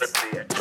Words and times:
Let's 0.00 0.20
see 0.20 0.38
it. 0.38 0.57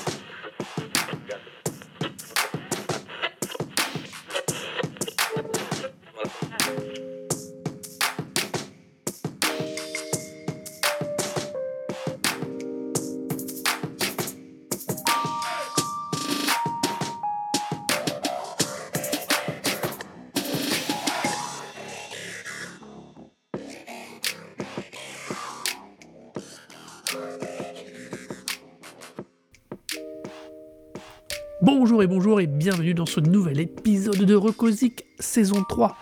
Bonjour 31.98 32.04
et 32.04 32.16
bonjour 32.16 32.42
et 32.42 32.46
bienvenue 32.46 32.94
dans 32.94 33.08
ce 33.08 33.20
nouvel 33.20 33.60
épisode 33.60 34.24
de 34.24 34.36
Recosic 34.36 35.04
saison 35.18 35.64
3. 35.68 35.98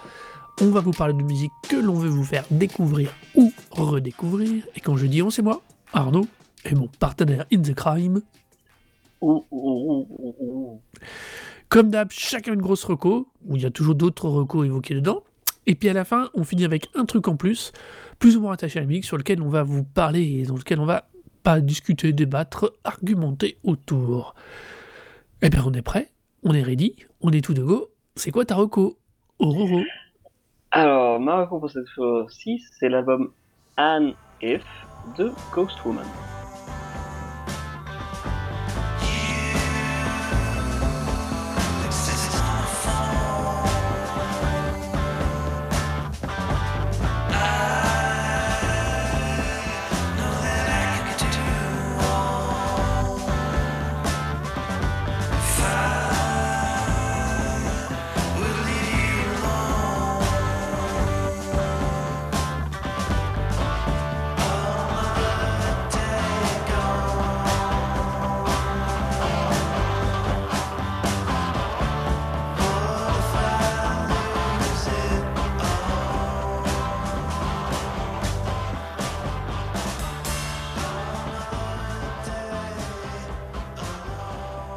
On 0.59 0.69
va 0.69 0.81
vous 0.81 0.91
parler 0.91 1.13
de 1.13 1.23
musique 1.23 1.53
que 1.69 1.77
l'on 1.77 1.93
veut 1.93 2.09
vous 2.09 2.25
faire 2.25 2.43
découvrir 2.51 3.13
ou 3.33 3.53
redécouvrir. 3.71 4.65
Et 4.75 4.81
quand 4.81 4.97
je 4.97 5.05
dis 5.05 5.21
on, 5.21 5.29
c'est 5.29 5.41
moi, 5.41 5.61
Arnaud, 5.93 6.27
et 6.65 6.75
mon 6.75 6.89
partenaire 6.99 7.45
in 7.53 7.61
the 7.61 7.73
crime. 7.73 8.21
Comme 11.69 11.89
d'hab, 11.91 12.09
chacun 12.11 12.55
une 12.55 12.61
grosse 12.61 12.83
reco, 12.83 13.29
où 13.45 13.55
il 13.55 13.61
y 13.61 13.65
a 13.65 13.71
toujours 13.71 13.95
d'autres 13.95 14.27
recos 14.27 14.65
évoqués 14.65 14.95
dedans. 14.95 15.23
Et 15.65 15.75
puis 15.75 15.87
à 15.87 15.93
la 15.93 16.03
fin, 16.03 16.29
on 16.33 16.43
finit 16.43 16.65
avec 16.65 16.89
un 16.95 17.05
truc 17.05 17.29
en 17.29 17.37
plus, 17.37 17.71
plus 18.19 18.35
ou 18.35 18.41
moins 18.41 18.51
attaché 18.51 18.79
à 18.79 18.81
la 18.81 18.87
musique, 18.87 19.05
sur 19.05 19.15
lequel 19.15 19.41
on 19.41 19.47
va 19.47 19.63
vous 19.63 19.85
parler 19.85 20.23
et 20.23 20.43
dans 20.43 20.57
lequel 20.57 20.81
on 20.81 20.85
va 20.85 21.07
pas 21.43 21.61
discuter, 21.61 22.11
débattre, 22.11 22.73
argumenter 22.83 23.59
autour. 23.63 24.35
Eh 25.47 25.49
bien, 25.51 25.63
on 25.63 25.73
est 25.73 25.83
prêt, 25.83 26.09
on 26.41 26.55
est 26.55 26.63
ready, 26.63 26.95
on 27.21 27.29
est 27.29 27.41
tout 27.41 27.53
de 27.53 27.61
go. 27.61 27.91
C'est 28.15 28.31
quoi 28.31 28.45
ta 28.45 28.55
reco? 28.55 28.97
Alors, 30.71 31.19
ma 31.19 31.41
reco 31.41 31.59
pour 31.59 31.69
cette 31.69 31.87
fois-ci, 31.89 32.63
c'est 32.79 32.89
l'album 32.89 33.31
Anne 33.77 34.15
If 34.41 34.63
de 35.19 35.31
Ghost 35.53 35.77
Woman. 35.85 36.07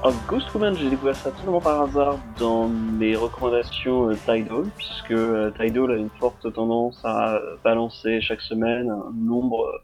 Alors, 0.09 0.27
Ghost 0.27 0.55
Woman, 0.55 0.75
j'ai 0.75 0.88
découvert 0.88 1.15
ça 1.15 1.31
totalement 1.31 1.60
par 1.60 1.82
hasard 1.82 2.19
dans 2.38 2.66
mes 2.66 3.15
recommandations 3.15 4.09
euh, 4.09 4.15
Tidal, 4.15 4.65
puisque 4.78 5.10
euh, 5.10 5.50
Tidal 5.50 5.91
a 5.91 5.97
une 5.97 6.09
forte 6.09 6.50
tendance 6.50 7.05
à 7.05 7.34
euh, 7.34 7.56
balancer 7.62 8.22
chaque 8.22 8.41
semaine 8.41 8.88
un 8.88 9.12
nombre 9.12 9.66
euh, 9.66 9.78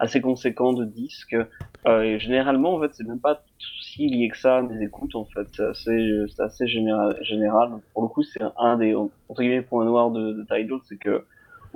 assez 0.00 0.20
conséquent 0.20 0.72
de 0.72 0.84
disques. 0.84 1.36
Et 1.86 2.18
généralement, 2.18 2.74
en 2.74 2.80
fait, 2.80 2.92
c'est 2.94 3.06
même 3.06 3.20
pas 3.20 3.44
si 3.80 4.08
lié 4.08 4.28
que 4.30 4.38
ça 4.38 4.56
à 4.56 4.62
mes 4.62 4.84
écoutes, 4.84 5.14
en 5.14 5.24
fait. 5.26 5.62
C'est 5.74 6.42
assez, 6.42 6.66
général. 6.66 7.70
Pour 7.92 8.02
le 8.02 8.08
coup, 8.08 8.24
c'est 8.24 8.42
un 8.58 8.76
des, 8.76 8.96
entre 8.96 9.40
guillemets, 9.40 9.62
points 9.62 9.84
noirs 9.84 10.10
de, 10.10 10.44
Tidal, 10.48 10.80
c'est 10.88 10.98
que, 10.98 11.24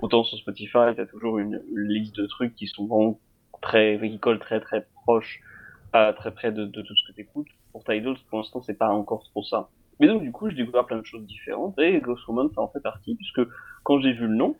autant 0.03 0.25
sur 0.25 0.37
Spotify, 0.37 0.97
t'as 0.97 1.07
toujours 1.07 1.39
une, 1.39 1.63
liste 1.77 2.17
de 2.17 2.27
trucs 2.27 2.57
qui 2.57 2.67
sont 2.67 2.87
vraiment 2.87 3.21
très, 3.63 4.01
qui 4.03 4.19
collent 4.19 4.41
très 4.41 4.59
très 4.59 4.85
proches 5.05 5.41
pas 5.93 6.13
très 6.13 6.33
près 6.33 6.51
de, 6.51 6.65
de 6.65 6.83
tout 6.83 6.97
ce 6.97 7.07
que 7.07 7.15
tu 7.15 7.21
écoutes. 7.21 7.47
Pour 7.75 7.83
Tidal, 7.85 8.15
pour 8.31 8.39
l'instant, 8.39 8.63
c'est 8.63 8.79
pas 8.79 8.89
encore 8.89 9.25
trop 9.25 9.43
ça. 9.43 9.69
Mais 10.01 10.07
donc, 10.07 10.23
du 10.23 10.31
coup, 10.33 10.49
j'ai 10.49 10.55
découvert 10.57 10.87
plein 10.87 10.99
de 10.99 11.05
choses 11.05 11.27
différentes 11.27 11.77
et 11.79 12.01
Ghost 12.01 12.27
Woman, 12.29 12.49
ça 12.55 12.61
en 12.63 12.69
fait 12.69 12.81
partie, 12.81 13.17
puisque 13.17 13.41
quand 13.83 14.01
j'ai 14.01 14.13
vu 14.13 14.27
le 14.29 14.35
nom, 14.37 14.55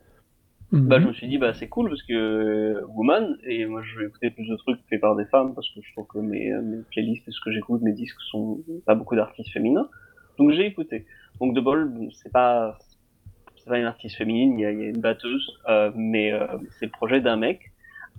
Mhm. 0.71 0.87
bah, 0.89 0.99
je 0.99 1.07
me 1.07 1.13
suis 1.13 1.27
dit, 1.27 1.37
bah, 1.37 1.53
c'est 1.53 1.69
cool 1.69 1.89
parce 1.89 2.03
que 2.03 2.13
euh, 2.13 2.81
Woman, 2.89 3.37
et 3.45 3.65
moi, 3.65 3.81
je 3.83 3.99
vais 3.99 4.07
écouter 4.07 4.31
plus 4.31 4.47
de 4.49 4.55
trucs 4.57 4.79
faits 4.89 4.99
par 4.99 5.15
des 5.15 5.25
femmes 5.25 5.53
parce 5.55 5.69
que 5.73 5.79
je 5.81 5.91
trouve 5.93 6.07
que 6.07 6.17
mes, 6.19 6.51
euh, 6.51 6.61
mes 6.61 6.81
playlists 6.91 7.25
et 7.27 7.31
ce 7.31 7.39
que 7.39 7.51
j'écoute, 7.51 7.81
mes 7.81 7.93
disques 7.93 8.19
sont 8.31 8.59
pas 8.85 8.95
beaucoup 8.95 9.15
d'artistes 9.15 9.51
féminins. 9.51 9.87
Donc, 10.37 10.51
j'ai 10.51 10.65
écouté. 10.65 11.05
Donc, 11.39 11.53
de 11.55 11.61
bol, 11.61 11.87
bon, 11.87 12.09
c'est 12.11 12.31
pas, 12.33 12.77
c'est 13.55 13.69
pas 13.69 13.77
une 13.79 13.85
artiste 13.85 14.17
féminine, 14.17 14.59
il 14.59 14.61
y 14.61 14.65
a, 14.65 14.71
y 14.71 14.83
a 14.83 14.87
une 14.89 14.99
batteuse, 15.01 15.57
euh, 15.69 15.91
mais 15.95 16.33
euh, 16.33 16.45
c'est 16.79 16.85
le 16.87 16.91
projet 16.91 17.21
d'un 17.21 17.37
mec 17.37 17.71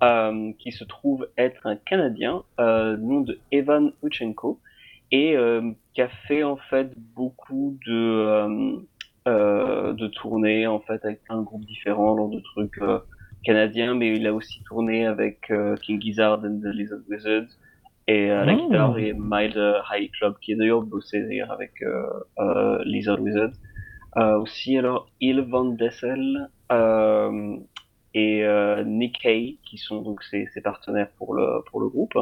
euh, 0.03 0.53
qui 0.59 0.73
se 0.73 0.85
trouve 0.85 1.29
être 1.37 1.67
un 1.67 1.77
Canadien, 1.77 2.43
euh, 2.61 2.97
nom 2.97 3.21
de 3.23 3.39
Evan 3.51 3.93
Uchenko, 4.03 4.61
et 5.13 5.37
euh, 5.37 5.71
qui 5.95 6.03
a 6.03 6.09
fait 6.27 6.43
en 6.43 6.57
fait 6.57 6.93
beaucoup 7.15 7.79
de 7.87 7.93
euh, 7.95 8.77
euh, 9.29 9.93
de 9.93 10.07
tournées 10.09 10.67
en 10.67 10.81
fait 10.81 11.05
avec 11.05 11.23
plein 11.25 11.39
de 11.39 11.45
groupes 11.45 11.65
différents, 11.65 12.17
dans 12.17 12.29
de 12.29 12.41
trucs 12.41 12.79
euh, 12.83 12.99
canadiens, 13.45 13.95
mais 13.95 14.17
il 14.17 14.27
a 14.27 14.33
aussi 14.33 14.63
tourné 14.65 15.07
avec 15.07 15.51
euh, 15.51 15.77
King 15.77 16.01
Gizzard 16.01 16.41
and 16.45 16.61
the 16.63 16.75
Lizard 16.75 17.01
Wizards 17.09 17.49
et 18.09 18.31
à 18.31 18.45
la 18.45 18.55
Oh. 18.55 18.57
guitare 18.69 18.99
et 18.99 19.13
Mild 19.19 19.57
High 19.93 20.11
Club 20.13 20.35
qui 20.41 20.53
est 20.53 20.57
d'ailleurs 20.57 20.83
bossé 20.83 21.23
d'ailleurs 21.23 21.51
avec 21.53 21.73
euh, 21.83 22.07
euh, 22.39 22.79
Lizard 22.85 23.21
Wizards. 23.21 23.55
Euh, 24.17 24.39
aussi 24.39 24.79
alors 24.79 25.11
Il 25.21 25.41
Van 25.43 25.65
Dessel 25.67 26.49
euh, 26.73 27.57
et 28.15 28.45
euh, 28.45 28.83
Nick 28.85 29.25
Hay 29.27 29.59
qui 29.69 29.77
sont 29.77 30.01
donc 30.03 30.23
ses, 30.23 30.47
ses 30.55 30.63
partenaires 30.63 31.11
pour 31.19 31.35
le 31.35 31.63
pour 31.71 31.81
le 31.81 31.89
groupe 31.89 32.17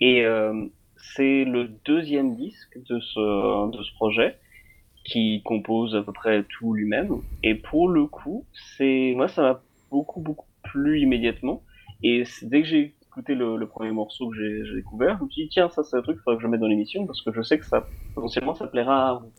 et 0.00 0.24
euh, 0.24 0.66
c'est 1.14 1.44
le 1.44 1.68
deuxième 1.84 2.34
disque 2.36 2.78
de 2.88 2.98
ce 3.00 3.70
de 3.70 3.82
ce 3.82 3.92
projet 3.94 4.36
qui 5.04 5.42
compose 5.44 5.94
à 5.94 6.02
peu 6.02 6.12
près 6.12 6.44
tout 6.44 6.72
lui-même. 6.74 7.10
Et 7.42 7.54
pour 7.54 7.88
le 7.88 8.06
coup 8.06 8.44
c'est 8.76 9.12
moi 9.16 9.28
ça 9.28 9.42
m'a 9.42 9.62
beaucoup 9.90 10.20
beaucoup 10.20 10.46
plu 10.62 11.00
immédiatement. 11.00 11.62
Et 12.02 12.24
dès 12.42 12.62
que 12.62 12.68
j'ai 12.68 12.94
écouté 13.06 13.34
le, 13.34 13.56
le 13.56 13.66
premier 13.68 13.92
morceau 13.92 14.28
que 14.30 14.36
j'ai 14.36 14.64
j'ai 14.64 14.76
découvert 14.76 15.18
je 15.18 15.24
me 15.24 15.30
suis 15.30 15.42
dit 15.44 15.48
tiens 15.50 15.68
ça 15.68 15.82
c'est 15.84 15.96
un 15.96 16.02
truc 16.02 16.16
qu'il 16.16 16.22
faudrait 16.22 16.36
que 16.38 16.42
je 16.42 16.48
mette 16.48 16.60
dans 16.60 16.66
l'émission 16.66 17.06
parce 17.06 17.20
que 17.22 17.32
je 17.32 17.42
sais 17.42 17.58
que 17.58 17.66
ça 17.66 17.86
potentiellement 18.14 18.54
ça 18.54 18.66
plaira 18.66 19.10
à 19.10 19.14
vous. 19.14 19.32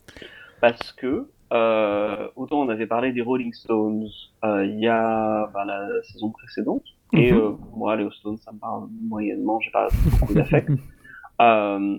Parce 0.62 0.94
que 0.94 1.30
euh, 1.54 2.28
autant 2.36 2.62
on 2.62 2.70
avait 2.70 2.88
parlé 2.88 3.12
des 3.12 3.22
Rolling 3.22 3.54
Stones 3.54 4.08
euh, 4.44 4.66
il 4.66 4.80
y 4.80 4.88
a 4.88 5.48
bah, 5.54 5.64
la 5.66 5.88
saison 6.04 6.30
précédente. 6.31 6.84
Et 7.14 7.31
Mhm. 7.31 7.38
euh, 7.38 7.52
moi 7.75 7.96
les 7.96 8.08
Stones 8.20 8.38
ça 8.38 8.52
me 8.52 8.59
parle 8.59 8.88
moyennement 9.08 9.59
j'ai 9.59 9.72
pas 9.72 9.88
beaucoup 10.20 10.34
d'affect 10.34 10.70
euh, 11.41 11.97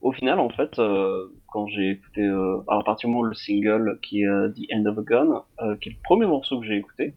au 0.00 0.12
final 0.12 0.38
en 0.40 0.48
fait 0.50 0.78
euh, 0.78 1.28
quand 1.48 1.66
j'ai 1.68 1.90
écouté 1.90 2.22
euh, 2.22 2.58
alors 2.68 2.84
particulièrement 2.84 3.22
le 3.22 3.34
single 3.34 3.98
qui 4.02 4.22
est 4.22 4.26
euh, 4.26 4.48
The 4.50 4.72
End 4.74 4.86
of 4.86 4.98
a 4.98 5.02
Gun 5.02 5.42
euh, 5.62 5.76
qui 5.76 5.90
est 5.90 5.92
le 5.92 5.98
premier 6.02 6.26
morceau 6.26 6.60
que 6.60 6.66
j'ai 6.66 6.76
écouté 6.76 7.14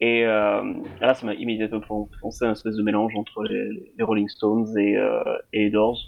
et 0.00 0.26
euh, 0.26 0.74
là 1.00 1.14
ça 1.14 1.24
m'a 1.26 1.34
immédiatement 1.34 2.08
pensé 2.20 2.44
à 2.44 2.48
un 2.48 2.52
espèce 2.52 2.76
de 2.76 2.82
mélange 2.82 3.14
entre 3.16 3.44
les, 3.44 3.92
les 3.96 4.04
Rolling 4.04 4.28
Stones 4.28 4.66
et, 4.78 4.96
euh, 4.96 5.22
et 5.52 5.64
les 5.64 5.70
Doors 5.70 5.98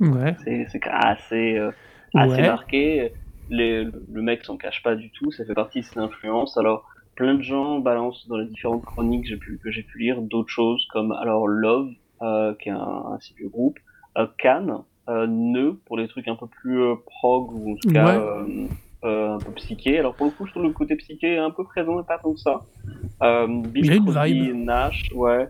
Ouais. 0.00 0.36
c'est 0.44 0.66
assez 0.84 1.56
euh, 1.56 1.70
assez 2.14 2.42
Ouais. 2.42 2.46
marqué. 2.46 3.12
Les, 3.48 3.84
le 3.84 4.22
mec 4.22 4.44
s'en 4.44 4.56
cache 4.56 4.82
pas 4.82 4.96
du 4.96 5.10
tout, 5.12 5.30
ça 5.30 5.44
fait 5.44 5.54
partie 5.54 5.80
de 5.80 5.84
ses 5.84 5.98
influences. 6.00 6.56
Alors, 6.58 6.84
plein 7.14 7.34
de 7.34 7.42
gens 7.42 7.78
balancent 7.78 8.26
dans 8.28 8.36
les 8.36 8.46
différentes 8.46 8.84
chroniques 8.84 9.24
que 9.62 9.70
j'ai 9.70 9.82
pu, 9.82 9.98
lire 9.98 10.20
d'autres 10.20 10.50
choses 10.50 10.84
comme 10.90 11.12
alors 11.12 11.46
Love, 11.46 11.90
euh, 12.22 12.54
qui 12.56 12.68
est 12.68 12.72
un, 12.72 12.78
un 12.80 13.18
si 13.20 13.34
vieux 13.34 13.48
groupe, 13.48 13.78
Cannes, 14.38 14.78
euh, 15.10 15.26
Nœud 15.26 15.78
pour 15.84 15.98
les 15.98 16.08
trucs 16.08 16.26
un 16.28 16.36
peu 16.36 16.46
plus 16.46 16.80
euh, 16.82 16.94
prog 17.04 17.52
ou 17.52 17.72
en 17.72 17.76
tout 17.76 17.90
cas 17.92 18.18
euh, 18.18 18.66
euh, 19.04 19.34
un 19.34 19.38
peu 19.38 19.52
psyché. 19.52 19.98
Alors 19.98 20.14
pour 20.14 20.26
le 20.26 20.32
coup, 20.32 20.46
je 20.46 20.52
trouve 20.52 20.62
le 20.64 20.72
côté 20.72 20.96
psyché 20.96 21.36
un 21.38 21.50
peu 21.50 21.64
présent 21.64 22.00
et 22.00 22.04
pas 22.04 22.18
tant 22.18 22.32
que 22.32 22.40
ça. 22.40 22.62
Euh, 23.22 23.46
Bill 23.46 24.00
Crosby, 24.02 24.32
vibe. 24.32 24.56
Nash, 24.64 25.10
ouais. 25.14 25.48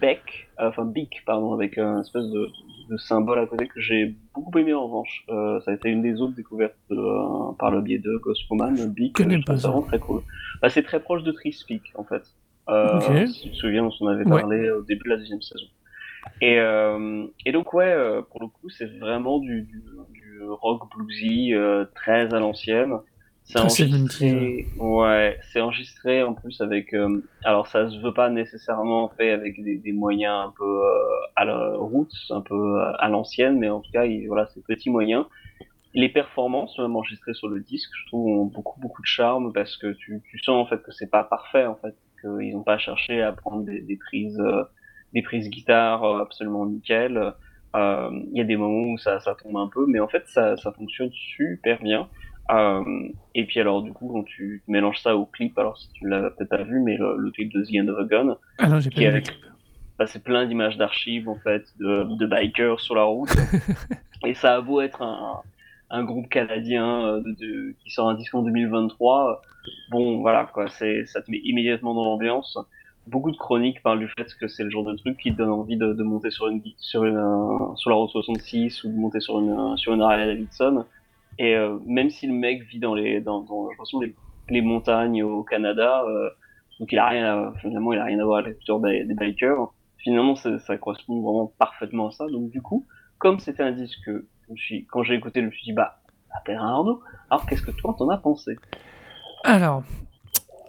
Beck, 0.00 0.48
enfin 0.58 0.86
Bic, 0.86 1.22
pardon, 1.26 1.52
avec 1.52 1.76
un 1.76 2.00
espèce 2.00 2.24
de, 2.24 2.48
de 2.88 2.96
symbole 2.96 3.38
à 3.40 3.46
côté 3.46 3.66
que 3.68 3.80
j'ai 3.80 4.14
beaucoup 4.34 4.56
aimé 4.58 4.72
en 4.72 4.86
revanche. 4.86 5.24
Euh, 5.28 5.60
ça 5.60 5.72
a 5.72 5.74
été 5.74 5.90
une 5.90 6.00
des 6.00 6.22
autres 6.22 6.34
découvertes 6.34 6.74
euh, 6.90 7.52
par 7.58 7.70
le 7.70 7.82
biais 7.82 7.98
de 7.98 8.16
Ghost 8.16 8.48
Woman, 8.50 8.74
Bic. 8.94 9.18
Je 9.18 9.22
connais 9.24 9.42
pas 9.42 9.58
ça. 9.58 9.74
très 9.88 9.98
cool. 9.98 10.22
Bah, 10.62 10.70
c'est 10.70 10.82
très 10.84 11.00
proche 11.00 11.22
de 11.22 11.32
Trispeak 11.32 11.82
en 11.96 12.04
fait. 12.04 12.22
Euh, 12.70 12.96
Ok. 12.96 13.28
Si 13.28 13.42
tu 13.42 13.50
te 13.50 13.56
souviens, 13.56 13.84
on 13.84 13.90
s'en 13.90 14.06
avait 14.06 14.24
Ouais. 14.26 14.40
parlé 14.40 14.70
au 14.70 14.80
début 14.82 15.04
de 15.04 15.10
la 15.10 15.16
deuxième 15.18 15.42
saison. 15.42 15.66
Et, 16.40 16.58
euh, 16.58 17.26
et 17.46 17.52
donc 17.52 17.72
ouais, 17.74 17.92
euh, 17.92 18.22
pour 18.22 18.40
le 18.40 18.48
coup, 18.48 18.68
c'est 18.68 18.98
vraiment 18.98 19.38
du, 19.38 19.62
du, 19.62 19.82
du 20.12 20.42
rock 20.48 20.82
bluesy 20.94 21.54
euh, 21.54 21.84
très 21.94 22.32
à 22.34 22.40
l'ancienne. 22.40 22.94
C'est 23.44 23.58
enregistré, 23.60 24.66
ouais, 24.78 25.38
c'est 25.50 25.60
enregistré 25.62 26.22
en 26.22 26.34
plus 26.34 26.60
avec. 26.60 26.92
euh, 26.92 27.22
alors 27.44 27.66
ça 27.66 27.88
se 27.88 27.98
veut 27.98 28.12
pas 28.12 28.28
nécessairement 28.28 29.08
fait 29.16 29.30
avec 29.30 29.62
des, 29.62 29.78
des 29.78 29.92
moyens 29.92 30.48
un 30.48 30.52
peu 30.58 30.64
euh, 30.84 30.92
à 31.34 31.46
la 31.46 31.70
route, 31.76 32.12
un 32.28 32.42
peu 32.42 32.54
euh, 32.54 32.92
à 32.98 33.08
l'ancienne, 33.08 33.58
mais 33.58 33.70
en 33.70 33.80
tout 33.80 33.90
cas, 33.90 34.04
il, 34.04 34.26
voilà, 34.26 34.46
c'est 34.52 34.62
petits 34.64 34.90
moyens. 34.90 35.24
Les 35.94 36.10
performances, 36.10 36.78
même 36.78 36.94
enregistrées 36.94 37.32
sur 37.32 37.48
le 37.48 37.60
disque, 37.60 37.90
je 38.02 38.06
trouve 38.08 38.26
ont 38.26 38.44
beaucoup 38.44 38.78
beaucoup 38.80 39.00
de 39.00 39.06
charme 39.06 39.52
parce 39.54 39.78
que 39.78 39.94
tu, 39.94 40.20
tu 40.30 40.38
sens 40.40 40.62
en 40.62 40.68
fait 40.68 40.82
que 40.82 40.92
c'est 40.92 41.10
pas 41.10 41.24
parfait 41.24 41.64
en 41.64 41.76
fait, 41.76 41.94
qu'ils 42.20 42.52
n'ont 42.54 42.62
pas 42.62 42.76
cherché 42.76 43.22
à 43.22 43.32
prendre 43.32 43.64
des, 43.64 43.80
des 43.80 43.96
prises, 43.96 44.38
euh, 44.40 44.62
des 45.14 45.22
prises 45.22 45.48
guitare 45.50 46.04
euh, 46.04 46.20
absolument 46.22 46.66
nickel. 46.66 47.32
Euh, 47.76 48.10
Il 48.32 48.38
y 48.38 48.40
a 48.40 48.44
des 48.44 48.56
moments 48.56 48.92
où 48.92 48.98
ça, 48.98 49.20
ça 49.20 49.34
tombe 49.34 49.56
un 49.56 49.68
peu, 49.68 49.84
mais 49.86 50.00
en 50.00 50.08
fait 50.08 50.24
ça, 50.26 50.56
ça 50.56 50.72
fonctionne 50.72 51.10
super 51.12 51.80
bien. 51.82 52.08
Euh, 52.50 52.82
et 53.34 53.44
puis 53.44 53.60
alors 53.60 53.82
du 53.82 53.92
coup 53.92 54.08
quand 54.10 54.22
tu 54.24 54.62
mélanges 54.68 54.98
ça 55.00 55.14
au 55.16 55.26
clip, 55.26 55.58
alors 55.58 55.76
si 55.76 55.90
tu 55.92 56.08
l'as 56.08 56.30
peut-être 56.30 56.48
pas 56.48 56.62
vu, 56.62 56.80
mais 56.80 56.96
le, 56.96 57.16
le 57.18 57.30
clip 57.30 57.52
de 57.52 57.62
The 57.62 57.84
End 57.84 57.88
of 57.92 57.98
a 57.98 58.04
Gun, 58.04 58.36
Ah 58.58 58.68
non, 58.68 58.80
j'ai 58.80 58.88
pas 58.90 59.00
vu. 59.00 59.06
avec 59.06 59.26
bah, 59.98 60.06
c'est 60.06 60.22
plein 60.22 60.46
d'images 60.46 60.78
d'archives 60.78 61.28
en 61.28 61.34
fait 61.40 61.64
de, 61.78 62.04
de 62.16 62.26
bikers 62.26 62.80
sur 62.80 62.94
la 62.94 63.02
route. 63.02 63.28
et 64.24 64.32
ça 64.34 64.54
a 64.54 64.60
beau 64.62 64.80
être 64.80 65.02
un, 65.02 65.42
un 65.90 66.04
groupe 66.04 66.28
canadien 66.30 67.04
euh, 67.04 67.20
de, 67.20 67.32
de- 67.32 67.74
qui 67.84 67.90
sort 67.90 68.08
un 68.08 68.14
disque 68.14 68.34
en 68.34 68.42
2023, 68.42 69.30
euh, 69.30 69.34
bon 69.90 70.20
voilà 70.20 70.48
quoi, 70.54 70.68
c'est 70.68 71.04
ça 71.04 71.20
te 71.20 71.30
met 71.30 71.40
immédiatement 71.44 71.92
dans 71.94 72.04
l'ambiance. 72.04 72.56
Beaucoup 73.08 73.30
de 73.30 73.38
chroniques 73.38 73.82
parlent 73.82 74.00
du 74.00 74.08
fait 74.08 74.26
que 74.38 74.48
c'est 74.48 74.64
le 74.64 74.68
genre 74.68 74.84
de 74.84 74.94
truc 74.94 75.16
qui 75.16 75.30
donne 75.30 75.48
envie 75.48 75.78
de, 75.78 76.02
monter 76.02 76.30
sur 76.30 76.48
une 76.48 76.62
sur 76.76 77.04
une 77.04 77.16
euh, 77.16 77.74
sur 77.76 77.88
la 77.88 77.96
route 77.96 78.10
66 78.10 78.84
ou 78.84 78.88
de 78.88 78.96
monter 78.96 79.20
sur 79.20 79.40
une 79.40 79.50
euh, 79.50 79.76
sur 79.76 79.94
une 79.94 80.00
Davidson. 80.00 80.84
Et 81.38 81.56
euh, 81.56 81.78
même 81.86 82.10
si 82.10 82.26
le 82.26 82.34
mec 82.34 82.64
vit 82.64 82.80
dans 82.80 82.94
les 82.94 83.22
dans, 83.22 83.46
les, 84.02 84.14
les 84.50 84.60
montagnes 84.60 85.22
au 85.22 85.42
Canada, 85.42 86.04
donc 86.78 86.92
il 86.92 86.98
a 86.98 87.06
rien 87.08 87.24
à, 87.26 87.52
finalement 87.60 87.94
il 87.94 87.98
a 87.98 88.04
rien 88.04 88.18
à 88.18 88.24
voir 88.24 88.40
avec 88.40 88.58
la 88.68 88.78
des, 88.78 89.04
des 89.04 89.14
bikers. 89.14 89.72
Finalement 89.96 90.36
ça, 90.36 90.76
correspond 90.76 91.22
vraiment 91.22 91.52
parfaitement 91.58 92.08
à 92.08 92.10
ça. 92.10 92.26
Donc 92.26 92.50
du 92.50 92.60
coup, 92.60 92.86
comme 93.16 93.38
c'était 93.38 93.62
un 93.62 93.72
disque 93.72 94.04
que 94.04 94.26
je 94.54 94.62
suis, 94.62 94.86
quand 94.86 95.02
j'ai 95.02 95.14
écouté, 95.14 95.40
je 95.40 95.46
me 95.46 95.50
suis 95.50 95.64
dit 95.64 95.72
bah 95.72 96.00
appelle 96.30 96.58
un 96.58 96.66
Arnaud. 96.66 97.00
Alors 97.30 97.46
qu'est-ce 97.46 97.62
que 97.62 97.70
toi 97.70 97.94
t'en 97.98 98.10
as 98.10 98.18
pensé? 98.18 98.56
Alors, 99.44 99.82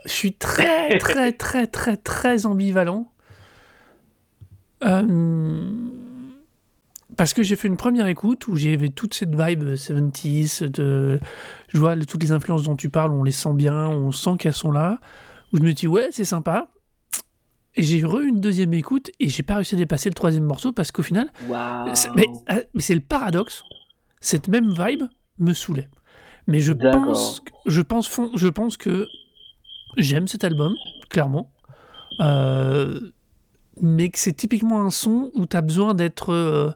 je 0.05 0.11
suis 0.11 0.33
très, 0.33 0.97
très, 0.99 1.31
très, 1.33 1.67
très, 1.67 1.97
très 1.97 2.45
ambivalent. 2.45 3.11
Euh, 4.83 5.69
parce 7.17 7.33
que 7.33 7.43
j'ai 7.43 7.55
fait 7.55 7.67
une 7.67 7.75
première 7.77 8.07
écoute 8.07 8.47
où 8.47 8.55
j'avais 8.55 8.89
toute 8.89 9.13
cette 9.13 9.35
vibe 9.35 9.63
70s, 9.73 10.63
de, 10.69 11.19
je 11.67 11.77
vois 11.77 11.97
toutes 11.97 12.23
les 12.23 12.31
influences 12.31 12.63
dont 12.63 12.75
tu 12.77 12.89
parles, 12.89 13.11
on 13.11 13.23
les 13.23 13.31
sent 13.33 13.53
bien, 13.53 13.87
on 13.89 14.11
sent 14.11 14.37
qu'elles 14.39 14.53
sont 14.53 14.71
là. 14.71 14.99
Où 15.51 15.57
je 15.57 15.63
me 15.63 15.73
dis, 15.73 15.87
ouais, 15.87 16.09
c'est 16.11 16.25
sympa. 16.25 16.69
Et 17.75 17.83
j'ai 17.83 18.03
re 18.03 18.19
une 18.21 18.39
deuxième 18.39 18.73
écoute 18.73 19.11
et 19.19 19.27
j'ai 19.29 19.43
pas 19.43 19.55
réussi 19.55 19.75
à 19.75 19.77
dépasser 19.77 20.09
le 20.09 20.15
troisième 20.15 20.43
morceau 20.43 20.71
parce 20.71 20.91
qu'au 20.91 21.03
final, 21.03 21.29
c'est- 21.95 22.09
mais, 22.15 22.27
mais 22.73 22.81
c'est 22.81 22.95
le 22.95 23.01
paradoxe. 23.01 23.63
Cette 24.21 24.47
même 24.47 24.71
vibe 24.73 25.03
me 25.39 25.53
saoulait. 25.53 25.89
Mais 26.47 26.59
je 26.61 26.73
pense, 27.79 28.09
je 28.35 28.47
pense 28.49 28.77
que 28.77 29.07
j'aime 29.97 30.27
cet 30.27 30.43
album, 30.43 30.75
clairement. 31.09 31.51
Euh, 32.19 33.11
mais 33.81 34.09
que 34.09 34.19
c'est 34.19 34.33
typiquement 34.33 34.81
un 34.81 34.89
son 34.89 35.31
où 35.35 35.45
tu 35.45 35.55
as 35.55 35.61
besoin 35.61 35.93
d'être 35.93 36.33
euh, 36.33 36.71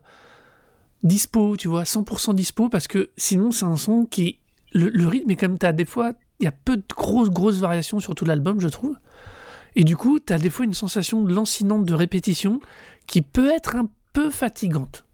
dispo, 1.03 1.57
tu 1.57 1.67
vois, 1.67 1.83
100% 1.83 2.33
dispo, 2.35 2.69
parce 2.69 2.87
que 2.87 3.09
sinon 3.17 3.51
c'est 3.51 3.65
un 3.65 3.77
son 3.77 4.05
qui... 4.05 4.39
Le, 4.75 5.07
rythme 5.07 5.29
est 5.29 5.35
comme 5.35 5.59
tu 5.59 5.65
as 5.67 5.71
des 5.71 5.85
fois, 5.85 6.13
il 6.39 6.45
y 6.45 6.47
a 6.47 6.51
peu 6.51 6.77
de 6.77 6.83
grosses, 6.95 7.29
grosses 7.29 7.59
variations 7.59 7.99
sur 7.99 8.15
tout 8.15 8.25
l'album, 8.25 8.59
je 8.59 8.67
trouve. 8.67 8.97
Et 9.75 9.83
du 9.83 9.95
coup, 9.95 10.19
tu 10.19 10.33
as 10.33 10.39
des 10.39 10.49
fois 10.49 10.65
une 10.65 10.73
sensation 10.73 11.25
lancinante 11.25 11.85
de 11.85 11.93
répétition 11.93 12.59
qui 13.05 13.21
peut 13.21 13.51
être 13.51 13.75
un 13.75 13.87
peu 14.13 14.31
fatigante. 14.31 15.05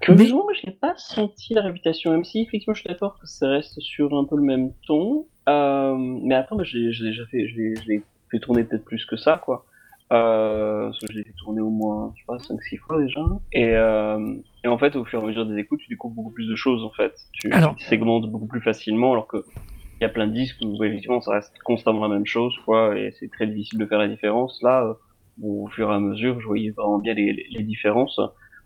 Curieusement, 0.00 0.44
moi, 0.44 0.52
je 0.60 0.66
n'ai 0.68 0.72
pas 0.74 0.94
senti 0.96 1.54
la 1.54 1.62
réputation, 1.62 2.10
même 2.10 2.24
si 2.24 2.40
effectivement, 2.42 2.74
je 2.74 2.80
suis 2.80 2.88
d'accord 2.88 3.18
que 3.20 3.26
ça 3.26 3.48
reste 3.48 3.80
sur 3.80 4.16
un 4.16 4.24
peu 4.24 4.36
le 4.36 4.42
même 4.42 4.72
ton. 4.86 5.26
Euh, 5.48 5.94
mais 5.96 6.34
attends, 6.34 6.56
bah, 6.56 6.64
je 6.64 6.76
l'ai 6.78 6.92
je 6.92 7.04
l'ai 7.04 7.10
déjà 7.10 7.26
fait, 7.26 7.46
fait 8.30 8.38
tourner 8.40 8.64
peut-être 8.64 8.84
plus 8.84 9.04
que 9.06 9.16
ça, 9.16 9.40
quoi. 9.42 9.64
Euh, 10.12 10.86
parce 10.86 10.98
que 10.98 11.06
je 11.12 11.18
l'ai 11.18 11.24
fait 11.24 11.32
tourner 11.38 11.60
au 11.60 11.70
moins, 11.70 12.12
je 12.14 12.20
sais 12.20 12.26
pas, 12.26 12.36
5-6 12.36 12.76
fois 12.78 13.00
déjà. 13.00 13.20
Et, 13.52 13.74
euh, 13.76 14.34
et 14.64 14.68
en 14.68 14.76
fait, 14.76 14.94
au 14.96 15.04
fur 15.04 15.20
et 15.20 15.22
à 15.22 15.26
mesure 15.26 15.46
des 15.46 15.56
écoutes, 15.58 15.80
tu 15.80 15.88
découvres 15.88 16.14
beaucoup 16.14 16.32
plus 16.32 16.48
de 16.48 16.54
choses, 16.54 16.84
en 16.84 16.90
fait. 16.90 17.14
Tu, 17.32 17.50
Alors- 17.52 17.76
tu 17.76 17.84
segmentes 17.86 18.30
beaucoup 18.30 18.46
plus 18.46 18.60
facilement, 18.60 19.12
alors 19.12 19.26
que 19.26 19.38
il 20.00 20.02
y 20.02 20.04
a 20.04 20.08
plein 20.08 20.26
de 20.26 20.32
disques 20.32 20.58
où, 20.62 20.82
effectivement, 20.82 21.20
ça 21.20 21.32
reste 21.34 21.56
constamment 21.64 22.02
la 22.02 22.08
même 22.08 22.26
chose, 22.26 22.54
quoi, 22.64 22.98
et 22.98 23.12
c'est 23.20 23.30
très 23.30 23.46
difficile 23.46 23.78
de 23.78 23.86
faire 23.86 24.00
la 24.00 24.08
différence. 24.08 24.60
Là, 24.62 24.82
euh, 24.84 24.94
au 25.42 25.68
fur 25.68 25.90
et 25.90 25.94
à 25.94 26.00
mesure, 26.00 26.40
je 26.40 26.46
voyais 26.46 26.70
vraiment 26.70 26.98
bien 26.98 27.14
les, 27.14 27.32
les, 27.32 27.46
les 27.50 27.62
différences. 27.62 28.20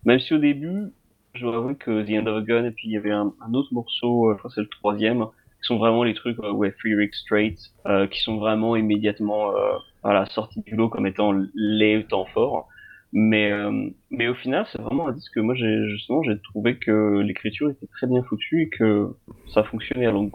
Même 0.05 0.21
si 0.21 0.35
au 0.35 0.39
début, 0.39 0.93
je 1.35 1.43
dois 1.43 1.57
avouer 1.57 1.75
que 1.77 2.03
The 2.03 2.23
End 2.23 2.27
of 2.27 2.39
a 2.39 2.41
Gun, 2.43 2.65
et 2.65 2.71
puis 2.71 2.89
il 2.89 2.93
y 2.93 2.97
avait 2.97 3.13
un, 3.13 3.33
autre 3.53 3.73
morceau, 3.73 4.31
euh, 4.31 4.37
je 4.39 4.43
que 4.43 4.55
c'est 4.55 4.61
le 4.61 4.69
troisième, 4.69 5.25
qui 5.25 5.67
sont 5.67 5.79
vraiment 5.79 6.05
les 6.05 6.15
trucs, 6.15 6.39
euh, 6.41 6.53
ouais, 6.53 6.71
Free 6.79 6.95
Rick 6.95 7.15
Straight, 7.15 7.59
euh, 7.87 8.07
qui 8.07 8.21
sont 8.21 8.37
vraiment 8.39 8.77
immédiatement 8.77 9.51
euh, 9.57 9.73
voilà, 10.03 10.27
sortis 10.27 10.63
du 10.63 10.77
lot 10.77 10.89
comme 10.89 11.07
étant 11.07 11.33
les 11.55 12.05
temps 12.09 12.27
forts. 12.27 12.69
Mais, 13.13 13.51
euh, 13.51 13.89
mais 14.11 14.29
au 14.29 14.35
final, 14.35 14.67
c'est 14.71 14.81
vraiment 14.81 15.09
un 15.09 15.13
disque 15.13 15.33
que 15.35 15.41
moi, 15.41 15.55
justement, 15.55 16.23
j'ai 16.23 16.39
trouvé 16.43 16.77
que 16.77 17.21
l'écriture 17.21 17.71
était 17.71 17.87
très 17.87 18.07
bien 18.07 18.23
foutue 18.23 18.63
et 18.63 18.69
que 18.69 19.15
ça 19.55 19.63
fonctionnait 19.65 20.07
à 20.07 20.11
longue. 20.11 20.33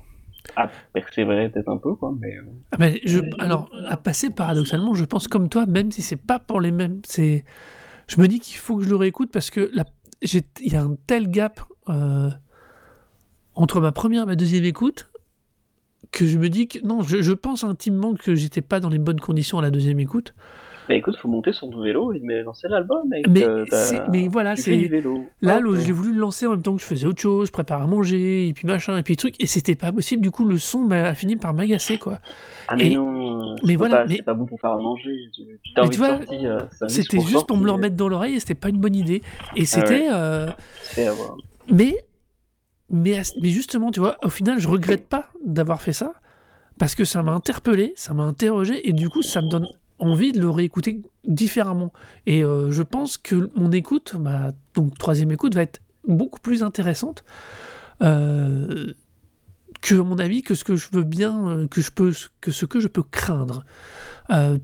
À 0.55 0.69
persévérer 0.93 1.49
peut-être 1.49 1.69
un 1.69 1.77
peu, 1.77 1.93
quoi, 1.95 2.13
mais. 2.19 2.35
euh, 2.37 3.21
Ah 3.37 3.43
alors, 3.43 3.69
à 3.87 3.97
passer 3.97 4.31
paradoxalement, 4.31 4.95
je 4.95 5.05
pense 5.05 5.27
comme 5.27 5.49
toi, 5.49 5.65
même 5.67 5.91
si 5.91 6.01
c'est 6.01 6.15
pas 6.25 6.39
pour 6.39 6.59
les 6.59 6.71
mêmes. 6.71 7.01
C'est, 7.05 7.45
je 8.11 8.19
me 8.19 8.27
dis 8.27 8.41
qu'il 8.41 8.57
faut 8.57 8.75
que 8.75 8.83
je 8.83 8.89
le 8.89 8.97
réécoute 8.97 9.31
parce 9.31 9.49
que 9.49 9.71
il 10.21 10.73
y 10.73 10.75
a 10.75 10.83
un 10.83 10.97
tel 11.07 11.29
gap 11.29 11.61
euh, 11.87 12.29
entre 13.55 13.79
ma 13.79 13.93
première 13.93 14.23
et 14.23 14.25
ma 14.25 14.35
deuxième 14.35 14.65
écoute 14.65 15.09
que 16.11 16.25
je 16.27 16.37
me 16.37 16.49
dis 16.49 16.67
que 16.67 16.85
non, 16.85 17.03
je, 17.03 17.21
je 17.21 17.31
pense 17.31 17.63
intimement 17.63 18.15
que 18.15 18.35
j'étais 18.35 18.61
pas 18.61 18.81
dans 18.81 18.89
les 18.89 18.97
bonnes 18.97 19.21
conditions 19.21 19.59
à 19.59 19.61
la 19.61 19.71
deuxième 19.71 19.99
écoute. 20.01 20.33
Bah 20.91 20.97
écoute, 20.97 21.15
faut 21.15 21.29
monter 21.29 21.53
sur 21.53 21.69
ton 21.69 21.81
vélo 21.81 22.11
et 22.11 22.19
mais 22.21 22.43
lancer 22.43 22.67
l'album. 22.67 22.99
Mais, 23.07 23.21
euh, 23.45 23.63
mais 24.11 24.27
voilà, 24.27 24.57
c'est 24.57 24.89
là, 25.41 25.55
Hop. 25.57 25.63
le- 25.63 25.79
j'ai 25.79 25.93
voulu 25.93 26.11
le 26.13 26.19
lancer 26.19 26.45
en 26.47 26.51
même 26.51 26.61
temps 26.61 26.75
que 26.75 26.81
je 26.81 26.85
faisais 26.85 27.07
autre 27.07 27.21
chose, 27.21 27.47
je 27.47 27.51
prépare 27.53 27.81
à 27.81 27.87
manger 27.87 28.49
et 28.49 28.53
puis 28.53 28.67
machin 28.67 28.97
et 28.97 29.03
puis 29.03 29.15
truc, 29.15 29.35
et 29.39 29.47
c'était 29.47 29.75
pas 29.75 29.93
possible. 29.93 30.21
Du 30.21 30.31
coup, 30.31 30.43
le 30.43 30.57
son 30.57 30.79
m'a 30.79 31.13
fini 31.15 31.37
par 31.37 31.53
m'agacer 31.53 31.97
quoi. 31.97 32.19
Ah 32.67 32.75
mais 32.75 32.91
Et- 32.91 32.95
non, 32.95 33.55
mais 33.63 33.77
voilà, 33.77 33.99
pas, 33.99 34.05
mais- 34.07 34.15
c'est 34.17 34.21
pas 34.23 34.33
bon 34.33 34.45
pour 34.45 34.59
faire 34.59 34.71
à 34.71 34.77
manger. 34.77 35.15
Sortir. 36.17 36.67
disque 36.67 36.89
C'était 36.89 37.19
juste 37.21 37.47
pour 37.47 37.55
me 37.55 37.65
le 37.65 37.71
remettre 37.71 37.95
dans 37.95 38.09
l'oreille 38.09 38.35
et 38.35 38.39
c'était 38.41 38.53
pas 38.55 38.67
une 38.69 38.79
bonne 38.79 38.95
idée. 38.95 39.21
Et 39.55 39.65
c'était. 39.65 40.09
euh. 40.11 40.47
Mais, 41.71 41.95
mais, 42.89 43.21
mais 43.41 43.49
justement, 43.49 43.91
tu 43.91 44.01
vois, 44.01 44.17
au 44.23 44.29
final, 44.29 44.59
je 44.59 44.67
regrette 44.67 45.07
pas 45.07 45.29
d'avoir 45.45 45.81
fait 45.81 45.93
ça 45.93 46.13
parce 46.79 46.95
que 46.95 47.05
ça 47.05 47.23
m'a 47.23 47.31
interpellé, 47.31 47.93
ça 47.95 48.13
m'a 48.13 48.23
interrogé 48.23 48.89
et 48.89 48.91
du 48.93 49.07
coup, 49.09 49.21
ça 49.21 49.41
me 49.41 49.49
donne 49.49 49.67
envie 50.01 50.31
de 50.33 50.41
le 50.41 50.49
réécouter 50.49 51.01
différemment. 51.25 51.93
Et 52.25 52.43
euh, 52.43 52.71
je 52.71 52.83
pense 52.83 53.17
que 53.17 53.49
mon 53.55 53.71
écoute, 53.71 54.15
ma 54.19 54.51
donc 54.75 54.97
troisième 54.97 55.31
écoute, 55.31 55.55
va 55.55 55.61
être 55.61 55.79
beaucoup 56.07 56.39
plus 56.39 56.63
intéressante 56.63 57.23
euh, 58.01 58.93
que 59.81 59.95
mon 59.95 60.17
avis 60.17 60.41
que 60.41 60.55
ce 60.55 60.63
que 60.63 60.75
je 60.75 60.87
veux 60.91 61.03
bien, 61.03 61.47
euh, 61.47 61.67
que 61.67 61.81
je 61.81 61.91
peux, 61.91 62.11
que 62.41 62.51
ce 62.51 62.65
que 62.65 62.79
je 62.79 62.87
peux 62.87 63.03
craindre. 63.03 63.63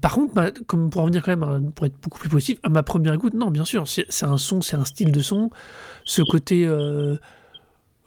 Par 0.02 0.14
contre, 0.14 0.34
ma- 0.34 0.52
comme 0.52 0.90
pour 0.90 1.02
revenir 1.02 1.22
quand 1.22 1.32
même, 1.32 1.44
à- 1.44 1.60
pour 1.76 1.86
être 1.86 2.00
beaucoup 2.02 2.20
plus 2.20 2.30
positif, 2.30 2.58
à 2.64 2.70
ma 2.70 2.84
première 2.84 3.14
écoute, 3.14 3.34
non, 3.34 3.52
bien 3.52 3.66
sûr, 3.66 3.86
c'est 3.88 4.26
un 4.26 4.38
son, 4.38 4.62
c'est 4.62 4.78
un 4.78 4.86
style 4.86 5.12
de 5.12 5.20
son, 5.20 5.50
ce 6.06 6.22
côté 6.22 6.66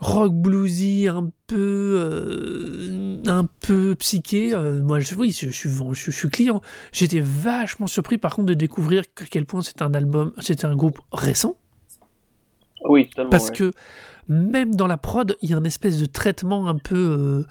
rock 0.00 0.33
bluesy, 0.35 1.09
un 1.09 1.30
peu, 1.47 1.57
euh, 2.00 3.16
un 3.26 3.47
peu 3.61 3.95
psyché. 3.97 4.54
euh, 4.54 4.80
moi, 4.83 5.00
je, 5.00 5.14
oui, 5.14 5.30
je, 5.33 5.47
je 5.50 5.52
suis, 5.57 5.71
je, 5.71 5.95
je 5.95 6.11
suis 6.11 6.28
client. 6.30 6.62
J'étais 6.92 7.21
vachement 7.21 7.87
surpris, 7.87 8.19
par 8.19 8.35
contre, 8.35 8.47
de 8.49 8.54
découvrir 8.54 9.02
à 9.21 9.25
quel 9.30 9.47
point 9.47 9.62
c'est 9.62 9.83
un 9.83 9.92
album, 9.95 10.33
c'était 10.40 10.64
un 10.66 10.75
groupe 10.76 10.99
récent, 11.12 11.57
Oui, 12.88 13.09
totalement. 13.09 13.30
parce 13.30 13.49
ouais. 13.50 13.57
que 13.57 13.73
même 14.28 14.75
dans 14.75 14.87
la 14.87 14.97
prod, 14.97 15.37
il 15.42 15.50
y 15.50 15.54
a 15.54 15.59
une 15.59 15.66
espèce 15.66 15.99
de 15.99 16.07
traitement 16.07 16.69
un 16.69 16.76
peu. 16.78 16.97
Euh, 16.97 17.45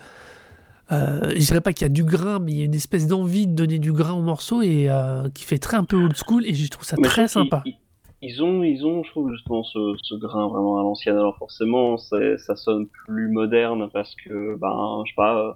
euh, 0.91 1.33
je 1.35 1.45
dirais 1.45 1.61
pas 1.61 1.73
qu'il 1.73 1.85
y 1.85 1.85
a 1.85 1.89
du 1.89 2.03
grain, 2.03 2.39
mais 2.39 2.51
il 2.51 2.57
y 2.57 2.61
a 2.61 2.65
une 2.65 2.73
espèce 2.73 3.05
d'envie 3.05 3.45
de 3.45 3.53
donner 3.53 3.77
du 3.79 3.91
grain 3.93 4.13
au 4.13 4.21
morceau 4.23 4.61
et 4.63 4.89
qui 5.35 5.43
fait 5.43 5.59
très 5.59 5.77
un 5.77 5.83
peu 5.83 5.97
old 5.97 6.15
school 6.17 6.45
et 6.47 6.55
je 6.55 6.67
trouve 6.69 6.85
ça 6.85 6.97
Mais 6.97 7.07
très 7.09 7.27
sympa. 7.27 7.63
Ils, 8.21 8.41
ont, 8.43 8.63
ils 8.63 8.85
ont, 8.85 9.03
je 9.03 9.09
trouve 9.11 9.31
justement 9.33 9.61
ce, 9.63 9.95
ce 10.03 10.15
grain 10.15 10.47
vraiment 10.47 10.79
à 10.79 10.83
l'ancienne. 10.83 11.17
Alors 11.17 11.37
forcément, 11.37 11.97
ça 11.97 12.55
sonne 12.55 12.87
plus 13.05 13.29
moderne 13.29 13.89
parce 13.91 14.15
que, 14.15 14.55
ben, 14.55 15.03
je 15.05 15.11
sais 15.11 15.15
pas, 15.15 15.37
euh, 15.37 15.53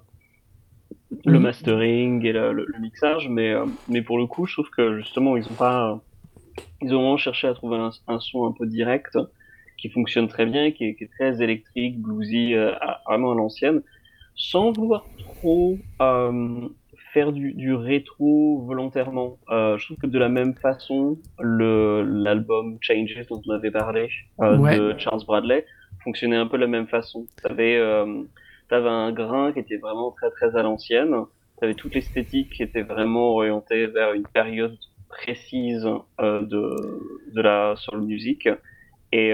le 1.25 1.39
Mhm. 1.39 1.39
mastering 1.39 2.25
et 2.25 2.31
le, 2.33 2.53
le- 2.53 2.65
le 2.67 2.79
mixage, 2.79 3.27
mais, 3.29 3.51
euh, 3.51 3.65
mais 3.87 4.01
pour 4.01 4.17
le 4.17 4.27
coup, 4.27 4.45
je 4.45 4.53
trouve 4.53 4.69
que 4.69 4.97
justement, 4.99 5.37
ils 5.37 5.51
ont 5.51 5.55
pas, 5.55 6.01
ils 6.81 6.93
ont 6.95 6.99
vraiment 7.01 7.17
cherché 7.17 7.47
à 7.47 7.53
trouver 7.55 7.77
un, 8.07 8.19
son 8.21 8.47
un 8.47 8.53
peu 8.53 8.67
direct 8.67 9.17
qui 9.79 9.89
fonctionne 9.89 10.27
très 10.29 10.45
bien, 10.45 10.71
qui 10.71 10.85
est, 10.85 10.95
qui 10.95 11.05
est 11.05 11.11
très 11.17 11.41
électrique, 11.43 12.01
bluesy, 12.01 12.55
euh, 12.55 12.73
vraiment 13.07 13.33
à 13.33 13.35
l'ancienne, 13.35 13.83
sans 14.35 14.73
vouloir 14.73 15.11
trop 15.19 15.85
euh, 16.01 16.69
faire 17.13 17.31
du, 17.31 17.53
du, 17.53 17.73
rétro 17.73 18.63
volontairement. 18.65 19.37
Euh, 19.49 19.77
je 19.77 19.85
trouve 19.85 19.97
que 19.97 20.07
de 20.07 20.17
la 20.17 20.29
même 20.29 20.55
façon, 20.55 21.19
l'album 21.39 22.77
Changes 22.81 23.27
dont 23.29 23.41
on 23.47 23.51
avait 23.51 23.71
parlé 23.71 24.09
euh, 24.41 24.57
de 24.93 24.99
Charles 24.99 25.23
Bradley 25.25 25.65
fonctionnait 26.03 26.35
un 26.35 26.47
peu 26.47 26.57
de 26.57 26.63
la 26.63 26.67
même 26.67 26.87
façon. 26.87 27.27
T'avais 27.41 27.77
euh, 27.77 28.23
avais 28.71 28.89
un 28.89 29.11
grain 29.11 29.53
qui 29.53 29.59
était 29.59 29.77
vraiment 29.77 30.11
très 30.11 30.31
très 30.31 30.55
à 30.55 30.63
l'ancienne. 30.63 31.13
T'avais 31.59 31.75
toute 31.75 31.93
l'esthétique 31.93 32.49
qui 32.51 32.63
était 32.63 32.81
vraiment 32.81 33.35
orientée 33.35 33.85
vers 33.85 34.13
une 34.13 34.25
période 34.25 34.77
précise 35.07 35.87
euh, 36.19 36.41
de, 36.41 37.31
de 37.31 37.41
la 37.41 37.75
soul 37.77 38.01
music. 38.01 38.49
Et, 39.11 39.31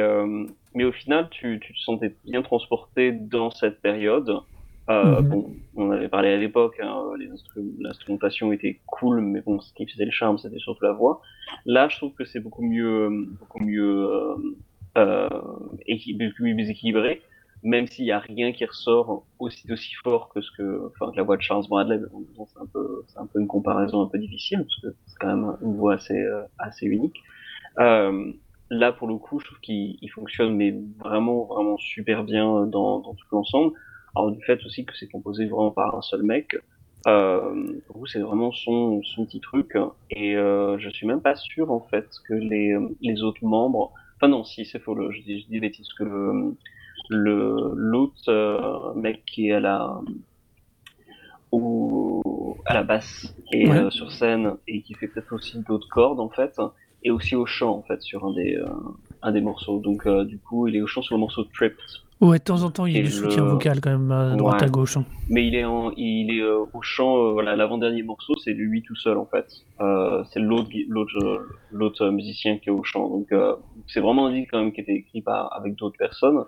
mais 0.76 0.84
au 0.84 0.92
final, 0.92 1.30
tu, 1.32 1.58
tu 1.62 1.74
te 1.74 1.80
sentais 1.80 2.14
bien 2.26 2.42
transporté 2.42 3.14
dans 3.14 3.50
cette 3.50 3.82
période. 3.82 4.42
Euh, 4.90 5.22
mhm. 5.22 5.30
bon, 5.30 5.56
on 5.76 5.92
avait 5.92 6.10
parlé 6.10 6.30
à 6.30 6.38
l'époque, 6.38 6.80
hein, 6.82 7.04
l'instrumentation 7.80 8.52
était 8.52 8.80
cool, 8.88 9.22
mais 9.22 9.42
bon, 9.42 9.60
ce 9.60 9.74
qui 9.74 9.88
faisait 9.88 10.06
le 10.06 10.12
charme, 10.12 10.38
c'était 10.38 10.58
surtout 10.58 10.84
la 10.84 10.94
voix. 10.94 11.22
Là, 11.66 11.88
je 11.90 11.98
trouve 11.98 12.14
que 12.14 12.26
c'est 12.26 12.40
beaucoup 12.40 12.64
mieux, 12.64 13.10
beaucoup 13.40 13.64
mieux, 13.64 14.10
euh, 14.12 14.36
euh, 14.98 15.30
beaucoup 15.30 16.44
mieux 16.44 16.70
équilibré 16.70 17.22
même 17.64 17.88
s'il 17.88 18.06
n'y 18.06 18.12
a 18.12 18.20
rien 18.20 18.52
qui 18.52 18.66
ressort 18.66 19.26
aussi 19.38 19.72
aussi 19.72 19.94
fort 20.04 20.30
que 20.30 20.42
ce 20.42 20.50
que, 20.58 20.88
enfin, 20.88 21.12
la 21.16 21.24
voix 21.24 21.38
de 21.38 21.42
Charles 21.42 21.68
Bradley, 21.68 22.00
c'est 22.48 22.60
un 22.60 22.66
peu, 22.66 23.04
c'est 23.08 23.20
un 23.20 23.26
peu 23.26 23.40
une 23.40 23.48
comparaison 23.48 24.02
un 24.02 24.08
peu 24.08 24.18
difficile 24.18 24.60
parce 24.60 24.82
que 24.82 24.98
c'est 25.06 25.18
quand 25.20 25.28
même 25.28 25.58
une 25.62 25.76
voix 25.76 25.96
assez, 25.96 26.18
euh, 26.18 26.44
assez 26.58 26.86
unique. 26.86 27.18
Euh, 27.80 28.32
là, 28.70 28.92
pour 28.92 29.08
le 29.08 29.18
coup, 29.18 29.40
je 29.40 29.46
trouve 29.46 29.60
qu'il 29.60 30.10
fonctionne 30.14 30.56
mais 30.56 30.74
vraiment, 31.00 31.46
vraiment 31.46 31.78
super 31.78 32.24
bien 32.24 32.66
dans, 32.66 33.00
dans 33.00 33.14
tout 33.14 33.26
l'ensemble. 33.32 33.74
Alors 34.16 34.32
du 34.32 34.42
fait 34.44 34.64
aussi 34.66 34.86
que 34.86 34.96
c'est 34.98 35.08
composé 35.08 35.46
vraiment 35.46 35.72
par 35.72 35.96
un 35.96 36.02
seul 36.02 36.24
mec, 36.24 36.58
euh, 37.08 37.80
c'est 38.08 38.20
vraiment 38.20 38.52
son, 38.52 39.02
son 39.04 39.26
petit 39.26 39.40
truc. 39.40 39.78
Et 40.10 40.36
euh, 40.36 40.78
je 40.80 40.90
suis 40.90 41.08
même 41.08 41.22
pas 41.22 41.36
sûr 41.36 41.72
en 41.72 41.82
fait 41.82 42.08
que 42.28 42.34
les, 42.34 42.76
les 43.02 43.24
autres 43.24 43.46
membres, 43.46 43.94
enfin 44.16 44.28
non, 44.28 44.44
si 44.44 44.66
c'est 44.66 44.80
faux, 44.80 44.96
je 45.12 45.22
dis, 45.22 45.42
je 45.42 45.48
dis 45.48 45.60
bêtises 45.60 45.94
que 45.98 46.54
le 47.10 47.72
l'autre 47.76 48.30
euh, 48.30 48.94
mec 48.94 49.24
qui 49.26 49.50
est 49.50 49.54
à 49.54 49.60
la 49.60 50.00
au, 51.52 52.58
à 52.66 52.74
la 52.74 52.84
basse 52.84 53.34
et 53.52 53.72
euh, 53.72 53.90
sur 53.90 54.12
scène 54.12 54.58
et 54.68 54.82
qui 54.82 54.94
fait 54.94 55.08
peut-être 55.08 55.34
aussi 55.34 55.60
d'autres 55.64 55.88
cordes 55.90 56.20
en 56.20 56.30
fait 56.30 56.56
et 57.04 57.10
aussi 57.10 57.36
au 57.36 57.46
chant 57.46 57.72
en 57.72 57.82
fait 57.84 58.02
sur 58.02 58.26
un 58.26 58.34
des 58.34 58.58
euh, 58.58 58.68
un 59.22 59.32
des 59.32 59.42
morceaux. 59.42 59.80
Donc 59.80 60.08
du 60.26 60.40
coup 60.40 60.68
il 60.68 60.76
est 60.76 60.82
au 60.82 60.88
chant 60.88 61.02
sur 61.02 61.16
le 61.16 61.22
morceau 61.22 61.44
Tripped 61.46 61.80
Ouais, 62.22 62.38
de 62.38 62.44
temps 62.44 62.64
en 62.64 62.72
temps, 62.72 62.86
il 62.86 62.98
y 62.98 63.00
a 63.00 63.04
du 63.04 63.12
soutien 63.12 63.46
vocal 63.46 63.80
quand 63.80 63.92
même 63.92 64.12
à 64.12 64.36
droite 64.36 64.62
à 64.62 64.68
gauche. 64.68 64.98
Hein. 64.98 65.06
Mais 65.30 65.48
il 65.48 65.56
est 65.56 65.64
en, 65.64 65.92
il 65.96 66.38
est 66.38 66.44
au 66.44 66.82
chant. 66.82 67.32
voilà, 67.32 67.56
l'avant-dernier 67.56 68.04
morceau, 68.04 68.36
c'est 68.44 68.52
lui 68.52 68.82
tout 68.82 68.96
seul 68.96 69.18
en 69.18 69.26
fait. 69.26 69.46
Euh, 69.80 70.24
c'est 70.32 70.40
l'autre, 70.40 70.70
l'autre, 70.90 71.48
l'autre 71.72 72.10
musicien 72.10 72.58
qui 72.58 72.68
est 72.68 72.74
au 72.74 72.84
chant. 72.84 73.08
Donc 73.08 73.34
c'est 73.88 74.02
vraiment 74.02 74.28
un 74.28 74.34
disque 74.34 74.50
quand 74.52 74.60
même 74.60 74.74
qui 74.74 74.82
était 74.82 74.96
écrit 74.96 75.22
par 75.22 75.54
avec 75.56 75.76
d'autres 75.76 75.98
personnes 75.98 76.44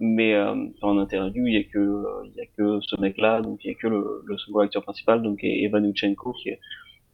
mais 0.00 0.34
euh, 0.34 0.54
en 0.82 0.98
interview 0.98 1.46
il 1.46 1.54
y 1.54 1.56
a 1.56 1.64
que 1.64 1.78
euh, 1.78 2.24
il 2.26 2.32
y 2.36 2.40
a 2.40 2.46
que 2.56 2.80
ce 2.82 3.00
mec 3.00 3.18
là 3.18 3.40
donc 3.40 3.64
il 3.64 3.68
y 3.68 3.70
a 3.70 3.74
que 3.74 3.88
le, 3.88 4.22
le 4.24 4.38
second 4.38 4.60
acteur 4.60 4.82
principal 4.82 5.22
donc 5.22 5.40
Evan 5.42 5.84
Uchenko 5.84 6.32
qui 6.32 6.50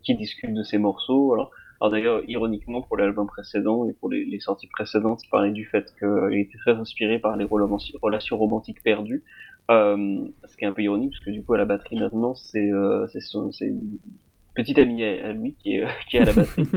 qui 0.03 0.15
discute 0.15 0.53
de 0.53 0.63
ses 0.63 0.79
morceaux 0.79 1.33
alors 1.33 1.51
alors 1.81 1.91
d'ailleurs 1.91 2.23
ironiquement 2.29 2.83
pour 2.83 2.97
l'album 2.97 3.27
précédent 3.27 3.89
et 3.89 3.93
pour 3.93 4.09
les, 4.11 4.25
les, 4.25 4.41
sorties 4.41 4.69
précédentes 4.69 5.23
il 5.25 5.29
parlait 5.29 5.53
du 5.53 5.65
fait 5.67 5.93
qu'il 5.99 6.39
était 6.39 6.59
très 6.59 6.73
inspiré 6.73 7.19
par 7.19 7.37
les 7.37 7.45
relations 7.45 8.39
romantiques 8.39 8.83
perdues 8.83 9.23
euh, 9.71 10.27
ce 10.49 10.57
qui 10.57 10.65
est 10.65 10.69
un 10.69 10.73
peu 10.73 10.83
ironique 10.83 11.13
parce 11.13 11.25
que 11.25 11.31
du 11.31 11.43
coup 11.43 11.55
à 11.55 11.59
la 11.59 11.65
batterie 11.65 11.99
maintenant 11.99 12.35
c'est 12.35 12.71
euh, 12.71 13.07
une 13.61 13.99
petite 14.55 14.79
amie 14.79 15.05
à 15.05 15.33
lui 15.33 15.55
qui 15.55 15.77
est 15.77 15.87
qui 16.09 16.17
est 16.17 16.21
à 16.21 16.25
la 16.27 16.33
batterie 16.33 16.67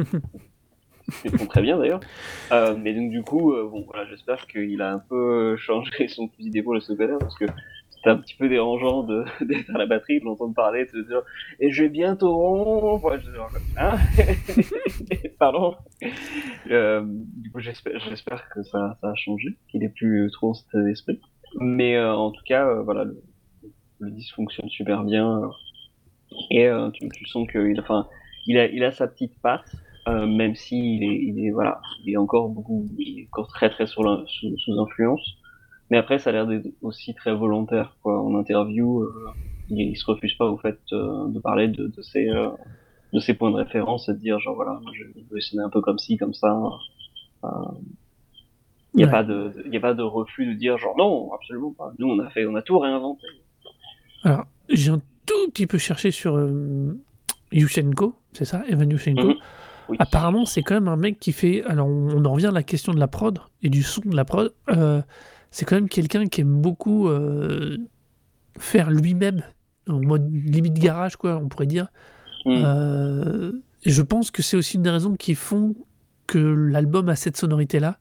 c'est 1.10 1.48
très 1.48 1.62
bien 1.62 1.78
d'ailleurs. 1.78 2.00
Euh, 2.52 2.76
mais 2.78 2.94
donc 2.94 3.10
du 3.10 3.22
coup, 3.22 3.54
euh, 3.54 3.68
bon 3.70 3.86
voilà, 3.88 4.06
j'espère 4.10 4.46
qu'il 4.48 4.82
a 4.82 4.92
un 4.92 5.00
peu 5.00 5.56
changé 5.58 6.08
son 6.08 6.28
fusil 6.30 6.50
d'épaule 6.50 6.78
à 6.78 6.82
ce 6.82 6.94
parce 6.94 7.38
que 7.38 7.46
c'est 8.04 8.10
un 8.10 8.18
petit 8.18 8.36
peu 8.36 8.50
dérangeant 8.50 9.04
de 9.04 9.26
d'être 9.46 9.70
à 9.74 9.78
la 9.78 9.86
batterie, 9.86 10.20
de 10.20 10.26
l'entendre 10.26 10.54
parler, 10.54 10.86
de 10.86 10.90
se 10.90 11.08
dire 11.08 11.22
et 11.60 11.72
je 11.72 11.84
vais 11.84 11.90
bientôt 11.90 12.36
rompre. 12.36 13.18
Hein 13.78 13.98
Pardon. 15.40 15.76
Euh, 16.70 17.04
du 17.06 17.52
coup, 17.52 17.60
j'espère 17.60 18.00
j'espère 18.00 18.50
que 18.50 18.64
ça, 18.64 18.98
ça 19.02 19.10
a 19.10 19.16
changé, 19.16 19.58
qu'il 19.70 19.84
est 19.84 19.94
plus 19.94 20.30
trop 20.32 20.54
cet 20.54 20.74
esprit. 20.88 21.20
Mais 21.60 21.96
euh, 21.96 22.14
en 22.14 22.32
tout 22.32 22.44
cas, 22.46 22.68
euh, 22.68 22.84
voilà, 22.84 23.04
le, 23.06 23.22
le 24.00 24.12
disque 24.12 24.36
fonctionne 24.36 24.70
super 24.70 25.04
bien 25.04 25.42
et 26.52 26.70
tu, 26.94 27.08
tu 27.10 27.26
sens 27.26 27.48
qu'il 27.50 27.80
enfin 27.80 28.06
il 28.48 28.58
a 28.58 28.68
il 28.68 28.84
a 28.84 28.92
sa 28.92 29.08
petite 29.08 29.40
patte 29.42 29.74
euh, 30.08 30.26
même 30.26 30.56
s'il 30.56 31.04
est, 31.04 31.20
il 31.22 31.46
est, 31.46 31.52
voilà, 31.52 31.82
il 32.06 32.14
est 32.14 32.18
encore 32.18 32.48
beaucoup, 32.50 32.88
il 32.98 33.20
est 33.20 33.28
encore 33.28 33.48
très 33.48 33.70
très 33.70 33.88
sous, 33.88 34.04
sous, 34.28 34.80
influence. 34.80 35.38
Mais 35.90 35.98
après, 35.98 36.20
ça 36.20 36.30
a 36.30 36.34
l'air 36.34 36.48
d'être 36.48 36.68
aussi 36.82 37.14
très 37.14 37.34
volontaire. 37.34 37.96
Quoi. 38.02 38.22
En 38.22 38.36
interview, 38.36 39.02
euh, 39.02 39.14
il, 39.70 39.80
il, 39.80 39.96
se 39.96 40.06
refuse 40.06 40.34
pas 40.36 40.46
au 40.46 40.58
fait 40.58 40.80
euh, 40.92 41.28
de 41.30 41.40
parler 41.40 41.68
de, 41.68 41.88
de 41.88 42.02
ses 42.02 42.30
euh, 42.30 42.50
de 43.14 43.20
ses 43.20 43.34
points 43.34 43.52
de 43.52 43.56
référence 43.56 44.10
et 44.10 44.14
de 44.14 44.18
dire 44.18 44.40
genre 44.40 44.56
voilà, 44.56 44.82
je 44.94 45.04
veux 45.32 45.40
sonner 45.40 45.64
un 45.64 45.70
peu 45.70 45.80
comme 45.82 45.98
ci, 45.98 46.18
comme 46.18 46.34
ça. 46.34 46.60
Il 48.94 48.98
n'y 48.98 49.04
a 49.04 49.08
pas 49.08 49.24
de, 49.24 49.54
y 49.72 49.78
a 49.78 49.80
pas 49.80 49.94
de 49.94 50.04
refus 50.04 50.46
de 50.46 50.54
dire 50.54 50.78
genre 50.78 50.98
non, 50.98 51.32
absolument 51.34 51.72
pas. 51.72 51.94
Nous, 52.00 52.08
on 52.08 52.20
a 52.20 52.30
fait, 52.30 52.46
on 52.46 52.56
a 52.56 52.62
tout 52.62 52.80
réinventé. 52.80 53.26
Alors, 54.24 54.46
j'ai 54.68 54.92
un 54.92 55.02
tout 55.26 55.52
petit 55.52 55.68
peu 55.68 55.78
cherché 55.78 56.12
sur 56.12 56.38
Yushchenko, 57.54 58.14
c'est 58.34 58.46
ça, 58.46 58.64
Evan 58.68 58.90
Yushchenko? 58.90 59.30
Mm-hmm. 59.30 59.96
Apparemment, 60.00 60.46
c'est 60.46 60.64
quand 60.64 60.76
même 60.76 60.88
un 60.88 60.98
mec 60.98 61.20
qui 61.20 61.32
fait. 61.32 61.64
Alors, 61.64 61.88
on, 61.88 62.24
en 62.26 62.34
revient 62.34 62.48
à 62.48 62.52
la 62.52 62.64
question 62.64 62.94
de 62.94 63.00
la 63.00 63.08
prod 63.08 63.40
et 63.64 63.70
du 63.70 63.84
son 63.84 64.02
de 64.02 64.16
la 64.16 64.26
prod. 64.26 64.54
Euh, 64.70 65.02
c'est 65.52 65.66
quand 65.66 65.76
même 65.76 65.90
quelqu'un 65.90 66.28
qui 66.28 66.42
aime 66.42 66.62
beaucoup 66.62 67.08
euh, 67.08 67.78
faire 68.60 68.92
lui-même, 68.92 69.44
en 69.88 70.00
mode 70.00 70.30
limite 70.32 70.74
garage, 70.74 71.16
quoi, 71.16 71.38
on 71.38 71.48
pourrait 71.48 71.68
dire. 71.68 71.88
Mm. 72.46 72.62
Euh, 72.64 73.52
et 73.84 73.92
je 73.92 74.02
pense 74.02 74.32
que 74.32 74.42
c'est 74.42 74.58
aussi 74.58 74.78
une 74.78 74.84
des 74.84 74.90
raisons 74.90 75.16
qui 75.16 75.36
font 75.36 75.76
que 76.26 76.38
l'album 76.38 77.10
a 77.10 77.16
cette 77.16 77.38
sonorité-là. 77.38 77.98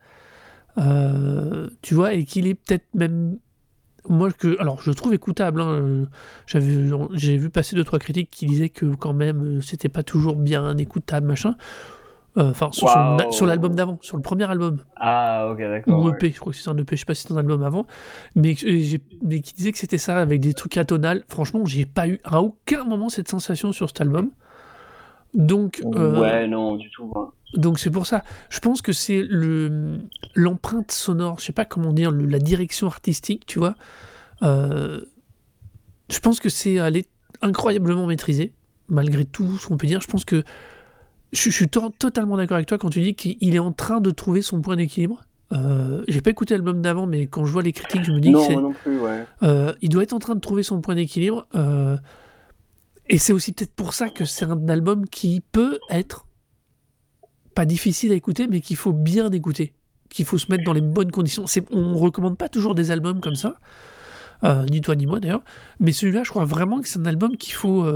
tu 1.82 1.94
vois, 1.94 2.14
et 2.14 2.24
qu'il 2.24 2.46
est 2.46 2.54
peut-être 2.54 2.86
même 2.94 3.38
moi 4.08 4.30
que 4.32 4.58
alors 4.60 4.80
je 4.80 4.92
trouve 4.92 5.14
écoutable 5.14 5.60
hein, 5.60 6.06
j'avais 6.46 6.88
j'ai 7.14 7.36
vu 7.36 7.50
passer 7.50 7.74
deux 7.74 7.82
trois 7.82 7.98
critiques 7.98 8.30
qui 8.30 8.46
disaient 8.46 8.68
que 8.68 8.94
quand 8.94 9.12
même 9.12 9.60
c'était 9.62 9.88
pas 9.88 10.02
toujours 10.02 10.36
bien 10.36 10.76
écoutable 10.76 11.26
machin 11.26 11.50
euh, 11.50 11.95
enfin 12.36 12.70
sur, 12.72 13.46
l'album 13.46 13.74
d'avant 13.74 13.98
sur 14.02 14.16
le 14.16 14.22
premier 14.22 14.44
album 14.50 14.78
ah 14.96 15.48
ok 15.50 15.58
d'accord 15.58 16.04
ou 16.04 16.10
EP 16.10 16.32
je 16.32 16.38
crois 16.38 16.52
que 16.52 16.58
c'est 16.58 16.68
un 16.68 16.76
EP 16.76 16.96
je 16.96 17.00
sais 17.00 17.06
pas 17.06 17.14
si 17.14 17.26
c'est 17.26 17.32
un 17.32 17.38
album 17.38 17.62
avant 17.62 17.86
mais, 18.34 18.54
mais 19.22 19.40
qui 19.40 19.54
disait 19.54 19.72
que 19.72 19.78
c'était 19.78 19.98
ça 19.98 20.18
avec 20.18 20.40
des 20.40 20.52
trucs 20.52 20.76
atonales 20.76 21.24
franchement 21.28 21.64
j'ai 21.64 21.86
pas 21.86 22.08
eu 22.08 22.20
à 22.24 22.42
aucun 22.42 22.84
moment 22.84 23.08
cette 23.08 23.28
sensation 23.28 23.72
sur 23.72 23.88
cet 23.88 24.00
album 24.02 24.30
donc 25.34 25.82
euh, 25.94 26.20
ouais 26.20 26.46
non 26.46 26.76
du 26.76 26.90
tout 26.90 27.10
hein. 27.16 27.30
Donc 27.54 27.78
c'est 27.78 27.90
pour 27.90 28.06
ça. 28.06 28.24
Je 28.48 28.60
pense 28.60 28.82
que 28.82 28.92
c'est 28.92 29.22
le 29.22 30.00
l'empreinte 30.34 30.90
sonore, 30.90 31.38
je 31.38 31.44
sais 31.46 31.52
pas 31.52 31.64
comment 31.64 31.92
dire, 31.92 32.10
la 32.10 32.38
direction 32.38 32.86
artistique, 32.86 33.46
tu 33.46 33.58
vois. 33.58 33.74
Euh, 34.42 35.00
je 36.10 36.18
pense 36.18 36.40
que 36.40 36.48
c'est 36.48 36.74
elle 36.74 36.96
est 36.96 37.08
incroyablement 37.40 38.06
maîtrisée, 38.06 38.52
malgré 38.88 39.24
tout 39.24 39.58
ce 39.58 39.68
qu'on 39.68 39.76
peut 39.76 39.86
dire. 39.86 40.00
Je 40.00 40.08
pense 40.08 40.24
que 40.24 40.42
je, 41.32 41.50
suis 41.50 41.68
totalement 41.68 42.36
d'accord 42.36 42.56
avec 42.56 42.68
toi 42.68 42.78
quand 42.78 42.90
tu 42.90 43.00
dis 43.00 43.14
qu'il 43.14 43.54
est 43.54 43.60
en 43.60 43.72
train 43.72 44.00
de 44.00 44.10
trouver 44.10 44.42
son 44.42 44.60
point 44.60 44.76
d'équilibre. 44.76 45.22
Euh, 45.52 46.04
j'ai 46.08 46.20
pas 46.20 46.30
écouté 46.30 46.54
l'album 46.54 46.82
d'avant, 46.82 47.06
mais 47.06 47.26
quand 47.26 47.44
je 47.44 47.52
vois 47.52 47.62
les 47.62 47.72
critiques, 47.72 48.04
je 48.04 48.12
me 48.12 48.20
dis 48.20 48.30
non, 48.30 48.46
que 48.46 48.52
non 48.54 48.72
plus, 48.72 48.98
ouais. 48.98 49.24
euh, 49.42 49.72
il 49.80 49.88
doit 49.88 50.02
être 50.02 50.12
en 50.12 50.18
train 50.18 50.34
de 50.34 50.40
trouver 50.40 50.62
son 50.62 50.80
point 50.80 50.94
d'équilibre. 50.94 51.46
Euh, 51.54 51.96
et 53.08 53.18
c'est 53.18 53.32
aussi 53.32 53.52
peut-être 53.52 53.72
pour 53.72 53.94
ça 53.94 54.08
que 54.08 54.24
c'est 54.24 54.44
un 54.44 54.68
album 54.68 55.06
qui 55.08 55.40
peut 55.52 55.78
être 55.90 56.26
pas 57.54 57.64
difficile 57.64 58.12
à 58.12 58.16
écouter, 58.16 58.48
mais 58.48 58.60
qu'il 58.60 58.76
faut 58.76 58.92
bien 58.92 59.30
écouter, 59.30 59.72
qu'il 60.10 60.24
faut 60.24 60.38
se 60.38 60.50
mettre 60.50 60.64
dans 60.64 60.72
les 60.72 60.80
bonnes 60.80 61.12
conditions. 61.12 61.44
On 61.70 61.92
ne 61.92 61.96
recommande 61.96 62.36
pas 62.36 62.48
toujours 62.48 62.74
des 62.74 62.90
albums 62.90 63.20
comme 63.20 63.36
ça, 63.36 63.56
euh, 64.42 64.64
ni 64.66 64.80
toi 64.80 64.96
ni 64.96 65.06
moi 65.06 65.20
d'ailleurs, 65.20 65.44
mais 65.78 65.92
celui-là, 65.92 66.24
je 66.24 66.30
crois 66.30 66.44
vraiment 66.44 66.80
que 66.80 66.88
c'est 66.88 66.98
un 66.98 67.06
album 67.06 67.36
qu'il 67.36 67.54
faut, 67.54 67.86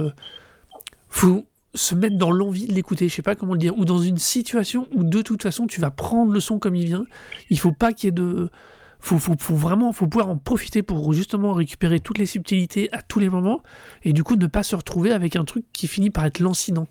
faut 1.08 1.49
se 1.74 1.94
mettre 1.94 2.16
dans 2.16 2.30
l'envie 2.30 2.66
de 2.66 2.72
l'écouter, 2.72 3.08
je 3.08 3.14
sais 3.14 3.22
pas 3.22 3.36
comment 3.36 3.52
le 3.52 3.58
dire, 3.58 3.76
ou 3.78 3.84
dans 3.84 3.98
une 3.98 4.18
situation 4.18 4.88
où 4.92 5.04
de 5.04 5.22
toute 5.22 5.42
façon 5.42 5.66
tu 5.66 5.80
vas 5.80 5.90
prendre 5.90 6.32
le 6.32 6.40
son 6.40 6.58
comme 6.58 6.74
il 6.74 6.86
vient. 6.86 7.04
Il 7.48 7.58
faut 7.58 7.72
pas 7.72 7.92
qu'il 7.92 8.08
y 8.08 8.08
ait 8.08 8.12
de, 8.12 8.50
faut, 8.98 9.18
faut, 9.18 9.54
vraiment, 9.54 9.92
faut 9.92 10.06
pouvoir 10.06 10.28
en 10.28 10.36
profiter 10.36 10.82
pour 10.82 11.12
justement 11.12 11.52
récupérer 11.52 12.00
toutes 12.00 12.18
les 12.18 12.26
subtilités 12.26 12.88
à 12.92 13.02
tous 13.02 13.18
les 13.18 13.28
moments, 13.28 13.62
et 14.02 14.12
du 14.12 14.24
coup 14.24 14.36
ne 14.36 14.46
pas 14.46 14.62
se 14.62 14.76
retrouver 14.76 15.12
avec 15.12 15.36
un 15.36 15.44
truc 15.44 15.64
qui 15.72 15.86
finit 15.86 16.10
par 16.10 16.24
être 16.26 16.40
lancinant. 16.40 16.86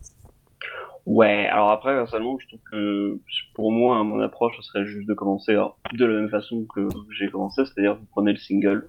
Ouais, 1.05 1.47
alors 1.47 1.71
après, 1.71 1.95
personnellement, 1.95 2.37
je 2.39 2.47
trouve 2.47 2.59
que 2.71 3.19
pour 3.55 3.71
moi, 3.71 4.03
mon 4.03 4.19
approche, 4.19 4.55
ce 4.57 4.61
serait 4.61 4.85
juste 4.85 5.07
de 5.07 5.13
commencer 5.13 5.53
de 5.93 6.05
la 6.05 6.21
même 6.21 6.29
façon 6.29 6.65
que 6.73 6.87
j'ai 7.17 7.29
commencé, 7.29 7.63
c'est-à-dire 7.65 7.95
vous 7.95 8.05
prenez 8.11 8.31
le 8.31 8.37
single, 8.37 8.87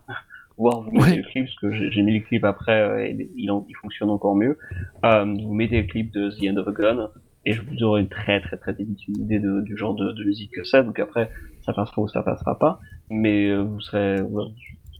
voire 0.60 0.82
vous 0.82 0.90
mettez 0.90 1.16
le 1.16 1.22
clip, 1.22 1.46
parce 1.46 1.58
que 1.58 1.90
j'ai 1.90 2.02
mis 2.02 2.18
le 2.18 2.24
clip 2.24 2.44
après 2.44 2.80
euh, 2.80 3.04
et 3.04 3.30
il, 3.34 3.50
il, 3.68 3.76
fonctionne 3.80 4.10
encore 4.10 4.36
mieux. 4.36 4.58
Euh, 5.04 5.24
vous 5.24 5.54
mettez 5.54 5.80
le 5.80 5.88
clip 5.88 6.12
de 6.12 6.30
The 6.30 6.52
End 6.52 6.56
of 6.58 6.68
a 6.68 6.72
Gun 6.72 7.08
et 7.46 7.52
je 7.54 7.62
vous 7.62 7.82
aurai 7.82 8.02
une 8.02 8.08
très 8.08 8.40
très 8.42 8.58
très 8.58 8.74
vite 8.74 9.08
une 9.08 9.22
idée 9.22 9.38
de, 9.38 9.62
du 9.62 9.76
genre 9.76 9.94
de, 9.94 10.12
de 10.12 10.24
musique 10.24 10.52
que 10.52 10.62
c'est. 10.64 10.84
Donc 10.84 10.98
après, 10.98 11.30
ça 11.64 11.72
passera 11.72 12.02
ou 12.02 12.08
ça 12.08 12.22
passera 12.22 12.58
pas, 12.58 12.78
mais 13.08 13.48
euh, 13.48 13.62
vous 13.62 13.80
serez 13.80 14.16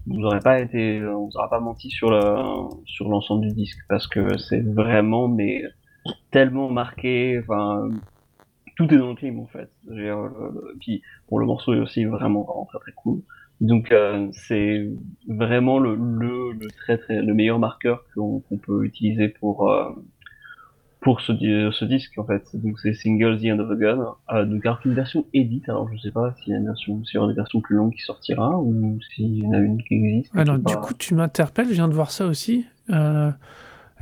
vous 0.06 0.18
n'aurez 0.18 0.40
pas 0.40 0.60
été, 0.60 1.04
on 1.04 1.26
vous 1.26 1.36
aura 1.36 1.50
pas 1.50 1.60
menti 1.60 1.90
sur 1.90 2.10
le 2.10 2.34
sur 2.86 3.08
l'ensemble 3.08 3.46
du 3.46 3.52
disque 3.52 3.78
parce 3.88 4.06
que 4.06 4.38
c'est 4.38 4.62
vraiment 4.62 5.28
mais 5.28 5.62
tellement 6.30 6.70
marqué. 6.70 7.38
Enfin, 7.40 7.90
tout 8.76 8.94
est 8.94 8.96
dans 8.96 9.10
le 9.10 9.14
clip 9.14 9.38
en 9.38 9.46
fait. 9.46 9.70
Euh, 9.90 10.28
puis 10.80 11.02
pour 11.28 11.38
le 11.38 11.44
morceau 11.44 11.74
est 11.74 11.78
aussi 11.78 12.04
vraiment, 12.04 12.44
vraiment 12.44 12.64
très 12.64 12.78
très 12.78 12.92
cool. 12.92 13.20
Donc 13.60 13.92
euh, 13.92 14.28
c'est 14.32 14.88
vraiment 15.28 15.78
le, 15.78 15.94
le, 15.94 16.52
le, 16.52 16.68
très, 16.68 16.96
très, 16.96 17.20
le 17.20 17.34
meilleur 17.34 17.58
marqueur 17.58 18.04
qu'on 18.14 18.42
peut 18.62 18.84
utiliser 18.84 19.28
pour 19.28 19.70
euh, 19.70 19.90
pour 21.00 21.20
ce, 21.20 21.32
ce 21.32 21.84
disque 21.84 22.18
en 22.18 22.24
fait. 22.24 22.44
Donc 22.54 22.78
c'est 22.80 22.94
Single 22.94 23.38
The 23.38 23.46
End 23.46 23.58
of 23.58 23.68
the 23.68 23.78
Gun. 23.78 24.14
Euh, 24.32 24.44
donc 24.46 24.64
alors 24.64 24.80
une 24.84 24.94
version 24.94 25.26
edit, 25.34 25.62
alors 25.68 25.90
je 25.92 25.98
sais 25.98 26.10
pas 26.10 26.34
s'il 26.38 26.52
y 26.52 26.56
a 26.56 26.58
une 26.58 26.66
version, 26.66 27.04
s'il 27.04 27.16
y 27.16 27.18
aura 27.18 27.28
des 27.28 27.34
versions 27.34 27.60
plus 27.60 27.76
longues 27.76 27.92
qui 27.92 28.02
sortira 28.02 28.58
ou 28.58 28.98
s'il 29.14 29.44
y 29.44 29.46
en 29.46 29.52
a 29.52 29.58
une 29.58 29.82
qui 29.82 29.94
existe. 29.94 30.34
Alors 30.36 30.58
du 30.58 30.76
coup 30.76 30.94
tu 30.94 31.14
m'interpelles, 31.14 31.68
je 31.68 31.74
viens 31.74 31.88
de 31.88 31.94
voir 31.94 32.10
ça 32.10 32.26
aussi. 32.26 32.66
Euh, 32.88 33.30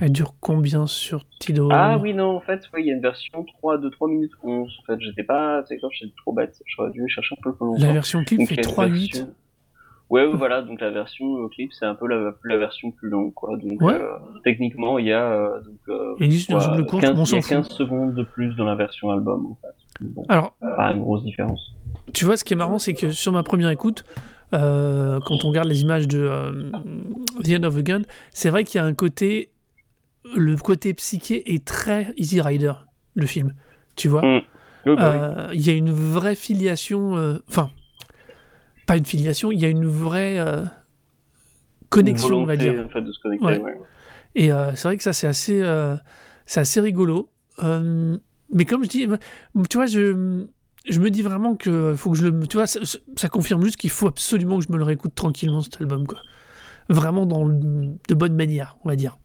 elle 0.00 0.12
dure 0.12 0.34
combien 0.40 0.86
sur 0.86 1.24
Tidal? 1.40 1.66
Ah 1.72 1.98
oui, 1.98 2.14
non, 2.14 2.36
en 2.36 2.40
fait, 2.40 2.62
il 2.78 2.86
y 2.86 2.90
a 2.92 2.94
une 2.94 3.00
version 3.00 3.44
3 3.58 3.78
de 3.78 3.88
3 3.88 4.08
minutes 4.08 4.30
11. 4.44 4.72
En 4.80 4.84
fait, 4.84 5.00
j'étais 5.00 5.24
pas, 5.24 5.64
c'est 5.66 5.76
quand 5.78 5.88
j'étais 5.90 6.14
trop 6.18 6.32
bête. 6.32 6.62
J'aurais 6.66 6.92
dû 6.92 7.02
chercher 7.08 7.34
un 7.36 7.42
peu 7.42 7.52
plus 7.52 7.66
longtemps. 7.66 7.84
La 7.84 7.92
version 7.92 8.22
clip 8.22 8.48
fait 8.48 8.60
3 8.60 8.86
8 8.86 9.26
Ouais, 10.10 10.26
voilà, 10.26 10.62
donc 10.62 10.80
la 10.80 10.90
version 10.90 11.44
euh, 11.44 11.48
clip, 11.48 11.70
c'est 11.72 11.84
un 11.84 11.94
peu 11.94 12.06
la, 12.08 12.32
la, 12.44 12.56
version 12.56 12.90
plus 12.90 13.10
longue, 13.10 13.34
quoi. 13.34 13.58
Donc, 13.58 13.80
ouais. 13.82 13.92
euh, 13.92 14.16
techniquement, 14.42 14.98
il 14.98 15.06
y 15.06 15.12
a, 15.12 15.22
euh, 15.22 15.60
donc, 15.60 15.78
euh, 15.88 16.14
il 16.18 16.34
y 16.34 16.52
a, 16.52 16.56
quoi, 16.56 16.84
course, 16.84 17.02
15, 17.02 17.30
il 17.30 17.34
y 17.34 17.38
a 17.38 17.42
15 17.42 17.68
secondes 17.68 18.14
de 18.14 18.22
plus 18.22 18.54
dans 18.54 18.64
la 18.64 18.74
version 18.74 19.10
album, 19.10 19.46
en 19.46 19.58
fait. 19.60 19.74
Bon, 20.00 20.24
Alors, 20.30 20.54
pas 20.60 20.92
une 20.92 21.00
grosse 21.00 21.24
différence. 21.24 21.74
Tu 22.14 22.24
vois, 22.24 22.38
ce 22.38 22.44
qui 22.44 22.54
est 22.54 22.56
marrant, 22.56 22.78
c'est 22.78 22.94
que 22.94 23.10
sur 23.10 23.32
ma 23.32 23.42
première 23.42 23.68
écoute, 23.68 24.04
euh, 24.54 25.20
quand 25.26 25.44
on 25.44 25.48
regarde 25.48 25.68
les 25.68 25.82
images 25.82 26.08
de 26.08 26.70
The 27.44 27.60
End 27.60 27.64
of 27.64 27.76
the 27.76 27.82
Gun, 27.82 28.02
c'est 28.30 28.48
vrai 28.48 28.64
qu'il 28.64 28.80
y 28.80 28.82
a 28.82 28.86
un 28.86 28.94
côté 28.94 29.50
le 30.36 30.56
côté 30.56 30.94
psyché 30.94 31.54
est 31.54 31.64
très 31.64 32.12
Easy 32.16 32.40
Rider, 32.40 32.72
le 33.14 33.26
film. 33.26 33.54
Tu 33.96 34.08
vois 34.08 34.22
mmh. 34.22 34.40
Il 34.86 34.96
euh, 34.98 35.48
y 35.54 35.70
a 35.70 35.72
une 35.72 35.90
vraie 35.90 36.34
filiation. 36.34 37.38
Enfin, 37.48 37.70
pas 38.88 38.96
une 38.96 39.04
filiation, 39.04 39.52
il 39.52 39.60
y 39.60 39.66
a 39.66 39.68
une 39.68 39.86
vraie 39.86 40.40
euh, 40.40 40.64
connexion, 41.90 42.28
volonté, 42.28 42.42
on 42.42 42.46
va 42.46 42.56
dire. 42.56 42.86
En 42.86 42.88
fait, 42.88 43.02
de 43.02 43.12
se 43.12 43.20
connecter, 43.20 43.44
ouais. 43.44 43.58
Ouais. 43.58 43.78
Et 44.34 44.50
euh, 44.50 44.74
c'est 44.74 44.88
vrai 44.88 44.96
que 44.96 45.02
ça, 45.02 45.12
c'est 45.12 45.26
assez, 45.26 45.60
euh, 45.62 45.94
c'est 46.46 46.60
assez 46.60 46.80
rigolo. 46.80 47.28
mais 47.62 48.64
comme 48.64 48.84
je 48.84 48.88
dis, 48.88 49.06
tu 49.68 49.76
vois, 49.76 49.84
je, 49.84 50.46
je 50.88 51.00
me 51.00 51.10
dis 51.10 51.20
vraiment 51.20 51.54
que 51.54 51.94
faut 51.96 52.12
que 52.12 52.16
je 52.16 52.28
le. 52.28 52.46
Tu 52.46 52.56
vois, 52.56 52.66
ça, 52.66 52.80
ça 53.16 53.28
confirme 53.28 53.62
juste 53.62 53.76
qu'il 53.76 53.90
faut 53.90 54.08
absolument 54.08 54.58
que 54.58 54.64
je 54.64 54.72
me 54.72 54.78
le 54.78 54.84
réécoute 54.84 55.14
tranquillement, 55.14 55.60
cet 55.60 55.82
album. 55.82 56.06
Quoi. 56.06 56.20
Vraiment 56.88 57.26
dans 57.26 57.44
le, 57.44 57.54
de 58.08 58.14
bonne 58.14 58.34
manière, 58.34 58.78
on 58.84 58.88
va 58.88 58.96
dire. 58.96 59.18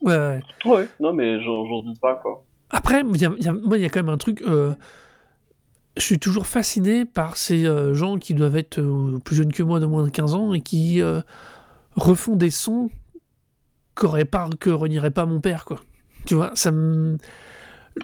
Ouais, 0.00 0.16
ouais. 0.16 0.42
Ouais, 0.64 0.88
non, 1.00 1.12
mais 1.12 1.42
j'en 1.42 1.82
doute 1.82 1.98
pas, 1.98 2.14
quoi. 2.22 2.44
Après, 2.70 3.02
y 3.02 3.26
a, 3.26 3.32
y 3.36 3.48
a, 3.48 3.52
moi, 3.52 3.78
il 3.78 3.82
y 3.82 3.84
a 3.84 3.88
quand 3.88 4.00
même 4.00 4.14
un 4.14 4.18
truc. 4.18 4.44
Je 5.96 6.02
suis 6.02 6.18
toujours 6.18 6.46
fasciné 6.46 7.04
par 7.04 7.36
ces 7.36 7.66
euh, 7.66 7.94
gens 7.94 8.18
qui 8.18 8.34
doivent 8.34 8.56
être 8.56 8.78
euh, 8.78 9.18
plus 9.24 9.36
jeunes 9.36 9.52
que 9.52 9.62
moi, 9.62 9.78
de 9.78 9.86
moins 9.86 10.04
de 10.04 10.10
15 10.10 10.34
ans, 10.34 10.52
et 10.52 10.60
qui 10.60 11.00
euh, 11.00 11.20
refont 11.94 12.34
des 12.34 12.50
sons 12.50 12.90
pas, 13.94 14.50
que 14.58 14.70
renierait 14.70 15.12
pas 15.12 15.24
mon 15.24 15.40
père, 15.40 15.64
quoi. 15.64 15.80
Tu 16.26 16.34
vois, 16.34 16.50
ça 16.54 16.72
me... 16.72 17.16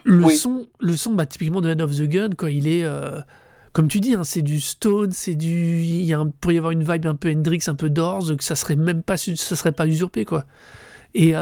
Le 0.04 0.24
Oui. 0.24 0.36
son, 0.36 0.68
le 0.78 0.96
son 0.96 1.14
bah, 1.14 1.26
typiquement 1.26 1.60
de 1.60 1.72
Hand 1.72 1.80
of 1.80 1.96
the 1.96 2.02
Gun, 2.02 2.30
quoi, 2.38 2.52
il 2.52 2.68
est... 2.68 2.86
comme 3.72 3.88
tu 3.88 3.98
dis, 3.98 4.14
hein, 4.14 4.22
c'est 4.22 4.42
du 4.42 4.60
Stone, 4.60 5.10
c'est 5.10 5.34
du... 5.34 5.80
Il 5.80 6.04
y 6.04 6.14
a 6.14 6.20
un, 6.20 6.28
pourrait 6.28 6.54
y 6.54 6.58
avoir 6.58 6.70
une 6.70 6.84
vibe 6.84 7.06
un 7.06 7.16
peu 7.16 7.28
Hendrix, 7.28 7.64
un 7.66 7.74
peu 7.74 7.90
Doors, 7.90 8.36
que 8.36 8.44
ça 8.44 8.54
serait 8.54 8.76
même 8.76 9.02
pas, 9.02 9.16
ça 9.16 9.34
serait 9.34 9.72
pas 9.72 9.88
usurpé, 9.88 10.24
quoi. 10.24 10.44
Et 11.14 11.32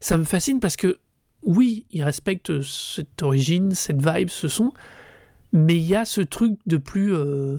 ça 0.00 0.18
me 0.18 0.24
fascine 0.24 0.60
parce 0.60 0.76
que, 0.76 0.98
oui, 1.44 1.86
il 1.90 2.02
respecte 2.04 2.60
cette 2.60 3.22
origine, 3.22 3.74
cette 3.74 4.06
vibe, 4.06 4.28
ce 4.28 4.48
son, 4.48 4.74
mais 5.54 5.76
il 5.76 5.84
y 5.84 5.94
a 5.96 6.04
ce 6.04 6.20
truc 6.20 6.58
de 6.66 6.76
plus, 6.76 7.14
euh, 7.14 7.56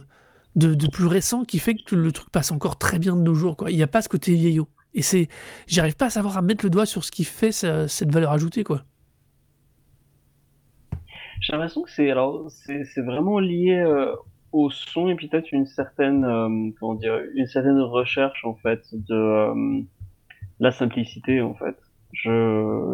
de, 0.56 0.76
de 0.76 0.88
plus 0.88 1.08
récent 1.08 1.44
qui 1.46 1.58
fait 1.58 1.74
que 1.76 1.96
le 1.96 2.12
truc 2.12 2.30
passe 2.30 2.52
encore 2.52 2.78
très 2.78 3.00
bien 3.00 3.16
de 3.16 3.22
nos 3.22 3.34
jours. 3.34 3.58
Quoi. 3.58 3.72
Il 3.72 3.78
n'y 3.78 3.84
a 3.84 3.88
pas 3.88 4.04
ce 4.04 4.10
côté 4.10 4.34
vieillot. 4.36 4.68
Et 4.94 5.02
c'est, 5.02 5.28
j'arrive 5.68 5.96
pas 5.96 6.06
à 6.06 6.10
savoir 6.10 6.38
à 6.38 6.42
mettre 6.44 6.64
le 6.64 6.70
doigt 6.70 6.86
sur 6.86 7.04
ce 7.04 7.12
qui 7.12 7.24
fait 7.24 7.52
sa- 7.52 7.88
cette 7.88 8.12
valeur 8.14 8.32
ajoutée. 8.32 8.64
Quoi. 8.64 8.84
J'ai 11.42 11.52
l'impression 11.54 11.84
que 11.84 11.92
c'est 11.92 12.10
alors 12.12 12.46
c'est 12.50 13.02
vraiment 13.02 13.40
lié 13.40 13.76
euh, 13.80 14.14
au 14.52 14.70
son 14.70 15.10
et 15.10 15.16
puis 15.16 15.28
peut-être 15.28 15.52
une 15.52 15.66
certaine 15.66 16.24
euh, 16.24 16.72
comment 16.80 16.96
dire 16.96 17.20
une 17.36 17.46
certaine 17.48 17.80
recherche 17.80 18.44
en 18.46 18.56
fait 18.56 18.82
de 18.94 19.84
la 20.60 20.72
simplicité 20.72 21.42
en 21.42 21.54
fait. 21.54 21.76
Je, 22.14 22.30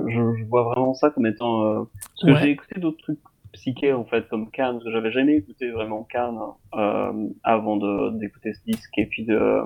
je, 0.10 0.38
je 0.40 0.44
vois 0.46 0.64
vraiment 0.64 0.96
ça 0.96 1.12
comme 1.12 1.28
étant 1.28 1.64
euh, 1.66 1.84
parce 2.00 2.26
que 2.26 2.32
Ouais. 2.32 2.42
j'ai 2.42 2.50
écouté 2.52 2.80
d'autres 2.80 2.98
trucs 3.04 3.20
psychés 3.54 3.94
en 3.94 4.06
fait 4.06 4.28
comme 4.30 4.50
que 4.52 4.92
j'avais 4.92 5.12
jamais 5.12 5.36
écouté 5.38 5.72
vraiment 5.72 6.04
Cannes 6.04 6.40
euh, 6.76 7.28
avant 7.44 7.78
d'écouter 8.12 8.54
ce 8.54 8.64
disque 8.66 8.98
et 8.98 9.06
puis 9.06 9.26
de 9.26 9.36
euh, 9.36 9.66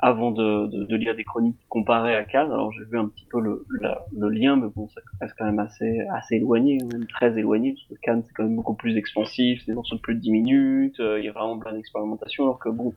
avant 0.00 0.30
de, 0.30 0.66
de, 0.68 0.84
de 0.84 0.96
lire 0.96 1.16
des 1.16 1.24
chroniques 1.24 1.58
comparées 1.68 2.14
à 2.14 2.24
Cannes. 2.24 2.52
Alors 2.52 2.72
j'ai 2.72 2.84
vu 2.84 2.98
un 2.98 3.08
petit 3.08 3.26
peu 3.30 3.40
le, 3.40 3.66
la- 3.80 4.04
le 4.16 4.28
lien, 4.28 4.56
mais 4.56 4.68
bon, 4.74 4.88
ça 4.88 5.00
reste 5.20 5.34
quand 5.38 5.44
même 5.46 5.58
assez, 5.58 6.00
assez 6.14 6.36
éloigné, 6.36 6.78
même 6.92 7.06
très 7.06 7.36
éloigné, 7.38 7.72
parce 7.74 7.86
que 7.88 7.94
Cannes 8.06 8.22
c'est 8.26 8.32
quand 8.34 8.44
même 8.44 8.56
beaucoup 8.56 8.74
plus 8.74 8.96
expansif, 8.96 9.60
c'est 9.60 9.72
des 9.72 9.74
morceaux 9.74 9.96
de 9.96 10.00
plus 10.00 10.14
de 10.14 10.20
10 10.20 10.30
minutes, 10.30 11.00
euh, 11.00 11.18
il 11.18 11.24
y 11.24 11.28
a 11.28 11.32
vraiment 11.32 11.58
plein 11.58 11.72
d'expérimentation, 11.72 12.44
alors 12.44 12.58
que 12.58 12.68
bon, 12.68 12.94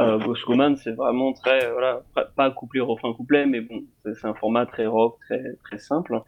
euh, 0.00 0.18
Ghost 0.18 0.44
c'est 0.82 0.92
vraiment 0.92 1.32
très, 1.32 1.64
euh, 1.66 1.72
voilà, 1.72 2.02
pas- 2.36 2.50
couplet, 2.50 2.80
refrain, 2.80 3.12
couplet, 3.14 3.46
mais 3.46 3.60
bon, 3.60 3.82
c'est 4.04 4.26
un 4.26 4.34
format 4.34 4.66
très 4.66 4.86
rock, 4.86 5.18
très, 5.26 5.42
très 5.64 5.78
simple. 5.78 6.20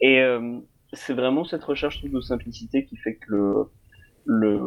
Et 0.00 0.20
euh, 0.20 0.58
c'est 0.92 1.14
vraiment 1.14 1.44
cette 1.44 1.64
recherche 1.64 2.02
de 2.02 2.20
simplicité 2.20 2.84
qui 2.84 2.96
fait 2.96 3.16
que 3.16 3.32
le, 3.32 3.66
le, 4.24 4.60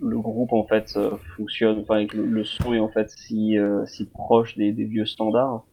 le 0.00 0.18
groupe 0.18 0.52
en 0.52 0.64
fait 0.64 0.94
euh, 0.96 1.16
fonctionne, 1.36 1.78
enfin 1.80 2.06
que 2.06 2.16
le, 2.16 2.26
le 2.26 2.44
son 2.44 2.74
est 2.74 2.80
en 2.80 2.88
fait 2.88 3.10
si, 3.10 3.58
euh, 3.58 3.86
si 3.86 4.06
proche 4.06 4.56
des, 4.56 4.72
des 4.72 4.84
vieux 4.84 5.06
standards, 5.06 5.64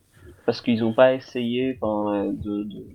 parce 0.46 0.62
qu'ils 0.62 0.80
n'ont 0.82 0.94
pas 0.94 1.14
essayé 1.14 1.78
enfin, 1.82 2.26
de, 2.26 2.64
de, 2.64 2.86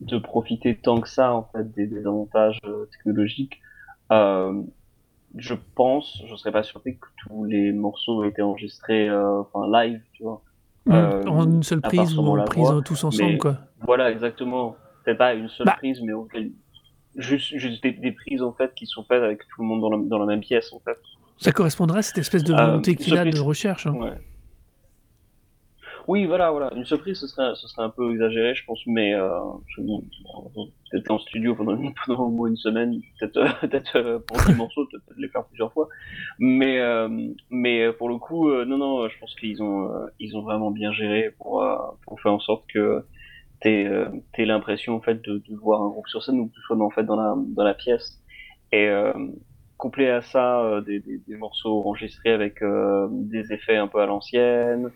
de 0.00 0.18
profiter 0.18 0.76
tant 0.76 1.00
que 1.00 1.08
ça 1.08 1.34
en 1.34 1.44
fait 1.52 1.72
des, 1.72 1.86
des 1.86 2.06
avantages 2.06 2.58
euh, 2.64 2.86
technologiques. 2.86 3.60
Je 5.36 5.54
pense, 5.74 6.22
je 6.26 6.34
serais 6.36 6.52
pas 6.52 6.62
surpris 6.62 6.96
que 6.96 7.06
tous 7.18 7.44
les 7.44 7.70
morceaux 7.72 8.24
aient 8.24 8.28
été 8.28 8.40
enregistrés 8.40 9.10
enfin 9.10 9.70
live, 9.70 10.00
tu 10.14 10.22
vois. 10.22 10.40
Euh, 10.88 11.22
en 11.26 11.44
une 11.44 11.62
seule 11.62 11.82
prise 11.82 12.16
ou 12.16 12.22
en 12.22 12.44
prise 12.44 12.64
voix, 12.64 12.80
tous 12.82 13.04
ensemble. 13.04 13.36
Quoi. 13.36 13.58
Voilà, 13.82 14.10
exactement. 14.10 14.76
Pas 15.14 15.34
une 15.34 15.48
seule 15.48 15.66
Bah. 15.66 15.74
prise, 15.78 16.00
mais 16.02 16.12
auquel- 16.12 16.52
juste, 17.16 17.56
juste 17.56 17.82
des, 17.82 17.92
des 17.92 18.12
prises 18.12 18.42
en 18.42 18.52
fait 18.52 18.74
qui 18.74 18.86
sont 18.86 19.04
faites 19.04 19.22
avec 19.22 19.40
tout 19.48 19.62
le 19.62 19.66
monde 19.66 19.80
dans 19.80 19.90
la, 19.90 19.96
dans 20.04 20.18
la 20.18 20.26
même 20.26 20.40
pièce 20.40 20.72
en 20.72 20.80
fait. 20.80 20.98
Ça 21.38 21.52
correspondrait 21.52 22.00
à 22.00 22.02
cette 22.02 22.18
espèce 22.18 22.44
de 22.44 22.52
Euh, 22.52 22.56
volonté 22.66 22.94
qu'il 22.96 23.16
a 23.16 23.24
de 23.24 23.38
recherche. 23.40 23.86
hein. 23.86 23.94
Ouais. 23.94 24.12
Oui, 26.06 26.24
voilà, 26.24 26.50
voilà. 26.50 26.72
Une 26.74 26.86
surprise, 26.86 27.18
ce 27.20 27.26
serait, 27.26 27.54
ce 27.54 27.68
serait 27.68 27.82
un 27.82 27.90
peu 27.90 28.10
exagéré, 28.12 28.54
je 28.54 28.64
pense, 28.64 28.80
mais 28.86 29.12
euh, 29.14 29.28
peut-être 30.90 31.10
en 31.10 31.18
studio 31.18 31.54
pendant, 31.54 31.76
pendant 32.06 32.24
au 32.24 32.30
moins 32.30 32.48
une 32.48 32.56
semaine, 32.56 32.98
peut-être, 33.20 33.36
euh, 33.36 33.48
peut-être 33.60 33.96
euh, 33.96 34.18
pour 34.18 34.38
10 34.38 34.54
morceaux, 34.54 34.86
peut-être 34.86 35.04
les 35.18 35.28
faire 35.28 35.44
plusieurs 35.44 35.70
fois. 35.72 35.88
Mais, 36.38 36.80
euh, 36.80 37.08
mais 37.50 37.92
pour 37.92 38.08
le 38.08 38.16
coup, 38.16 38.50
non, 38.64 38.78
non, 38.78 39.08
je 39.08 39.18
pense 39.18 39.34
qu'ils 39.34 39.62
ont, 39.62 39.90
ils 40.18 40.34
ont 40.36 40.40
vraiment 40.42 40.70
bien 40.70 40.92
géré 40.92 41.34
pour, 41.38 41.62
pour 42.06 42.20
faire 42.22 42.32
en 42.32 42.40
sorte 42.40 42.64
que 42.72 43.04
t'aies, 43.60 43.86
euh, 43.86 44.06
l'impression 44.38 44.94
en 44.94 45.00
fait 45.00 45.20
de, 45.22 45.38
de 45.48 45.56
voir 45.56 45.82
un 45.82 45.88
groupe 45.88 46.08
sur 46.08 46.22
scène 46.22 46.38
ou 46.40 46.48
que 46.48 46.54
tu 46.54 46.60
sois 46.62 46.76
en 46.80 46.90
fait 46.90 47.04
dans 47.04 47.16
la, 47.16 47.34
dans 47.36 47.64
la 47.64 47.74
pièce. 47.74 48.22
Et 48.72 48.86
euh, 48.88 49.12
couplé 49.76 50.08
à 50.10 50.20
ça, 50.22 50.60
euh, 50.60 50.80
des, 50.80 51.00
des, 51.00 51.18
des 51.26 51.36
morceaux 51.36 51.80
enregistrés 51.86 52.30
avec 52.32 52.62
euh, 52.62 53.08
des 53.10 53.52
effets 53.52 53.76
un 53.76 53.86
peu 53.88 54.00
à 54.00 54.06
l'ancienne, 54.06 54.90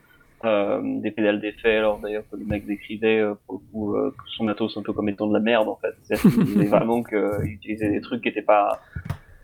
euh, 0.44 0.80
des 1.00 1.10
pédales 1.12 1.40
d'effet, 1.40 1.76
alors 1.76 1.98
d'ailleurs 2.00 2.24
que 2.30 2.36
le 2.36 2.44
mec 2.44 2.66
décrivait 2.66 3.20
euh, 3.20 3.34
pour 3.46 3.94
euh, 3.96 4.14
son 4.36 4.44
matos 4.44 4.76
un 4.76 4.82
peu 4.82 4.92
comme 4.92 5.08
étant 5.08 5.28
de 5.28 5.34
la 5.34 5.40
merde 5.40 5.68
en 5.68 5.76
fait. 5.76 5.94
Disait 6.00 6.66
vraiment 6.66 7.02
qu'il 7.02 7.44
utilisait 7.46 7.90
des 7.90 8.00
trucs 8.00 8.22
qui 8.22 8.28
étaient 8.28 8.42
pas... 8.42 8.80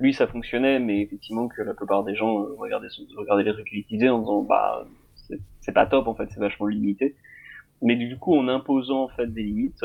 Lui 0.00 0.14
ça 0.14 0.26
fonctionnait, 0.28 0.78
mais 0.78 1.00
effectivement 1.00 1.48
que 1.48 1.62
la 1.62 1.74
plupart 1.74 2.04
des 2.04 2.14
gens 2.14 2.44
regardaient, 2.56 2.88
son- 2.90 3.06
regardaient 3.16 3.42
les 3.44 3.52
trucs 3.52 3.66
qu'il 3.66 3.78
utilisait 3.78 4.08
en 4.08 4.20
disant 4.20 4.42
bah 4.42 4.86
c'est- 5.14 5.40
c'est 5.60 5.72
pas 5.72 5.86
top 5.86 6.06
en 6.08 6.14
fait, 6.14 6.28
c'est 6.30 6.40
vachement 6.40 6.66
limité. 6.66 7.16
Mais 7.82 7.96
du 7.96 8.18
coup 8.18 8.36
en 8.36 8.48
imposant 8.48 9.04
en 9.04 9.08
fait 9.08 9.26
des 9.26 9.42
limites, 9.42 9.84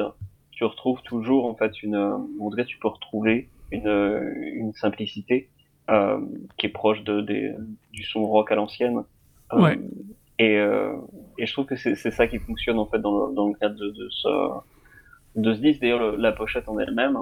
tu 0.52 0.64
retrouves 0.64 1.02
toujours 1.04 1.46
en 1.46 1.56
fait 1.56 1.84
une, 1.84 1.96
on 2.40 2.50
dirait 2.50 2.66
tu 2.66 2.80
peux 2.80 2.88
retrouver 2.88 3.50
une, 3.72 3.90
une 4.56 4.74
simplicité 4.74 5.50
euh, 5.90 6.18
qui 6.58 6.68
est 6.68 6.70
proche 6.70 7.04
de, 7.04 7.20
des, 7.20 7.54
du 7.92 8.04
son 8.04 8.24
rock 8.26 8.52
à 8.54 8.56
l'ancienne. 8.56 9.04
Euh, 9.52 9.62
ouais. 9.62 9.80
Et, 10.40 10.58
euh, 10.58 10.96
et, 11.38 11.46
je 11.46 11.52
trouve 11.52 11.66
que 11.66 11.76
c'est 11.76 11.96
ça 11.96 12.26
qui 12.28 12.40
fonctionne 12.40 12.80
en 12.80 12.86
fait 12.86 13.00
dans 13.00 13.28
le, 13.28 13.36
dans 13.36 13.50
le 13.50 13.54
cadre 13.56 13.76
de, 13.76 13.90
de, 13.90 14.10
ce, 14.10 14.30
de 15.36 15.54
ce 15.54 15.60
disque. 15.60 15.82
D'ailleurs, 15.82 16.18
la 16.18 16.32
pochette 16.32 16.70
en 16.70 16.80
elle-même, 16.80 17.18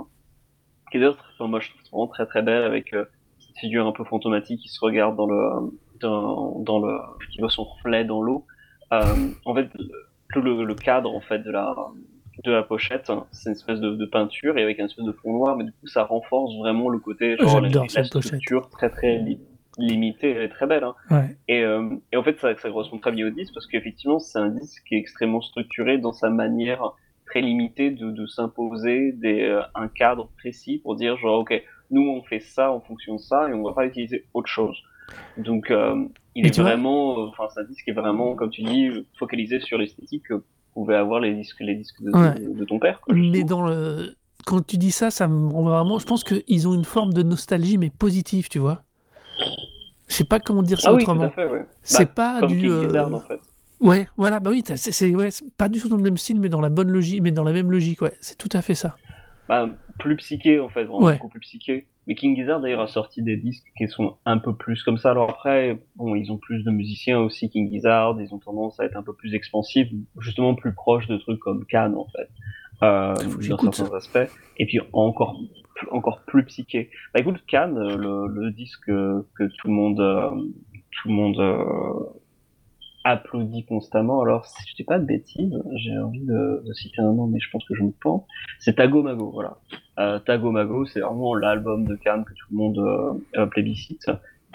qui 0.92 0.98
est 0.98 1.00
d'ailleurs, 1.00 1.18
moi 1.40 1.60
je 1.60 1.70
trouve 1.70 1.82
vraiment 1.92 2.08
très 2.08 2.28
très 2.28 2.44
belle 2.44 2.64
avec 2.64 2.92
cette 2.92 3.58
figure 3.60 3.88
un 3.88 3.92
peu 3.94 4.04
fantomatique 4.04 4.62
qui 4.62 4.70
se 4.70 4.80
regarde 4.80 5.16
dans 5.16 5.28
le, 5.28 5.72
dans, 6.00 6.60
dans 6.60 6.80
le, 6.80 7.00
qui 7.32 7.40
voit 7.40 7.50
son 7.50 7.64
reflet 7.64 8.06
dans 8.06 8.22
l'eau. 8.22 8.46
en 8.92 9.56
fait, 9.56 9.70
tout 10.34 10.42
le, 10.42 10.64
le, 10.64 10.76
cadre 10.76 11.14
en 11.14 11.22
fait 11.22 11.40
de 11.40 11.52
la 11.52 11.76
de 12.44 12.52
la 12.52 12.64
pochette, 12.64 13.10
hein. 13.10 13.28
c'est 13.32 13.50
une 13.50 13.56
espèce 13.56 13.80
de, 13.80 13.92
de, 13.96 14.06
peinture 14.06 14.58
et 14.58 14.64
avec 14.64 14.80
un 14.80 14.86
espèce 14.86 15.06
de 15.06 15.12
fond 15.12 15.34
noir, 15.34 15.56
mais 15.58 15.66
du 15.66 15.72
coup 15.74 15.88
ça 15.88 16.04
renforce 16.04 16.56
vraiment 16.58 16.90
le 16.90 17.00
côté 17.00 17.38
genre 17.38 17.62
la, 17.62 17.70
la 17.70 18.04
structure 18.04 18.70
très 18.70 18.90
très 18.90 19.24
limitée, 19.78 20.32
elle 20.32 20.44
est 20.44 20.50
très 20.50 20.66
belle. 20.66 20.84
Hein. 20.84 20.96
Ouais. 21.10 21.38
Et, 21.48 21.64
euh, 21.64 21.90
et, 22.12 22.18
en 22.18 22.24
fait 22.24 22.40
ça, 22.40 22.56
ça 22.56 22.70
correspond 22.70 22.98
très 22.98 23.12
bien 23.12 23.28
au 23.28 23.30
disque 23.30 23.54
parce 23.54 23.68
qu'effectivement 23.68 24.20
c'est 24.20 24.40
un 24.40 24.50
disque 24.50 24.84
qui 24.88 24.96
est 24.96 25.00
extrêmement 25.00 25.42
structuré 25.42 25.98
dans 25.98 26.14
sa 26.14 26.30
manière 26.30 26.94
très 27.26 27.42
limitée 27.42 27.92
de, 27.92 28.12
de 28.12 28.26
s'imposer 28.26 29.12
des 29.12 29.44
euh, 29.44 29.62
un 29.76 29.88
cadre 29.88 30.30
précis 30.38 30.80
pour 30.80 30.96
dire 30.96 31.18
genre 31.18 31.40
ok 31.40 31.62
nous 31.92 32.10
on 32.10 32.24
fait 32.24 32.40
ça 32.40 32.72
en 32.72 32.80
fonction 32.80 33.16
de 33.16 33.22
ça 33.22 33.50
et 33.50 33.54
on 33.54 33.64
va 33.64 33.74
pas 33.74 33.86
utiliser 33.86 34.26
autre 34.34 34.50
chose. 34.50 34.78
Donc 35.38 35.70
euh, 35.70 36.06
il 36.36 36.46
est 36.48 36.58
vraiment, 36.60 37.20
euh, 37.20 37.28
enfin 37.28 37.44
c'est 37.54 37.60
un 37.62 37.64
disque 37.66 37.84
qui 37.84 37.90
est 37.92 37.94
vraiment 37.94 38.36
comme 38.36 38.50
tu 38.50 38.62
dis 38.64 38.90
focalisé 39.18 39.60
sur 39.60 39.78
l'esthétique 39.78 40.26
pouvait 40.74 40.96
avoir 40.96 41.20
les 41.20 41.34
disques, 41.34 41.60
les 41.60 41.76
disques 41.76 42.02
de, 42.02 42.12
Ouais. 42.18 42.40
de, 42.40 42.54
de 42.54 42.66
ton 42.66 42.80
père. 42.80 43.02
Quoi, 43.02 43.14
Mais 43.14 43.22
justement. 43.24 43.46
dans 43.48 43.62
le... 43.68 44.16
quand 44.46 44.66
tu 44.66 44.78
dis 44.78 44.92
ça, 44.92 45.12
ça 45.12 45.28
me 45.28 45.50
rend 45.50 45.64
vraiment. 45.64 46.00
Je 46.00 46.06
pense 46.06 46.24
qu'ils 46.24 46.68
ont 46.68 46.74
une 46.74 46.86
forme 46.86 47.14
de 47.14 47.24
nostalgie, 47.24 47.78
mais 47.78 47.90
positive, 47.90 48.48
tu 48.48 48.60
vois. 48.60 48.82
Je 50.08 50.16
sais 50.16 50.24
pas 50.24 50.40
comment 50.40 50.64
dire 50.64 50.80
ça 50.80 50.90
ah 50.90 50.94
oui, 50.94 51.02
autrement. 51.04 51.32
ouais. 51.38 51.66
C'est 51.84 52.06
Bah, 52.16 52.38
pas 52.42 52.48
du. 52.48 52.70
Euh, 52.70 53.06
en 53.06 53.20
fait. 53.20 53.40
Ouais, 53.80 54.08
voilà, 54.16 54.40
bah 54.40 54.52
oui, 54.52 54.64
c'est 54.76 55.16
ouais, 55.16 55.30
pas 55.58 55.68
du 55.68 55.80
tout 55.82 55.90
dans 55.90 55.98
le 55.98 56.04
même 56.04 56.18
style, 56.18 56.40
mais 56.40 56.50
dans 56.50 56.62
la 56.62 56.70
bonne 56.70 56.90
logique, 56.92 57.22
mais 57.22 57.32
dans 57.32 57.44
la 57.44 57.52
même 57.52 57.72
logique, 57.72 58.02
ouais. 58.02 58.14
C'est 58.22 58.38
tout 58.38 58.50
à 58.54 58.62
fait 58.62 58.76
ça. 58.76 58.96
Bah, 59.50 59.68
plus 60.02 60.16
psyché, 60.18 60.60
en 60.60 60.70
fait, 60.70 60.84
vraiment 60.84 61.06
Ouais. 61.06 61.14
beaucoup 61.14 61.30
plus 61.30 61.40
psyché. 61.40 61.88
Mais 62.08 62.16
King 62.16 62.36
Gizzard, 62.36 62.60
d'ailleurs, 62.62 62.82
a 62.82 62.88
sorti 62.88 63.22
des 63.22 63.38
disques 63.38 63.68
qui 63.78 63.88
sont 63.88 64.18
un 64.26 64.40
peu 64.40 64.56
plus 64.56 64.82
comme 64.84 64.98
ça. 64.98 65.12
Alors 65.12 65.30
après, 65.30 65.80
bon, 65.96 66.16
ils 66.16 66.32
ont 66.32 66.38
plus 66.38 66.64
de 66.64 66.72
musiciens 66.72 67.20
aussi, 67.20 67.50
King 67.50 67.70
Gizzard, 67.72 68.20
ils 68.20 68.34
ont 68.34 68.40
tendance 68.40 68.80
à 68.80 68.86
être 68.86 68.98
un 68.98 69.04
peu 69.04 69.14
plus 69.14 69.34
expansifs, 69.36 69.88
justement 70.20 70.56
plus 70.56 70.74
proches 70.74 71.08
de 71.08 71.18
trucs 71.18 71.40
comme 71.40 71.66
Cannes, 71.66 71.96
en 71.96 72.08
fait, 72.16 72.30
euh, 72.84 73.14
dans 73.50 73.72
certains 73.72 73.96
aspects. 73.96 74.32
Et 74.58 74.66
puis 74.66 74.80
encore, 74.94 75.40
encore 75.92 76.22
plus 76.26 76.44
psyché. 76.46 76.90
Bah 77.14 77.20
écoute, 77.22 77.38
Cannes, 77.48 77.78
le, 77.78 78.28
le 78.28 78.52
disque 78.52 78.86
que, 78.88 79.26
que 79.38 79.44
tout 79.44 79.68
le 79.68 79.74
monde, 79.74 80.00
euh, 80.00 80.30
tout 80.92 81.08
le 81.08 81.14
monde 81.14 81.40
euh, 81.40 82.20
applaudit 83.04 83.66
constamment. 83.66 84.22
Alors, 84.22 84.46
si 84.46 84.64
je 84.70 84.76
dis 84.76 84.84
pas 84.84 85.00
de 85.00 85.06
bêtises, 85.06 85.62
j'ai 85.76 85.98
envie 85.98 86.22
de, 86.26 86.64
de 86.66 86.74
citer 86.74 87.02
un 87.02 87.14
nom, 87.14 87.28
mais 87.28 87.40
je 87.40 87.50
pense 87.52 87.64
que 87.66 87.74
je 87.76 87.84
me 87.84 87.92
pends. 87.92 88.28
C'est 88.60 88.76
Tago 88.76 89.02
Mago, 89.04 89.32
voilà. 89.32 89.58
Euh, 90.00 90.20
Tago 90.20 90.52
Mago, 90.52 90.86
c'est 90.86 91.00
vraiment 91.00 91.34
l'album 91.36 91.86
de 91.86 91.96
Cannes 91.96 92.24
que 92.26 92.34
tout 92.34 92.48
le 92.52 92.58
monde 92.58 93.20
euh, 93.36 93.46
plébiscite. 93.48 94.10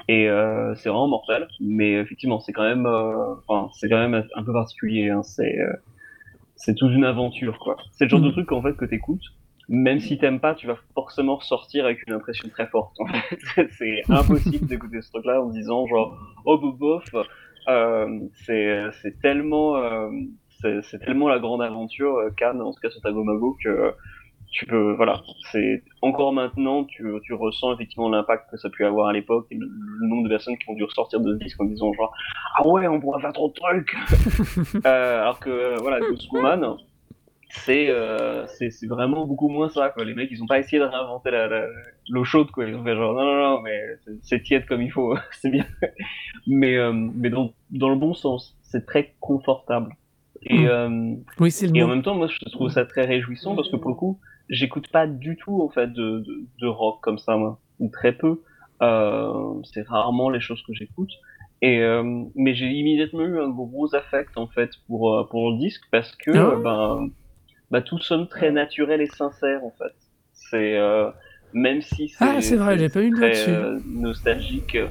Et 0.08 0.28
euh, 0.28 0.74
c'est 0.76 0.88
vraiment 0.88 1.08
mortel, 1.08 1.48
mais 1.60 1.94
effectivement, 1.94 2.38
c'est 2.38 2.52
quand 2.52 2.62
même, 2.62 2.86
euh, 2.86 3.34
enfin, 3.48 3.70
c'est 3.74 3.88
quand 3.88 3.98
même 4.08 4.22
un 4.34 4.42
peu 4.42 4.52
particulier. 4.52 5.10
Hein. 5.10 5.22
C'est, 5.22 5.58
euh, 5.58 5.72
c'est 6.54 6.74
toute 6.74 6.92
une 6.92 7.04
aventure, 7.04 7.58
quoi. 7.58 7.76
C'est 7.92 8.04
le 8.04 8.10
genre 8.10 8.20
de 8.20 8.26
Mhm. 8.26 8.32
truc 8.32 8.52
en 8.52 8.62
fait 8.62 8.74
que 8.76 8.84
t'écoutes, 8.84 9.24
même 9.68 9.98
si 9.98 10.16
t'aimes 10.16 10.38
pas, 10.38 10.54
tu 10.54 10.68
vas 10.68 10.76
forcément 10.94 11.36
ressortir 11.36 11.86
avec 11.86 12.06
une 12.06 12.14
impression 12.14 12.48
très 12.48 12.68
forte. 12.68 12.94
En 13.00 13.06
fait, 13.06 13.38
c'est 13.78 14.02
impossible 14.08 14.66
d'écouter 14.66 15.02
ce 15.02 15.10
truc-là 15.10 15.42
en 15.42 15.48
se 15.48 15.54
disant 15.54 15.86
genre, 15.88 16.16
oh 16.44 16.56
bof, 16.58 16.78
bof, 16.78 17.04
euh, 17.14 17.24
c'est, 18.44 18.84
c'est 19.02 19.20
tellement, 19.20 19.76
euh, 19.76 20.08
c'est, 20.60 20.82
c'est 20.90 20.98
tellement 20.98 21.28
la 21.28 21.38
grande 21.38 21.62
aventure 21.62 22.16
euh, 22.16 22.30
Cannes, 22.36 22.60
en 22.60 22.72
tout 22.72 22.80
cas 22.80 22.90
sur 22.90 23.00
Tagomago, 23.00 23.56
que 23.62 23.94
tu 24.52 24.64
peux, 24.66 24.92
voilà, 24.92 25.22
c'est 25.50 25.82
encore 26.02 26.32
maintenant, 26.32 26.84
tu, 26.84 27.04
tu 27.24 27.34
ressens 27.34 27.74
effectivement 27.74 28.08
l'impact 28.08 28.50
que 28.50 28.56
ça 28.56 28.68
a 28.68 28.70
pu 28.70 28.84
avoir 28.84 29.08
à 29.08 29.12
l'époque 29.12 29.46
et 29.50 29.56
le, 29.56 29.66
le 29.66 30.08
nombre 30.08 30.24
de 30.24 30.28
personnes 30.28 30.56
qui 30.56 30.70
ont 30.70 30.74
dû 30.74 30.84
ressortir 30.84 31.20
de 31.20 31.34
ce 31.34 31.38
disque 31.44 31.60
en 31.60 31.64
disant 31.64 31.92
genre 31.92 32.12
ah 32.56 32.66
ouais, 32.66 32.86
on 32.86 33.00
pourrait 33.00 33.20
faire 33.20 33.32
trop 33.32 33.48
de 33.48 33.54
trucs. 33.54 33.94
euh, 34.86 35.20
alors 35.20 35.40
que 35.40 35.50
euh, 35.50 35.76
voilà, 35.80 36.00
Ghost 36.00 36.30
Woman, 36.32 36.76
c'est 37.64 37.88
euh, 37.88 38.46
c'est 38.46 38.86
vraiment 38.86 39.26
beaucoup 39.26 39.48
moins 39.48 39.68
ça 39.68 39.90
quoi. 39.90 40.04
Les 40.04 40.14
mecs, 40.14 40.30
ils 40.30 40.42
ont 40.42 40.46
pas 40.46 40.58
essayé 40.58 40.78
de 40.80 40.84
réinventer 40.86 41.30
l'eau 42.08 42.24
chaude 42.24 42.50
quoi. 42.50 42.64
Ils 42.66 42.74
ont 42.74 42.84
fait 42.84 42.94
genre 42.94 43.14
non 43.14 43.24
non 43.24 43.36
non, 43.56 43.60
mais 43.62 43.80
c'est- 44.22 44.40
tiède 44.42 44.66
comme 44.66 44.82
il 44.82 44.90
faut, 44.92 45.16
c'est 45.40 45.50
bien. 45.50 45.64
mais 46.46 46.76
euh, 46.76 46.92
mais 46.92 47.30
dans 47.30 47.52
dans 47.70 47.88
le 47.88 47.96
bon 47.96 48.14
sens, 48.14 48.56
c'est 48.62 48.86
très 48.86 49.14
confortable. 49.20 49.94
Et 50.42 50.58
Mm. 50.58 50.66
euh, 50.66 51.14
Oui, 51.40 51.52
et 51.74 51.82
en 51.82 51.88
même 51.88 52.02
temps, 52.02 52.14
moi, 52.14 52.28
je 52.28 52.50
trouve 52.50 52.70
ça 52.70 52.84
très 52.84 53.04
réjouissant 53.04 53.56
parce 53.56 53.68
que 53.70 53.76
pour 53.76 53.90
le 53.90 53.96
coup, 53.96 54.20
j'écoute 54.48 54.88
pas 54.92 55.06
du 55.08 55.36
tout 55.36 55.60
en 55.62 55.68
fait 55.70 55.88
de, 55.92 56.20
de, 56.20 56.46
de 56.60 56.66
rock 56.66 57.00
comme 57.02 57.18
ça, 57.18 57.36
moi, 57.36 57.58
ou 57.80 57.88
très 57.90 58.12
peu. 58.12 58.42
Euh, 58.82 59.54
c'est 59.64 59.86
rarement 59.88 60.28
les 60.30 60.40
choses 60.40 60.62
que 60.66 60.72
j'écoute. 60.74 61.10
Et 61.62 61.80
euh, 61.80 62.02
mais 62.34 62.54
j'ai 62.54 62.66
immédiatement 62.66 63.22
eu 63.22 63.40
un 63.40 63.48
gros 63.48 63.94
affect 63.94 64.36
en 64.36 64.46
fait 64.46 64.70
pour 64.86 65.26
pour 65.30 65.50
le 65.52 65.56
disque 65.58 65.82
parce 65.90 66.14
que 66.14 66.30
Ah 66.36 66.56
ben 66.62 67.08
bah 67.70 67.82
tout 67.82 67.98
sonne 67.98 68.28
très 68.28 68.50
naturel 68.50 69.00
et 69.00 69.06
sincère 69.06 69.64
en 69.64 69.70
fait. 69.72 69.94
C'est 70.32 70.76
euh, 70.78 71.10
même 71.52 71.82
si 71.82 72.08
c'est 72.08 72.24
Ah, 72.24 72.40
c'est 72.40 72.56
vrai, 72.56 72.78
j'ai 72.78 72.88
pas 72.88 73.02
eu 73.02 73.10
très 73.10 73.48
euh, 73.48 73.78
nostalgique. 73.86 74.76
euh, 74.76 74.88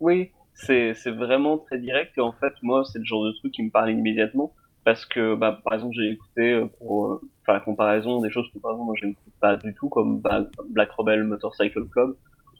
Oui, 0.00 0.30
c'est 0.54 0.94
c'est 0.94 1.10
vraiment 1.10 1.58
très 1.58 1.78
direct 1.78 2.16
et 2.18 2.20
en 2.20 2.32
fait 2.32 2.52
moi 2.62 2.84
c'est 2.84 2.98
le 2.98 3.04
genre 3.04 3.24
de 3.24 3.32
truc 3.32 3.52
qui 3.52 3.62
me 3.62 3.70
parle 3.70 3.90
immédiatement 3.90 4.52
parce 4.84 5.04
que 5.06 5.34
bah 5.34 5.60
par 5.64 5.74
exemple 5.74 5.94
j'ai 5.96 6.10
écouté 6.10 6.52
euh, 6.52 6.66
pour 6.78 7.06
euh, 7.06 7.20
faire 7.44 7.54
la 7.54 7.60
comparaison 7.60 8.20
des 8.20 8.30
choses 8.30 8.48
que 8.52 8.58
par 8.58 8.72
exemple 8.72 8.86
moi 8.86 8.94
n'écoute 9.02 9.32
pas 9.40 9.56
du 9.56 9.74
tout 9.74 9.88
comme 9.88 10.20
bah, 10.20 10.46
Black 10.70 10.90
Rebel 10.92 11.24
Motorcycle 11.24 11.84
Club. 11.88 12.14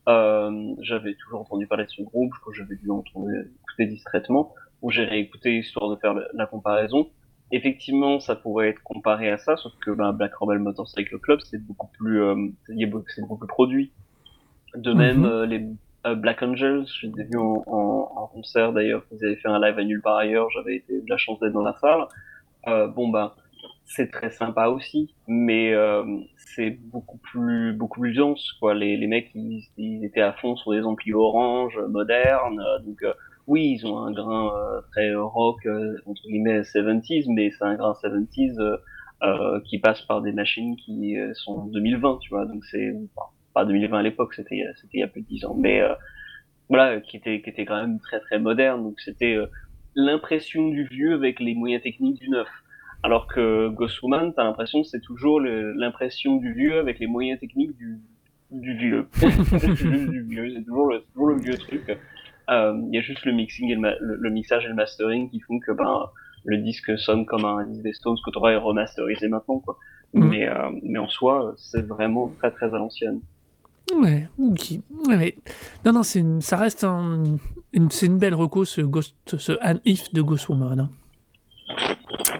Euh, 0.06 0.74
j'avais 0.80 1.14
toujours 1.14 1.40
entendu 1.42 1.66
parler 1.66 1.84
de 1.84 1.90
ce 1.90 2.02
groupe 2.02 2.32
que 2.44 2.52
j'avais 2.52 2.76
dû 2.76 2.90
entendre 2.90 3.28
écouter 3.30 3.86
discrètement 3.86 4.52
où 4.82 4.90
j'ai 4.90 5.04
réécouté 5.04 5.56
histoire 5.58 5.88
de 5.90 5.96
faire 5.96 6.14
la 6.34 6.46
comparaison. 6.46 7.08
Effectivement, 7.52 8.20
ça 8.20 8.34
pourrait 8.36 8.70
être 8.70 8.82
comparé 8.82 9.30
à 9.30 9.38
ça, 9.38 9.56
sauf 9.56 9.72
que 9.84 9.90
bah, 9.92 10.12
Black 10.12 10.34
Rebel 10.36 10.58
Motorcycle 10.58 11.18
Club 11.18 11.40
c'est 11.44 11.62
beaucoup 11.64 11.88
plus 11.98 12.20
euh, 12.22 12.34
c'est 12.66 13.20
beaucoup, 13.22 13.36
plus 13.38 13.46
produit. 13.46 13.92
De 14.74 14.92
même, 14.92 15.20
Mhm. 15.20 15.24
euh, 15.24 15.46
les 15.46 15.64
euh, 16.06 16.14
Black 16.16 16.42
Angels, 16.42 16.84
je 17.00 17.06
les 17.06 17.20
ai 17.20 17.24
vus 17.24 17.38
en, 17.38 17.62
en, 17.66 18.10
en 18.16 18.26
concert 18.28 18.72
d'ailleurs, 18.72 19.04
ils 19.12 19.24
avaient 19.24 19.36
fait 19.36 19.48
un 19.48 19.60
live 19.60 19.78
à 19.78 19.84
nulle 19.84 20.02
part 20.02 20.16
ailleurs, 20.16 20.50
j'avais 20.50 20.76
été 20.76 21.00
de 21.00 21.08
la 21.08 21.16
chance 21.16 21.38
d'être 21.40 21.52
dans 21.52 21.62
la 21.62 21.74
salle. 21.80 22.04
Euh, 22.66 22.88
bon 22.88 23.08
bah, 23.08 23.36
c'est 23.84 24.10
très 24.10 24.30
sympa 24.30 24.68
aussi, 24.68 25.14
mais 25.28 25.72
euh, 25.74 26.02
c'est 26.36 26.70
beaucoup 26.70 27.18
plus 27.18 27.72
beaucoup 27.74 28.00
plus 28.00 28.14
dense 28.14 28.52
quoi. 28.58 28.74
Les, 28.74 28.96
les 28.96 29.06
mecs 29.06 29.30
ils, 29.34 29.62
ils 29.76 30.04
étaient 30.04 30.22
à 30.22 30.32
fond 30.32 30.56
sur 30.56 30.72
des 30.72 30.82
amplis 30.82 31.12
orange 31.12 31.78
modernes, 31.90 32.60
donc 32.84 33.02
euh, 33.02 33.12
oui 33.46 33.76
ils 33.78 33.86
ont 33.86 33.98
un 33.98 34.12
grain 34.12 34.50
euh, 34.54 34.80
très 34.92 35.14
rock 35.14 35.64
euh, 35.66 35.96
entre 36.06 36.22
guillemets 36.26 36.60
70s, 36.62 37.24
mais 37.32 37.50
c'est 37.50 37.64
un 37.64 37.74
grain 37.74 37.92
70s 38.02 38.58
euh, 39.22 39.60
qui 39.64 39.78
passe 39.78 40.02
par 40.02 40.22
des 40.22 40.32
machines 40.32 40.76
qui 40.76 41.16
sont 41.34 41.66
2020, 41.66 42.18
tu 42.20 42.30
vois. 42.30 42.46
Donc 42.46 42.64
c'est 42.66 42.94
pas 43.54 43.64
2020 43.64 43.98
à 43.98 44.02
l'époque, 44.02 44.34
c'était 44.34 44.56
il 44.56 44.98
y 44.98 45.02
a- 45.02 45.06
plus 45.08 45.22
de 45.22 45.26
10 45.26 45.44
ans, 45.44 45.54
mais 45.58 45.80
voilà, 46.68 47.00
qui 47.00 47.16
était 47.16 47.40
qui 47.42 47.50
était 47.50 47.64
quand 47.64 47.80
même 47.80 48.00
très 48.00 48.20
très 48.20 48.38
moderne. 48.38 48.82
Donc 48.82 49.00
c'était 49.00 49.38
l'impression 49.94 50.68
du 50.68 50.84
vieux 50.84 51.14
avec 51.14 51.38
les 51.40 51.54
moyens 51.54 51.82
techniques 51.82 52.20
du 52.20 52.28
neuf. 52.30 52.48
Alors 53.02 53.26
que 53.26 53.68
Ghost 53.68 54.02
Woman, 54.02 54.32
t'as 54.34 54.44
l'impression 54.44 54.80
que 54.82 54.88
c'est 54.88 55.00
toujours 55.02 55.38
l'impression 55.40 56.36
du 56.36 56.52
vieux 56.54 56.78
avec 56.78 56.98
les 56.98 57.06
moyens 57.06 57.38
techniques 57.38 57.76
du, 57.76 58.00
vieux. 58.50 59.06
c'est 59.14 59.74
toujours 60.64 60.86
le 60.88 61.36
vieux 61.40 61.56
truc. 61.58 61.96
Euh, 62.50 62.78
Il 62.88 62.94
y 62.94 62.98
a 62.98 63.00
juste 63.02 63.24
le 63.24 63.32
mixing 63.32 63.70
et 63.70 63.74
le, 63.74 63.80
ma- 63.80 63.98
le, 64.00 64.16
le 64.16 64.30
mixage 64.30 64.64
et 64.64 64.68
le 64.68 64.74
mastering 64.74 65.30
qui 65.30 65.40
font 65.40 65.58
que 65.60 65.72
ben 65.72 66.10
le 66.44 66.58
disque 66.58 66.98
sonne 66.98 67.24
comme 67.24 67.44
un 67.46 67.64
disque 67.64 67.82
des 67.82 67.94
Stones 67.94 68.18
que 68.24 68.30
t'aurais 68.30 68.56
remasterisé 68.56 69.28
maintenant 69.28 69.60
quoi. 69.60 69.78
Mhm. 70.12 70.28
Mais 70.28 70.48
euh, 70.48 70.70
mais 70.82 70.98
en 70.98 71.08
soi, 71.08 71.54
c'est 71.56 71.86
vraiment 71.86 72.28
très 72.38 72.50
très 72.50 72.66
à 72.66 72.78
l'ancienne. 72.78 73.20
Ouais, 73.94 74.28
ok. 74.38 74.72
Ouais, 75.08 75.16
mais- 75.16 75.36
Non, 75.84 75.92
non, 75.92 76.02
une- 76.02 76.40
ça 76.40 76.56
reste 76.56 76.84
un- 76.84 77.22
une... 77.72 77.90
c'est 77.90 78.06
une 78.06 78.18
belle 78.18 78.34
reco, 78.34 78.64
ce, 78.64 78.80
Ghost... 78.82 79.14
ce 79.38 79.52
An 79.62 79.78
If 79.84 80.12
de 80.12 80.22
Ghost 80.22 80.48
Woman. 80.48 80.80
hein. 80.80 80.90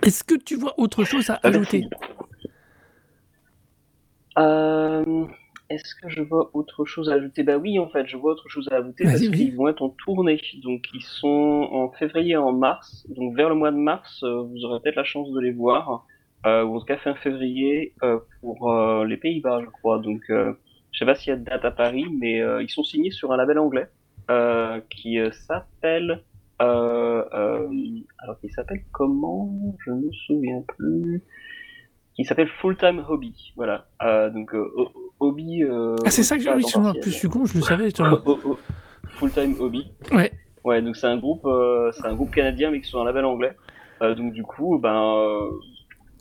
Est-ce 0.03 0.23
que 0.23 0.35
tu 0.35 0.57
vois 0.57 0.75
autre 0.79 1.05
chose 1.05 1.29
à 1.31 1.41
ajouter? 1.43 1.89
Euh, 4.39 5.27
Est-ce 5.75 5.95
que 5.95 6.09
je 6.09 6.23
vois 6.23 6.51
autre 6.55 6.85
chose 6.85 7.11
à 7.11 7.15
ajouter? 7.15 7.43
Bah 7.43 7.57
oui, 7.57 7.79
en 7.79 7.89
fait, 7.89 8.07
je 8.07 8.17
vois 8.17 8.33
autre 8.33 8.49
chose 8.49 8.69
à 8.71 8.77
ajouter 8.77 9.05
parce 9.05 9.21
qu'ils 9.21 9.57
vont 9.57 9.69
être 9.69 9.83
en 9.83 9.91
tournée. 9.91 10.41
Donc, 10.63 10.85
ils 10.95 11.03
sont 11.03 11.69
en 11.71 11.91
février 11.91 12.33
et 12.33 12.37
en 12.37 12.53
mars. 12.53 13.07
Donc, 13.09 13.37
vers 13.37 13.49
le 13.49 13.55
mois 13.55 13.71
de 13.71 13.77
mars, 13.77 14.23
euh, 14.23 14.43
vous 14.43 14.65
aurez 14.65 14.81
peut-être 14.81 14.97
la 14.97 15.05
chance 15.05 15.31
de 15.33 15.41
les 15.41 15.53
voir. 15.53 16.07
ou 16.45 16.49
en 16.49 16.79
tout 16.79 16.87
cas 16.87 16.99
fin 16.99 17.15
février, 17.15 17.95
pour 18.41 18.73
les 19.05 19.17
Pays-Bas, 19.17 19.61
je 19.65 19.71
crois. 19.71 19.99
Donc, 19.99 20.23
je 20.29 20.99
sais 20.99 21.07
pas 21.07 21.15
s'il 21.15 21.31
y 21.31 21.33
a 21.33 21.37
de 21.37 21.45
date 21.45 21.65
à 21.65 21.71
Paris, 21.71 22.07
mais 22.21 22.43
ils 22.63 22.71
sont 22.71 22.85
signés 22.85 23.11
sur 23.11 23.33
un 23.33 23.37
label 23.37 23.59
anglais 23.59 23.89
qui 24.91 25.19
s'appelle. 25.33 26.23
alors, 26.59 27.67
il 28.43 28.51
s'appelle 28.51 28.85
comment? 28.93 29.51
Je 29.85 29.91
ne 29.91 30.07
me 30.07 30.13
souviens 30.13 30.63
plus 30.77 31.23
qui 32.15 32.25
s'appelle 32.25 32.49
Full 32.61 32.77
Time 32.77 33.05
Hobby. 33.09 33.53
Voilà. 33.57 33.87
Euh, 34.03 34.31
donc 34.31 34.55
euh, 34.55 34.71
hobby. 35.29 35.63
Euh, 35.63 35.97
ah 36.05 36.11
c'est 36.11 36.23
ça 36.23 36.37
que 36.37 36.43
j'ai 36.43 36.51
oui, 36.51 36.65
plus 37.01 37.11
je 37.11 37.17
suis 37.17 37.29
con, 37.29 37.45
je 37.45 37.57
le 37.59 37.63
savais. 37.63 37.89
Full 39.19 39.31
Time 39.31 39.55
Hobby. 39.61 39.91
Ouais. 40.13 40.33
Ouais, 40.65 40.83
donc 40.83 40.97
c'est 40.97 41.07
un 41.07 41.19
groupe, 41.19 41.47
c'est 41.93 42.07
un 42.07 42.15
groupe 42.15 42.31
canadien 42.35 42.71
mais 42.71 42.81
qui 42.81 42.89
sont 42.89 43.01
un 43.01 43.05
label 43.05 43.25
anglais. 43.25 43.57
donc 44.01 44.33
du 44.33 44.43
coup, 44.43 44.79
ben. 44.79 45.51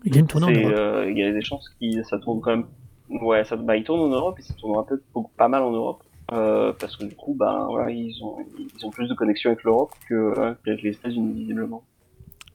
il 0.04 0.14
y 0.14 0.18
a 0.18 0.20
une 0.20 0.28
tournée 0.28 0.66
en 0.66 0.70
Europe. 0.70 1.06
Il 1.10 1.18
y 1.18 1.24
a 1.24 1.32
des 1.32 1.42
chances 1.42 1.70
que 1.70 2.04
ça 2.04 2.20
tourne 2.20 2.42
quand 2.42 2.52
même. 2.52 2.66
Ouais, 3.10 3.44
ça, 3.46 3.56
bah, 3.56 3.78
ils 3.78 3.84
tournent 3.84 4.02
en 4.02 4.16
Europe 4.16 4.40
et 4.40 4.42
ça 4.42 4.54
tournera 4.56 4.86
peut-être 4.86 5.04
pas 5.38 5.48
mal 5.48 5.64
en 5.64 5.72
Europe. 5.72 6.04
parce 6.28 6.98
que 6.98 7.06
du 7.06 7.16
coup, 7.16 7.34
ben 7.34 7.68
voilà, 7.70 7.90
ils 7.90 8.22
ont, 8.24 8.38
ils 8.78 8.86
ont 8.86 8.90
plus 8.90 9.08
de 9.08 9.14
connexion 9.14 9.52
avec 9.52 9.64
l'Europe 9.64 9.92
que, 10.10 10.38
avec 10.40 10.82
les 10.84 10.92
États-Unis, 10.92 11.34
visiblement. 11.34 11.84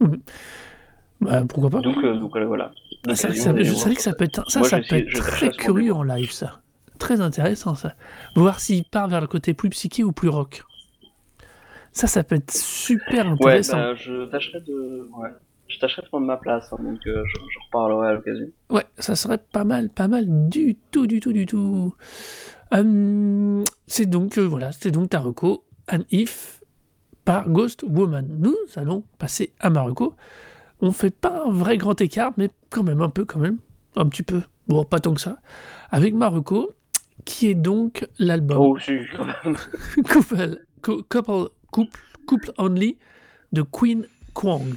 Mmh. 0.00 0.16
Bah, 1.20 1.42
pourquoi 1.48 1.70
pas 1.70 1.80
Donc, 1.80 2.04
donc 2.04 2.37
voilà. 2.37 2.70
Ah, 3.06 3.14
ça, 3.14 3.30
je 3.30 3.40
savais 3.74 3.94
que 3.94 4.02
ça 4.02 4.12
peut 4.12 4.24
être, 4.24 4.50
ça, 4.50 4.62
ça 4.64 4.80
peut 4.80 4.96
être 4.96 5.12
très 5.18 5.50
curieux 5.50 5.92
en 5.92 6.02
live, 6.02 6.32
ça. 6.32 6.61
Très 6.98 7.20
intéressant, 7.20 7.74
ça. 7.74 7.94
Voir 8.34 8.58
s'il 8.58 8.84
part 8.84 9.08
vers 9.08 9.20
le 9.20 9.28
côté 9.28 9.54
plus 9.54 9.70
psyché 9.70 10.02
ou 10.02 10.12
plus 10.12 10.28
rock. 10.28 10.64
Ça, 11.92 12.06
ça 12.06 12.24
peut 12.24 12.37
être 12.37 12.52
super 12.52 13.28
intéressant. 13.28 13.76
Ouais, 13.76 13.92
bah, 13.92 13.94
je 13.94 14.24
tâcherai 14.26 14.61
de... 14.61 15.08
Ouais. 15.16 15.30
Je 15.68 15.78
tâcherai 15.78 16.02
de 16.02 16.08
prendre 16.08 16.26
ma 16.26 16.38
place, 16.38 16.72
hein, 16.72 16.78
donc 16.80 17.06
euh, 17.06 17.22
je, 17.26 17.34
je, 17.34 17.58
reparlerai 17.66 18.08
à 18.08 18.12
l'occasion. 18.14 18.46
Ouais, 18.70 18.87
ça 18.98 19.14
serait 19.14 19.38
pas 19.38 19.64
mal, 19.64 19.90
pas 19.90 20.08
mal 20.08 20.24
du 20.48 20.76
tout, 20.90 21.06
du 21.06 21.20
tout, 21.20 21.32
du 21.32 21.44
tout. 21.44 21.94
Hum, 22.72 23.64
c'est 23.87 24.06
donc, 24.06 24.38
euh, 24.38 24.46
voilà, 24.46 24.72
c'est 24.72 24.90
donc 24.90 25.11
Taruko, 25.11 25.64
An 25.92 26.00
If, 26.11 26.62
par 27.24 27.50
Ghost 27.50 27.84
Woman. 27.87 28.26
Nous 28.38 28.56
allons 28.76 29.04
passer 29.18 29.52
à 29.61 29.68
Maruko 29.68 30.16
on 30.80 30.92
fait 30.92 31.10
pas 31.10 31.44
un 31.46 31.50
vrai 31.50 31.76
grand 31.76 32.00
écart, 32.00 32.32
mais 32.36 32.50
quand 32.70 32.82
même 32.82 33.00
un 33.00 33.10
peu, 33.10 33.24
quand 33.24 33.40
même, 33.40 33.58
un 33.96 34.06
petit 34.06 34.22
peu, 34.22 34.42
bon, 34.66 34.84
pas 34.84 35.00
tant 35.00 35.14
que 35.14 35.20
ça, 35.20 35.38
avec 35.90 36.14
Maruko, 36.14 36.72
qui 37.24 37.48
est 37.48 37.54
donc 37.54 38.06
l'album. 38.18 38.58
Oh, 38.58 38.78
couple, 40.04 40.58
couple, 40.82 41.48
couple, 41.70 42.00
couple 42.26 42.52
Only 42.58 42.98
de 43.52 43.62
Queen 43.62 44.06
Kwang. 44.34 44.74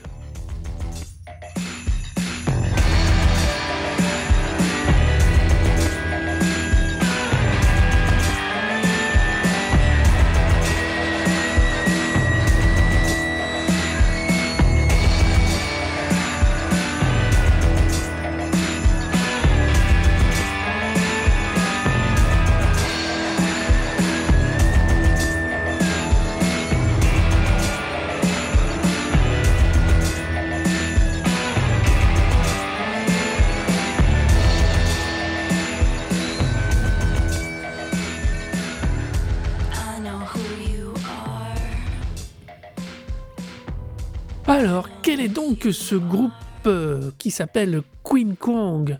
Donc 45.64 45.74
ce 45.74 45.96
groupe 45.96 46.32
euh, 46.66 47.12
qui 47.18 47.32
s'appelle 47.32 47.82
Queen 48.04 48.36
Kong 48.36 48.98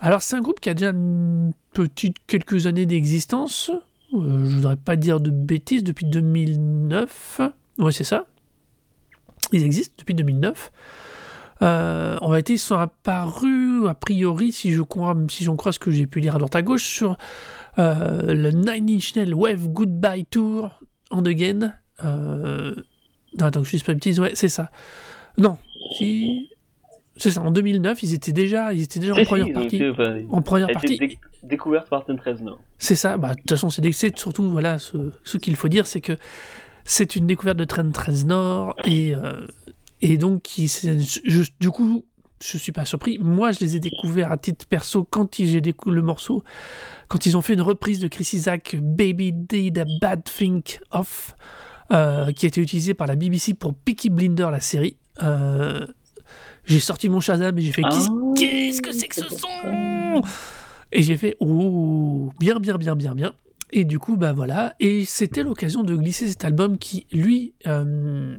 Alors, 0.00 0.22
c'est 0.22 0.36
un 0.36 0.40
groupe 0.40 0.60
qui 0.60 0.70
a 0.70 0.74
déjà 0.74 0.90
une 0.90 1.52
petite 1.72 2.16
quelques 2.26 2.66
années 2.66 2.86
d'existence. 2.86 3.70
Euh, 4.12 4.48
je 4.48 4.56
voudrais 4.56 4.76
pas 4.76 4.96
dire 4.96 5.20
de 5.20 5.30
bêtises, 5.30 5.82
depuis 5.82 6.06
2009. 6.06 7.40
Oui, 7.78 7.92
c'est 7.92 8.04
ça. 8.04 8.26
Ils 9.52 9.64
existent 9.64 9.94
depuis 9.98 10.14
2009. 10.14 10.72
Euh, 11.62 12.18
en 12.20 12.28
réalité, 12.28 12.54
ils 12.54 12.58
sont 12.58 12.76
apparus, 12.76 13.86
a 13.88 13.94
priori, 13.94 14.52
si 14.52 14.76
crois, 14.88 15.16
si 15.28 15.44
j'en 15.44 15.56
crois 15.56 15.72
ce 15.72 15.78
que 15.78 15.90
j'ai 15.90 16.06
pu 16.06 16.20
lire 16.20 16.36
à 16.36 16.38
droite 16.38 16.56
à 16.56 16.62
gauche, 16.62 16.84
sur 16.84 17.16
le 17.76 18.50
Nine 18.50 18.96
Inch 18.96 19.16
Nails 19.16 19.34
Wave 19.34 19.68
Goodbye 19.68 20.26
Tour 20.26 20.80
en 21.10 21.24
again. 21.24 21.74
Non, 22.02 23.46
attends, 23.46 23.64
je 23.64 23.76
suis 23.76 23.80
pas 23.80 23.94
ouais, 23.94 24.32
c'est 24.34 24.48
ça. 24.48 24.70
Non, 25.38 25.58
c'est 27.16 27.30
ça. 27.30 27.42
En 27.42 27.50
2009, 27.50 28.02
ils 28.02 28.14
étaient 28.14 28.32
déjà, 28.32 28.72
ils 28.72 28.82
étaient 28.82 29.00
déjà 29.00 29.14
en, 29.14 29.24
première 29.24 29.52
partie, 29.52 29.82
en 30.30 30.42
première 30.42 30.68
partie. 30.68 31.18
découverte 31.42 31.88
par 31.88 32.04
13 32.04 32.42
Nord. 32.42 32.60
C'est 32.78 32.96
ça. 32.96 33.16
Bah, 33.16 33.34
de 33.34 33.40
toute 33.40 33.50
façon, 33.50 33.70
c'est 33.70 34.18
surtout 34.18 34.50
voilà 34.50 34.78
ce, 34.78 35.12
ce 35.22 35.38
qu'il 35.38 35.56
faut 35.56 35.68
dire, 35.68 35.86
c'est 35.86 36.00
que 36.00 36.16
c'est 36.84 37.16
une 37.16 37.26
découverte 37.26 37.56
de 37.56 37.64
13 37.64 38.26
Nord 38.26 38.74
et 38.84 39.14
euh, 39.14 39.46
et 40.00 40.18
donc 40.18 40.50
je, 40.56 41.50
du 41.60 41.70
coup, 41.70 42.04
je 42.42 42.58
suis 42.58 42.72
pas 42.72 42.84
surpris. 42.84 43.18
Moi, 43.18 43.52
je 43.52 43.60
les 43.60 43.76
ai 43.76 43.80
découverts 43.80 44.32
à 44.32 44.36
titre 44.36 44.66
perso 44.66 45.04
quand 45.08 45.36
j'ai 45.36 45.60
découvert 45.60 45.94
le 45.94 46.02
morceau, 46.02 46.42
quand 47.08 47.24
ils 47.26 47.36
ont 47.36 47.42
fait 47.42 47.54
une 47.54 47.62
reprise 47.62 48.00
de 48.00 48.08
Chris 48.08 48.28
Isaac, 48.32 48.76
Baby 48.80 49.32
Did 49.32 49.78
a 49.78 49.84
Bad 50.00 50.24
Thing 50.24 50.62
Off. 50.90 51.34
Euh, 51.92 52.32
qui 52.32 52.46
a 52.46 52.48
été 52.48 52.62
utilisé 52.62 52.94
par 52.94 53.06
la 53.06 53.14
BBC 53.14 53.52
pour 53.52 53.74
Peaky 53.74 54.08
Blinder, 54.08 54.48
la 54.50 54.60
série. 54.60 54.96
Euh, 55.22 55.86
j'ai 56.64 56.80
sorti 56.80 57.08
mon 57.08 57.20
Shazam 57.20 57.56
et 57.58 57.62
j'ai 57.62 57.72
fait 57.72 57.82
ah. 57.84 57.90
Qu'est-ce 58.36 58.82
que 58.82 58.92
c'est 58.92 59.08
que 59.08 59.14
ce 59.16 59.28
son 59.28 60.22
Et 60.92 61.02
j'ai 61.02 61.16
fait 61.16 61.36
Oh, 61.40 62.32
bien, 62.38 62.58
bien, 62.58 62.76
bien, 62.76 62.96
bien, 62.96 63.14
bien. 63.14 63.32
Et 63.70 63.84
du 63.84 63.98
coup, 63.98 64.16
bah 64.16 64.32
voilà. 64.32 64.74
Et 64.80 65.04
c'était 65.04 65.42
l'occasion 65.42 65.82
de 65.82 65.94
glisser 65.96 66.28
cet 66.28 66.44
album 66.44 66.78
qui, 66.78 67.06
lui. 67.12 67.54
Euh, 67.66 68.36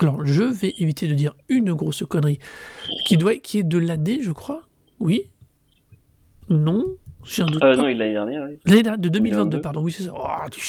alors, 0.00 0.24
je 0.24 0.42
vais 0.42 0.74
éviter 0.78 1.08
de 1.08 1.14
dire 1.14 1.34
une 1.48 1.72
grosse 1.74 2.04
connerie. 2.04 2.38
Qui, 3.06 3.16
doit, 3.16 3.36
qui 3.36 3.58
est 3.58 3.62
de 3.62 3.78
l'année, 3.78 4.20
je 4.22 4.32
crois. 4.32 4.62
Oui 4.98 5.30
Non 6.48 6.84
J'ai 7.24 7.42
un 7.42 7.46
doute. 7.46 7.62
non, 7.62 7.88
il 7.88 7.98
l'année 7.98 8.12
dernière. 8.12 8.46
Oui. 8.48 8.58
L'année 8.66 8.82
dernière, 8.82 9.00
de 9.00 9.08
2022, 9.08 9.60
pardon. 9.60 9.82
Oui, 9.82 9.92
c'est 9.92 10.04
ça. 10.04 10.12
Oh, 10.14 10.26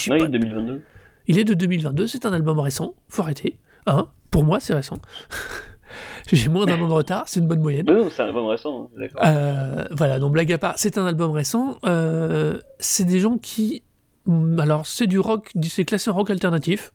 non, 0.09 0.15
il 0.15 0.23
est 0.23 0.29
2022. 0.29 0.81
Il 1.27 1.39
est 1.39 1.43
de 1.43 1.53
2022, 1.53 2.07
c'est 2.07 2.25
un 2.25 2.33
album 2.33 2.59
récent, 2.59 2.95
faut 3.07 3.21
arrêter. 3.21 3.57
Hein? 3.85 4.09
Pour 4.31 4.43
moi, 4.43 4.59
c'est 4.59 4.73
récent. 4.73 4.97
J'ai 6.31 6.47
moins 6.47 6.65
d'un 6.65 6.79
an 6.79 6.87
de 6.87 6.93
retard, 6.93 7.23
c'est 7.27 7.41
une 7.41 7.47
bonne 7.47 7.59
moyenne. 7.59 7.85
C'est 8.11 8.21
un 8.21 8.27
album 8.27 8.45
récent, 8.45 8.89
hein. 8.97 9.07
Euh, 9.25 9.85
voilà, 9.91 10.19
donc 10.19 10.31
blague 10.31 10.51
à 10.53 10.57
part, 10.57 10.75
c'est 10.77 10.97
un 10.97 11.05
album 11.05 11.31
récent. 11.31 11.77
Euh, 11.85 12.59
c'est 12.79 13.03
des 13.03 13.19
gens 13.19 13.37
qui. 13.37 13.83
Mm, 14.25 14.59
alors, 14.59 14.85
c'est 14.85 15.07
du 15.07 15.19
rock, 15.19 15.51
c'est 15.61 15.83
classé 15.83 16.09
en 16.09 16.13
rock 16.13 16.29
alternatif. 16.29 16.93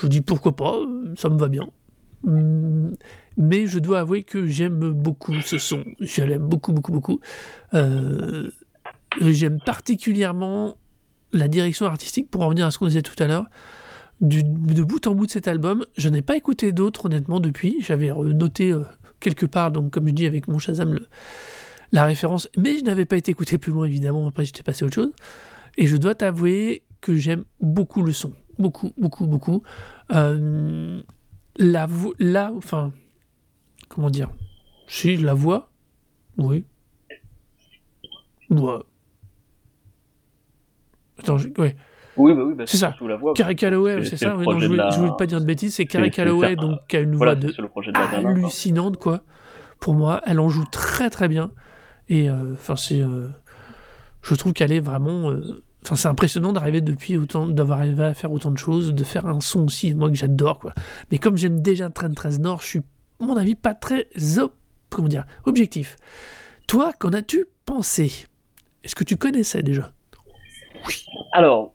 Je 0.00 0.06
dis 0.06 0.22
pourquoi 0.22 0.56
pas, 0.56 0.78
ça 1.16 1.28
me 1.28 1.38
va 1.38 1.48
bien. 1.48 1.68
Mm, 2.22 2.94
mais 3.36 3.66
je 3.66 3.78
dois 3.78 4.00
avouer 4.00 4.22
que 4.22 4.46
j'aime 4.46 4.90
beaucoup 4.92 5.34
ce 5.42 5.58
son. 5.58 5.84
Je 6.00 6.22
l'aime 6.22 6.46
beaucoup, 6.46 6.72
beaucoup, 6.72 6.92
beaucoup. 6.92 7.20
Euh, 7.74 8.50
j'aime 9.20 9.60
particulièrement 9.60 10.76
la 11.32 11.48
direction 11.48 11.86
artistique, 11.86 12.30
pour 12.30 12.42
en 12.42 12.46
revenir 12.46 12.66
à 12.66 12.70
ce 12.70 12.78
qu'on 12.78 12.86
disait 12.86 13.02
tout 13.02 13.20
à 13.22 13.26
l'heure, 13.26 13.46
de 14.20 14.82
bout 14.82 15.06
en 15.06 15.14
bout 15.14 15.26
de 15.26 15.30
cet 15.30 15.48
album, 15.48 15.84
je 15.96 16.08
n'ai 16.08 16.22
pas 16.22 16.36
écouté 16.36 16.72
d'autres 16.72 17.06
honnêtement 17.06 17.40
depuis. 17.40 17.76
J'avais 17.80 18.08
noté 18.12 18.72
euh, 18.72 18.84
quelque 19.20 19.46
part, 19.46 19.70
donc 19.70 19.92
comme 19.92 20.08
je 20.08 20.12
dis 20.12 20.26
avec 20.26 20.48
mon 20.48 20.58
Shazam, 20.58 20.98
la 21.92 22.04
référence, 22.04 22.48
mais 22.56 22.78
je 22.78 22.84
n'avais 22.84 23.04
pas 23.04 23.16
été 23.16 23.30
écouté 23.30 23.58
plus 23.58 23.72
loin 23.72 23.86
évidemment. 23.86 24.26
Après, 24.26 24.44
j'étais 24.44 24.62
passé 24.62 24.84
à 24.84 24.86
autre 24.86 24.94
chose. 24.94 25.12
Et 25.76 25.86
je 25.86 25.96
dois 25.96 26.14
t'avouer 26.14 26.82
que 27.00 27.16
j'aime 27.16 27.44
beaucoup 27.60 28.02
le 28.02 28.12
son, 28.12 28.32
beaucoup, 28.58 28.92
beaucoup, 28.96 29.26
beaucoup. 29.26 29.62
Euh, 30.12 31.02
la 31.58 31.88
la, 32.18 32.52
enfin, 32.54 32.92
comment 33.88 34.10
dire, 34.10 34.30
si 34.88 35.16
la 35.16 35.34
voix, 35.34 35.70
oui, 36.38 36.64
ouais. 38.50 38.78
Attends, 41.18 41.38
ouais. 41.58 41.76
Oui, 42.16 42.34
bah 42.34 42.42
oui, 42.44 42.54
bah 42.54 42.64
c'est 42.66 42.76
ça. 42.76 42.94
La 43.02 43.16
voix, 43.16 43.34
Carrie 43.34 43.56
Calloway, 43.56 44.04
c'est 44.04 44.16
ça. 44.16 44.34
je, 44.38 44.44
voulais, 44.44 44.66
voulais 44.66 45.10
pas 45.18 45.26
dire 45.26 45.40
de 45.40 45.46
bêtises. 45.46 45.74
C'est 45.74 45.86
Carrie 45.86 46.10
Calloway, 46.10 46.56
donc 46.56 46.80
qui 46.88 46.96
a 46.96 47.00
une 47.00 47.14
voix 47.14 47.34
de, 47.34 47.52
hallucinante, 48.14 48.96
quoi. 48.96 49.20
Pour 49.80 49.94
moi, 49.94 50.22
elle 50.26 50.40
en 50.40 50.48
joue 50.48 50.64
très 50.70 51.10
très 51.10 51.28
bien. 51.28 51.50
Et 52.08 52.30
euh, 52.30 52.54
enfin, 52.54 52.76
c'est, 52.76 53.00
euh, 53.00 53.28
je 54.22 54.34
trouve 54.34 54.52
qu'elle 54.52 54.72
est 54.72 54.80
vraiment. 54.80 55.30
Euh, 55.30 55.62
enfin, 55.84 55.96
c'est 55.96 56.08
impressionnant 56.08 56.52
d'arriver 56.52 56.80
depuis 56.80 57.18
autant, 57.18 57.46
d'avoir 57.46 57.80
arrivé 57.80 58.04
à 58.04 58.14
faire 58.14 58.32
autant 58.32 58.50
de 58.50 58.58
choses, 58.58 58.94
de 58.94 59.04
faire 59.04 59.26
un 59.26 59.40
son 59.40 59.66
aussi, 59.66 59.94
moi 59.94 60.08
que 60.08 60.14
j'adore, 60.14 60.58
quoi. 60.58 60.72
Mais 61.10 61.18
comme 61.18 61.36
j'aime 61.36 61.60
déjà 61.60 61.90
Train 61.90 62.12
13 62.12 62.40
Nord, 62.40 62.60
je 62.62 62.66
suis 62.66 62.82
mon 63.20 63.36
avis, 63.36 63.54
pas 63.54 63.74
très 63.74 64.08
comment 64.90 65.08
dire, 65.08 65.24
objectif. 65.44 65.96
Toi, 66.66 66.92
qu'en 66.98 67.12
as-tu 67.12 67.46
pensé? 67.64 68.26
Est-ce 68.84 68.94
que 68.94 69.04
tu 69.04 69.16
connaissais 69.16 69.62
déjà? 69.62 69.92
Alors, 71.32 71.74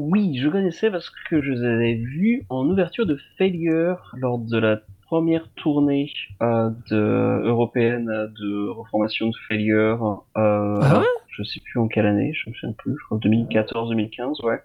oui, 0.00 0.38
je 0.38 0.48
connaissais 0.48 0.90
parce 0.90 1.10
que 1.28 1.42
je 1.42 1.50
les 1.52 1.64
avais 1.64 1.94
vus 1.94 2.44
en 2.48 2.68
ouverture 2.68 3.06
de 3.06 3.18
Failure 3.38 4.12
lors 4.16 4.38
de 4.38 4.58
la 4.58 4.80
première 5.02 5.48
tournée 5.54 6.10
euh, 6.42 6.70
de, 6.90 7.42
européenne 7.46 8.06
de 8.06 8.68
reformation 8.68 9.28
de 9.28 9.36
Failure. 9.48 10.24
Euh, 10.36 10.78
Ah 10.82 11.00
ouais? 11.00 11.06
je 11.28 11.42
sais 11.42 11.60
plus 11.60 11.78
en 11.80 11.88
quelle 11.88 12.06
année, 12.06 12.32
je 12.34 12.48
me 12.48 12.54
souviens 12.54 12.74
plus, 12.76 12.96
je 12.98 13.04
crois 13.04 13.18
2014-2015, 13.18 14.44
ouais. 14.44 14.60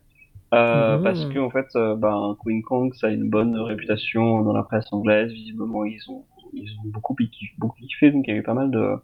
Euh, 0.54 0.98
Mhm. 0.98 1.04
Parce 1.04 1.26
que 1.26 1.39
en 1.39 1.50
fait, 1.52 1.68
euh, 1.76 1.96
ben, 1.96 2.36
Queen 2.44 2.63
Kong, 2.63 2.94
ça 2.96 3.08
a 3.08 3.10
une 3.12 3.30
bonne 3.30 3.56
réputation 3.56 4.42
dans 4.42 4.54
la 4.54 4.63
presse 4.63 4.92
anglaise. 4.92 5.32
Visiblement, 5.32 5.86
ils 5.86 6.02
ont, 6.10 6.24
ils 6.54 6.72
ont 6.80 6.88
beaucoup 6.89 7.13
kiffé, 7.15 7.54
beaucoup 7.60 7.78
kiffé, 7.80 8.12
donc 8.12 8.28
il 8.28 8.32
y 8.32 8.34
a 8.34 8.39
eu 8.39 8.44
pas 8.44 8.56
mal 8.56 8.72
de, 8.72 8.96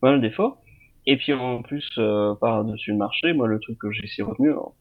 pas 0.00 0.10
mal 0.10 0.20
d'efforts. 0.20 0.58
Et 1.06 1.16
puis 1.16 1.32
en 1.32 1.62
plus, 1.62 1.88
euh, 1.98 2.34
par-dessus 2.34 2.90
le 2.90 2.96
marché, 2.98 3.32
moi, 3.32 3.46
le 3.46 3.60
truc 3.60 3.78
que 3.78 3.90
j'ai 3.92 4.22
retenir, 4.22 4.52
alors, 4.52 4.74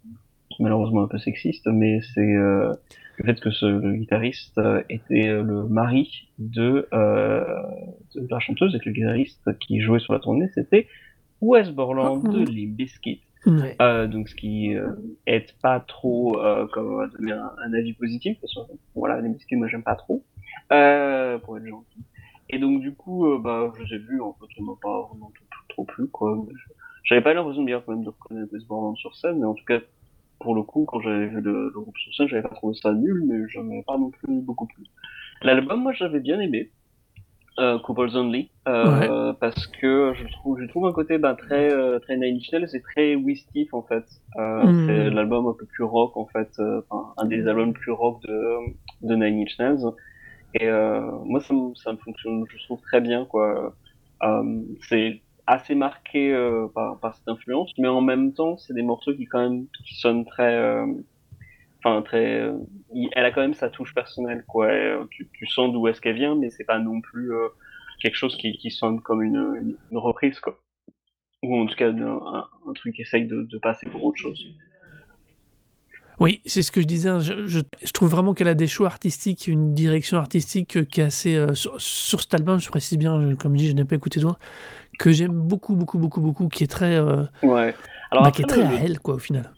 malheureusement 0.60 1.04
un 1.04 1.08
peu 1.08 1.18
sexiste, 1.18 1.68
mais 1.68 2.00
c'est 2.14 2.22
euh, 2.22 2.74
le 3.18 3.26
fait 3.26 3.40
que 3.40 3.52
ce 3.52 3.66
le 3.66 3.94
guitariste 3.96 4.58
euh, 4.58 4.82
était 4.90 5.28
euh, 5.28 5.44
le 5.44 5.68
mari 5.68 6.30
de, 6.40 6.88
euh, 6.94 7.44
de 8.16 8.28
la 8.30 8.40
chanteuse 8.40 8.76
et 8.76 8.80
que 8.80 8.86
le 8.90 8.94
guitariste 8.94 9.58
qui 9.60 9.80
jouait 9.82 10.00
sur 10.00 10.14
la 10.14 10.20
tournée, 10.20 10.48
c'était 10.56 10.88
Wes 11.42 11.70
Borland 11.72 12.22
Oh. 12.26 12.28
de 12.30 12.40
Limp 12.40 12.76
Bizkit. 12.76 13.22
Ouais. 13.46 13.76
Euh, 13.82 14.08
donc 14.08 14.28
ce 14.28 14.36
qui 14.36 14.76
aide 15.26 15.52
pas 15.62 15.80
trop 15.80 16.38
comme 16.74 17.00
à 17.00 17.08
donner 17.08 17.32
un, 17.32 17.52
un 17.64 17.74
avis 17.74 17.94
positif 17.94 18.38
parce 18.42 18.54
que 18.54 18.60
voilà 18.96 19.22
les 19.22 19.30
biscuits 19.30 19.56
moi 19.56 19.68
j'aime 19.68 19.84
pas 19.84 19.96
trop 19.96 20.24
pour 20.70 21.58
être 21.58 21.66
gentil 21.66 22.00
et 22.50 22.58
donc 22.60 22.82
du 22.82 22.94
coup 22.94 23.26
bah 23.40 23.72
je 23.78 23.84
les 23.84 23.94
ai 23.96 23.98
vus 24.00 24.20
en 24.22 24.34
fait 24.34 24.48
ça 24.58 24.64
m'a 24.64 24.74
pas 24.82 25.02
vraiment 25.04 25.32
trop, 25.50 25.64
trop 25.70 25.84
plu 25.86 26.08
quoi 26.08 26.38
j'avais 27.04 27.22
pas 27.22 27.34
l'impression 27.34 27.62
de 27.62 27.68
bien 27.68 27.82
quand 27.86 27.94
même 27.94 28.04
de 28.04 28.10
reconnaître 28.10 28.52
Wes 28.52 28.66
Borland 28.68 28.98
sur 28.98 29.16
scène 29.16 29.40
mais 29.40 29.46
en 29.46 29.54
tout 29.54 29.66
cas 29.66 29.80
pour 30.40 30.56
le 30.56 30.64
coup 30.64 30.86
quand 30.86 31.00
j'avais 31.02 31.28
vu 31.28 31.42
le, 31.42 31.72
le 31.74 31.80
groupe 31.82 31.98
sur 31.98 32.14
scène 32.14 32.28
j'avais 32.28 32.44
pas 32.44 32.56
trouvé 32.56 32.76
ça 32.76 32.94
nul 32.94 33.24
mais 33.28 33.48
j'en 33.50 33.66
avais 33.68 33.84
pas 33.86 33.98
non 33.98 34.10
plus 34.10 34.42
beaucoup 34.42 34.68
plus. 34.68 34.86
L'album 35.42 35.82
moi 35.84 35.94
j'avais 35.94 36.20
bien 36.20 36.40
aimé 36.40 36.72
euh, 37.60 37.80
Couples 37.80 38.16
Only 38.16 38.52
euh, 38.68 39.34
parce 39.34 39.66
que 39.66 40.14
je 40.16 40.32
trouve 40.34 40.60
je 40.62 40.68
trouve 40.68 40.86
un 40.86 40.92
côté 40.92 41.18
ben, 41.18 41.34
très 41.34 41.74
euh, 41.74 41.98
très 42.00 42.16
Nine 42.16 42.36
Inch 42.36 42.52
Nails 42.52 42.68
et 42.76 42.82
très 42.82 43.16
Wistif 43.16 43.74
en 43.74 43.82
fait. 43.82 44.06
Euh, 44.38 44.64
Mm. 44.64 44.88
c'est 44.88 45.10
l'album 45.10 45.48
un 45.48 45.54
peu 45.54 45.66
plus 45.66 45.84
rock 45.84 46.16
en 46.18 46.28
fait 46.28 46.50
euh, 46.60 46.82
enfin, 46.90 47.14
un 47.18 47.26
des 47.26 47.48
albums 47.48 47.74
plus 47.74 47.92
rock 47.92 48.22
de 48.28 48.58
de 49.02 49.16
Nine 49.16 49.42
Inch 49.42 49.58
Nails. 49.60 49.92
Et 50.54 50.68
euh, 50.68 51.02
moi 51.26 51.42
ça 51.42 51.54
me 51.54 51.74
ça 51.76 51.92
me 51.94 51.98
fonctionne 51.98 52.46
je 52.48 52.64
trouve 52.66 52.82
très 52.82 53.02
bien 53.02 53.26
quoi. 53.26 53.74
Euh, 54.24 54.62
c'est 54.90 55.22
assez 55.48 55.76
marqué 55.76 56.32
euh, 56.34 56.68
par 56.74 57.16
cette 57.16 57.28
influence 57.28 57.72
mais 57.78 57.88
en 57.88 58.02
même 58.02 58.34
temps 58.34 58.58
c'est 58.58 58.74
des 58.74 58.84
morceaux 58.84 59.16
qui 59.16 59.26
quand 59.26 59.50
même 59.50 59.68
sonnent 59.86 60.26
très 60.26 60.56
euh, 60.56 60.86
enfin 61.80 62.02
très 62.02 62.42
euh, 62.42 62.58
elle 63.14 63.26
a 63.26 63.32
quand 63.32 63.42
même 63.42 63.54
sa 63.54 63.70
touche 63.70 63.94
personnelle 63.94 64.44
quoi. 64.48 64.70
Tu, 65.10 65.48
sens 65.48 65.72
d'où 65.72 65.88
est-ce 65.88 66.02
qu'elle 66.02 66.16
vient 66.16 66.36
mais 66.36 66.50
c'est 66.50 66.66
pas 66.66 66.80
non 66.80 67.02
plus 67.02 67.32
quelque 68.02 68.16
chose 68.16 68.36
qui, 68.38 68.70
sonne 68.70 69.02
comme 69.02 69.24
une, 69.24 69.76
reprise 69.92 70.40
quoi. 70.40 70.60
Ou 71.44 71.56
en 71.56 71.66
tout 71.66 71.76
cas 71.76 71.90
un, 71.90 72.74
truc 72.76 72.96
qui 72.96 73.02
essaye 73.02 73.26
de 73.26 73.58
passer 73.60 73.90
pour 73.90 74.04
autre 74.04 74.18
chose 74.18 74.54
Oui, 76.20 76.42
c'est 76.46 76.64
ce 76.64 76.72
que 76.72 76.82
je 76.82 76.88
disais. 76.88 77.10
hein, 77.10 77.20
Je, 77.20 77.46
je- 77.48 77.60
je 77.84 77.92
trouve 77.92 78.10
vraiment 78.10 78.34
qu'elle 78.34 78.48
a 78.48 78.56
des 78.56 78.68
choix 78.68 78.88
artistiques, 78.88 79.48
une 79.48 79.74
direction 79.76 80.18
artistique 80.18 80.78
euh, 80.78 80.84
qui 80.84 81.02
est 81.02 81.04
assez. 81.06 81.36
euh, 81.36 81.54
sur, 81.54 81.80
sur 81.80 82.22
cet 82.22 82.34
album, 82.34 82.60
je 82.60 82.70
précise 82.70 82.98
bien, 82.98 83.22
je- 83.30 83.36
comme 83.36 83.54
je 83.54 83.60
dis, 83.60 83.68
je 83.70 83.74
n'ai 83.74 83.86
pas 83.86 83.96
écouté 83.96 84.20
toi, 84.20 84.40
que 85.00 85.12
j'aime 85.12 85.34
beaucoup, 85.34 85.76
beaucoup, 85.76 86.00
beaucoup, 86.00 86.22
beaucoup, 86.22 86.48
qui 86.50 86.64
est 86.64 86.68
très. 86.68 86.96
euh, 86.96 87.24
ouais 87.44 87.76
alors 88.12 88.24
bah, 88.24 88.30
après, 88.30 88.32
qui 88.32 88.42
est 88.44 88.46
très 88.46 88.64
à 88.64 88.76
elle, 88.84 89.00
quoi, 89.00 89.16
au 89.16 89.20
final. 89.20 89.52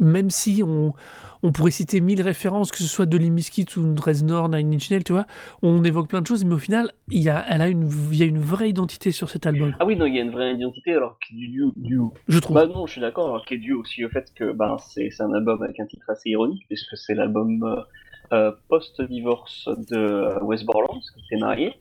Même 0.00 0.30
si 0.30 0.62
on, 0.66 0.92
on 1.42 1.52
pourrait 1.52 1.70
citer 1.70 2.00
mille 2.00 2.22
références, 2.22 2.72
que 2.72 2.78
ce 2.78 2.84
soit 2.84 3.06
de 3.06 3.18
Limbiskit 3.18 3.66
ou 3.76 3.92
de 3.92 4.00
Reznor, 4.00 4.48
Nine 4.48 4.74
Inch 4.74 4.90
Nails, 4.90 5.04
tu 5.04 5.12
vois, 5.12 5.26
on 5.62 5.84
évoque 5.84 6.08
plein 6.08 6.22
de 6.22 6.26
choses, 6.26 6.44
mais 6.44 6.54
au 6.54 6.58
final, 6.58 6.90
il 7.10 7.22
y 7.22 7.28
a, 7.28 7.44
elle 7.48 7.60
a 7.60 7.68
une, 7.68 7.90
il 8.10 8.18
y 8.18 8.22
a 8.22 8.26
une 8.26 8.38
vraie 8.38 8.70
identité 8.70 9.12
sur 9.12 9.28
cet 9.28 9.46
album, 9.46 9.74
ah 9.78 9.84
oui 9.84 9.96
non 9.96 10.06
il 10.06 10.14
y 10.14 10.18
a 10.18 10.22
une 10.22 10.30
vraie 10.30 10.54
identité 10.54 10.94
alors 10.94 11.18
qui 11.18 11.34
est 11.34 11.48
due, 11.48 11.64
due 11.76 12.00
je 12.28 12.38
trouve. 12.38 12.56
Bah 12.56 12.66
non, 12.66 12.86
je 12.86 12.92
suis 12.92 13.00
d'accord, 13.00 13.28
alors 13.28 13.44
qui 13.44 13.54
est 13.54 13.58
dû 13.58 13.74
aussi 13.74 14.04
au 14.04 14.08
fait 14.08 14.32
que 14.34 14.52
ben, 14.52 14.76
c'est 14.78 15.10
un 15.20 15.32
album 15.32 15.62
avec 15.62 15.78
un 15.80 15.86
titre 15.86 16.08
assez 16.08 16.30
ironique, 16.30 16.64
puisque 16.66 16.96
c'est 16.96 17.14
l'album 17.14 17.62
euh, 17.62 17.82
euh, 18.32 18.52
post-divorce 18.68 19.68
de 19.90 19.96
euh, 19.96 20.40
Wes 20.40 20.64
Borland, 20.64 21.00
qui 21.14 21.24
s'est 21.28 21.36
marié. 21.36 21.74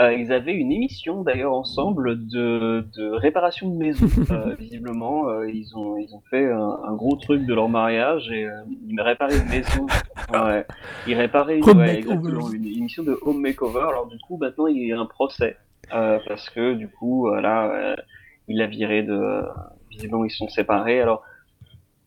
Euh, 0.00 0.14
ils 0.14 0.32
avaient 0.32 0.54
une 0.54 0.72
émission 0.72 1.22
d'ailleurs 1.22 1.52
ensemble 1.52 2.26
de, 2.26 2.86
de 2.96 3.10
réparation 3.10 3.68
de 3.68 3.76
maison. 3.76 4.06
Euh, 4.30 4.54
visiblement, 4.54 5.28
euh, 5.28 5.50
ils, 5.50 5.76
ont, 5.76 5.96
ils 5.96 6.14
ont 6.14 6.22
fait 6.30 6.50
un, 6.50 6.78
un 6.84 6.94
gros 6.94 7.16
truc 7.16 7.46
de 7.46 7.54
leur 7.54 7.68
mariage 7.68 8.30
et 8.30 8.46
euh, 8.46 8.62
ils 8.86 9.00
réparaient 9.00 9.38
une 9.38 9.48
maison. 9.48 9.86
Ouais. 10.32 10.64
Ils 11.08 11.14
réparaient 11.14 11.60
ouais, 11.60 11.98
exactement, 11.98 12.52
une 12.52 12.64
émission 12.64 13.02
de 13.02 13.18
home 13.22 13.40
makeover. 13.40 13.80
Alors 13.88 14.06
du 14.06 14.16
coup, 14.20 14.36
maintenant, 14.36 14.68
il 14.68 14.86
y 14.86 14.92
a 14.92 15.00
un 15.00 15.06
procès. 15.06 15.56
Euh, 15.92 16.20
parce 16.26 16.48
que 16.50 16.74
du 16.74 16.88
coup, 16.88 17.28
euh, 17.28 17.40
là, 17.40 17.70
euh, 17.72 17.96
il 18.48 18.58
l'a 18.58 18.66
viré 18.66 19.02
de, 19.02 19.42
visiblement 19.90 20.24
ils 20.24 20.30
sont 20.30 20.48
séparés. 20.48 21.00
Alors 21.00 21.22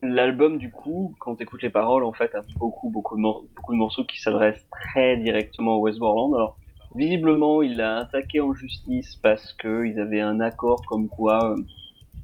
l'album 0.01 0.57
du 0.57 0.71
coup, 0.71 1.15
quand 1.19 1.35
tu 1.35 1.43
écoutes 1.43 1.63
les 1.63 1.69
paroles, 1.69 2.03
en 2.03 2.13
fait, 2.13 2.33
a 2.35 2.41
beaucoup 2.57 2.89
beaucoup 2.89 3.17
de, 3.17 3.21
beaucoup 3.21 3.73
de 3.73 3.77
morceaux 3.77 4.05
qui 4.05 4.21
s'adressent 4.21 4.65
très 4.69 5.17
directement 5.17 5.75
à 5.75 5.79
Wes 5.79 5.97
Borland. 5.97 6.33
Alors 6.33 6.57
visiblement, 6.95 7.61
il 7.61 7.77
l'a 7.77 7.97
attaqué 7.97 8.41
en 8.41 8.53
justice 8.53 9.15
parce 9.17 9.53
que 9.53 9.85
ils 9.85 9.99
avaient 9.99 10.21
un 10.21 10.39
accord 10.39 10.81
comme 10.87 11.07
quoi 11.07 11.51
euh, 11.51 11.55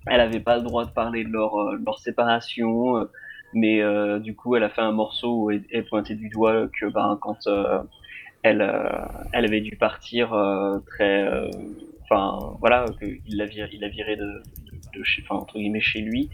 elle 0.07 0.21
avait 0.21 0.39
pas 0.39 0.57
le 0.57 0.63
droit 0.63 0.85
de 0.85 0.91
parler 0.91 1.23
de 1.23 1.29
leur 1.29 1.55
euh, 1.57 1.77
leur 1.85 1.99
séparation. 1.99 2.97
euh, 2.97 3.05
mais 3.53 3.81
euh, 3.81 4.19
du 4.19 4.35
coup, 4.35 4.55
elle 4.55 4.63
a 4.63 4.69
fait 4.69 4.81
un 4.81 4.91
morceau 4.91 5.43
où 5.43 5.51
elle, 5.51 5.63
elle 5.71 5.85
pointait 5.85 6.15
du 6.15 6.29
doigt 6.29 6.67
que 6.79 6.85
ben 6.85 7.17
quand 7.21 7.47
euh, 7.47 7.81
elle 8.43 8.61
elle 9.33 9.45
avait 9.45 9.61
dû 9.61 9.75
partir 9.75 10.29
très 10.87 11.27
enfin 12.03 12.55
voilà 12.59 12.85
qu'il 12.99 13.37
l'a 13.37 13.45
viré, 13.45 13.69
il 13.73 13.85
viré 13.89 14.15
de, 14.15 14.23
de, 14.23 14.99
de 14.99 15.03
chez 15.03 15.23
entre 15.29 15.57
guillemets 15.57 15.81
chez 15.81 16.01
lui 16.01 16.29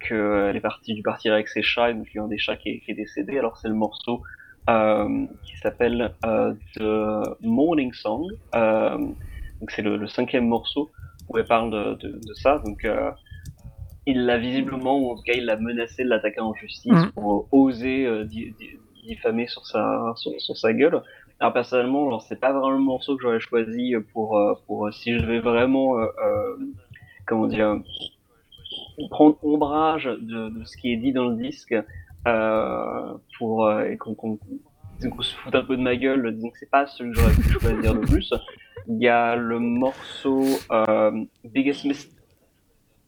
qu'elle 0.00 0.56
est 0.56 0.60
partie 0.60 0.94
dû 0.94 1.02
partir 1.02 1.32
avec 1.34 1.48
ses 1.48 1.62
chats 1.62 1.90
et 1.90 1.94
donc 1.94 2.08
il 2.12 2.16
y 2.16 2.20
a 2.20 2.24
un 2.24 2.28
des 2.28 2.38
chats 2.38 2.56
qui 2.56 2.70
est, 2.70 2.80
qui 2.80 2.90
est 2.90 2.94
décédé 2.94 3.38
alors 3.38 3.58
c'est 3.58 3.68
le 3.68 3.74
morceau 3.74 4.22
qui 4.66 5.56
s'appelle 5.62 6.14
euh, 6.24 6.54
The 6.76 7.36
Morning 7.42 7.92
Song. 7.92 8.26
Euh, 8.54 8.98
donc 9.60 9.70
c'est 9.70 9.82
le, 9.82 9.96
le 9.96 10.06
cinquième 10.08 10.46
morceau 10.48 10.92
où 11.28 11.38
elle 11.38 11.46
parle 11.46 11.70
de, 11.70 11.94
de, 11.94 12.18
de 12.18 12.34
ça. 12.34 12.60
Donc 12.64 12.84
euh, 12.84 13.10
il 14.06 14.26
l'a 14.26 14.38
visiblement 14.38 14.98
ou 14.98 15.12
en 15.12 15.16
tout 15.16 15.22
cas 15.22 15.34
il 15.34 15.46
l'a 15.46 15.56
menacé 15.56 16.04
de 16.04 16.08
l'attaquer 16.08 16.40
en 16.40 16.54
justice 16.54 16.90
Mhm. 16.92 17.12
pour 17.14 17.48
oser 17.52 18.06
euh, 18.06 18.24
di- 18.24 18.52
di- 18.52 18.80
diffamer 19.04 19.46
sur 19.48 19.66
sa 19.66 20.12
sur, 20.16 20.32
sur 20.40 20.56
sa 20.56 20.72
gueule. 20.72 21.02
Alors 21.40 21.52
personnellement, 21.52 22.10
genre, 22.10 22.22
c'est 22.22 22.40
pas 22.40 22.52
vraiment 22.52 22.70
le 22.70 22.78
morceau 22.78 23.16
que 23.16 23.22
j'aurais 23.22 23.40
choisi 23.40 23.94
pour 24.12 24.38
euh, 24.38 24.54
pour 24.66 24.86
euh, 24.86 24.92
si 24.92 25.18
je 25.18 25.24
vais 25.26 25.40
vraiment 25.40 25.98
euh, 25.98 26.06
euh, 26.22 26.56
comment 27.26 27.46
dire 27.46 27.76
prendre 29.10 29.38
ombrage 29.42 30.04
de, 30.04 30.48
de 30.50 30.64
ce 30.64 30.76
qui 30.76 30.92
est 30.92 30.96
dit 30.96 31.12
dans 31.12 31.28
le 31.28 31.36
disque 31.36 31.72
euh, 31.72 31.82
pour 32.24 33.66
euh, 33.66 33.84
et 33.84 33.96
qu'on 33.96 34.14
qu'on 34.14 34.38
qu'on 35.10 35.22
se 35.22 35.34
fout 35.36 35.54
un 35.54 35.62
peu 35.62 35.76
de 35.76 35.82
ma 35.82 35.96
gueule, 35.96 36.34
disons 36.34 36.50
que 36.50 36.58
c'est 36.58 36.70
pas 36.70 36.86
celui 36.86 37.12
que 37.12 37.20
j'aurais 37.20 37.34
pu 37.34 37.42
choisir 37.50 37.94
le 37.94 38.00
plus. 38.00 38.32
Il 38.88 39.02
y 39.02 39.08
a 39.08 39.36
le 39.36 39.58
morceau 39.58 40.44
euh, 40.70 41.24
Biggest 41.44 41.84
Mistake. 41.84 42.12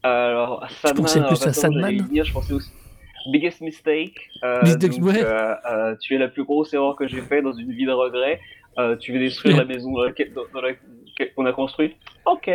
Alors 0.03 0.67
Sadman, 0.71 1.03
pensais 1.03 1.19
alors, 1.19 1.31
plus 1.31 1.65
à 1.65 1.71
venir, 1.71 2.25
je 2.25 2.33
pensais 2.33 2.53
aussi 2.53 2.71
Biggest 3.31 3.61
Mistake. 3.61 4.31
Euh, 4.45 4.77
donc, 4.77 4.93
ouais. 5.03 5.23
euh, 5.23 5.55
euh, 5.71 5.97
tu 6.01 6.15
es 6.15 6.19
la 6.19 6.29
plus 6.29 6.45
grosse 6.45 6.73
erreur 6.75 6.97
que 6.97 7.09
j'ai 7.09 7.21
fait 7.23 7.43
dans 7.43 7.53
une 7.53 7.73
vie 7.73 7.87
de 7.87 7.93
regret. 7.93 8.41
Euh, 8.79 8.97
tu 8.97 9.13
veux 9.13 9.19
détruire 9.19 9.57
la 9.57 9.65
maison 9.65 9.93
dans 9.93 10.05
laquelle 10.05 10.33
dans, 10.35 10.45
dans 10.53 10.61
laquelle 10.61 11.33
on 11.37 11.47
a 11.47 11.53
construit. 11.53 11.97
Ok. 12.27 12.51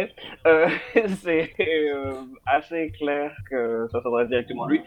Euh, 0.46 0.70
c'est 1.22 1.52
euh, 1.60 2.14
assez 2.46 2.92
clair 2.92 3.36
que 3.50 3.88
ça 3.92 4.02
s'adresse 4.02 4.30
directement 4.30 4.66
à 4.66 4.70
lui. 4.70 4.82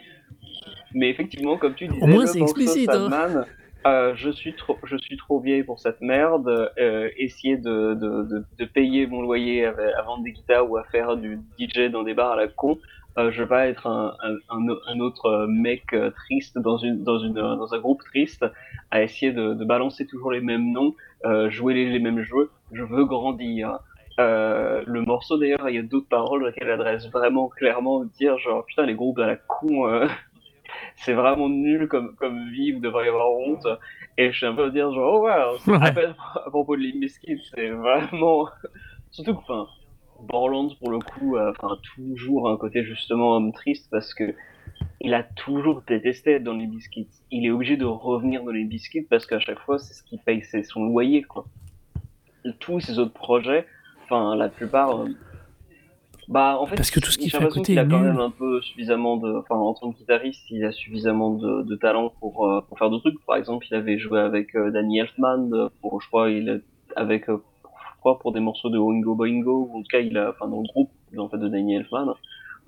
Mais 0.95 1.11
effectivement, 1.11 1.59
comme 1.59 1.74
tu 1.74 1.88
disais, 1.88 2.03
Au 2.03 2.07
moins, 2.07 2.26
c'est 2.26 2.38
morceau 2.38 2.57
explicite, 2.57 2.90
hein. 2.90 3.45
Euh, 3.86 4.14
je 4.14 4.30
suis 4.30 4.55
trop, 4.55 4.78
je 4.84 4.97
suis 4.97 5.18
trop 5.18 5.40
vieille 5.40 5.62
pour 5.62 5.78
cette 5.78 6.01
merde. 6.01 6.72
Euh, 6.78 7.11
essayer 7.18 7.59
de, 7.59 7.92
de, 7.92 8.22
de, 8.22 8.45
de 8.59 8.64
payer 8.64 9.07
mon 9.07 9.20
loyer 9.20 9.66
à, 9.66 9.74
à 9.99 10.03
vendre 10.03 10.24
des 10.24 10.32
guitares 10.32 10.70
ou 10.70 10.78
à 10.78 10.84
faire 10.84 11.18
du 11.18 11.38
DJ 11.59 11.90
dans 11.90 12.03
des 12.03 12.14
bars 12.14 12.32
à 12.32 12.36
la 12.36 12.49
con. 12.49 12.78
Euh, 13.18 13.30
je 13.30 13.42
vais 13.42 13.49
pas 13.49 13.66
être 13.68 13.86
un, 13.86 14.14
un, 14.49 14.66
un, 14.88 15.01
autre 15.01 15.47
mec 15.49 15.92
euh, 15.92 16.11
triste 16.11 16.59
dans 16.59 16.78
une 16.78 17.05
dans 17.05 17.18
une 17.18 17.34
dans 17.34 17.72
un 17.74 17.78
groupe 17.78 18.03
triste 18.03 18.45
à 18.90 19.03
essayer 19.03 19.32
de, 19.32 19.55
de 19.55 19.64
balancer 19.64 20.07
toujours 20.07 20.32
les 20.32 20.40
mêmes 20.40 20.72
noms, 20.72 20.95
euh, 21.26 21.51
jouer 21.51 21.74
les, 21.74 21.90
les 21.90 22.01
mêmes 22.01 22.22
jeux. 22.22 22.51
Je 22.72 22.82
veux 22.82 23.05
grandir. 23.05 23.78
Euh, 24.18 24.82
le 24.86 25.03
morceau 25.03 25.38
d'ailleurs, 25.38 25.68
il 25.68 25.74
y 25.76 25.78
a 25.78 25.82
d'autres 25.82 26.09
paroles 26.09 26.40
dans 26.40 26.47
lesquelles 26.47 26.68
elle 26.68 26.80
adresse 26.80 27.09
vraiment 27.11 27.49
clairement 27.49 28.05
dire 28.05 28.38
genre 28.38 28.64
putain 28.64 28.86
les 28.86 28.95
groupes 28.95 29.18
à 29.18 29.26
la 29.26 29.36
con, 29.36 29.86
euh, 29.88 30.07
c'est 30.97 31.12
vraiment 31.12 31.49
nul 31.49 31.88
comme, 31.88 32.14
comme 32.16 32.51
vie, 32.51 32.72
vous 32.72 32.80
devriez 32.80 33.09
avoir 33.09 33.30
honte. 33.32 33.66
Et 34.16 34.30
je 34.32 34.36
suis 34.36 34.47
un 34.47 34.55
peu 34.55 34.64
à 34.64 34.70
dire, 34.70 34.92
genre, 34.92 35.20
oh 35.20 35.22
wow, 35.22 35.74
à, 35.82 36.51
propos 36.51 36.76
de 36.76 36.82
Limp 36.82 37.09
c'est 37.09 37.68
vraiment. 37.70 38.49
Surtout 39.11 39.34
que, 39.34 39.40
enfin, 39.40 39.66
Borland, 40.20 40.70
pour 40.78 40.90
le 40.90 40.99
coup, 40.99 41.36
a 41.36 41.53
toujours 41.95 42.49
un 42.49 42.57
côté 42.57 42.84
justement 42.84 43.36
homme 43.36 43.53
triste 43.53 43.88
parce 43.90 44.14
que 44.14 44.34
il 45.01 45.12
a 45.14 45.22
toujours 45.22 45.82
détesté 45.86 46.32
être 46.32 46.45
dans 46.45 46.55
les 46.55 46.66
biscuits. 46.66 47.09
Il 47.30 47.45
est 47.45 47.51
obligé 47.51 47.76
de 47.76 47.84
revenir 47.84 48.42
dans 48.42 48.53
les 48.53 48.64
biscuits 48.64 49.03
parce 49.03 49.26
qu'à 49.26 49.38
chaque 49.38 49.59
fois, 49.59 49.78
c'est 49.78 49.92
ce 49.92 50.03
qui 50.03 50.18
paye 50.18 50.42
son 50.64 50.84
loyer, 50.84 51.22
quoi. 51.22 51.45
Tous 52.59 52.80
ses 52.80 52.99
autres 52.99 53.12
projets, 53.12 53.66
enfin, 54.05 54.34
la 54.36 54.49
plupart, 54.49 55.03
euh, 55.03 55.09
bah, 56.29 56.59
en 56.61 56.66
fait, 56.66 56.77
parce 56.77 56.91
que 56.91 57.01
tout 57.01 57.11
ce 57.11 57.18
qu'il 57.18 57.31
fait 57.31 57.43
à 57.43 57.47
côté, 57.47 57.72
il 57.72 57.79
a 57.79 57.85
quand 57.85 58.01
même 58.01 58.18
un 58.18 58.31
peu 58.31 58.61
suffisamment 58.62 59.16
de, 59.16 59.33
enfin, 59.39 59.57
en 59.57 59.75
tant 59.75 59.93
que 59.93 59.99
guitariste, 59.99 60.43
il 60.51 60.64
a 60.64 60.72
suffisamment 60.72 61.31
de, 61.31 61.62
de 61.62 61.77
talent 61.77 62.12
pour, 62.20 62.47
euh, 62.47 62.61
pour 62.68 62.79
faire 62.79 62.91
d'autres 62.91 63.11
trucs. 63.11 63.25
Par 63.27 63.37
exemple, 63.37 63.66
il 63.70 63.75
avait 63.75 63.99
joué 63.99 64.20
avec 64.20 64.55
euh, 64.55 64.70
Danny 64.70 64.99
Elfman 65.01 65.70
pour, 65.81 66.01
je 66.01 66.09
crois, 66.09 66.31
il 66.31 66.62
avec, 66.97 67.27
je 67.29 67.37
crois, 68.01 68.18
pour 68.18 68.33
des 68.33 68.41
morceaux 68.41 68.70
de 68.70 68.79
Oingo 68.79 69.14
Boingo, 69.14 69.68
ou 69.70 69.79
en 69.79 69.83
tout 69.83 69.89
cas, 69.91 70.01
il 70.01 70.16
a, 70.16 70.31
enfin, 70.31 70.49
dans 70.49 70.61
le 70.61 70.68
groupe, 70.68 70.91
en 71.18 71.29
fait, 71.29 71.39
de 71.39 71.49
Danny 71.49 71.77
Elfman. 71.77 72.14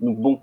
Donc 0.01 0.19
bon, 0.19 0.41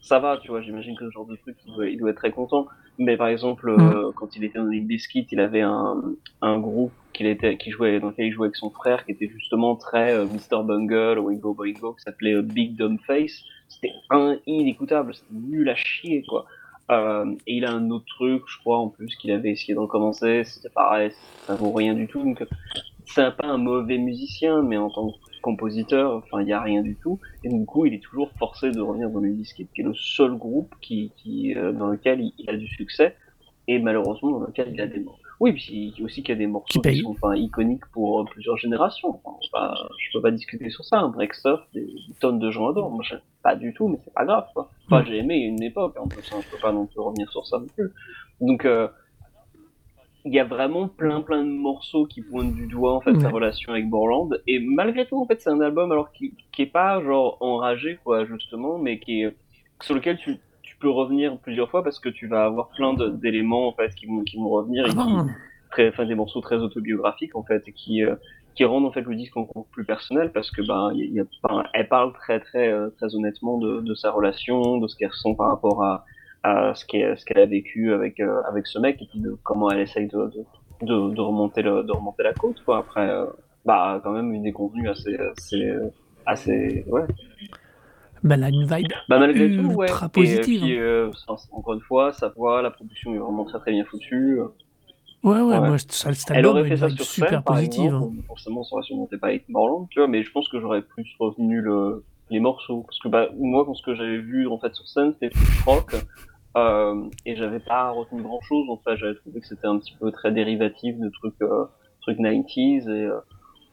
ça 0.00 0.18
va, 0.18 0.38
tu 0.38 0.48
vois, 0.48 0.60
j'imagine 0.62 0.96
que 0.96 1.06
ce 1.06 1.10
genre 1.10 1.26
de 1.26 1.36
truc, 1.36 1.56
il 1.66 1.98
doit, 1.98 2.10
être 2.10 2.16
très 2.16 2.32
content. 2.32 2.66
Mais 2.98 3.16
par 3.16 3.28
exemple, 3.28 3.70
mm. 3.70 3.80
euh, 3.80 4.12
quand 4.14 4.36
il 4.36 4.44
était 4.44 4.58
dans 4.58 4.66
les 4.66 4.80
Biscuits, 4.80 5.26
il 5.30 5.40
avait 5.40 5.60
un, 5.60 6.02
un 6.42 6.58
groupe 6.58 6.92
qu'il 7.12 7.26
était, 7.26 7.56
qui 7.56 7.70
jouait, 7.70 8.00
dans 8.00 8.08
lequel 8.08 8.26
il 8.26 8.32
jouait 8.32 8.46
avec 8.46 8.56
son 8.56 8.70
frère, 8.70 9.04
qui 9.04 9.12
était 9.12 9.28
justement 9.28 9.76
très 9.76 10.14
euh, 10.14 10.26
Mr. 10.26 10.62
Bungle, 10.64 11.18
Wingo 11.18 11.54
Boingo, 11.54 11.94
qui 11.94 12.02
s'appelait 12.02 12.34
euh, 12.34 12.42
Big 12.42 12.76
Dumb 12.76 12.98
Face. 13.06 13.42
C'était 13.68 13.92
un 14.10 14.36
inécoutable, 14.46 15.14
c'était 15.14 15.34
nul 15.34 15.68
à 15.68 15.74
chier, 15.74 16.24
quoi. 16.28 16.46
Euh, 16.90 17.34
et 17.46 17.56
il 17.56 17.64
a 17.64 17.72
un 17.72 17.90
autre 17.90 18.06
truc, 18.06 18.42
je 18.46 18.58
crois, 18.58 18.78
en 18.78 18.88
plus, 18.88 19.14
qu'il 19.16 19.30
avait 19.30 19.50
essayé 19.50 19.74
de 19.74 19.78
recommencer, 19.78 20.42
c'était 20.44 20.70
pareil, 20.70 21.12
ça 21.46 21.54
vaut 21.54 21.72
rien 21.72 21.94
du 21.94 22.08
tout. 22.08 22.22
Donc, 22.22 22.44
c'est 23.06 23.36
pas 23.36 23.46
un 23.46 23.58
mauvais 23.58 23.98
musicien, 23.98 24.62
mais 24.62 24.76
en 24.76 24.90
tant 24.90 25.10
que 25.10 25.16
compositeur, 25.40 26.16
enfin 26.16 26.40
il 26.40 26.46
n'y 26.46 26.52
a 26.52 26.60
rien 26.60 26.82
du 26.82 26.96
tout, 26.96 27.18
et 27.44 27.48
du 27.48 27.64
coup 27.64 27.86
il 27.86 27.94
est 27.94 28.02
toujours 28.02 28.30
forcé 28.38 28.70
de 28.70 28.80
revenir 28.80 29.10
dans 29.10 29.20
le 29.20 29.30
Biscuit, 29.30 29.68
qui 29.74 29.80
est 29.80 29.84
le 29.84 29.94
seul 29.94 30.36
groupe 30.36 30.74
qui, 30.80 31.12
qui 31.16 31.54
euh, 31.56 31.72
dans 31.72 31.88
lequel 31.88 32.20
il, 32.38 32.50
a 32.50 32.56
du 32.56 32.66
succès, 32.66 33.16
et 33.68 33.78
malheureusement 33.78 34.30
dans 34.38 34.46
lequel 34.46 34.70
il 34.72 34.80
a 34.80 34.86
des 34.86 35.00
morceaux. 35.00 35.22
Oui, 35.40 35.54
puis 35.54 35.94
aussi 36.04 36.22
qu'il 36.22 36.34
y 36.34 36.36
a 36.36 36.38
des 36.38 36.46
morceaux 36.46 36.82
qui, 36.82 37.00
sont 37.00 37.12
enfin, 37.12 37.34
iconiques 37.34 37.86
pour 37.94 38.20
euh, 38.20 38.24
plusieurs 38.24 38.58
générations. 38.58 39.20
Enfin, 39.24 39.72
je 39.98 40.12
peux 40.12 40.20
pas 40.20 40.30
discuter 40.30 40.68
sur 40.68 40.84
ça. 40.84 40.98
Un 40.98 41.08
Breakstuff, 41.08 41.60
des, 41.72 41.88
tonnes 42.20 42.38
de 42.38 42.50
gens 42.50 42.68
adorent. 42.68 42.90
Moi, 42.90 43.02
j'aime 43.08 43.22
pas 43.42 43.56
du 43.56 43.72
tout, 43.72 43.88
mais 43.88 43.96
c'est 44.04 44.12
pas 44.12 44.26
grave. 44.26 44.48
Quoi. 44.52 44.68
Enfin, 44.84 45.00
mm. 45.00 45.06
j'ai 45.06 45.16
aimé 45.16 45.36
une 45.36 45.62
époque, 45.62 45.96
en 45.98 46.08
plus, 46.08 46.30
hein, 46.34 46.40
je 46.42 46.50
peux 46.50 46.60
pas 46.60 46.72
non 46.72 46.84
plus 46.84 47.00
revenir 47.00 47.30
sur 47.32 47.46
ça 47.46 47.58
non 47.58 47.68
plus. 47.74 47.90
Donc, 48.42 48.66
euh, 48.66 48.88
il 50.24 50.34
y 50.34 50.38
a 50.38 50.44
vraiment 50.44 50.88
plein 50.88 51.22
plein 51.22 51.42
de 51.42 51.50
morceaux 51.50 52.06
qui 52.06 52.22
pointent 52.22 52.54
du 52.54 52.66
doigt 52.66 52.94
en 52.94 53.00
fait 53.00 53.18
sa 53.20 53.30
relation 53.30 53.72
avec 53.72 53.88
Borland. 53.88 54.30
Et 54.46 54.58
malgré 54.58 55.06
tout 55.06 55.20
en 55.20 55.26
fait 55.26 55.40
c'est 55.40 55.50
un 55.50 55.60
album 55.60 55.90
alors 55.92 56.12
qui, 56.12 56.34
qui 56.52 56.62
est 56.62 56.66
pas 56.66 57.02
genre 57.02 57.36
enragé 57.40 57.98
quoi 58.04 58.24
justement 58.26 58.78
mais 58.78 58.98
qui 58.98 59.22
est 59.22 59.34
sur 59.82 59.94
lequel 59.94 60.18
tu, 60.18 60.36
tu 60.62 60.76
peux 60.76 60.90
revenir 60.90 61.38
plusieurs 61.38 61.70
fois 61.70 61.82
parce 61.82 61.98
que 61.98 62.08
tu 62.08 62.26
vas 62.26 62.44
avoir 62.44 62.68
plein 62.70 62.94
d'éléments 62.94 63.68
en 63.68 63.72
fait 63.72 63.94
qui 63.94 64.06
vont 64.06 64.22
qui 64.22 64.36
vont 64.36 64.50
revenir 64.50 64.86
et 64.86 64.90
qui 64.90 64.96
ah 64.98 65.24
très 65.70 65.88
enfin 65.88 66.04
des 66.04 66.14
morceaux 66.14 66.40
très 66.40 66.56
autobiographiques 66.56 67.36
en 67.36 67.44
fait 67.44 67.62
et 67.66 67.72
qui 67.72 68.04
euh, 68.04 68.16
qui 68.54 68.64
rendent 68.64 68.84
en 68.84 68.92
fait 68.92 69.02
le 69.02 69.14
disque 69.14 69.36
encore 69.36 69.66
plus 69.70 69.84
personnel 69.84 70.32
parce 70.32 70.50
que 70.50 70.62
ben 70.66 70.90
il 70.94 71.12
y 71.12 71.20
a, 71.20 71.24
elle 71.72 71.88
parle 71.88 72.12
très 72.12 72.40
très 72.40 72.68
euh, 72.68 72.90
très 72.98 73.14
honnêtement 73.14 73.58
de, 73.58 73.80
de 73.80 73.94
sa 73.94 74.10
relation 74.10 74.78
de 74.78 74.88
ce 74.88 74.96
qu'elle 74.96 75.10
ressent 75.10 75.34
par 75.34 75.48
rapport 75.48 75.82
à 75.82 76.04
à 76.42 76.74
ce 76.74 76.84
qu'elle 76.84 77.38
a 77.38 77.46
vécu 77.46 77.92
avec 77.92 78.20
euh, 78.20 78.42
avec 78.48 78.66
ce 78.66 78.78
mec 78.78 79.00
et 79.02 79.06
puis 79.06 79.20
de 79.20 79.36
comment 79.42 79.70
elle 79.70 79.80
essaye 79.80 80.06
de 80.08 80.30
de, 80.82 81.10
de, 81.14 81.20
remonter 81.20 81.60
le, 81.60 81.82
de 81.82 81.92
remonter 81.92 82.22
la 82.22 82.32
côte 82.32 82.62
quoi 82.64 82.78
après 82.78 83.10
euh, 83.10 83.26
bah 83.66 84.00
quand 84.02 84.12
même 84.12 84.32
une 84.32 84.44
des 84.44 84.52
contenus 84.52 84.88
assez 84.88 85.16
assez 85.36 85.70
assez 86.24 86.84
ouais 86.88 87.04
bah, 88.22 88.34
elle 88.34 88.44
a 88.44 88.48
une 88.48 88.64
vibe 88.64 88.88
bah, 89.08 89.18
malgré 89.18 89.56
tout, 89.56 89.68
ouais. 89.72 89.88
positive. 90.12 90.62
Et, 90.62 90.66
puis, 90.66 90.78
euh, 90.78 91.10
encore 91.52 91.72
une 91.72 91.80
fois, 91.80 92.12
sa 92.12 92.28
voix, 92.28 92.60
la 92.60 92.70
production 92.70 93.14
est 93.14 93.18
vraiment 93.18 93.44
très 93.44 93.58
très 93.60 93.70
bien 93.70 93.82
foutue. 93.86 94.40
Ouais, 95.22 95.40
ouais, 95.40 95.60
moi, 95.60 95.76
ça, 95.78 96.14
cet 96.14 96.30
elle 96.30 96.46
aurait 96.46 96.66
fait 96.66 96.78
ça 96.78 96.88
sur 96.88 97.04
super 97.04 97.28
scène, 97.28 97.42
positive. 97.42 97.84
Exemple, 97.86 98.16
hein. 98.18 98.22
Forcément, 98.26 98.64
ça 98.64 98.74
aurait 98.74 98.84
surmonté 98.84 99.18
pas 99.18 99.28
avec 99.28 99.48
Morland, 99.48 99.86
tu 99.90 99.98
vois, 100.00 100.08
mais 100.08 100.22
je 100.22 100.30
pense 100.32 100.48
que 100.48 100.60
j'aurais 100.60 100.82
plus 100.82 101.06
retenu 101.18 101.60
le, 101.60 102.04
les 102.30 102.40
morceaux. 102.40 102.84
Parce 102.86 102.98
que 103.00 103.08
bah, 103.08 103.28
moi, 103.38 103.64
quand 103.66 103.74
ce 103.74 103.82
que 103.82 103.94
j'avais 103.94 104.18
vu 104.18 104.46
en 104.48 104.58
fait 104.58 104.74
sur 104.74 104.86
scène, 104.88 105.12
c'était 105.12 105.28
plus 105.28 105.62
rock. 105.66 105.94
Euh, 106.56 107.08
et 107.24 107.36
j'avais 107.36 107.60
pas 107.60 107.90
retenu 107.90 108.22
grand 108.22 108.40
chose 108.40 108.68
en 108.68 108.76
fait 108.78 108.96
j'avais 108.96 109.14
trouvé 109.14 109.40
que 109.40 109.46
c'était 109.46 109.68
un 109.68 109.78
petit 109.78 109.94
peu 110.00 110.10
très 110.10 110.32
dérivatif 110.32 110.98
de 110.98 111.08
trucs 111.08 111.40
euh, 111.42 111.66
trucs 112.00 112.18
90s 112.18 112.90
et 112.90 113.04
euh, 113.04 113.20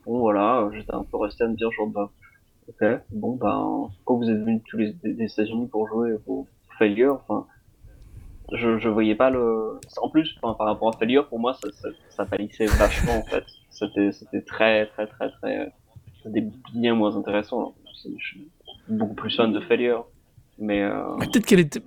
bon 0.05 0.19
voilà 0.19 0.69
j'étais 0.71 0.93
un 0.93 1.03
peu 1.03 1.17
resté 1.17 1.43
à 1.43 1.47
me 1.47 1.55
dire 1.55 1.71
genre 1.71 1.87
bah 1.87 2.11
ok 2.69 2.85
bon 3.09 3.35
ben 3.35 3.89
quand 4.05 4.17
vous 4.17 4.29
êtes 4.29 4.37
venus 4.37 4.61
tous 4.69 4.77
les 4.77 4.93
des 4.93 5.23
États-Unis 5.23 5.67
pour 5.69 5.87
jouer 5.87 6.19
pour 6.23 6.45
Failure 6.77 7.19
enfin 7.27 7.47
je, 8.51 8.77
je 8.77 8.89
voyais 8.89 9.15
pas 9.15 9.31
le 9.31 9.79
en 9.99 10.09
plus 10.09 10.33
par 10.39 10.55
rapport 10.59 10.89
à 10.89 10.97
Failure 10.99 11.27
pour 11.29 11.39
moi 11.39 11.55
ça 11.55 11.71
ça, 11.71 11.89
ça 12.09 12.25
palissait 12.27 12.67
vachement 12.67 13.17
en 13.17 13.23
fait. 13.23 13.43
C'était 13.71 14.11
c'était 14.11 14.43
très 14.43 14.85
très 14.89 15.07
très 15.07 15.31
très 15.31 15.73
c'était 16.21 16.47
bien 16.75 16.93
moins 16.93 17.17
intéressant 17.17 17.73
je 18.05 18.23
suis 18.23 18.47
beaucoup 18.87 19.15
plus 19.15 19.35
fan 19.35 19.51
de 19.51 19.61
Failure 19.61 20.05
mais 20.59 20.83
euh... 20.83 21.15
peut-être 21.17 21.45
qu'elle 21.47 21.61
était 21.61 21.81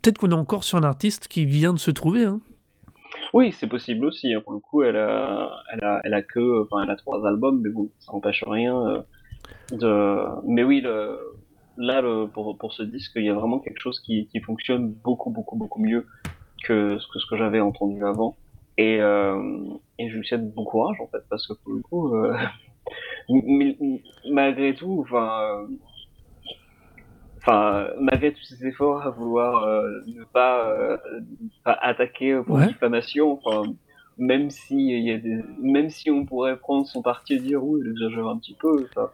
peut-être 0.00 0.18
qu'on 0.18 0.30
est 0.30 0.34
encore 0.34 0.64
sur 0.64 0.78
un 0.78 0.84
artiste 0.84 1.28
qui 1.28 1.44
vient 1.44 1.72
de 1.72 1.78
se 1.78 1.90
trouver. 1.90 2.24
Hein. 2.24 2.40
Oui, 3.32 3.52
c'est 3.52 3.66
possible 3.68 4.06
aussi. 4.06 4.32
Hein. 4.32 4.40
Pour 4.42 4.52
le 4.52 4.58
coup, 4.58 4.82
elle 4.82 4.96
a, 4.96 5.50
elle 5.72 5.84
a, 5.84 6.00
elle 6.04 6.14
a 6.14 6.22
que, 6.22 6.64
enfin, 6.64 6.82
elle 6.82 6.90
a 6.90 6.96
trois 6.96 7.26
albums, 7.26 7.60
mais 7.62 7.70
bon, 7.70 7.90
ça 7.98 8.12
n'empêche 8.12 8.44
rien 8.46 8.76
euh, 8.86 9.02
de. 9.72 10.48
Mais 10.48 10.64
oui, 10.64 10.84
là, 11.76 12.02
pour, 12.32 12.56
pour 12.58 12.72
ce 12.72 12.82
disque, 12.82 13.12
il 13.16 13.24
y 13.24 13.30
a 13.30 13.34
vraiment 13.34 13.58
quelque 13.60 13.80
chose 13.80 14.00
qui, 14.00 14.26
qui 14.28 14.40
fonctionne 14.40 14.92
beaucoup, 14.92 15.30
beaucoup, 15.30 15.56
beaucoup 15.56 15.80
mieux 15.80 16.06
que 16.64 16.98
ce 16.98 17.06
que, 17.12 17.18
ce 17.18 17.26
que 17.26 17.36
j'avais 17.36 17.60
entendu 17.60 18.04
avant. 18.04 18.36
Et, 18.78 19.00
euh... 19.00 19.62
et 19.98 20.08
je 20.08 20.16
lui 20.16 20.26
souhaite 20.26 20.54
bon 20.54 20.64
courage, 20.64 20.96
en 21.00 21.06
fait, 21.08 21.22
parce 21.28 21.46
que 21.46 21.52
pour 21.52 21.72
le 21.74 21.82
coup, 21.82 22.14
euh... 22.14 22.34
malgré 24.30 24.74
tout, 24.74 25.04
enfin 25.06 25.66
enfin, 27.40 27.88
malgré 27.98 28.32
tous 28.32 28.42
ces 28.44 28.66
efforts 28.66 29.02
à 29.02 29.10
vouloir 29.10 29.64
euh, 29.64 30.00
ne 30.06 30.24
pas, 30.24 30.68
euh, 30.68 30.96
attaquer 31.64 32.40
pour 32.44 32.58
diffamation, 32.58 33.40
enfin, 33.42 33.72
même 34.18 34.50
si 34.50 34.76
il 34.76 35.04
y 35.04 35.12
a 35.12 35.18
des, 35.18 35.42
même 35.60 35.90
si 35.90 36.10
on 36.10 36.24
pourrait 36.24 36.56
prendre 36.56 36.86
son 36.86 37.02
parti 37.02 37.34
et 37.34 37.38
dire 37.38 37.64
oui, 37.64 37.80
il 37.84 37.90
exagère 37.90 38.26
un 38.26 38.38
petit 38.38 38.56
peu, 38.60 38.86
enfin, 38.90 39.10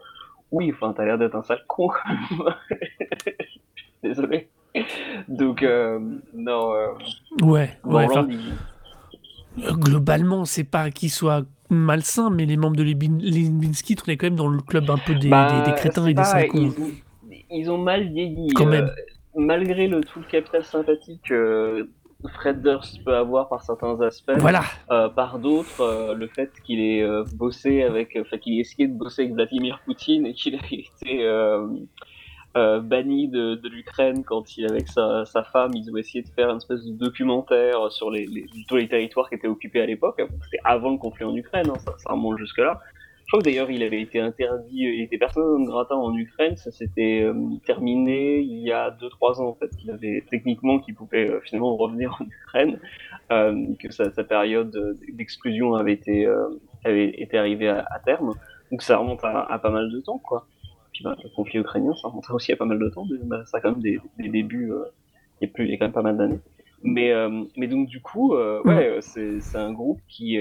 oui, 0.50 0.72
enfin, 0.74 0.92
t'as 0.96 1.04
l'air 1.04 1.18
d'être 1.18 1.36
un 1.36 1.42
sale 1.42 1.64
con. 1.66 1.88
Désolé. 4.02 4.48
Donc, 5.28 5.62
euh, 5.62 5.98
non. 6.34 6.72
ouais, 7.42 7.70
ouais. 7.84 8.06
Globalement, 9.58 10.44
c'est 10.44 10.64
pas 10.64 10.90
qu'il 10.90 11.10
soit 11.10 11.44
malsain, 11.70 12.30
mais 12.30 12.44
les 12.44 12.56
membres 12.56 12.76
de 12.76 12.82
Limbinski, 12.82 13.96
on 14.06 14.10
est 14.10 14.16
quand 14.16 14.26
même 14.26 14.36
dans 14.36 14.48
le 14.48 14.60
club 14.60 14.90
un 14.90 14.98
peu 14.98 15.14
des, 15.14 15.28
bah, 15.28 15.62
des, 15.64 15.72
crétins 15.72 16.06
et 16.06 16.14
des 16.14 16.24
sales 16.24 16.48
cons 16.48 16.72
ils 16.78 17.02
ont 17.70 17.78
mal 17.78 18.08
vieilli. 18.08 18.48
Quand 18.54 18.66
même. 18.66 18.86
Euh, 18.86 19.40
malgré 19.40 19.86
le 19.86 20.00
tout 20.00 20.20
le 20.20 20.26
capital 20.26 20.64
sympathique 20.64 21.22
que 21.24 21.88
Fred 22.34 22.62
Durst 22.62 23.04
peut 23.04 23.14
avoir 23.14 23.48
par 23.48 23.62
certains 23.62 24.00
aspects, 24.00 24.32
voilà. 24.38 24.62
Euh, 24.90 25.08
par 25.08 25.38
d'autres, 25.38 25.80
euh, 25.80 26.14
le 26.14 26.26
fait 26.28 26.50
qu'il 26.64 26.80
ait 26.80 27.06
bossé 27.34 27.82
avec, 27.82 28.18
enfin 28.20 28.38
qu'il 28.38 28.54
ait 28.54 28.60
essayé 28.60 28.88
de 28.88 28.94
bosser 28.94 29.22
avec 29.22 29.34
Vladimir 29.34 29.80
Poutine 29.84 30.26
et 30.26 30.32
qu'il 30.32 30.54
ait 30.54 30.84
été 31.02 31.28
banni 32.54 33.28
de, 33.28 33.54
de 33.56 33.68
l'Ukraine 33.68 34.24
quand 34.24 34.56
il 34.56 34.64
avec 34.64 34.88
sa, 34.88 35.26
sa, 35.26 35.42
femme, 35.42 35.72
ils 35.74 35.90
ont 35.90 35.96
essayé 35.98 36.24
de 36.24 36.30
faire 36.30 36.48
une 36.48 36.56
espèce 36.56 36.86
de 36.86 36.92
documentaire 36.92 37.92
sur 37.92 38.10
les, 38.10 38.24
les 38.26 38.46
tous 38.66 38.76
les 38.76 38.88
territoires 38.88 39.28
qui 39.28 39.34
étaient 39.34 39.46
occupés 39.46 39.82
à 39.82 39.86
l'époque. 39.86 40.22
C'était 40.44 40.62
avant 40.64 40.90
le 40.90 40.96
conflit 40.96 41.26
en 41.26 41.36
Ukraine, 41.36 41.68
hein, 41.68 41.78
ça, 41.80 41.92
ça 41.98 42.12
remonte 42.12 42.38
jusque 42.38 42.56
là. 42.56 42.80
Je 43.26 43.32
crois 43.32 43.40
que 43.40 43.44
d'ailleurs 43.44 43.72
il 43.72 43.82
avait 43.82 44.00
été 44.00 44.20
interdit, 44.20 44.82
il 44.82 45.02
était 45.02 45.18
personne 45.18 45.64
gratin 45.64 45.96
en 45.96 46.14
Ukraine, 46.16 46.56
ça 46.56 46.70
s'était 46.70 47.22
euh, 47.24 47.34
terminé 47.64 48.38
il 48.38 48.60
y 48.60 48.70
a 48.70 48.90
2-3 48.92 49.40
ans 49.40 49.48
en 49.48 49.54
fait, 49.54 49.68
qu'il 49.76 49.90
avait 49.90 50.24
techniquement 50.30 50.78
qu'il 50.78 50.94
pouvait 50.94 51.28
euh, 51.28 51.40
finalement 51.40 51.76
revenir 51.76 52.16
en 52.20 52.24
Ukraine, 52.24 52.78
euh, 53.32 53.66
que 53.80 53.90
sa, 53.90 54.12
sa 54.12 54.22
période 54.22 54.96
d'exclusion 55.12 55.74
avait 55.74 55.94
été 55.94 56.24
euh, 56.24 56.46
avait 56.84 57.20
été 57.20 57.36
arrivée 57.36 57.68
à, 57.68 57.84
à, 57.90 57.98
terme, 57.98 58.32
donc 58.70 58.82
ça 58.82 58.96
remonte 58.96 59.24
à, 59.24 59.42
à, 59.42 59.58
pas 59.58 59.70
mal 59.70 59.90
de 59.90 59.98
temps 59.98 60.18
quoi. 60.18 60.46
Puis 60.92 61.02
bah, 61.02 61.16
le 61.20 61.28
conflit 61.34 61.58
ukrainien 61.58 61.94
ça 62.00 62.06
remonte 62.06 62.30
aussi 62.30 62.52
à 62.52 62.56
pas 62.56 62.64
mal 62.64 62.78
de 62.78 62.88
temps, 62.90 63.06
mais 63.10 63.18
bah, 63.24 63.42
ça 63.46 63.58
a 63.58 63.60
quand 63.60 63.72
même 63.72 63.82
des, 63.82 63.98
des 64.20 64.28
débuts, 64.28 64.70
il 65.40 65.48
y 65.48 65.50
a 65.50 65.52
plus 65.52 65.64
il 65.64 65.72
y 65.72 65.74
a 65.74 65.78
quand 65.78 65.86
même 65.86 65.92
pas 65.92 66.02
mal 66.02 66.16
d'années. 66.16 66.38
Mais 66.84 67.12
mais 67.56 67.66
donc 67.66 67.88
du 67.88 68.00
coup 68.00 68.36
ouais 68.36 68.98
c'est 69.00 69.40
c'est 69.40 69.58
un 69.58 69.72
groupe 69.72 69.98
qui 70.06 70.38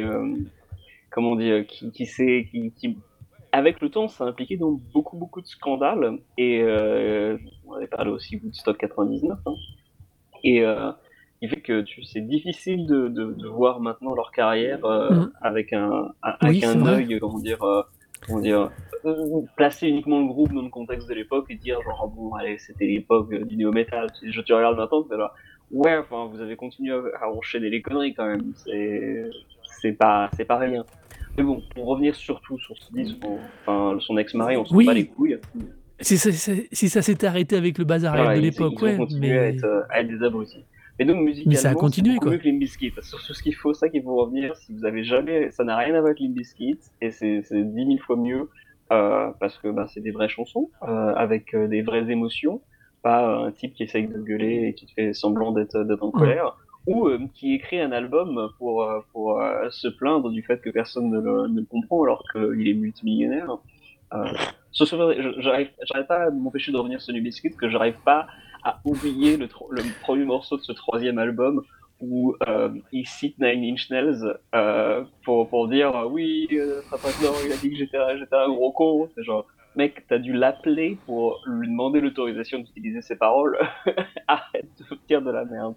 comment 1.16 1.32
on 1.32 1.36
dit, 1.38 1.50
euh, 1.50 1.64
qui, 1.64 1.92
qui, 1.92 2.06
qui, 2.06 2.72
qui, 2.76 2.98
avec 3.54 3.80
le 3.80 3.90
temps, 3.90 4.10
s'est 4.10 4.26
impliqué 4.26 4.58
dans 4.58 4.72
beaucoup, 4.94 5.16
beaucoup 5.16 5.42
de 5.42 5.48
scandales. 5.48 6.20
Et 6.38 6.62
euh, 6.62 7.38
on 7.66 7.74
avait 7.74 7.88
parlé 7.88 8.12
aussi 8.12 8.36
Woodstock 8.36 8.78
99. 8.78 9.40
Hein. 9.46 9.54
Et 10.44 10.64
il 11.42 11.50
fait 11.50 11.62
que 11.62 11.86
c'est 12.04 12.22
difficile 12.22 12.86
de, 12.86 13.08
de, 13.08 13.48
voir 13.48 13.80
maintenant 13.80 14.14
leur 14.14 14.32
carrière 14.32 14.80
mm. 14.80 15.32
avec 15.42 15.72
un, 15.74 16.12
avec 16.22 16.64
un 16.66 16.86
œil, 16.86 17.18
comment 17.20 17.40
dire, 17.40 17.60
comment 18.28 18.42
dire 18.42 18.70
placer 19.56 19.88
uniquement 19.88 20.20
le 20.20 20.28
groupe 20.28 20.54
dans 20.54 20.62
le 20.62 20.70
contexte 20.70 21.08
de 21.08 21.14
l'époque 21.14 21.46
et 21.50 21.56
dire 21.56 21.82
genre 21.82 22.08
bon 22.08 22.34
allez 22.34 22.58
c'était 22.58 22.86
l'époque 22.86 23.34
du 23.34 23.56
néo 23.56 23.72
metal 23.72 24.08
je 24.24 24.42
te 24.42 24.54
regarde 24.54 24.78
maintenant 24.78 25.06
c'est 25.08 25.18
là 25.18 25.34
ouais 25.72 25.98
enfin 25.98 26.26
vous 26.26 26.42
avez 26.42 26.56
continué 26.56 26.94
à 27.20 27.30
enchaîner 27.30 27.70
les 27.70 27.82
conneries 27.82 28.14
quand 28.14 28.26
même 28.26 28.54
c'est 28.56 29.30
c'est 29.64 29.94
pas 29.94 30.30
c'est 30.36 30.46
pas 30.46 30.58
rien 30.58 30.84
mais 31.38 31.44
bon, 31.44 31.62
pour 31.74 31.86
revenir 31.88 32.16
surtout 32.16 32.58
sur 32.60 32.78
ce 32.78 32.92
disque, 32.94 33.18
enfin, 33.62 33.98
son 34.00 34.18
ex-mari, 34.18 34.58
on 34.58 34.66
se 34.66 34.74
oui. 34.74 34.86
pas 34.86 34.94
les 34.94 35.08
couilles. 35.08 35.38
Si 36.00 36.18
ça, 36.18 36.54
si 36.72 36.90
ça 36.90 37.02
s'était 37.02 37.28
arrêté 37.28 37.56
avec 37.56 37.78
le 37.78 37.86
bazar 37.86 38.36
de 38.36 38.40
l'époque, 38.40 38.82
ouais. 38.82 38.98
mais... 39.18 39.38
à, 39.38 39.48
être, 39.48 39.86
à 39.90 40.02
être 40.02 40.08
des 40.08 40.24
abrutis. 40.24 40.66
Mais 41.00 41.06
donc, 41.06 41.18
musicalement, 41.18 41.52
mais 41.52 41.56
ça 41.56 41.70
a 41.70 41.74
continué, 41.74 42.18
quoi. 42.18 42.32
mieux 42.32 42.38
que 42.38 42.48
Limbiskit. 42.48 42.94
Surtout 43.02 43.34
ce 43.34 43.44
qu'il 43.44 43.56
faut, 43.56 43.74
ça 43.74 43.90
qu'il 43.90 44.04
faut 44.04 44.16
revenir, 44.16 44.56
si 44.56 44.74
vous 44.74 44.86
avez 44.86 45.04
jamais, 45.04 45.52
ça 45.52 45.64
n'a 45.64 45.76
rien 45.76 45.90
à 45.90 46.00
voir 46.00 46.06
avec 46.06 46.20
Limbiskit, 46.20 46.80
et 47.02 47.12
c'est 47.12 47.42
10 47.52 47.74
000 47.74 47.98
fois 48.06 48.16
mieux, 48.16 48.50
euh, 48.92 49.32
parce 49.40 49.58
que 49.58 49.68
bah, 49.70 49.88
c'est 49.94 50.02
des 50.02 50.12
vraies 50.12 50.30
chansons, 50.30 50.70
euh, 50.84 51.14
avec 51.16 51.54
euh, 51.54 51.68
des 51.68 51.82
vraies 51.82 52.10
émotions, 52.10 52.62
pas 53.02 53.46
un 53.46 53.52
type 53.52 53.74
qui 53.74 53.84
essaye 53.84 54.08
de 54.08 54.20
gueuler 54.20 54.68
et 54.68 54.74
qui 54.74 54.88
fait 54.88 55.14
semblant 55.14 55.52
d'être 55.52 55.76
en 56.02 56.12
colère 56.12 56.58
ou 56.88 57.08
euh, 57.08 57.20
qui 57.34 57.54
écrit 57.54 57.80
un 57.80 57.92
album 57.92 58.50
pour, 58.58 58.84
euh, 58.84 59.00
pour 59.12 59.42
euh, 59.42 59.70
se 59.72 59.88
plaindre 59.88 60.30
du 60.30 60.44
fait 60.44 60.62
que 60.62 60.70
personne 60.70 61.10
ne 61.10 61.20
le, 61.20 61.48
ne 61.48 61.62
comprend 61.62 62.04
alors 62.04 62.24
qu'il 62.32 62.68
est 62.68 62.74
multimillionnaire. 62.74 63.58
j'arrive 64.72 65.70
pas 66.08 66.26
à 66.26 66.30
m'empêcher 66.30 66.72
de 66.72 66.78
revenir 66.78 67.02
sur 67.02 67.14
New 67.14 67.24
Biscuit, 67.24 67.56
que 67.56 67.70
j'arrive 67.70 67.98
pas 68.04 68.28
à 68.64 68.80
oublier 68.84 69.38
le, 69.38 69.48
le, 69.70 70.02
premier 70.02 70.26
morceau 70.26 70.58
de 70.58 70.62
ce 70.62 70.72
troisième 70.72 71.18
album 71.18 71.62
où 72.02 72.36
il 72.92 73.08
cite 73.08 73.40
Nine 73.40 73.74
Inch 73.74 73.90
Nails 73.90 74.38
pour, 75.24 75.50
pour 75.50 75.68
dire 75.68 76.08
oui, 76.12 76.48
euh, 76.52 76.82
il 77.46 77.52
a 77.52 77.58
dit 77.58 77.70
que 77.70 77.76
j'étais 77.78 78.36
un 78.36 78.50
gros 78.50 78.72
con. 78.72 79.10
C'est 79.16 79.24
genre, 79.24 79.48
mec, 79.76 80.06
t'as 80.08 80.18
dû 80.18 80.34
l'appeler 80.34 80.98
pour 81.06 81.42
lui 81.46 81.68
demander 81.68 82.02
l'autorisation 82.02 82.60
d'utiliser 82.60 83.02
ses 83.02 83.16
paroles. 83.16 83.58
Arrête 84.28 84.70
de 84.80 84.98
dire 85.08 85.22
de 85.22 85.32
la 85.32 85.46
merde. 85.46 85.76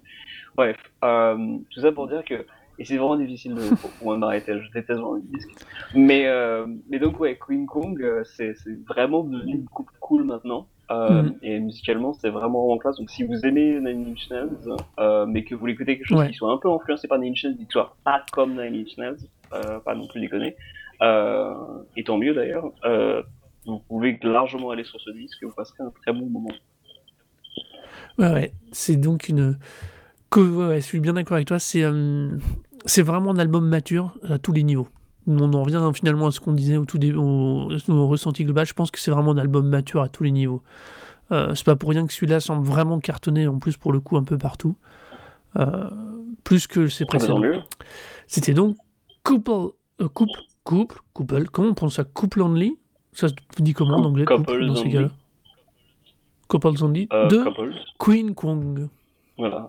Bref, 0.59 0.77
euh, 1.05 1.59
tout 1.71 1.81
ça 1.81 1.93
pour 1.93 2.09
dire 2.09 2.25
que 2.25 2.45
et 2.81 2.85
c'est 2.85 2.97
vraiment 2.97 3.17
difficile 3.17 3.55
de, 3.55 3.75
pour, 3.77 3.91
moi 4.03 4.17
m'arrêter, 4.17 4.53
je 4.61 4.67
déteste 4.73 4.99
vraiment 4.99 5.15
les 5.15 5.23
disques. 5.23 5.51
Mais, 5.95 6.27
euh, 6.27 6.67
mais 6.91 6.99
donc, 6.99 7.21
ouais, 7.21 7.39
Queen 7.39 7.65
Kong, 7.67 8.01
euh, 8.03 8.25
c'est 8.25 8.55
vraiment 8.89 9.23
devenu 9.23 9.59
beaucoup 9.59 9.85
plus 9.85 9.99
cool 10.01 10.25
maintenant. 10.25 10.67
Euh, 10.91 11.23
mhm. 11.23 11.39
Et 11.43 11.61
musicalement, 11.61 12.13
c'est 12.15 12.31
vraiment 12.31 12.73
en 12.73 12.79
classe. 12.79 12.97
Donc, 12.97 13.09
si 13.11 13.23
vous 13.23 13.47
aimez 13.47 13.79
Nine 13.81 14.13
Inch 14.13 14.29
Nails, 14.31 15.27
mais 15.29 15.45
que 15.45 15.55
vous 15.55 15.61
voulez 15.61 15.75
écouter 15.75 15.97
quelque 15.97 16.09
chose 16.09 16.27
qui 16.27 16.35
soit 16.35 16.53
un 16.53 16.57
peu 16.57 16.71
influencé 16.71 17.07
par 17.07 17.21
Nine 17.21 17.33
Inch 17.33 17.45
Nails, 17.45 17.57
qui 17.57 17.67
soit 17.71 17.97
pas 18.03 18.25
comme 18.33 18.53
Nine 18.53 18.83
Inch 18.83 18.97
Nails, 18.97 19.29
pas 19.85 19.95
non 19.95 20.09
plus 20.09 20.21
déconner, 20.21 20.57
et 21.97 22.05
tant 22.05 22.17
mieux 22.17 22.35
d'ailleurs, 22.35 22.73
vous 23.65 23.79
pouvez 23.89 24.19
largement 24.23 24.71
aller 24.71 24.85
sur 24.85 25.01
ce 25.01 25.11
disque 25.11 25.39
et 25.43 25.47
vous 25.47 25.55
passerez 25.55 25.85
un 25.85 25.93
très 26.03 26.13
bon 26.13 26.27
moment. 26.27 26.49
Ouais, 28.19 28.33
ouais. 28.33 28.53
C'est 28.73 28.97
donc 28.97 29.29
une 29.29 29.57
ouais, 30.37 30.81
je 30.81 30.87
suis 30.87 31.01
bien 31.01 31.15
d'accord 31.15 31.37
avec 31.37 31.49
toi. 31.49 31.59
C'est 31.59 31.83
euh, 31.83 32.31
c'est 32.85 33.03
vraiment 33.03 33.33
un 33.33 33.39
album 33.39 33.67
mature 33.67 34.15
à 34.29 34.39
tous 34.39 34.53
les 34.53 34.63
niveaux. 34.63 34.89
On 35.27 35.53
en 35.53 35.63
revient 35.63 35.83
finalement 35.93 36.29
à 36.29 36.31
ce 36.31 36.41
qu'on 36.41 36.53
disait 36.53 36.79
au 36.79 36.87
tout 36.87 36.97
début, 36.99 37.17
au, 37.19 37.69
ressenti 38.07 38.45
global. 38.45 38.67
Je 38.67 38.73
pense 38.73 38.91
que 38.91 38.99
c'est 38.99 39.11
vraiment 39.11 39.33
un 39.33 39.39
album 39.39 39.69
mature 39.69 40.01
à 40.01 40.09
tous 40.09 40.25
les 40.25 40.31
niveaux. 40.31 40.63
Euh, 41.33 41.55
c'est 41.55 41.67
pas 41.67 41.77
pour 41.77 41.91
rien 41.91 42.07
que 42.07 42.13
celui-là 42.13 42.41
semble 42.41 42.67
vraiment 42.67 42.99
cartonner 42.99 43.47
en 43.47 43.59
plus 43.59 43.77
pour 43.77 43.93
le 43.93 44.01
coup 44.01 44.17
un 44.17 44.25
peu 44.25 44.39
partout. 44.39 44.77
Euh, 45.57 45.91
plus 46.45 46.67
que 46.67 46.89
ses 46.89 47.05
précédents. 47.05 47.43
C'était 48.27 48.55
donc 48.55 48.77
couple, 49.23 49.73
couple, 50.15 50.41
couple, 50.65 51.01
couple. 51.13 51.45
Comment 51.51 51.69
on 51.69 51.75
prononce 51.75 51.97
ça 51.97 52.05
Couple 52.05 52.41
only? 52.41 52.79
Ça 53.13 53.29
se 53.29 53.35
dit 53.59 53.75
comment 53.75 53.97
en 53.97 54.05
anglais 54.05 54.25
couple, 54.25 54.67
dans 54.67 54.77
ces 54.77 54.89
cas-là? 54.89 55.11
Couples 56.47 56.83
only. 56.83 57.07
de 57.07 57.45
Queen 57.99 58.35
Kong. 58.35 58.89
Voilà. 59.37 59.69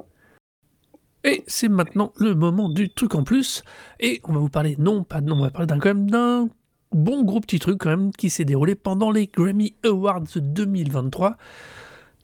Et 1.24 1.44
c'est 1.48 1.70
maintenant 1.70 2.14
le 2.18 2.34
moment 2.34 2.70
du 2.70 2.90
truc 2.90 3.16
en 3.16 3.24
plus. 3.24 3.64
Et 4.00 4.22
on 4.24 4.34
va 4.34 4.40
vous 4.40 4.50
parler, 4.50 4.76
non 4.80 5.04
pas 5.04 5.22
non, 5.22 5.36
on 5.36 5.42
va 5.42 5.50
parler 5.50 5.68
d'un 5.68 5.80
quand 5.80 5.90
même 5.90 6.10
d'un 6.10 6.50
bon 6.92 7.24
gros 7.24 7.40
petit 7.40 7.60
truc 7.60 7.80
quand 7.80 7.90
même 7.90 8.12
qui 8.12 8.30
s'est 8.30 8.46
déroulé 8.46 8.76
pendant 8.76 9.12
les 9.12 9.28
Grammy 9.28 9.76
Awards 9.86 10.24
2023, 10.36 11.36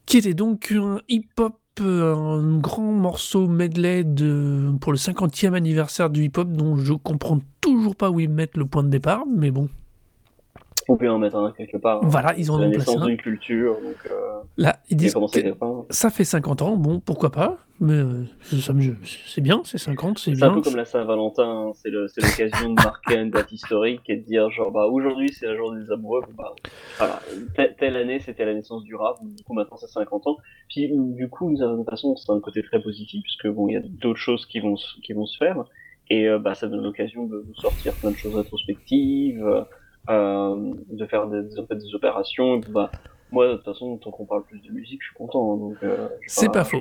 qui 0.05 0.17
était 0.17 0.33
donc 0.33 0.73
un 0.75 0.99
hip-hop, 1.09 1.59
euh, 1.81 2.15
un 2.15 2.57
grand 2.59 2.93
morceau 2.93 3.47
medley 3.47 4.03
de, 4.03 4.71
pour 4.79 4.91
le 4.91 4.97
50e 4.97 5.53
anniversaire 5.53 6.09
du 6.09 6.23
hip-hop 6.23 6.49
dont 6.49 6.77
je 6.77 6.93
comprends 6.93 7.39
toujours 7.61 7.95
pas 7.95 8.09
où 8.09 8.19
ils 8.19 8.29
mettent 8.29 8.57
le 8.57 8.65
point 8.65 8.83
de 8.83 8.89
départ, 8.89 9.25
mais 9.27 9.51
bon, 9.51 9.69
on 10.87 10.97
peut 10.97 11.09
en 11.09 11.17
mettre 11.17 11.37
un 11.37 11.51
quelque 11.51 11.77
part. 11.77 11.97
Hein. 11.97 12.07
Voilà, 12.07 12.37
ils 12.37 12.51
ont 12.51 12.57
la 12.57 12.67
naissance 12.67 13.01
d'une 13.01 13.17
culture. 13.17 13.73
Donc, 13.73 14.11
euh, 14.11 14.39
Là, 14.57 14.77
ils 14.89 14.97
disent 14.97 15.15
ça 15.89 16.09
fait 16.09 16.23
50 16.23 16.61
ans, 16.61 16.77
bon, 16.77 16.99
pourquoi 16.99 17.31
pas, 17.31 17.64
mais 17.79 17.93
euh, 17.93 18.23
c'est 18.41 19.41
bien, 19.41 19.61
c'est 19.65 19.77
50, 19.77 20.17
c'est 20.17 20.31
bien. 20.31 20.39
C'est 20.39 20.45
un 20.45 20.53
peu 20.53 20.61
comme 20.61 20.77
la 20.77 20.85
Saint-Valentin, 20.85 21.43
hein. 21.43 21.71
c'est 21.73 21.89
l'occasion 21.89 22.69
de 22.69 22.81
marquer 22.81 23.15
une 23.15 23.31
date 23.31 23.51
historique 23.51 24.01
et 24.07 24.15
de 24.15 24.25
dire, 24.25 24.49
genre, 24.49 24.71
bah, 24.71 24.85
aujourd'hui 24.85 25.29
c'est 25.33 25.45
la 25.45 25.57
journée 25.57 25.83
des 25.83 25.91
amoureux, 25.91 26.21
bah, 26.37 26.53
voilà, 26.97 27.19
telle 27.77 27.97
année 27.97 28.21
c'était 28.21 28.45
la 28.45 28.53
naissance 28.53 28.83
du 28.83 28.95
rap, 28.95 29.17
du 29.21 29.43
coup 29.43 29.53
maintenant 29.53 29.75
c'est 29.77 29.87
50 29.87 30.27
ans. 30.27 30.37
Puis, 30.69 30.89
du 30.89 31.27
coup, 31.27 31.49
d'une 31.49 31.57
certaine 31.57 31.85
façon, 31.85 32.15
c'est 32.15 32.31
un 32.31 32.39
côté 32.39 32.63
très 32.63 32.81
positif, 32.81 33.21
puisque 33.23 33.47
bon, 33.47 33.67
il 33.67 33.73
y 33.73 33.77
a 33.77 33.81
d'autres 33.83 34.19
choses 34.19 34.45
qui 34.45 34.61
vont, 34.61 34.75
qui 35.03 35.11
vont 35.11 35.25
se 35.25 35.37
faire, 35.37 35.65
et 36.09 36.29
euh, 36.29 36.39
bah, 36.39 36.55
ça 36.55 36.67
donne 36.67 36.83
l'occasion 36.83 37.25
de, 37.25 37.45
sortir 37.57 37.93
plein 37.95 38.11
de 38.11 38.15
choses 38.15 38.35
rétrospectives. 38.35 39.65
Euh, 40.07 40.73
de 40.91 41.03
faire 41.07 41.25
des, 41.27 41.41
des 41.41 41.95
opérations. 41.95 42.61
bah, 42.69 42.91
moi, 43.31 43.47
de 43.47 43.55
toute 43.55 43.65
façon, 43.65 43.97
tant 43.97 44.11
qu'on 44.11 44.25
parle 44.25 44.43
plus 44.43 44.59
de 44.61 44.71
musique, 44.71 45.01
je 45.01 45.07
suis 45.07 45.15
content. 45.15 45.53
Hein, 45.53 45.57
donc, 45.57 45.77
euh, 45.83 46.07
c'est 46.27 46.51
pas, 46.51 46.63
faux. 46.63 46.79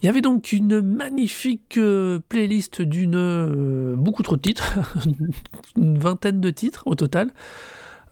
Il 0.00 0.06
y 0.06 0.08
avait 0.08 0.20
donc 0.20 0.52
une 0.52 0.80
magnifique 0.80 1.76
euh, 1.76 2.20
playlist 2.28 2.82
d'une 2.82 3.94
beaucoup 3.96 4.22
trop 4.22 4.36
de 4.36 4.40
titres, 4.40 4.78
une 5.76 5.98
vingtaine 5.98 6.40
de 6.40 6.50
titres 6.50 6.84
au 6.86 6.94
total, 6.94 7.32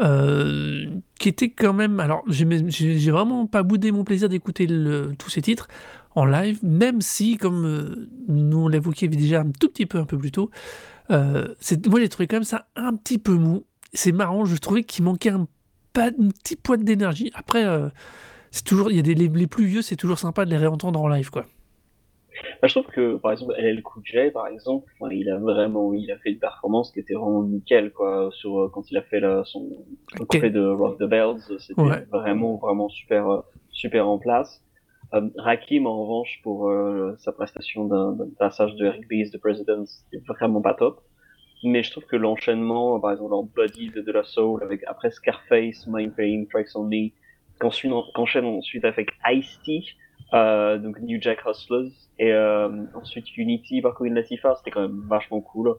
qui 0.00 1.28
était 1.28 1.50
quand 1.50 1.72
même. 1.72 2.00
Alors, 2.00 2.24
j'ai 2.26 3.10
vraiment 3.10 3.46
pas 3.46 3.62
boudé 3.62 3.92
mon 3.92 4.04
plaisir 4.04 4.28
d'écouter 4.28 4.66
tous 5.18 5.30
ces 5.30 5.42
titres 5.42 5.68
en 6.16 6.24
live, 6.24 6.58
même 6.62 7.00
si, 7.00 7.36
comme 7.36 8.08
nous 8.26 8.58
on 8.58 8.68
l'évoquait 8.68 9.06
déjà 9.08 9.42
un 9.42 9.50
tout 9.50 9.68
petit 9.68 9.86
peu 9.86 9.98
un 9.98 10.06
peu 10.06 10.18
plus 10.18 10.32
tôt, 10.32 10.50
euh, 11.10 11.54
moi, 11.86 12.00
j'ai 12.00 12.08
trouvé 12.08 12.26
quand 12.26 12.36
même 12.36 12.44
ça 12.44 12.66
un 12.76 12.94
petit 12.94 13.18
peu 13.18 13.34
mou. 13.34 13.64
C'est 13.92 14.12
marrant, 14.12 14.44
je 14.44 14.56
trouvais 14.56 14.84
qu'il 14.84 15.04
manquait 15.04 15.30
un, 15.30 15.46
petit 15.92 16.56
poids 16.56 16.76
d'énergie. 16.76 17.30
Après, 17.34 17.64
euh, 17.64 17.88
c'est 18.50 18.64
toujours, 18.64 18.90
il 18.90 18.96
y 18.96 19.00
a 19.00 19.02
des, 19.02 19.14
les, 19.14 19.46
plus 19.46 19.66
vieux, 19.66 19.82
c'est 19.82 19.96
toujours 19.96 20.18
sympa 20.18 20.44
de 20.44 20.50
les 20.50 20.56
réentendre 20.56 21.00
en 21.00 21.08
live, 21.08 21.30
quoi. 21.30 21.46
Bah, 22.60 22.68
je 22.68 22.78
trouve 22.78 22.92
que, 22.92 23.16
par 23.16 23.32
exemple, 23.32 23.54
LL 23.58 23.82
Cool 23.82 24.02
J, 24.04 24.30
par 24.32 24.46
exemple, 24.48 24.92
il 25.10 25.30
a 25.30 25.38
vraiment, 25.38 25.94
il 25.94 26.10
a 26.10 26.18
fait 26.18 26.30
une 26.30 26.38
performance 26.38 26.92
qui 26.92 27.00
était 27.00 27.14
vraiment 27.14 27.42
nickel, 27.42 27.92
quoi, 27.92 28.30
sur, 28.32 28.60
euh, 28.60 28.68
quand 28.68 28.90
il 28.90 28.96
a 28.98 29.02
fait 29.02 29.20
la, 29.20 29.42
son, 29.44 29.68
okay. 30.20 30.50
de 30.50 30.66
Rock 30.66 30.98
the 30.98 31.04
Bells, 31.04 31.40
c'était 31.58 32.04
vraiment, 32.10 32.56
vraiment 32.56 32.88
super, 32.88 33.42
super 33.70 34.08
en 34.08 34.18
place. 34.18 34.62
Euh, 35.14 35.28
Rakim, 35.36 35.86
en 35.86 36.02
revanche, 36.02 36.40
pour 36.42 36.68
euh, 36.68 37.14
sa 37.18 37.32
prestation 37.32 37.86
d'un 37.86 38.16
passage 38.38 38.74
de 38.76 38.86
Eric 38.86 39.08
B's 39.08 39.30
The 39.30 39.38
President, 39.38 39.86
c'était 39.86 40.22
vraiment 40.26 40.60
pas 40.60 40.74
top. 40.74 41.00
Mais 41.62 41.82
je 41.82 41.90
trouve 41.90 42.04
que 42.04 42.16
l'enchaînement, 42.16 43.00
par 43.00 43.12
exemple, 43.12 43.34
en 43.34 43.44
Body 43.44 43.90
de, 43.90 44.00
de 44.00 44.12
la 44.12 44.24
Soul, 44.24 44.62
avec 44.62 44.82
après 44.86 45.10
Scarface, 45.10 45.86
Mind 45.86 46.14
Pain, 46.14 46.44
Tracks 46.50 46.74
on 46.74 46.84
Me, 46.84 47.10
qu'enchaîne 47.58 48.44
ensuite 48.44 48.84
avec 48.84 49.10
Ice-T, 49.30 49.84
euh, 50.34 50.78
donc 50.78 51.00
New 51.00 51.20
Jack 51.20 51.40
Hustlers, 51.46 51.90
et 52.18 52.32
euh, 52.32 52.68
ensuite 52.94 53.36
Unity 53.36 53.80
par 53.80 53.94
Queen 53.94 54.14
Latifah, 54.14 54.56
c'était 54.56 54.70
quand 54.70 54.82
même 54.82 55.04
vachement 55.08 55.40
cool. 55.40 55.74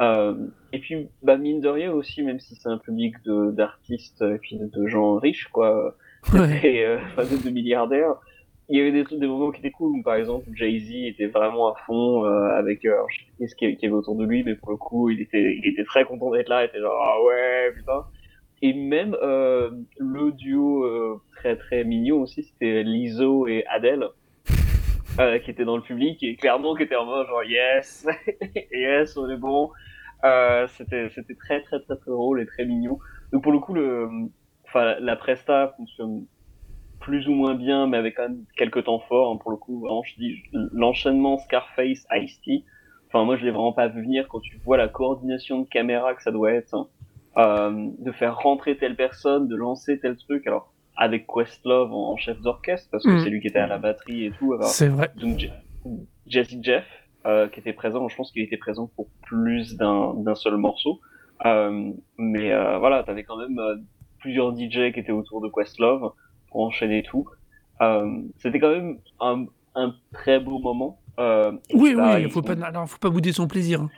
Euh, 0.00 0.34
et 0.72 0.78
puis, 0.78 1.08
bah, 1.22 1.36
mine 1.36 1.60
de 1.60 1.68
rien 1.68 1.92
aussi, 1.92 2.22
même 2.22 2.40
si 2.40 2.54
c'est 2.56 2.68
un 2.68 2.78
public 2.78 3.14
d'artistes 3.24 4.22
et 4.22 4.38
puis 4.38 4.58
de, 4.58 4.86
gens 4.86 5.16
riches, 5.16 5.48
quoi, 5.48 5.94
ouais. 6.32 6.60
et, 6.64 6.86
euh, 6.86 6.98
de 7.16 7.50
milliardaires, 7.50 8.14
il 8.68 8.78
y 8.78 8.80
avait 8.80 8.92
des, 8.92 9.04
des 9.18 9.26
moments 9.26 9.50
qui 9.50 9.60
étaient 9.60 9.70
cool, 9.70 10.02
par 10.02 10.14
exemple 10.14 10.48
Jay-Z 10.54 10.90
était 11.08 11.26
vraiment 11.26 11.68
à 11.72 11.74
fond 11.86 12.24
euh, 12.24 12.48
avec 12.56 12.84
euh, 12.84 12.96
je 13.10 13.18
sais 13.18 13.26
pas 13.38 13.46
ce 13.46 13.54
qu'il 13.54 13.70
y 13.70 13.86
avait 13.86 13.94
autour 13.94 14.16
de 14.16 14.24
lui, 14.24 14.42
mais 14.44 14.54
pour 14.54 14.70
le 14.70 14.76
coup 14.76 15.10
il 15.10 15.20
était, 15.20 15.56
il 15.56 15.66
était 15.66 15.84
très 15.84 16.04
content 16.04 16.30
d'être 16.30 16.48
là, 16.48 16.62
il 16.62 16.68
était 16.68 16.80
genre 16.80 16.98
ah 17.04 17.22
ouais 17.22 17.72
putain. 17.74 18.04
Et 18.62 18.72
même 18.72 19.16
euh, 19.20 19.70
le 19.98 20.30
duo 20.30 20.84
euh, 20.84 21.20
très 21.36 21.56
très 21.56 21.82
mignon 21.82 22.22
aussi, 22.22 22.44
c'était 22.44 22.84
Lizzo 22.84 23.48
et 23.48 23.64
Adele 23.66 24.08
euh, 25.18 25.40
qui 25.40 25.50
étaient 25.50 25.64
dans 25.64 25.76
le 25.76 25.82
public 25.82 26.22
et 26.22 26.36
clairement 26.36 26.76
qui 26.76 26.84
étaient 26.84 26.96
en 26.96 27.04
mode 27.04 27.26
genre 27.26 27.42
yes, 27.42 28.06
yes 28.72 29.16
on 29.16 29.28
est 29.28 29.36
bon. 29.36 29.70
c'était 30.68 31.08
c'était 31.10 31.34
très 31.34 31.60
très 31.62 31.80
très 31.80 31.96
très 31.96 32.10
drôle 32.10 32.40
et 32.40 32.46
très 32.46 32.64
mignon. 32.64 33.00
Donc 33.32 33.42
pour 33.42 33.50
le 33.50 33.58
coup 33.58 33.74
le, 33.74 34.08
enfin 34.64 34.94
la 35.00 35.16
presta 35.16 35.74
fonctionne 35.76 36.24
plus 37.00 37.26
ou 37.26 37.32
moins 37.32 37.54
bien, 37.54 37.88
mais 37.88 37.96
avec 37.96 38.16
quand 38.16 38.28
même 38.28 38.44
quelques 38.56 38.84
temps 38.84 39.00
forts. 39.00 39.32
hein, 39.32 39.38
pour 39.42 39.50
le 39.50 39.56
coup, 39.56 39.80
vraiment, 39.80 40.04
je 40.04 40.14
dis 40.14 40.36
l'enchaînement 40.52 41.36
Scarface 41.38 42.06
Ice-T. 42.12 42.64
Enfin, 43.08 43.24
moi, 43.24 43.36
je 43.36 43.44
l'ai 43.44 43.50
vraiment 43.50 43.72
pas 43.72 43.88
vu 43.88 44.02
venir 44.02 44.28
quand 44.28 44.40
tu 44.40 44.56
vois 44.64 44.76
la 44.76 44.86
coordination 44.86 45.60
de 45.62 45.68
caméra 45.68 46.14
que 46.14 46.22
ça 46.22 46.30
doit 46.30 46.52
être, 46.52 46.74
hein. 46.74 46.86
Euh, 47.38 47.88
de 47.98 48.12
faire 48.12 48.36
rentrer 48.38 48.76
telle 48.76 48.94
personne, 48.94 49.48
de 49.48 49.56
lancer 49.56 49.98
tel 49.98 50.16
truc. 50.18 50.46
Alors, 50.46 50.72
avec 50.96 51.26
Questlove 51.26 51.90
en, 51.90 52.12
en 52.12 52.16
chef 52.18 52.38
d'orchestre, 52.42 52.88
parce 52.90 53.04
que 53.04 53.10
Mm. 53.10 53.20
c'est 53.24 53.30
lui 53.30 53.40
qui 53.40 53.46
était 53.46 53.58
à 53.58 53.66
la 53.66 53.78
batterie 53.78 54.26
et 54.26 54.30
tout. 54.32 54.54
C'est 54.62 54.88
vrai. 54.88 55.10
donc 55.16 55.38
Je- 55.38 55.46
Jesse 56.26 56.54
Jeff 56.60 56.84
euh, 57.24 57.48
qui 57.48 57.60
était 57.60 57.72
présent, 57.72 58.06
je 58.08 58.16
pense 58.16 58.30
qu'il 58.32 58.42
était 58.42 58.58
présent 58.58 58.90
pour 58.96 59.08
plus 59.22 59.76
d'un 59.76 60.34
seul 60.34 60.56
morceau. 60.58 61.00
Euh, 61.46 61.90
mais 62.18 62.52
euh, 62.52 62.78
voilà, 62.78 63.02
t'avais 63.02 63.24
quand 63.24 63.38
même 63.38 63.58
euh, 63.58 63.76
plusieurs 64.20 64.52
DJ 64.54 64.92
qui 64.92 65.00
étaient 65.00 65.10
autour 65.12 65.40
de 65.40 65.48
Questlove 65.48 66.12
pour 66.50 66.60
enchaîner 66.60 67.02
tout. 67.02 67.26
Euh, 67.80 68.06
C'était 68.38 68.60
quand 68.60 68.70
même 68.70 68.98
un, 69.20 69.46
un 69.74 69.94
très 70.12 70.38
beau 70.38 70.58
moment. 70.58 71.00
Euh, 71.18 71.52
Oui, 71.74 71.94
oui, 71.96 72.22
il 72.22 72.30
faut 72.30 72.42
pas, 72.42 72.52
alors, 72.64 72.88
faut 72.88 72.98
pas 72.98 73.10
bouder 73.10 73.32
son 73.32 73.46
plaisir. 73.48 73.80
hein. 73.82 73.90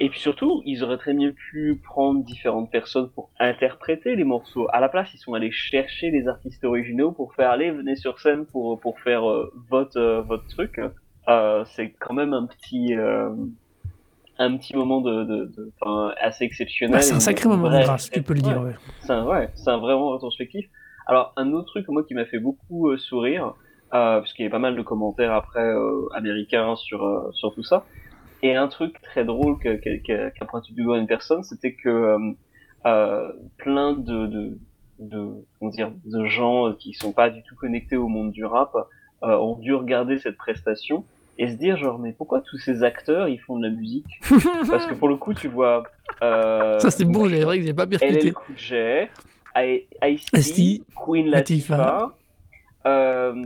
Et 0.00 0.08
puis 0.10 0.20
surtout, 0.20 0.62
ils 0.64 0.82
auraient 0.82 0.98
très 0.98 1.14
bien 1.14 1.30
pu 1.32 1.80
prendre 1.84 2.24
différentes 2.24 2.70
personnes 2.70 3.10
pour 3.14 3.30
interpréter 3.38 4.16
les 4.16 4.24
morceaux. 4.24 4.66
À 4.72 4.80
la 4.80 4.88
place, 4.88 5.12
ils 5.14 5.18
sont 5.18 5.34
allés 5.34 5.52
chercher 5.52 6.10
les 6.10 6.26
artistes 6.28 6.64
originaux 6.64 7.12
pour 7.12 7.34
faire 7.34 7.50
allez, 7.50 7.70
venez 7.70 7.96
sur 7.96 8.18
scène 8.18 8.46
pour 8.46 8.80
pour 8.80 8.98
faire 9.00 9.28
euh, 9.28 9.52
votre 9.70 9.98
euh, 9.98 10.22
votre 10.22 10.46
truc. 10.48 10.80
Euh, 11.28 11.64
c'est 11.66 11.90
quand 12.00 12.14
même 12.14 12.32
un 12.34 12.46
petit 12.46 12.94
euh, 12.96 13.30
un 14.38 14.56
petit 14.56 14.76
moment 14.76 15.00
de, 15.00 15.24
de, 15.24 15.44
de- 15.56 15.72
assez 16.20 16.44
exceptionnel. 16.44 16.96
Bah, 16.96 17.02
c'est 17.02 17.14
un 17.14 17.20
sacré 17.20 17.48
moment 17.48 17.70
de 17.70 17.82
grâce, 17.84 18.10
tu 18.10 18.20
peux 18.22 18.34
le 18.34 18.40
dire. 18.40 18.58
ouais. 18.60 18.68
ouais. 18.70 18.74
C'est 19.00 19.12
un, 19.12 19.24
ouais, 19.26 19.48
c'est 19.54 19.70
un 19.70 19.78
vraiment 19.78 20.10
rétrospectif. 20.10 20.66
Alors, 21.06 21.32
un 21.36 21.52
autre 21.52 21.66
truc, 21.66 21.86
moi, 21.88 22.02
qui 22.02 22.14
m'a 22.14 22.24
fait 22.24 22.38
beaucoup 22.40 22.96
sourire, 22.96 23.54
euh, 23.92 24.18
parce 24.18 24.32
qu'il 24.32 24.44
y 24.44 24.48
a 24.48 24.50
pas 24.50 24.58
mal 24.58 24.74
de 24.74 24.82
commentaires 24.82 25.32
après 25.32 25.60
euh, 25.62 26.08
américains 26.14 26.74
sur, 26.76 27.04
euh, 27.04 27.30
sur 27.32 27.54
tout 27.54 27.62
ça, 27.62 27.84
et 28.46 28.54
un 28.56 28.68
truc 28.68 29.00
très 29.02 29.24
drôle 29.24 29.58
que- 29.58 29.76
que- 29.76 29.96
que- 30.06 30.28
qu'a 30.36 30.44
pointé 30.44 30.72
du 30.72 30.82
doigt 30.82 30.98
une 30.98 31.06
personne, 31.06 31.42
c'était 31.42 31.72
que 31.74 31.88
euh, 31.88 32.18
euh, 32.86 33.32
plein 33.56 33.92
de, 33.94 34.26
de, 34.26 34.58
de, 34.98 35.28
comment 35.58 35.70
dire, 35.70 35.90
de 36.04 36.24
gens 36.26 36.72
qui 36.74 36.92
sont 36.92 37.12
pas 37.12 37.30
du 37.30 37.42
tout 37.42 37.54
connectés 37.56 37.96
au 37.96 38.08
monde 38.08 38.30
du 38.32 38.44
rap 38.44 38.72
euh, 39.22 39.36
ont 39.38 39.56
dû 39.56 39.72
regarder 39.74 40.18
cette 40.18 40.36
prestation 40.36 41.04
et 41.38 41.48
se 41.48 41.54
dire 41.56 41.76
genre 41.78 41.98
mais 41.98 42.12
pourquoi 42.12 42.42
tous 42.42 42.58
ces 42.58 42.82
acteurs 42.84 43.26
ils 43.28 43.40
font 43.40 43.58
de 43.58 43.64
la 43.66 43.70
musique? 43.74 44.06
Parce 44.70 44.86
que 44.86 44.94
pour 44.94 45.08
le 45.08 45.16
coup 45.16 45.34
tu 45.34 45.48
vois 45.48 45.82
euh, 46.22 46.78
Ça, 46.84 46.90
c'est 46.90 47.04
bon, 47.06 47.26
j'ai 47.28 47.42
vrai 47.44 47.58
que 47.58 47.64
j'ai 47.66 47.74
pas 47.74 47.86
LL 47.86 47.98
percuté. 47.98 48.32
Cool 48.32 48.56
J, 48.58 48.74
I- 49.56 49.84
Ice-T, 50.02 50.38
Ice-T, 50.38 50.82
Queen 50.94 51.26
Latifah. 51.28 52.12
Euh, 52.86 53.42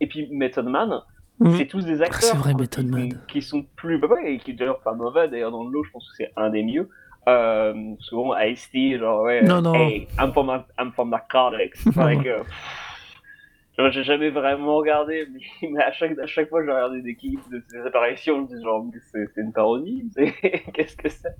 et 0.00 0.06
puis 0.06 0.26
Method 0.32 0.64
Man, 0.66 1.02
Mhm. 1.40 1.56
c'est 1.56 1.66
tous 1.66 1.84
des 1.86 2.02
acteurs 2.02 2.20
c'est 2.20 2.36
vrai, 2.36 2.52
quoi, 2.52 2.66
qui, 2.66 3.14
qui 3.28 3.42
sont 3.42 3.64
plus 3.76 3.98
bah 3.98 4.08
ouais, 4.08 4.34
et 4.34 4.38
qui 4.38 4.52
d'ailleurs 4.52 4.80
pas 4.80 4.92
mauvais 4.92 5.26
d'ailleurs 5.28 5.50
dans 5.50 5.64
le 5.64 5.70
lot, 5.70 5.82
je 5.84 5.90
pense 5.90 6.06
que 6.10 6.14
c'est 6.16 6.32
un 6.36 6.50
des 6.50 6.62
mieux. 6.62 6.88
Euh, 7.28 7.74
souvent 8.00 8.36
Ice-T, 8.38 8.98
genre 8.98 9.22
ouais, 9.22 9.42
Non, 9.42 9.60
non. 9.62 9.74
hey, 9.74 10.06
I'm 10.18 10.32
from, 10.32 10.50
I'm 10.78 10.92
from 10.92 11.10
narcotics. 11.10 11.84
like, 11.96 12.26
euh, 12.26 12.42
genre, 13.78 13.90
j'ai 13.90 14.04
jamais 14.04 14.30
vraiment 14.30 14.76
regardé, 14.76 15.26
mais, 15.62 15.68
mais 15.70 15.82
à 15.82 15.92
chaque 15.92 16.18
à 16.18 16.26
chaque 16.26 16.48
fois 16.48 16.60
que 16.60 16.66
j'ai 16.66 16.72
regardé 16.72 17.02
des 17.02 17.14
clips 17.14 17.48
de 17.50 17.62
ces 17.68 17.78
apparitions, 17.86 18.36
je 18.36 18.54
me 18.54 18.58
dis 18.58 18.62
genre 18.62 18.84
c'est 19.12 19.26
c'est 19.34 19.40
une 19.40 19.52
parodie, 19.52 20.10
qu'est-ce 20.74 20.96
que 20.96 21.08
c'est? 21.08 21.34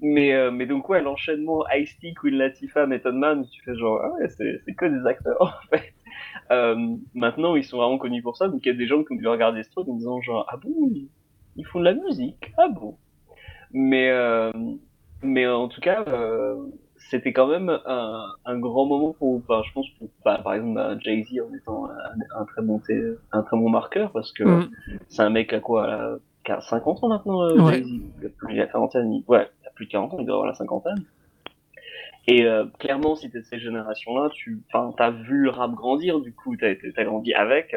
Mais, 0.00 0.32
euh, 0.32 0.52
mais 0.52 0.66
donc, 0.66 0.88
ouais, 0.88 1.02
l'enchaînement 1.02 1.64
Ice-T, 1.74 2.14
Queen 2.14 2.34
Latifah, 2.36 2.86
Method 2.86 3.14
Man, 3.16 3.44
tu 3.50 3.60
fais 3.64 3.76
genre, 3.76 4.00
ah 4.02 4.12
ouais, 4.12 4.28
c'est 4.28 4.60
c'est 4.64 4.74
que 4.74 4.86
des 4.86 5.04
acteurs, 5.06 5.40
en 5.42 5.76
fait. 5.76 5.92
Euh, 6.50 6.76
maintenant, 7.14 7.56
ils 7.56 7.64
sont 7.64 7.76
vraiment 7.78 7.98
connus 7.98 8.22
pour 8.22 8.36
ça, 8.36 8.48
donc 8.48 8.60
il 8.64 8.68
y 8.68 8.70
a 8.72 8.74
des 8.74 8.86
gens 8.86 9.02
qui 9.04 9.12
ont 9.12 9.16
dû 9.16 9.26
regarder 9.28 9.62
ce 9.62 9.70
truc 9.70 9.88
en 9.88 9.94
disant 9.94 10.20
genre, 10.20 10.46
ah 10.48 10.56
bon, 10.56 10.70
ils, 10.94 11.08
ils 11.56 11.64
font 11.66 11.80
de 11.80 11.84
la 11.84 11.94
musique, 11.94 12.52
ah 12.58 12.68
bon? 12.68 12.96
Mais, 13.72 14.10
euh, 14.10 14.50
mais 15.22 15.46
en 15.46 15.68
tout 15.68 15.80
cas, 15.80 16.04
euh, 16.08 16.56
c'était 17.10 17.32
quand 17.32 17.46
même 17.48 17.68
un, 17.86 18.24
un 18.44 18.58
grand 18.58 18.86
moment 18.86 19.12
pour, 19.12 19.36
enfin, 19.36 19.62
je 19.66 19.72
pense, 19.72 19.86
pour, 19.98 20.08
bah, 20.24 20.40
par 20.42 20.54
exemple, 20.54 20.74
bah, 20.74 20.96
Jay-Z 21.00 21.40
en 21.40 21.54
étant 21.54 21.86
un, 21.86 22.40
un 22.40 22.44
très 22.46 22.62
bon, 22.62 22.80
un 23.32 23.42
très 23.42 23.56
bon 23.56 23.68
marqueur, 23.68 24.10
parce 24.12 24.32
que 24.32 24.44
Mhm. 24.44 24.70
c'est 25.08 25.22
un 25.22 25.30
mec 25.30 25.52
à 25.52 25.60
quoi, 25.60 26.18
a 26.48 26.60
50 26.62 27.04
ans 27.04 27.08
maintenant, 27.08 27.54
Ouais. 27.56 27.74
Jay-Z? 27.82 27.88
Il 28.20 28.26
a 28.26 28.30
plus 28.30 28.56
de 28.56 28.64
quarantaine, 28.64 29.22
ouais, 29.28 29.48
il 29.62 29.66
a 29.66 29.70
plus 29.74 29.84
de 29.86 29.90
40 29.90 30.14
ans, 30.14 30.16
il 30.18 30.24
doit 30.26 30.36
avoir 30.36 30.48
la 30.48 30.54
cinquantaine. 30.54 31.02
Et 32.30 32.44
euh, 32.44 32.66
clairement, 32.78 33.16
si 33.16 33.30
t'es 33.30 33.38
de 33.38 33.44
cette 33.44 33.60
génération-là, 33.60 34.28
tu 34.34 34.60
as 34.98 35.10
vu 35.10 35.44
le 35.44 35.50
rap 35.50 35.72
grandir, 35.72 36.20
du 36.20 36.34
coup, 36.34 36.54
t'as 36.56 36.74
as 36.96 37.04
grandi 37.04 37.32
avec. 37.32 37.74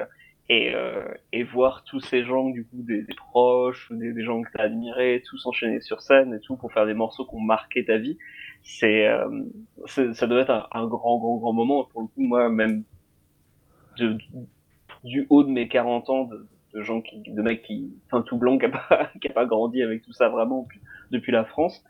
Et, 0.49 0.75
euh, 0.75 1.07
et 1.31 1.43
voir 1.43 1.85
tous 1.85 2.01
ces 2.01 2.25
gens, 2.25 2.49
du 2.49 2.65
coup, 2.65 2.81
des, 2.81 3.05
proches, 3.15 3.89
des, 3.93 4.23
gens 4.25 4.41
que 4.41 4.49
t'as 4.53 4.63
admirés, 4.63 5.23
tous 5.25 5.45
enchaîner 5.45 5.79
sur 5.79 6.01
scène 6.01 6.33
et 6.33 6.41
tout, 6.41 6.57
pour 6.57 6.73
faire 6.73 6.85
des 6.85 6.93
morceaux 6.93 7.25
qui 7.25 7.35
ont 7.35 7.39
marqué 7.39 7.85
ta 7.85 7.97
vie, 7.97 8.17
c'est 8.61 9.07
euh, 9.07 9.45
ça 9.85 10.27
doit 10.27 10.41
être 10.41 10.67
un, 10.73 10.85
grand, 10.85 11.17
grand, 11.17 11.37
grand 11.37 11.53
moment. 11.53 11.85
Pour 11.85 12.01
le 12.01 12.07
coup, 12.07 12.21
moi, 12.21 12.49
même 12.49 12.83
du 15.05 15.27
haut 15.29 15.45
de 15.45 15.49
mes 15.49 15.69
40 15.69 16.09
ans, 16.09 16.29
de, 16.73 16.81
gens 16.81 16.99
qui, 16.99 17.21
de 17.25 17.41
mecs 17.41 17.61
qui, 17.61 17.93
enfin, 18.07 18.21
tout 18.21 18.35
blanc, 18.35 18.57
qui 18.57 18.65
a 18.65 18.69
pas, 18.69 19.11
qui 19.21 19.29
a 19.29 19.33
pas 19.33 19.45
grandi 19.45 19.81
avec 19.81 20.01
tout 20.01 20.11
ça 20.11 20.27
vraiment 20.27 20.67
depuis 21.09 21.31
la 21.31 21.45
France, 21.45 21.81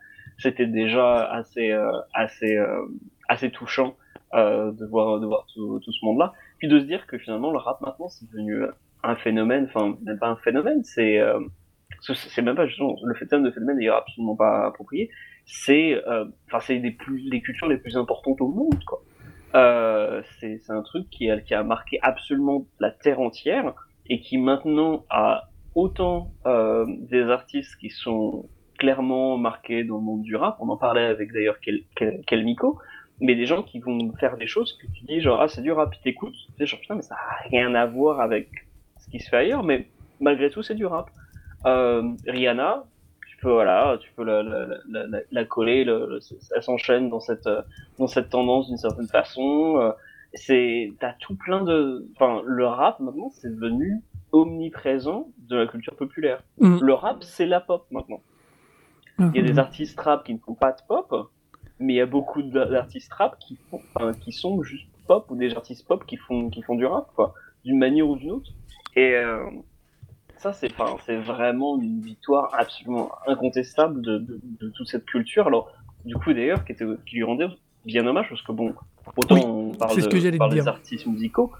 c'était 0.42 0.66
déjà 0.66 1.24
assez, 1.30 1.70
euh, 1.70 1.92
assez, 2.12 2.56
euh, 2.56 2.86
assez 3.28 3.50
touchant 3.50 3.96
euh, 4.34 4.72
de 4.72 4.84
voir, 4.86 5.20
de 5.20 5.26
voir 5.26 5.46
tout, 5.54 5.80
ce 5.80 6.04
monde-là. 6.04 6.32
Puis 6.58 6.68
de 6.68 6.78
se 6.78 6.84
dire 6.84 7.06
que 7.06 7.18
finalement, 7.18 7.50
le 7.50 7.58
rap 7.58 7.80
maintenant, 7.80 8.08
c'est 8.08 8.28
devenu 8.30 8.64
un 9.02 9.16
phénomène, 9.16 9.66
enfin, 9.68 9.96
même 10.02 10.18
pas 10.18 10.28
un 10.28 10.36
phénomène, 10.36 10.82
c'est, 10.84 11.20
c'est 12.00 12.42
même 12.42 12.54
pas 12.54 12.66
justement, 12.66 12.96
le 13.02 13.14
fait 13.14 13.26
de 13.26 13.50
phénomène 13.50 13.80
est 13.80 13.88
absolument 13.88 14.36
pas 14.36 14.66
approprié, 14.66 15.10
c'est, 15.44 16.00
enfin, 16.46 16.60
c'est 16.60 16.78
des 16.78 16.92
plus, 16.92 17.18
les 17.30 17.40
cultures 17.40 17.68
les 17.68 17.78
plus 17.78 17.96
importantes 17.96 18.40
au 18.40 18.48
monde, 18.48 18.82
quoi. 18.84 19.02
Euh, 19.54 20.22
c'est 20.40 20.70
un 20.70 20.80
truc 20.82 21.10
qui 21.10 21.30
a, 21.30 21.38
qui 21.40 21.52
a 21.52 21.62
marqué 21.62 21.98
absolument 22.00 22.64
la 22.80 22.90
terre 22.90 23.20
entière 23.20 23.74
et 24.06 24.20
qui 24.20 24.38
maintenant 24.38 25.04
a 25.10 25.48
autant 25.74 26.32
des 27.10 27.22
artistes 27.22 27.76
qui 27.76 27.90
sont 27.90 28.48
clairement 28.82 29.38
marqués 29.38 29.84
dans 29.84 29.98
le 29.98 30.02
monde 30.02 30.22
du 30.22 30.34
rap. 30.34 30.56
On 30.58 30.68
en 30.68 30.76
parlait 30.76 31.04
avec 31.04 31.32
d'ailleurs 31.32 31.60
Kel, 31.60 31.84
Kel, 31.94 32.20
Kelmiko, 32.26 32.80
mais 33.20 33.36
des 33.36 33.46
gens 33.46 33.62
qui 33.62 33.78
vont 33.78 34.12
faire 34.18 34.36
des 34.36 34.48
choses 34.48 34.76
que 34.80 34.88
tu 34.94 35.04
dis 35.04 35.20
genre 35.20 35.40
ah 35.40 35.46
c'est 35.46 35.62
du 35.62 35.70
rap, 35.70 35.92
tu 35.92 36.00
t'écoutes, 36.00 36.34
tu 36.34 36.52
sais 36.58 36.66
genre 36.66 36.80
putain 36.80 36.96
mais 36.96 37.02
ça 37.02 37.14
a 37.14 37.48
rien 37.48 37.76
à 37.76 37.86
voir 37.86 38.20
avec 38.20 38.48
ce 38.98 39.08
qui 39.08 39.20
se 39.20 39.28
fait 39.30 39.36
ailleurs, 39.36 39.62
mais 39.62 39.86
malgré 40.18 40.50
tout 40.50 40.64
c'est 40.64 40.74
du 40.74 40.84
rap. 40.84 41.10
Euh, 41.64 42.02
Rihanna, 42.26 42.84
tu 43.28 43.36
peux 43.36 43.52
voilà, 43.52 43.98
tu 44.00 44.10
peux 44.16 44.24
la, 44.24 44.42
la, 44.42 44.66
la, 44.90 45.06
la, 45.06 45.18
la 45.30 45.44
coller, 45.44 45.84
le, 45.84 46.06
le, 46.10 46.18
elle 46.56 46.62
s'enchaîne 46.64 47.08
dans 47.08 47.20
cette 47.20 47.48
dans 48.00 48.08
cette 48.08 48.30
tendance 48.30 48.66
d'une 48.66 48.78
certaine 48.78 49.06
façon. 49.06 49.76
Euh, 49.78 49.92
c'est 50.34 50.92
t'as 50.98 51.12
tout 51.20 51.36
plein 51.36 51.62
de, 51.62 52.04
enfin 52.16 52.42
le 52.44 52.66
rap 52.66 52.98
maintenant 52.98 53.30
c'est 53.30 53.54
devenu 53.54 54.00
omniprésent 54.32 55.28
de 55.50 55.56
la 55.56 55.66
culture 55.68 55.94
populaire. 55.94 56.42
Mm. 56.58 56.78
Le 56.80 56.94
rap 56.94 57.18
c'est 57.22 57.46
la 57.46 57.60
pop 57.60 57.86
maintenant. 57.92 58.22
Il 59.18 59.36
y 59.36 59.38
a 59.38 59.42
des 59.42 59.58
artistes 59.58 59.98
rap 60.00 60.24
qui 60.24 60.34
ne 60.34 60.38
font 60.38 60.54
pas 60.54 60.72
de 60.72 60.80
pop, 60.88 61.30
mais 61.78 61.94
il 61.94 61.96
y 61.96 62.00
a 62.00 62.06
beaucoup 62.06 62.42
d'artistes 62.42 63.12
rap 63.12 63.38
qui 63.38 63.58
font, 63.70 63.80
enfin, 63.94 64.12
qui 64.12 64.32
sont 64.32 64.62
juste 64.62 64.86
pop 65.06 65.26
ou 65.30 65.36
des 65.36 65.54
artistes 65.54 65.86
pop 65.86 66.04
qui 66.06 66.16
font 66.16 66.48
qui 66.48 66.62
font 66.62 66.74
du 66.74 66.86
rap 66.86 67.08
quoi, 67.14 67.34
d'une 67.64 67.78
manière 67.78 68.08
ou 68.08 68.16
d'une 68.16 68.32
autre. 68.32 68.50
Et 68.96 69.14
euh, 69.14 69.44
ça 70.36 70.52
c'est 70.52 70.72
enfin, 70.72 70.96
c'est 71.04 71.16
vraiment 71.16 71.80
une 71.80 72.00
victoire 72.00 72.50
absolument 72.54 73.10
incontestable 73.26 74.02
de, 74.02 74.18
de, 74.18 74.40
de, 74.60 74.68
toute 74.70 74.88
cette 74.88 75.04
culture. 75.04 75.46
Alors 75.46 75.72
du 76.04 76.14
coup 76.16 76.32
d'ailleurs 76.32 76.64
qui, 76.64 76.72
était, 76.72 76.86
qui 77.06 77.16
lui 77.16 77.24
rendait 77.24 77.48
bien 77.84 78.06
hommage 78.06 78.28
parce 78.28 78.42
que 78.42 78.52
bon 78.52 78.74
autant 79.16 79.34
oui, 79.34 79.42
on 79.44 79.74
parle, 79.74 80.00
ce 80.00 80.08
de, 80.08 80.34
on 80.34 80.38
parle 80.38 80.54
des 80.54 80.68
artistes 80.68 81.06
musicaux, 81.06 81.52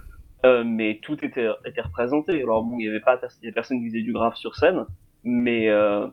euh, 0.45 0.65
mais 0.65 1.01
tout 1.03 1.25
était, 1.25 1.49
était 1.65 1.83
représenté. 1.83 2.43
Alors 2.43 2.63
bon 2.63 2.79
il 2.79 2.87
y 2.87 2.89
avait 2.89 3.01
pas 3.01 3.17
il 3.17 3.45
y 3.45 3.47
avait 3.47 3.53
personne 3.53 3.81
qui 3.81 3.89
faisait 3.89 4.03
du 4.03 4.13
grave 4.13 4.37
sur 4.37 4.55
scène, 4.57 4.85
mais 5.25 5.69
euh, 5.69 6.07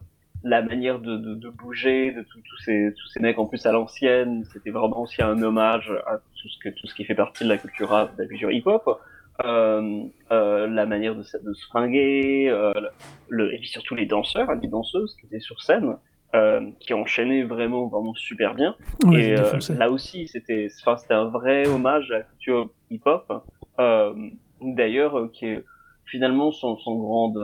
la 0.44 0.62
manière 0.62 1.00
de, 1.00 1.18
de, 1.18 1.36
de 1.36 1.50
bouger 1.50 2.12
de 2.12 2.22
tous 2.22 2.58
ces 2.64 2.94
tous 2.98 3.08
ces 3.08 3.20
mecs 3.20 3.38
en 3.40 3.46
plus 3.46 3.66
à 3.66 3.72
l'ancienne 3.72 4.46
c'était 4.54 4.70
vraiment 4.72 5.02
aussi 5.02 5.22
un 5.22 5.42
hommage 5.42 5.92
à 6.08 6.18
tout 6.18 6.48
ce 6.48 6.58
que 6.60 6.70
tout 6.70 6.88
ce 6.88 6.96
qui 6.96 7.04
fait 7.04 7.16
partie 7.16 7.44
de 7.44 7.50
la 7.50 7.58
culture 7.58 7.90
rap 7.90 8.16
de 8.16 8.22
la 8.24 8.28
culture 8.28 8.52
hip 8.52 8.64
hop 8.66 9.02
euh, 9.44 10.04
euh, 10.32 10.68
la 10.68 10.86
manière 10.86 11.16
de, 11.16 11.22
de 11.22 11.54
se 11.54 11.66
fringuer 11.68 12.48
euh, 12.50 12.72
le, 13.28 13.54
et 13.54 13.58
puis 13.58 13.68
surtout 13.68 13.96
les 13.96 14.06
danseurs 14.06 14.54
les 14.56 14.68
danseuses 14.68 15.16
qui 15.20 15.26
étaient 15.26 15.40
sur 15.42 15.62
scène 15.62 15.98
euh, 16.36 16.62
qui 16.80 16.94
enchaînaient 16.94 17.44
vraiment 17.44 17.88
vraiment 17.88 18.14
super 18.14 18.54
bien. 18.54 18.76
Et 19.12 19.36
euh, 19.36 19.58
là 19.78 19.90
aussi 19.90 20.28
c'était 20.28 20.68
enfin 20.82 20.96
c'était 20.96 21.16
un 21.16 21.26
vrai 21.26 21.68
hommage 21.68 22.12
à 22.12 22.20
la 22.20 22.22
culture 22.22 22.70
hip 22.92 23.02
hop 23.06 23.44
euh, 23.80 24.14
d'ailleurs 24.62 25.32
qui 25.34 25.48
est 25.48 25.66
finalement 26.06 26.52
sans, 26.52 26.78
sans 26.78 26.96
grande 26.96 27.38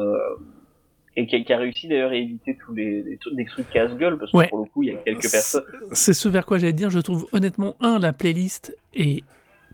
et 1.16 1.28
qui 1.28 1.36
a, 1.36 1.40
qui 1.42 1.54
a 1.54 1.58
réussi 1.58 1.88
d'ailleurs 1.88 2.12
à 2.12 2.16
éviter 2.16 2.58
tous 2.58 2.74
les, 2.74 3.02
les, 3.04 3.20
les 3.32 3.46
trucs 3.46 3.70
casse-gueule 3.70 4.18
parce 4.18 4.32
que 4.32 4.38
ouais. 4.38 4.48
pour 4.48 4.60
le 4.60 4.66
coup 4.66 4.84
il 4.84 4.90
y 4.90 4.92
a 4.92 4.98
quelques 4.98 5.32
personnes. 5.32 5.64
C'est 5.92 6.14
ce 6.14 6.28
vers 6.28 6.46
quoi 6.46 6.58
j'allais 6.58 6.74
dire. 6.74 6.90
Je 6.90 7.00
trouve 7.00 7.28
honnêtement 7.32 7.76
un 7.80 8.00
la 8.00 8.14
playlist 8.14 8.76
est 8.94 9.24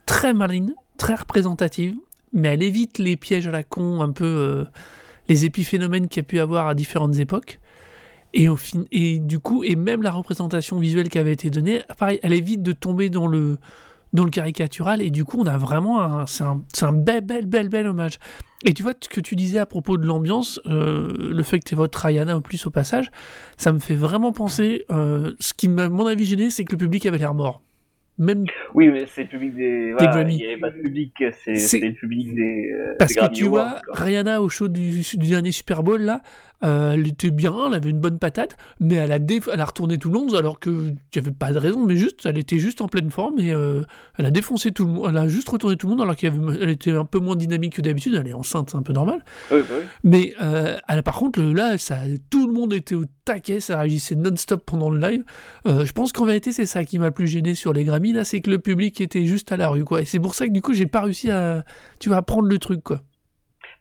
très 0.06 0.34
maligne, 0.34 0.74
très 0.98 1.16
représentative, 1.16 1.96
mais 2.34 2.50
elle 2.50 2.64
évite 2.64 3.00
les 3.00 3.18
pièges 3.18 3.48
à 3.48 3.52
la 3.52 3.64
con, 3.64 4.02
un 4.02 4.12
peu 4.12 4.26
euh, 4.26 4.66
les 5.30 5.46
épiphénomènes 5.46 6.08
qu'il 6.08 6.22
y 6.22 6.26
a 6.26 6.28
pu 6.28 6.40
avoir 6.40 6.68
à 6.68 6.76
différentes 6.76 7.18
époques. 7.18 7.60
Et, 8.34 8.48
au 8.48 8.56
fin... 8.56 8.86
et 8.92 9.20
du 9.20 9.40
coup, 9.40 9.64
et 9.64 9.76
même 9.76 10.02
la 10.04 10.12
représentation 10.12 10.80
visuelle 10.80 11.10
qui 11.10 11.20
avait 11.20 11.34
été 11.34 11.50
donnée, 11.50 11.82
pareil, 11.98 12.20
elle 12.24 12.34
évite 12.34 12.64
de 12.64 12.72
tomber 12.72 13.10
dans 13.10 13.28
le, 13.28 13.58
dans 14.14 14.24
le 14.24 14.30
caricatural. 14.30 15.02
Et 15.02 15.10
du 15.10 15.26
coup, 15.26 15.38
on 15.40 15.46
a 15.46 15.58
vraiment 15.58 16.02
un, 16.02 16.26
c'est 16.28 16.44
un, 16.44 16.64
un, 16.82 16.94
bel, 16.94 17.22
bel, 17.22 17.46
bel, 17.46 17.70
bel 17.70 17.88
hommage. 17.88 18.18
Et 18.64 18.74
tu 18.74 18.84
vois, 18.84 18.94
ce 19.00 19.10
que 19.10 19.22
tu 19.22 19.36
disais 19.36 19.60
à 19.60 19.66
propos 19.66 19.98
de 19.98 20.06
l'ambiance, 20.06 20.60
euh, 20.68 21.32
le 21.32 21.44
fait 21.44 21.60
que 21.60 21.66
tu 21.68 21.76
évoques 21.76 21.96
Rayana 21.96 22.38
en 22.38 22.42
plus 22.42 22.66
au 22.68 22.70
passage, 22.70 23.10
ça 23.58 23.74
me 23.74 23.80
fait 23.80 23.96
vraiment 23.96 24.32
penser. 24.32 24.86
Euh, 24.92 25.34
ce 25.40 25.54
qui 25.54 25.68
m'a, 25.68 25.90
mon 25.90 26.06
avis, 26.06 26.26
gêné, 26.26 26.50
c'est 26.50 26.64
que 26.64 26.74
le 26.74 26.78
public 26.78 27.06
avait 27.06 27.18
l'air 27.18 27.34
mort. 27.34 27.62
Même... 28.18 28.46
Oui, 28.76 28.90
mais 28.90 29.06
c'est 29.08 29.24
le 29.24 29.30
public 29.30 29.56
des. 29.56 29.94
Voilà, 29.94 30.22
il 30.30 30.36
n'y 30.36 30.46
avait 30.46 30.58
pas 30.58 30.70
de 30.70 30.80
public, 30.80 31.24
c'est, 31.44 31.80
le 31.80 31.94
public 31.94 32.36
des. 32.36 32.72
Euh, 32.72 32.94
Parce 33.00 33.16
des 33.16 33.20
que 33.20 33.32
tu 33.32 33.46
vois, 33.46 33.82
Rihanna 33.88 34.44
au 34.44 34.50
show 34.50 34.68
du, 34.68 35.02
du 35.02 35.30
dernier 35.30 35.52
Super 35.52 35.82
Bowl, 35.82 36.02
là, 36.02 36.22
euh, 36.64 36.94
elle 36.94 37.08
était 37.08 37.32
bien, 37.32 37.54
elle 37.68 37.74
avait 37.74 37.90
une 37.90 38.00
bonne 38.00 38.20
patate, 38.20 38.56
mais 38.80 38.96
elle 38.96 39.12
a, 39.12 39.20
déf... 39.20 39.50
elle 39.52 39.62
a 39.62 39.66
retourné 39.66 39.98
tout 39.98 40.10
le 40.10 40.20
monde 40.20 40.36
alors 40.36 40.60
qu'il 40.60 40.74
n'y 40.74 41.18
avait 41.18 41.32
pas 41.32 41.52
de 41.52 41.58
raison, 41.58 41.86
mais 41.86 41.96
juste, 41.96 42.26
elle 42.26 42.38
était 42.38 42.60
juste 42.60 42.82
en 42.82 42.88
pleine 42.88 43.10
forme 43.10 43.40
et 43.40 43.52
euh, 43.52 43.82
elle 44.18 44.26
a 44.26 44.32
défoncé 44.32 44.72
tout 44.72 44.86
le 44.86 44.92
monde, 44.92 45.08
elle 45.10 45.18
a 45.18 45.28
juste 45.28 45.50
retourné 45.50 45.76
tout 45.78 45.88
le 45.88 45.92
monde 45.92 46.02
alors 46.02 46.16
qu'elle 46.16 46.70
était 46.70 46.92
un 46.92 47.06
peu 47.06 47.20
moins 47.20 47.36
dynamique 47.36 47.76
que 47.76 47.82
d'habitude, 47.82 48.16
elle 48.16 48.28
est 48.28 48.34
enceinte, 48.34 48.70
c'est 48.72 48.78
un 48.78 48.84
peu 48.84 48.94
normal. 48.94 49.24
Oui, 49.52 49.60
bah 49.62 49.76
oui. 49.80 49.86
Mais 50.04 50.34
euh, 50.42 50.78
elle, 50.88 51.04
par 51.04 51.16
contre, 51.16 51.42
là, 51.42 51.78
ça, 51.78 51.98
tout 52.30 52.48
le 52.48 52.54
monde 52.54 52.74
était 52.74 52.96
au 52.96 53.06
taquet, 53.26 53.60
ça 53.60 53.80
réagissait 53.80 54.16
non-stop 54.16 54.64
pendant 54.66 54.90
le 54.90 55.00
live. 55.00 55.24
Je 55.66 55.92
pense 55.92 56.12
qu'en 56.12 56.26
vérité, 56.26 56.52
c'est 56.52 56.66
ça 56.66 56.86
qui 56.86 57.00
m'a 57.00 57.06
le 57.06 57.12
plus 57.12 57.28
gêné 57.28 57.56
sur 57.56 57.74
les 57.74 57.84
Grammy, 57.84 58.14
là, 58.14 58.24
c'est 58.24 58.42
que 58.42 58.50
le 58.50 58.60
public 58.60 59.00
était 59.02 59.26
juste 59.26 59.52
à 59.52 59.58
la 59.58 59.70
rue, 59.70 59.84
quoi. 59.84 60.02
Et 60.02 60.06
c'est 60.06 60.20
pour 60.20 60.36
ça 60.36 60.48
que 60.48 60.52
du 60.52 60.62
coup, 60.62 60.74
j'ai 60.74 60.86
pas 60.86 61.02
réussi 61.02 61.32
à, 61.32 61.64
tu 62.00 62.10
vois, 62.10 62.18
à 62.18 62.22
prendre 62.22 62.48
le 62.48 62.58
truc, 62.58 62.84
quoi. 62.84 63.02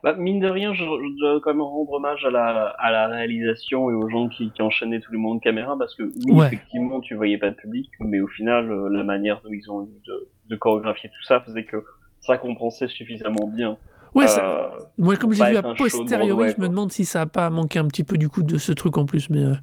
Bah, 0.03 0.15
mine 0.17 0.39
de 0.39 0.47
rien, 0.47 0.73
je, 0.73 0.83
je, 0.83 1.19
dois 1.19 1.39
quand 1.41 1.51
même 1.51 1.61
rendre 1.61 1.91
hommage 1.91 2.25
à 2.25 2.31
la, 2.31 2.69
à 2.79 2.91
la 2.91 3.07
réalisation 3.07 3.91
et 3.91 3.93
aux 3.93 4.09
gens 4.09 4.29
qui, 4.29 4.49
qui 4.51 4.61
enchaînaient 4.61 4.99
tout 4.99 5.11
le 5.11 5.19
monde 5.19 5.41
caméra 5.41 5.77
parce 5.77 5.93
que 5.95 6.03
oui, 6.03 6.31
ouais. 6.31 6.47
effectivement, 6.47 7.01
tu 7.01 7.13
voyais 7.13 7.37
pas 7.37 7.51
de 7.51 7.55
public, 7.55 7.89
mais 7.99 8.19
au 8.19 8.27
final, 8.27 8.71
euh, 8.71 8.89
la 8.89 9.03
manière 9.03 9.41
dont 9.43 9.51
ils 9.51 9.69
ont 9.69 9.83
eu 9.83 10.01
de, 10.07 10.29
de 10.49 10.55
chorégraphier 10.55 11.09
tout 11.09 11.23
ça 11.23 11.39
faisait 11.41 11.65
que 11.65 11.83
ça 12.19 12.37
compensait 12.37 12.87
suffisamment 12.87 13.47
bien. 13.47 13.77
Ouais, 14.15 14.27
ça... 14.27 14.43
euh, 14.43 14.79
moi, 14.97 15.15
comme 15.15 15.33
j'ai 15.33 15.45
vu 15.45 15.57
à 15.57 15.61
posteriori, 15.61 16.53
je 16.55 16.61
me 16.61 16.67
demande 16.67 16.91
si 16.91 17.05
ça 17.05 17.21
a 17.21 17.25
pas 17.25 17.49
manqué 17.49 17.79
un 17.79 17.87
petit 17.87 18.03
peu 18.03 18.17
du 18.17 18.27
coup 18.27 18.43
de 18.43 18.57
ce 18.57 18.71
truc 18.71 18.97
en 18.97 19.05
plus, 19.05 19.29
mais. 19.29 19.43
Euh... 19.43 19.53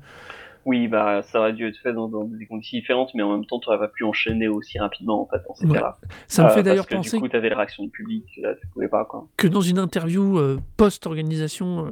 Oui, 0.69 0.87
bah, 0.87 1.23
ça 1.23 1.41
aurait 1.41 1.55
dû 1.55 1.66
être 1.66 1.79
fait 1.79 1.95
dans, 1.95 2.09
dans, 2.09 2.25
des 2.25 2.45
conditions 2.45 2.77
différentes, 2.77 3.14
mais 3.14 3.23
en 3.23 3.33
même 3.33 3.47
temps, 3.47 3.59
tu 3.59 3.71
n'aurais 3.71 3.79
pas 3.79 3.89
pu 3.89 4.05
enchaîner 4.05 4.49
aussi 4.49 4.79
rapidement, 4.79 5.23
en 5.23 5.27
fait, 5.27 5.43
dans 5.49 5.55
ces 5.55 5.64
ouais. 5.64 5.73
cas-là. 5.73 5.97
Ça 6.27 6.45
me 6.45 6.51
fait 6.51 6.61
euh, 6.61 6.62
d'ailleurs 6.62 6.87
penser. 6.87 7.16
Du 7.16 7.23
coup, 7.23 7.29
tu 7.29 7.37
avais 7.37 7.49
la 7.49 7.57
réaction 7.57 7.85
du 7.85 7.89
public, 7.89 8.27
là, 8.43 8.55
tu 8.55 8.66
pouvais 8.66 8.89
pas, 8.89 9.07
quoi. 9.07 9.27
Que 9.39 9.49
dans 9.49 9.62
une 9.62 9.79
interview 9.79 10.39
euh, 10.39 10.61
post-organisation, 10.77 11.91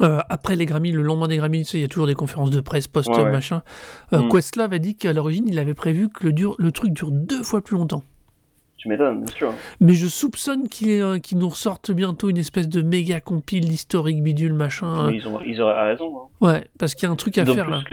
euh, 0.00 0.20
après 0.28 0.54
les 0.54 0.64
Grammys, 0.64 0.92
le 0.92 1.02
lendemain 1.02 1.26
des 1.26 1.38
Grammys, 1.38 1.74
il 1.74 1.80
y 1.80 1.84
a 1.84 1.88
toujours 1.88 2.06
des 2.06 2.14
conférences 2.14 2.50
de 2.50 2.60
presse 2.60 2.86
post-machin. 2.86 3.64
Ouais, 4.12 4.18
ouais. 4.18 4.24
mm. 4.24 4.28
Questlove 4.28 4.72
a 4.72 4.78
dit 4.78 4.94
qu'à 4.94 5.12
l'origine, 5.12 5.48
il 5.48 5.58
avait 5.58 5.74
prévu 5.74 6.08
que 6.08 6.24
le, 6.24 6.32
dur, 6.32 6.54
le 6.60 6.70
truc 6.70 6.92
dure 6.92 7.10
deux 7.10 7.42
fois 7.42 7.62
plus 7.62 7.76
longtemps. 7.76 8.04
Tu 8.82 8.88
m'étonnes, 8.88 9.22
bien 9.22 9.32
sûr. 9.36 9.54
Mais 9.80 9.92
je 9.92 10.08
soupçonne 10.08 10.68
qu'ils 10.68 11.02
euh, 11.02 11.20
qu 11.20 11.36
nous 11.36 11.48
ressortent 11.48 11.92
bientôt 11.92 12.28
une 12.30 12.36
espèce 12.36 12.68
de 12.68 12.82
méga 12.82 13.20
compile 13.20 13.70
historique 13.70 14.20
bidule 14.24 14.54
machin. 14.54 15.08
Mais 15.08 15.18
ils, 15.18 15.28
ont, 15.28 15.40
ils 15.40 15.62
auraient 15.62 15.90
raison. 15.90 16.18
Hein. 16.18 16.28
Ouais, 16.40 16.64
parce 16.80 16.96
qu'il 16.96 17.06
y 17.06 17.08
a 17.08 17.12
un 17.12 17.16
truc 17.16 17.38
à 17.38 17.46
faire 17.46 17.70
là. 17.70 17.84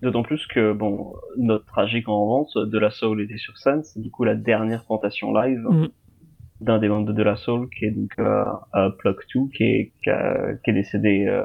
D'autant 0.00 0.22
plus 0.22 0.46
que, 0.46 0.72
bon, 0.72 1.12
notre 1.36 1.66
tragique 1.66 2.08
en 2.08 2.24
vente, 2.24 2.56
De 2.56 2.78
La 2.78 2.88
Soul 2.88 3.20
était 3.20 3.36
sur 3.36 3.58
scène, 3.58 3.82
c'est 3.84 4.00
du 4.00 4.10
coup 4.10 4.24
la 4.24 4.34
dernière 4.34 4.86
tentation 4.86 5.34
live 5.34 5.60
mm. 5.60 5.88
d'un 6.62 6.78
des 6.78 6.88
membres 6.88 7.08
de 7.08 7.12
De 7.12 7.22
La 7.22 7.36
Soul, 7.36 7.68
qui 7.68 7.84
est 7.84 7.90
donc 7.90 8.12
euh, 8.18 8.42
euh, 8.76 8.88
Plug 8.98 9.16
2, 9.34 9.40
qui 9.54 9.62
est, 9.62 9.92
qui, 10.02 10.08
a, 10.08 10.54
qui 10.64 10.70
est 10.70 10.72
décédé 10.72 11.26
euh, 11.26 11.42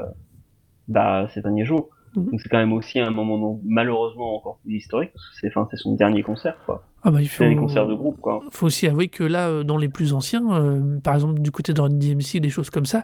bah, 0.87 1.27
ces 1.33 1.41
derniers 1.41 1.65
jours. 1.65 1.89
Donc 2.15 2.41
c'est 2.41 2.49
quand 2.49 2.57
même 2.57 2.73
aussi 2.73 2.99
un 2.99 3.11
moment 3.11 3.59
malheureusement 3.65 4.37
encore 4.37 4.59
plus 4.63 4.75
historique, 4.75 5.11
parce 5.13 5.29
que 5.29 5.35
c'est 5.41 5.47
enfin, 5.55 5.67
son 5.75 5.95
dernier 5.95 6.23
concert, 6.23 6.55
quoi. 6.65 6.83
Ah 7.03 7.11
bah, 7.11 7.21
il 7.21 7.27
faut... 7.29 7.43
des 7.43 7.55
concerts 7.55 7.87
de 7.87 7.93
groupe, 7.93 8.19
quoi. 8.19 8.41
faut 8.49 8.65
aussi 8.65 8.87
avouer 8.87 9.09
que 9.09 9.23
là, 9.23 9.49
euh, 9.49 9.63
dans 9.63 9.77
les 9.77 9.89
plus 9.89 10.13
anciens, 10.13 10.43
euh, 10.53 10.99
par 10.99 11.13
exemple 11.13 11.39
du 11.39 11.51
côté 11.51 11.73
de 11.73 11.87
DMC, 11.87 12.39
des 12.39 12.49
choses 12.49 12.69
comme 12.69 12.85
ça, 12.85 13.03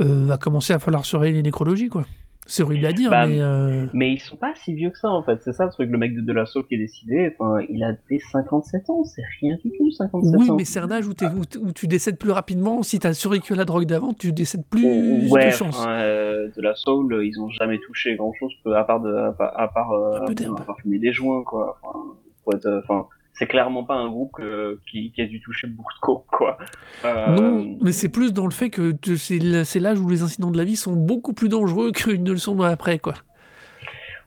euh, 0.00 0.26
va 0.26 0.36
commencer 0.36 0.72
à 0.72 0.78
falloir 0.78 1.04
surveiller 1.04 1.34
les 1.34 1.42
nécrologies, 1.42 1.88
quoi. 1.88 2.04
C'est 2.50 2.62
horrible 2.62 2.86
à 2.86 2.92
dire, 2.92 3.10
bah, 3.10 3.26
mais... 3.26 3.42
Euh... 3.42 3.86
Mais 3.92 4.10
ils 4.14 4.20
sont 4.20 4.36
pas 4.36 4.54
si 4.54 4.72
vieux 4.72 4.88
que 4.88 4.98
ça, 4.98 5.10
en 5.10 5.22
fait. 5.22 5.38
C'est 5.42 5.52
ça 5.52 5.66
le 5.66 5.70
truc. 5.70 5.90
Le 5.90 5.98
mec 5.98 6.14
de 6.14 6.22
De 6.22 6.32
La 6.32 6.46
Soul 6.46 6.66
qui 6.66 6.76
est 6.76 6.78
décidé, 6.78 7.34
enfin, 7.38 7.62
il 7.68 7.84
a 7.84 7.92
des 8.08 8.18
57 8.18 8.88
ans. 8.88 9.04
C'est 9.04 9.22
rien 9.40 9.58
du 9.62 9.70
tout, 9.76 9.90
57 9.90 10.32
oui, 10.32 10.36
ans. 10.36 10.52
Oui, 10.52 10.56
mais 10.56 10.64
c'est 10.64 10.80
un 10.80 10.90
âge 10.90 11.06
où, 11.06 11.10
où, 11.10 11.66
où, 11.66 11.72
tu 11.72 11.86
décèdes 11.86 12.16
plus 12.16 12.30
rapidement. 12.30 12.82
Si 12.82 12.98
t'as 12.98 13.12
survécu 13.12 13.52
à 13.52 13.56
la 13.56 13.66
drogue 13.66 13.84
d'avant, 13.84 14.14
tu 14.14 14.32
décèdes 14.32 14.64
plus 14.64 15.30
ouais, 15.30 15.46
de 15.46 15.50
chance. 15.50 15.84
Euh, 15.86 16.48
de 16.56 16.62
La 16.62 16.74
Soul, 16.74 17.20
ils 17.22 17.38
ont 17.38 17.50
jamais 17.50 17.78
touché 17.80 18.16
grand-chose, 18.16 18.52
à 18.74 18.82
part, 18.84 19.00
de, 19.00 19.14
à 19.14 19.32
part, 19.32 19.60
à 19.60 19.68
part, 19.68 19.92
euh, 19.92 20.24
à 20.24 20.64
part 20.64 20.78
fumer 20.80 20.98
des 20.98 21.12
joints, 21.12 21.42
quoi. 21.44 21.78
Enfin, 21.82 22.58
enfin 22.82 23.06
c'est 23.38 23.46
clairement 23.46 23.84
pas 23.84 23.94
un 23.94 24.08
groupe 24.08 24.36
euh, 24.40 24.80
qui, 24.90 25.12
qui, 25.12 25.22
a 25.22 25.26
dû 25.26 25.40
toucher 25.40 25.68
beaucoup 25.68 25.92
de 25.92 26.26
quoi. 26.26 26.58
Euh... 27.04 27.26
Non, 27.28 27.78
mais 27.80 27.92
c'est 27.92 28.08
plus 28.08 28.32
dans 28.32 28.46
le 28.46 28.50
fait 28.50 28.70
que 28.70 28.94
c'est 29.16 29.38
l'âge 29.78 30.00
où 30.00 30.08
les 30.08 30.22
incidents 30.22 30.50
de 30.50 30.58
la 30.58 30.64
vie 30.64 30.76
sont 30.76 30.94
beaucoup 30.94 31.32
plus 31.32 31.48
dangereux 31.48 31.92
qu'ils 31.96 32.22
ne 32.22 32.32
le 32.32 32.38
sont 32.38 32.60
après, 32.60 32.98
quoi. 32.98 33.14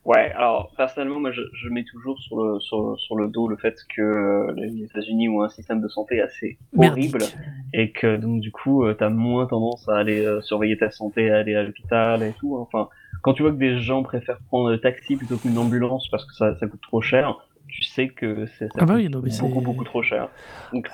Ouais, 0.03 0.31
alors 0.31 0.71
personnellement, 0.75 1.19
moi 1.19 1.31
je, 1.31 1.41
je 1.53 1.69
mets 1.69 1.83
toujours 1.83 2.17
sur 2.19 2.43
le, 2.43 2.59
sur, 2.59 2.99
sur, 2.99 3.15
le 3.15 3.27
dos 3.27 3.47
le 3.47 3.55
fait 3.55 3.75
que 3.95 4.01
euh, 4.01 4.51
les 4.55 4.83
États-Unis 4.83 5.29
ont 5.29 5.43
un 5.43 5.49
système 5.49 5.79
de 5.79 5.87
santé 5.87 6.21
assez 6.21 6.57
horrible 6.75 7.19
Merdique. 7.19 7.37
et 7.73 7.91
que 7.91 8.17
donc 8.17 8.41
du 8.41 8.51
coup 8.51 8.83
euh, 8.83 8.95
t'as 8.95 9.09
moins 9.09 9.45
tendance 9.45 9.87
à 9.89 9.97
aller 9.97 10.25
euh, 10.25 10.41
surveiller 10.41 10.75
ta 10.75 10.89
santé, 10.89 11.29
à 11.29 11.37
aller 11.37 11.53
à 11.53 11.61
l'hôpital 11.61 12.23
et 12.23 12.33
tout. 12.39 12.57
Enfin, 12.57 12.89
quand 13.21 13.33
tu 13.33 13.43
vois 13.43 13.51
que 13.51 13.57
des 13.57 13.79
gens 13.79 14.01
préfèrent 14.01 14.39
prendre 14.47 14.71
le 14.71 14.79
taxi 14.79 15.17
plutôt 15.17 15.37
qu'une 15.37 15.59
ambulance 15.59 16.09
parce 16.09 16.25
que 16.25 16.33
ça, 16.33 16.55
ça 16.55 16.65
coûte 16.65 16.81
trop 16.81 17.01
cher, 17.01 17.37
tu 17.71 17.83
sais 17.83 18.09
que 18.09 18.45
c'est 18.57 18.69
ah 18.77 18.85
bah 18.85 18.95
oui, 18.95 19.09
non, 19.09 19.21
beaucoup 19.21 19.61
beaucoup 19.61 19.83
trop 19.83 20.03
cher. 20.03 20.29
Donc 20.73 20.89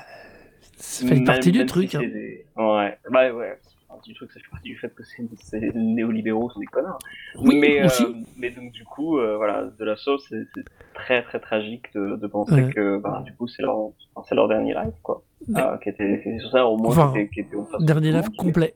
ça 0.78 1.08
fait 1.08 1.24
partie 1.24 1.52
du 1.52 1.66
truc. 1.66 1.90
Si 1.90 1.98
hein. 1.98 2.02
des... 2.02 2.46
Ouais, 2.56 2.98
bah 3.12 3.34
ouais. 3.34 3.60
Du 4.06 4.14
truc, 4.14 4.32
ça 4.32 4.40
fait 4.40 4.52
partie 4.52 4.70
du 4.70 4.78
fait 4.78 4.94
que 4.94 5.02
c'est 5.04 5.60
les 5.60 5.72
néolibéraux 5.74 6.52
sont 6.52 6.60
des 6.60 6.68
connards. 6.68 7.00
Oui, 7.36 7.58
mais. 7.58 7.82
Euh, 7.82 8.14
mais 8.38 8.52
donc 8.52 8.72
du 8.72 8.84
coup, 8.84 9.18
euh, 9.18 9.38
voilà, 9.38 9.64
de 9.64 9.86
la 9.86 9.96
sauce, 9.96 10.24
c'est 10.30 10.46
très 10.94 11.24
très 11.24 11.40
tragique 11.40 11.92
de, 11.96 12.16
de 12.16 12.28
penser 12.28 12.54
ouais. 12.54 12.72
que 12.72 13.00
bah, 13.00 13.24
du 13.26 13.34
coup 13.34 13.48
c'est 13.48 13.64
leur, 13.64 13.90
c'est 14.28 14.36
leur 14.36 14.48
dernier 14.48 14.76
live 14.76 14.94
quoi, 15.02 15.24
ouais. 15.48 15.60
euh, 15.60 15.78
qui 15.78 15.90
était, 15.90 16.22
qui 16.22 16.30
était 16.30 16.40
sur 16.40 16.52
ça 16.52 16.68
au 16.68 16.78
moins 16.78 16.90
enfin, 16.90 17.12
qui 17.12 17.22
était, 17.22 17.30
qui 17.34 17.40
était 17.40 17.58
dernier 17.80 18.12
live 18.12 18.30
complet. 18.38 18.76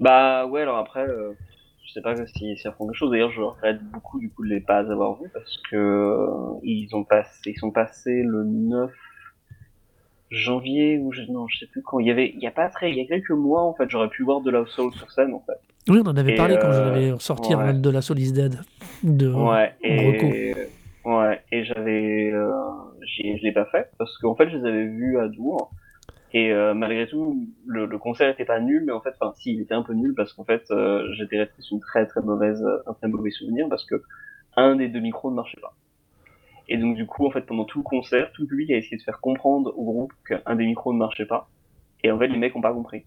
Bah 0.00 0.46
ouais, 0.46 0.62
alors 0.62 0.78
après, 0.78 1.06
euh, 1.06 1.34
sais 1.98 2.02
pas 2.02 2.26
si 2.26 2.56
ça 2.58 2.72
font 2.72 2.86
quelque 2.86 2.96
chose. 2.96 3.10
D'ailleurs, 3.10 3.32
je 3.32 3.40
regrette 3.40 3.82
beaucoup 3.82 4.18
du 4.18 4.30
coup 4.30 4.44
de 4.44 4.50
les 4.50 4.60
pas 4.60 4.78
avoir 4.78 5.20
vus 5.20 5.30
parce 5.32 5.58
que 5.70 5.76
euh, 5.76 6.58
ils 6.62 6.94
ont 6.94 7.04
passé, 7.04 7.50
ils 7.50 7.58
sont 7.58 7.70
passés 7.70 8.22
le 8.22 8.44
9 8.44 8.90
janvier 10.30 10.98
ou 10.98 11.12
je, 11.12 11.22
non, 11.22 11.46
je 11.48 11.58
sais 11.58 11.66
plus 11.66 11.82
quand. 11.82 11.98
Il 11.98 12.06
y 12.06 12.10
avait, 12.10 12.32
il 12.34 12.40
y 12.40 12.46
a 12.46 12.50
pas 12.50 12.68
très, 12.68 12.90
il 12.90 12.96
y 12.96 13.00
a 13.00 13.06
quelques 13.06 13.30
mois 13.30 13.62
en 13.62 13.74
fait, 13.74 13.88
j'aurais 13.88 14.08
pu 14.08 14.22
voir 14.24 14.40
de 14.40 14.50
la 14.50 14.64
Soul 14.66 14.92
sur 14.94 15.10
scène 15.10 15.32
en 15.32 15.40
fait. 15.40 15.58
Oui, 15.88 16.00
on 16.04 16.08
en 16.08 16.16
avait 16.16 16.34
et 16.34 16.36
parlé 16.36 16.56
euh, 16.56 16.60
quand 16.60 16.72
je 16.72 16.80
l'avais 16.80 17.18
sorti 17.18 17.54
ouais. 17.54 17.72
de 17.72 17.90
la 17.90 18.02
Soul 18.02 18.18
is 18.18 18.32
Dead. 18.32 18.60
De, 19.02 19.32
ouais. 19.32 19.72
Et, 19.82 20.54
ouais. 21.04 21.40
Et 21.50 21.64
j'avais, 21.64 22.30
euh, 22.32 22.52
je 23.00 23.42
l'ai 23.42 23.52
pas 23.52 23.64
fait 23.66 23.90
parce 23.98 24.16
qu'en 24.18 24.34
fait, 24.34 24.50
je 24.50 24.56
les 24.58 24.68
avais 24.68 24.84
vus 24.86 25.18
à 25.18 25.28
Dour. 25.28 25.70
Et 26.32 26.52
euh, 26.52 26.74
malgré 26.74 27.06
tout, 27.06 27.48
le, 27.66 27.86
le, 27.86 27.98
concert 27.98 28.28
était 28.28 28.44
pas 28.44 28.60
nul, 28.60 28.84
mais 28.86 28.92
en 28.92 29.00
fait, 29.00 29.14
enfin, 29.18 29.32
si, 29.36 29.54
il 29.54 29.60
était 29.62 29.74
un 29.74 29.82
peu 29.82 29.94
nul 29.94 30.14
parce 30.14 30.32
qu'en 30.34 30.44
fait, 30.44 30.62
euh, 30.70 31.06
j'étais 31.14 31.38
resté 31.38 31.62
sur 31.62 31.76
une 31.76 31.80
très 31.80 32.06
très 32.06 32.20
mauvaise, 32.20 32.62
un 32.86 32.92
très 32.92 33.08
mauvais 33.08 33.30
souvenir 33.30 33.66
parce 33.68 33.86
que 33.86 34.02
un 34.56 34.76
des 34.76 34.88
deux 34.88 35.00
micros 35.00 35.30
ne 35.30 35.36
marchait 35.36 35.60
pas. 35.60 35.74
Et 36.68 36.76
donc 36.76 36.96
du 36.96 37.06
coup, 37.06 37.26
en 37.26 37.30
fait, 37.30 37.42
pendant 37.42 37.64
tout 37.64 37.78
le 37.78 37.84
concert, 37.84 38.30
tout 38.32 38.42
le 38.42 38.48
public 38.48 38.70
a 38.70 38.76
essayé 38.76 38.98
de 38.98 39.02
faire 39.02 39.20
comprendre 39.20 39.72
au 39.76 39.84
groupe 39.84 40.12
qu'un 40.26 40.54
des 40.54 40.66
micros 40.66 40.92
ne 40.92 40.98
marchait 40.98 41.24
pas. 41.24 41.48
Et 42.04 42.10
en 42.10 42.18
fait, 42.18 42.28
les 42.28 42.38
mecs 42.38 42.54
ont 42.54 42.60
pas 42.60 42.74
compris. 42.74 43.04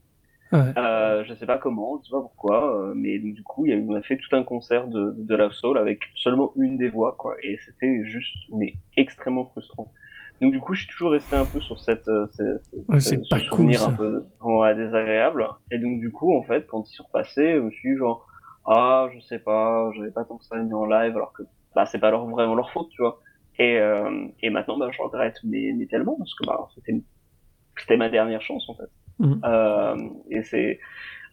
Ouais. 0.52 0.74
Euh, 0.78 1.24
je 1.26 1.34
sais 1.36 1.46
pas 1.46 1.58
comment, 1.58 2.00
je 2.02 2.10
sais 2.10 2.12
pas 2.12 2.22
pourquoi, 2.22 2.76
euh, 2.76 2.94
mais 2.94 3.20
donc, 3.20 3.36
du 3.36 3.44
coup, 3.44 3.66
il 3.66 3.72
y 3.72 3.74
a, 3.74 3.78
on 3.78 3.96
a 3.96 4.02
fait 4.02 4.18
tout 4.18 4.36
un 4.36 4.44
concert 4.44 4.88
de, 4.88 5.16
de 5.18 5.36
la 5.36 5.50
soul 5.50 5.78
avec 5.78 6.02
seulement 6.16 6.52
une 6.58 6.78
des 6.78 6.90
voix, 6.90 7.16
quoi. 7.18 7.36
Et 7.42 7.58
c'était 7.66 8.04
juste, 8.04 8.36
mais 8.52 8.74
extrêmement 8.98 9.46
frustrant. 9.46 9.94
Donc 10.42 10.54
du 10.54 10.60
coup, 10.60 10.74
je 10.74 10.82
suis 10.82 10.90
toujours 10.90 11.12
resté 11.12 11.36
un 11.36 11.46
peu 11.46 11.60
sur 11.62 11.80
cette, 11.80 12.08
euh, 12.08 12.26
cette, 12.32 12.64
ouais, 12.90 13.00
ce 13.00 13.16
pas 13.30 13.40
souvenir 13.40 13.80
cool, 13.82 13.94
un 13.94 13.96
peu 13.96 14.26
ouais, 14.42 14.76
désagréable. 14.76 15.48
Et 15.70 15.78
donc 15.78 16.00
du 16.00 16.12
coup, 16.12 16.36
en 16.36 16.42
fait, 16.44 16.66
quand 16.68 16.84
ils 16.90 16.96
sont 16.96 17.04
repassés, 17.04 17.54
je 17.54 17.60
me 17.60 17.70
suis 17.70 17.92
dit 17.94 17.98
genre, 17.98 18.28
ah, 18.66 19.08
je 19.14 19.20
sais 19.20 19.40
pas, 19.40 19.92
j'avais 19.96 20.12
pas 20.12 20.24
tant 20.26 20.38
que 20.38 20.46
ça 20.46 20.58
mis 20.58 20.74
en 20.74 20.86
live, 20.86 21.16
alors 21.16 21.34
que 21.34 21.44
bah 21.76 21.86
c'est 21.86 22.00
pas 22.00 22.12
leur, 22.12 22.26
vraiment 22.28 22.56
leur 22.56 22.72
faute, 22.72 22.90
tu 22.90 23.02
vois. 23.02 23.20
Et, 23.60 23.78
euh, 23.78 24.28
et 24.42 24.50
maintenant, 24.50 24.78
bah, 24.78 24.90
je 24.92 25.02
regrette, 25.02 25.38
mais, 25.44 25.74
mais 25.76 25.86
tellement, 25.86 26.16
parce 26.18 26.34
que 26.34 26.46
bah, 26.46 26.68
c'était, 26.76 27.00
c'était 27.78 27.98
ma 27.98 28.10
dernière 28.10 28.42
chance, 28.42 28.68
en 28.70 28.76
fait. 28.76 28.90
Mm. 29.20 29.42
Euh, 29.46 30.10
et 30.32 30.44
c'est 30.44 30.80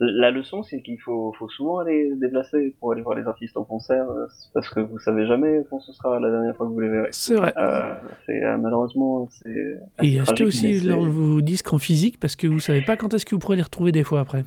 la 0.01 0.31
leçon, 0.31 0.63
c'est 0.63 0.81
qu'il 0.81 1.01
faut, 1.01 1.35
faut 1.39 1.49
souvent 1.49 1.79
aller 1.79 2.11
se 2.11 2.21
déplacer 2.21 2.75
pour 2.79 2.93
aller 2.93 3.03
voir 3.03 3.17
les 3.17 3.27
artistes 3.27 3.57
en 3.57 3.65
concert, 3.65 4.09
euh, 4.09 4.27
parce 4.55 4.69
que 4.69 4.81
vous 4.81 4.99
savez 4.99 5.27
jamais 5.27 5.63
quand 5.69 5.81
ce 5.81 5.93
sera 5.93 6.21
la 6.21 6.31
dernière 6.31 6.57
fois 6.57 6.67
que 6.67 6.73
vous 6.73 6.81
les 6.81 6.89
verrez. 6.89 7.09
C'est 7.11 7.35
vrai. 7.35 7.53
Euh, 7.57 7.95
c'est 8.27 8.45
euh, 8.45 8.57
malheureusement 8.59 9.29
c'est. 9.31 9.79
Et 10.03 10.21
achetez 10.21 10.45
aussi 10.45 10.79
vos 10.89 11.41
disques 11.41 11.73
en 11.73 11.79
physique 11.79 12.21
parce 12.21 12.37
que 12.37 12.47
vous 12.47 12.61
savez 12.61 12.83
pas 12.83 12.97
quand 12.97 13.13
est-ce 13.15 13.27
que 13.27 13.35
vous 13.35 13.41
pourrez 13.41 13.57
les 13.57 13.63
retrouver 13.63 13.93
des 13.93 14.05
fois 14.05 14.21
après. 14.21 14.45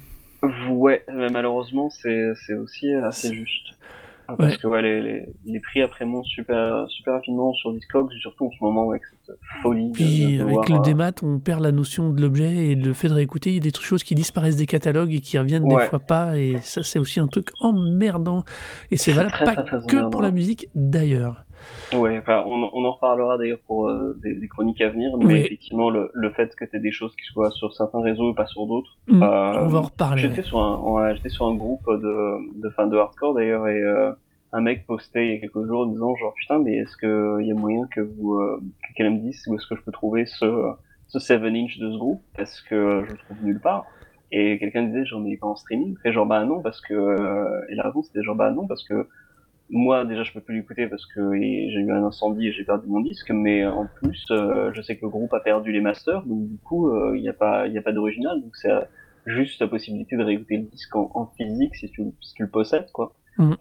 Ouais, 0.70 1.04
mais 1.14 1.30
malheureusement, 1.30 1.90
c'est 1.90 2.32
c'est 2.46 2.56
aussi 2.56 2.92
assez 2.94 3.34
juste. 3.34 3.78
Parce 4.38 4.54
Ouais. 4.54 4.58
que 4.60 4.68
ouais, 4.68 4.82
les, 4.82 5.02
les, 5.02 5.26
les 5.46 5.60
prix 5.60 5.82
après 5.82 6.06
montent 6.06 6.26
super, 6.26 6.86
super 6.90 7.14
rapidement 7.14 7.54
sur 7.54 7.72
Discogs, 7.74 8.12
surtout 8.20 8.46
en 8.48 8.52
ce 8.52 8.64
moment 8.64 8.90
avec 8.90 9.02
cette 9.26 9.36
folie. 9.62 9.92
Puis 9.94 10.38
de 10.38 10.44
avec 10.44 10.70
le 10.70 10.76
euh, 10.76 10.80
démat, 10.80 11.12
on 11.24 11.40
perd 11.40 11.62
la 11.62 11.72
notion 11.72 12.12
de 12.12 12.22
l'objet 12.22 12.68
et 12.68 12.76
le 12.76 12.94
fait 12.94 13.08
de 13.10 13.14
réécouter, 13.14 13.52
il 13.52 13.56
y 13.56 13.68
a 13.68 13.72
des 13.72 13.78
choses 13.80 14.04
qui 14.04 14.16
disparaissent 14.16 14.56
des 14.58 14.66
catalogues 14.66 15.14
et 15.14 15.20
qui 15.22 15.38
reviennent 15.38 15.68
des 15.68 15.80
fois 15.88 16.00
pas. 16.00 16.38
Et 16.38 16.58
ça, 16.62 16.84
c'est 16.84 17.00
aussi 17.00 17.20
un 17.20 17.28
truc 17.28 17.50
emmerdant. 17.60 18.44
Et 18.92 18.98
c'est 18.98 19.12
C'est 19.12 19.18
valable 19.18 19.34
très, 19.34 19.46
pas 19.46 19.56
très, 19.56 19.64
très 19.66 19.78
que 19.88 19.96
emmerdant. 19.96 20.10
pour 20.10 20.22
la 20.22 20.32
musique 20.32 20.68
d'ailleurs. 20.76 21.44
Ouais, 21.94 22.18
enfin, 22.20 22.44
on, 22.46 22.70
on 22.74 22.86
en 22.86 22.92
reparlera 22.94 23.38
d'ailleurs 23.38 23.60
pour 23.68 23.90
euh, 23.90 24.18
des, 24.24 24.34
des 24.34 24.48
chroniques 24.48 24.80
à 24.82 24.90
venir, 24.90 25.12
mais 25.18 25.26
Oui. 25.26 25.34
effectivement, 25.40 25.90
le, 25.90 26.10
le 26.14 26.30
fait 26.32 26.56
que 26.56 26.64
tu 26.66 26.80
des 26.80 26.92
choses 26.92 27.14
qui 27.16 27.26
soient 27.26 27.52
sur 27.52 27.74
certains 27.74 28.02
réseaux 28.02 28.32
et 28.32 28.36
pas 28.36 28.46
sur 28.46 28.66
d'autres. 28.66 28.98
Mm, 29.08 29.24
Euh, 29.24 29.64
on 29.66 29.68
va 29.68 29.80
en 29.80 29.82
reparler. 29.84 30.22
J'étais 30.22 30.42
sur 30.44 30.60
un, 30.60 31.14
j'étais 31.16 31.30
sur 31.30 31.48
un 31.48 31.56
groupe 31.56 31.86
de, 31.88 32.62
de 32.62 32.70
fans 32.70 32.88
de 32.88 32.98
hardcore 32.98 33.34
d'ailleurs, 33.34 33.68
et 33.68 33.82
euh, 33.82 34.12
un 34.54 34.62
mec 34.62 34.86
postait 34.88 35.28
il 35.28 35.34
y 35.34 35.38
a 35.38 35.40
quelques 35.40 35.66
jours 35.66 35.82
en 35.82 35.86
disant 35.88 36.16
genre 36.16 36.34
putain, 36.36 36.60
mais 36.60 36.76
est-ce 36.78 36.96
qu'il 36.98 37.46
y 37.48 37.52
a 37.52 37.56
moyen 37.56 37.86
que 37.94 38.02
vous, 38.02 38.36
euh, 38.36 38.60
que 38.84 38.94
quelqu'un 38.96 39.14
me 39.16 39.20
dise 39.20 39.44
où 39.48 39.56
est-ce 39.56 39.68
que 39.68 39.76
je 39.76 39.82
peux 39.82 39.92
trouver 39.92 40.26
ce, 40.26 40.46
ce 41.08 41.20
7 41.20 41.42
inch 41.44 41.78
de 41.78 41.92
ce 41.92 41.98
groupe? 41.98 42.22
Parce 42.38 42.62
que 42.62 43.04
je 43.06 43.12
le 43.12 43.18
trouve 43.18 43.38
nulle 43.44 43.60
part. 43.60 43.86
Et 44.34 44.58
quelqu'un 44.60 44.84
disait 44.84 45.04
genre 45.06 45.20
mais 45.20 45.32
il 45.32 45.34
est 45.34 45.38
pas 45.38 45.48
en 45.48 45.56
streaming? 45.58 45.96
Et 46.06 46.14
genre 46.14 46.26
bah 46.26 46.46
non 46.46 46.62
parce 46.62 46.80
que 46.80 46.94
et 47.70 47.76
la 47.76 47.84
réponse 47.84 48.08
c'était 48.08 48.24
genre 48.24 48.36
bah 48.38 48.50
non 48.52 48.66
parce 48.66 48.82
que 48.88 49.08
moi 49.72 50.04
déjà 50.06 50.24
je 50.24 50.34
peux 50.34 50.42
plus 50.42 50.56
l'écouter 50.58 50.88
parce 50.88 51.06
que 51.06 51.34
j'ai 51.34 51.80
eu 51.80 51.92
un 51.92 52.04
incendie 52.04 52.48
et 52.48 52.52
j'ai 52.52 52.66
perdu 52.66 52.88
mon 52.88 53.00
disque 53.00 53.32
mais 53.32 53.66
en 53.66 53.88
plus 53.88 54.26
euh, 54.30 54.72
je 54.74 54.82
sais 54.82 54.98
que 54.98 55.02
le 55.04 55.10
groupe 55.10 55.34
a 55.34 55.40
perdu 55.40 55.72
les 55.72 55.80
masters 55.80 56.24
donc 56.26 56.48
du 56.48 56.58
coup 56.58 56.90
euh, 56.90 57.14
il 57.16 57.22
n'y 57.22 57.30
a 57.30 57.34
pas 57.34 57.68
il 57.68 57.78
a 57.78 57.82
pas 57.82 57.94
d'original 57.94 58.42
donc 58.42 58.56
c'est 58.58 58.70
euh, 58.70 58.82
juste 59.26 59.62
la 59.62 59.68
possibilité 59.68 60.18
de 60.18 60.24
réécouter 60.24 60.58
le 60.58 60.64
disque 60.64 60.96
en, 60.96 61.10
en 61.14 61.26
physique 61.38 61.76
si 61.76 61.90
tu, 61.90 62.04
si 62.20 62.34
tu 62.34 62.44
le 62.44 62.50
possèdes 62.50 62.92
quoi. 62.92 63.14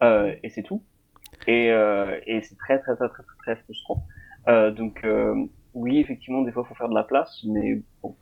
Euh, 0.03 0.35
et 0.43 0.51
c'est 0.51 0.65
tout 0.65 0.83
et, 1.47 1.71
euh, 1.71 2.19
et 2.27 2.43
c'est 2.43 2.57
très 2.57 2.81
très 2.81 2.97
très 2.97 3.09
très 3.09 3.23
très, 3.39 3.57
frustrant 3.57 4.03
euh, 4.49 4.73
donc 4.73 5.05
euh, 5.05 5.35
oui 5.75 6.01
effectivement 6.01 6.43
des 6.43 6.51
fois 6.51 6.65
faut 6.65 6.75
faire 6.75 6.89
de 6.89 6.95
la 6.95 7.05
place 7.05 7.45
mais 7.45 7.81
bon 8.03 8.15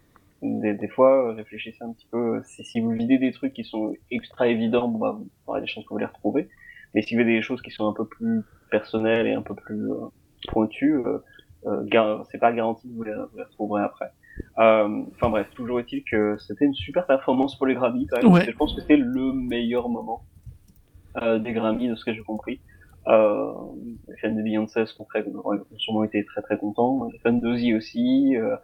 des, 0.43 0.75
des 0.75 0.89
fois, 0.89 1.31
euh, 1.31 1.33
réfléchissez 1.33 1.83
un 1.83 1.93
petit 1.93 2.07
peu. 2.11 2.41
Si, 2.45 2.65
si 2.65 2.81
vous 2.81 2.91
videz 2.93 3.19
des 3.19 3.33
trucs 3.33 3.53
qui 3.53 3.65
sont 3.65 3.95
extra 4.11 4.47
évidents, 4.47 4.89
bon, 4.89 4.99
bah, 4.99 5.17
vous 5.19 5.29
aurez 5.47 5.61
des 5.61 5.67
chances 5.67 5.85
que 5.85 5.91
vous 5.91 5.99
les 5.99 6.07
retrouvez. 6.07 6.49
Mais 6.95 7.03
si 7.03 7.15
vous 7.15 7.21
avez 7.21 7.35
des 7.37 7.43
choses 7.43 7.61
qui 7.63 7.71
sont 7.71 7.87
un 7.89 7.93
peu 7.93 8.07
plus 8.07 8.43
personnelles 8.71 9.27
et 9.27 9.35
un 9.35 9.43
peu 9.43 9.55
plus 9.55 9.91
euh, 9.91 10.07
pointues, 10.49 10.95
euh, 11.07 11.19
euh, 11.67 12.19
c'est 12.31 12.39
pas 12.39 12.53
garanti 12.53 12.89
que 12.89 12.95
vous 12.95 13.03
les, 13.03 13.13
vous 13.15 13.37
les 13.37 13.45
retrouverez 13.45 13.83
après. 13.83 14.11
Euh, 14.59 15.03
Enfin 15.15 15.31
bref, 15.31 15.49
toujours 15.55 15.81
est-il 15.81 16.05
que 16.05 16.37
c'était 16.39 16.65
une 16.65 16.75
super 16.75 17.07
performance 17.07 17.57
pour 17.57 17.67
les 17.67 17.75
Grammys 17.75 18.07
quand 18.07 18.23
même. 18.23 18.33
Ouais. 18.33 18.45
Je 18.45 18.57
pense 18.57 18.75
que 18.75 18.81
c'était 18.81 18.97
le 18.97 19.33
meilleur 19.33 19.89
moment 19.89 20.23
euh, 21.23 21.39
des 21.39 21.53
Grammys 21.53 21.89
de 21.89 21.95
ce 21.97 22.05
que 22.05 22.15
j'ai 22.15 22.23
compris. 22.23 22.61
Euh, 23.09 23.53
les 24.09 24.17
fans 24.19 24.35
de 24.35 24.43
Beyoncé 24.43 24.85
sont 24.87 25.05
très, 25.05 25.25
ont 25.27 25.65
sûrement 25.79 26.05
été 26.05 26.25
très 26.25 26.43
très 26.43 26.59
contents. 26.59 27.09
Les 27.13 27.19
fans 27.19 27.33
d'Ozzy 27.33 27.75
aussi. 27.75 28.37
Euh, 28.37 28.55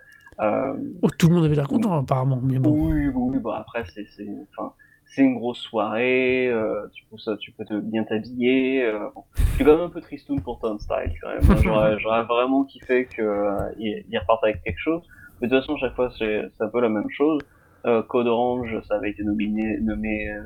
euh, 0.41 0.75
Oh, 1.03 1.09
tout 1.19 1.29
le 1.29 1.35
monde 1.37 1.45
avait 1.47 1.55
l'air 1.55 1.69
content 1.69 1.95
apparemment, 1.95 2.41
mais 2.43 2.59
bon. 2.59 2.71
oui, 2.91 3.09
oui, 3.09 3.39
bah 3.39 3.57
après 3.61 3.85
c'est 3.95 4.05
c'est 4.17 4.29
enfin 4.57 4.73
c'est 5.15 5.23
une 5.23 5.37
grosse 5.37 5.59
soirée, 5.59 6.49
euh, 6.49 6.87
tu 6.93 7.05
peux 7.11 7.19
ça, 7.19 7.37
tu 7.37 7.53
peux 7.53 7.65
te 7.65 7.79
bien 7.79 8.05
t'habiller. 8.05 8.85
Euh, 8.85 9.09
bon. 9.15 9.25
Je 9.37 9.43
suis 9.55 9.65
quand 9.65 9.77
même 9.77 9.87
un 9.87 9.89
peu 9.89 10.01
tristoun 10.01 10.41
pour 10.41 10.59
Tom 10.59 10.79
Style 10.79 11.13
quand 11.23 11.29
même. 11.29 11.63
J'aurais 11.63 11.99
j'aurais 12.01 12.25
vraiment 12.25 12.65
kiffé 12.65 13.07
que 13.07 13.23
euh, 13.23 13.73
il, 13.79 14.05
il 14.09 14.19
reparte 14.19 14.43
avec 14.43 14.63
quelque 14.63 14.79
chose. 14.79 15.03
Mais 15.41 15.49
de 15.49 15.55
toute 15.55 15.63
façon 15.63 15.77
chaque 15.79 15.95
fois 15.95 16.11
c'est 16.19 16.43
c'est 16.57 16.65
un 16.65 16.69
peu 16.69 16.81
la 16.81 16.89
même 16.89 17.11
chose. 17.11 17.41
Euh, 17.87 18.03
Code 18.03 18.27
Orange 18.27 18.77
ça 18.89 18.97
avait 18.97 19.11
été 19.11 19.23
nominé 19.23 19.79
nommé 19.81 20.31
euh, 20.31 20.41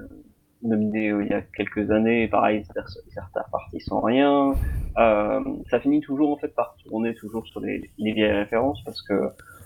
nominé 0.62 1.10
euh, 1.10 1.24
il 1.24 1.30
y 1.30 1.34
a 1.34 1.40
quelques 1.40 1.90
années, 1.90 2.28
pareil 2.28 2.64
c'est 2.66 3.40
reparti 3.40 3.80
sans 3.80 4.00
rien. 4.00 4.52
Euh, 4.98 5.40
ça 5.70 5.80
finit 5.80 6.00
toujours 6.00 6.30
en 6.30 6.36
fait 6.36 6.54
par 6.54 6.76
tourner 6.84 7.14
toujours 7.14 7.46
sur 7.46 7.60
les, 7.60 7.90
les 7.96 8.12
vieilles 8.12 8.32
références 8.32 8.82
parce 8.84 9.00
que 9.02 9.14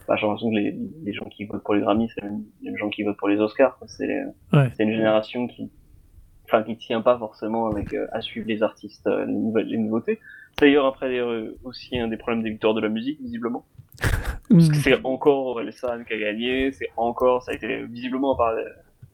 bah, 0.09 0.17
j'ai 0.17 0.27
l'impression 0.27 0.51
que 0.51 0.55
les, 0.57 0.77
les 1.05 1.13
gens 1.13 1.25
qui 1.27 1.45
votent 1.45 1.63
pour 1.63 1.75
les 1.75 1.81
Grammys, 1.81 2.11
c'est 2.15 2.23
les 2.25 2.31
mêmes- 2.71 2.77
gens 2.79 2.89
qui 2.91 3.03
votent 3.03 3.17
pour 3.17 3.29
les 3.29 3.39
Oscars. 3.41 3.79
C'est 3.87 4.25
Ouais. 4.53 4.71
une 4.79 4.91
génération 4.93 5.47
qui, 5.47 5.71
enfin, 6.45 6.63
qui 6.63 6.77
tient 6.77 7.01
pas 7.01 7.19
forcément 7.19 7.67
avec 7.67 7.93
euh, 7.95 8.07
à 8.13 8.21
suivre 8.21 8.47
les 8.49 8.63
artistes, 8.63 9.07
euh, 9.07 9.25
les, 9.27 9.33
nouvelles, 9.33 9.67
les 9.67 9.79
nouveautés. 9.79 10.21
C'est 10.59 10.67
D'ailleurs, 10.67 10.87
après 10.87 11.19
euh, 11.19 11.57
aussi 11.65 11.99
un 11.99 12.09
des 12.09 12.17
problèmes 12.17 12.43
des 12.43 12.51
victoires 12.51 12.75
de 12.75 12.81
la 12.81 12.89
musique, 12.89 13.21
visiblement. 13.21 13.65
Parce 14.51 14.69
que 14.69 14.77
c'est 14.77 15.05
encore 15.05 15.47
Orelsan 15.47 16.05
qui 16.05 16.13
a 16.15 16.19
gagné, 16.19 16.73
c'est 16.73 16.89
encore, 16.97 17.43
ça 17.43 17.53
a 17.53 17.55
été 17.55 17.85
visiblement 17.85 18.37
par 18.37 18.55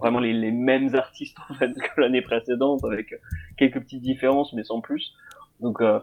vraiment 0.01 0.19
les, 0.21 0.33
les 0.33 0.51
mêmes 0.53 0.95
artistes 0.95 1.37
en 1.51 1.55
fait 1.55 1.73
que 1.95 2.01
l'année 2.01 2.23
précédente, 2.23 2.83
avec 2.85 3.15
quelques 3.57 3.81
petites 3.81 4.03
différences, 4.03 4.53
mais 4.53 4.65
sans 4.65 4.81
plus. 4.81 5.13
Donc, 5.61 5.81
euh, 5.81 6.01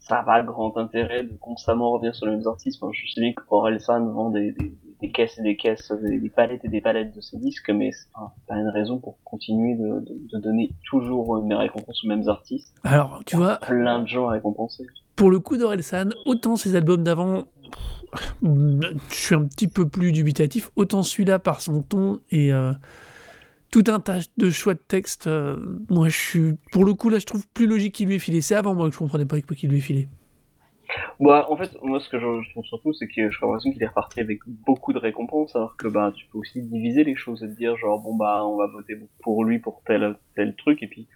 ça 0.00 0.24
n'a 0.26 0.42
grand 0.42 0.76
intérêt 0.76 1.22
de 1.24 1.34
constamment 1.40 1.92
revenir 1.92 2.14
sur 2.14 2.26
les 2.26 2.32
mêmes 2.36 2.46
artistes. 2.46 2.82
Enfin, 2.82 2.92
je 2.92 3.12
sais 3.12 3.20
bien 3.20 3.32
qu'Orelsan 3.32 4.06
vend 4.10 4.30
des, 4.30 4.52
des, 4.52 4.74
des 5.00 5.10
caisses 5.12 5.38
et 5.38 5.42
des 5.42 5.56
caisses, 5.56 5.92
des, 6.02 6.18
des 6.18 6.30
palettes 6.30 6.64
et 6.64 6.68
des 6.68 6.80
palettes 6.80 7.14
de 7.14 7.20
ses 7.20 7.36
disques, 7.38 7.70
mais 7.70 7.92
c'est 7.92 8.10
pas 8.12 8.34
pas 8.48 8.56
une 8.56 8.68
raison 8.68 8.98
pour 8.98 9.18
continuer 9.24 9.74
de, 9.76 10.00
de, 10.00 10.18
de 10.32 10.38
donner 10.42 10.70
toujours 10.88 11.42
mes 11.44 11.54
récompenses 11.54 12.02
aux 12.04 12.08
mêmes 12.08 12.28
artistes. 12.28 12.74
Alors, 12.82 13.22
tu 13.26 13.36
vois, 13.36 13.56
Plein 13.58 14.00
de 14.02 14.08
gens 14.08 14.28
à 14.28 14.32
récompenser. 14.32 14.86
pour 15.16 15.30
le 15.30 15.38
coup 15.38 15.56
d'Orelsan, 15.56 16.10
autant 16.26 16.56
ses 16.56 16.74
albums 16.76 17.04
d'avant, 17.04 17.44
je 18.42 18.96
suis 19.10 19.34
un 19.34 19.44
petit 19.44 19.68
peu 19.68 19.88
plus 19.88 20.12
dubitatif, 20.12 20.70
autant 20.76 21.02
celui-là 21.02 21.38
par 21.38 21.60
son 21.60 21.82
ton 21.82 22.20
et 22.30 22.52
euh, 22.52 22.72
tout 23.70 23.84
un 23.88 24.00
tas 24.00 24.18
de 24.36 24.50
choix 24.50 24.74
de 24.74 24.80
texte, 24.80 25.26
euh, 25.26 25.56
moi 25.88 26.08
je 26.08 26.16
suis, 26.16 26.54
pour 26.72 26.84
le 26.84 26.94
coup 26.94 27.08
là 27.08 27.18
je 27.18 27.26
trouve 27.26 27.46
plus 27.48 27.66
logique 27.66 27.94
qu'il 27.94 28.08
lui 28.08 28.16
ait 28.16 28.18
filé. 28.18 28.40
C'est 28.40 28.54
avant 28.54 28.74
moi 28.74 28.88
que 28.88 28.94
je 28.94 28.98
comprenais 28.98 29.26
pas 29.26 29.40
qu'il 29.40 29.70
lui 29.70 29.78
ait 29.78 29.80
filé. 29.80 30.08
Bah, 31.20 31.46
en 31.48 31.56
fait, 31.56 31.70
moi, 31.82 32.00
ce 32.00 32.08
que 32.08 32.18
je, 32.18 32.42
je 32.42 32.50
trouve 32.50 32.64
surtout, 32.64 32.92
c'est 32.92 33.06
que 33.06 33.12
j'ai 33.14 33.38
l'impression 33.42 33.70
qu'il 33.70 33.82
est 33.82 33.86
reparti 33.86 34.20
avec 34.20 34.40
beaucoup 34.46 34.92
de 34.92 34.98
récompenses, 34.98 35.54
alors 35.54 35.76
que 35.76 35.86
bah, 35.86 36.12
tu 36.14 36.26
peux 36.26 36.38
aussi 36.38 36.62
diviser 36.62 37.04
les 37.04 37.14
choses 37.14 37.44
et 37.44 37.48
te 37.48 37.56
dire 37.56 37.76
genre 37.76 38.00
bon 38.00 38.16
bah, 38.16 38.44
on 38.44 38.56
va 38.56 38.66
voter 38.66 38.98
pour 39.20 39.44
lui 39.44 39.58
pour 39.58 39.82
tel 39.86 40.16
tel 40.34 40.56
truc, 40.56 40.82
et 40.82 40.88
puis 40.88 41.06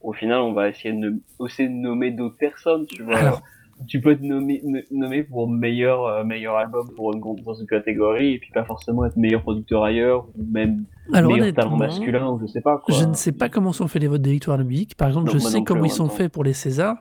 au 0.00 0.12
final, 0.12 0.40
on 0.40 0.52
va 0.52 0.68
essayer 0.68 0.92
de 0.92 1.20
aussi 1.38 1.64
de 1.64 1.72
nommer 1.72 2.10
d'autres 2.10 2.36
personnes, 2.36 2.86
tu 2.86 3.02
vois. 3.02 3.16
Alors. 3.16 3.42
Tu 3.86 4.00
peux 4.00 4.16
te 4.16 4.22
nommer, 4.24 4.60
n- 4.64 4.82
nommer 4.90 5.22
pour 5.22 5.48
meilleur 5.48 6.04
euh, 6.06 6.24
meilleur 6.24 6.56
album 6.56 6.88
pour 6.96 7.12
une 7.12 7.20
dans 7.20 7.54
une 7.54 7.66
catégorie, 7.66 8.34
et 8.34 8.38
puis 8.38 8.50
pas 8.52 8.64
forcément 8.64 9.04
être 9.04 9.16
meilleur 9.16 9.42
producteur 9.42 9.82
ailleurs, 9.84 10.26
ou 10.36 10.44
même 10.50 10.84
Alors 11.12 11.32
meilleur 11.32 11.52
talent 11.54 11.76
masculin, 11.76 12.28
ou 12.30 12.40
je 12.40 12.46
sais 12.46 12.60
pas 12.60 12.78
quoi. 12.78 12.94
je 12.94 13.04
ne 13.04 13.14
sais 13.14 13.32
pas 13.32 13.48
comment 13.48 13.72
sont 13.72 13.88
faits 13.88 14.02
les 14.02 14.08
votes 14.08 14.22
des 14.22 14.32
victoires 14.32 14.58
de 14.58 14.62
musique. 14.64 14.94
Par 14.96 15.08
exemple, 15.08 15.26
Non, 15.26 15.32
je 15.32 15.38
sais 15.38 15.58
plus, 15.58 15.64
comment 15.64 15.82
en 15.82 15.84
ils 15.86 15.90
sont 15.90 16.08
temps. 16.08 16.14
faits 16.14 16.32
pour 16.32 16.44
les 16.44 16.52
Césars. 16.54 16.96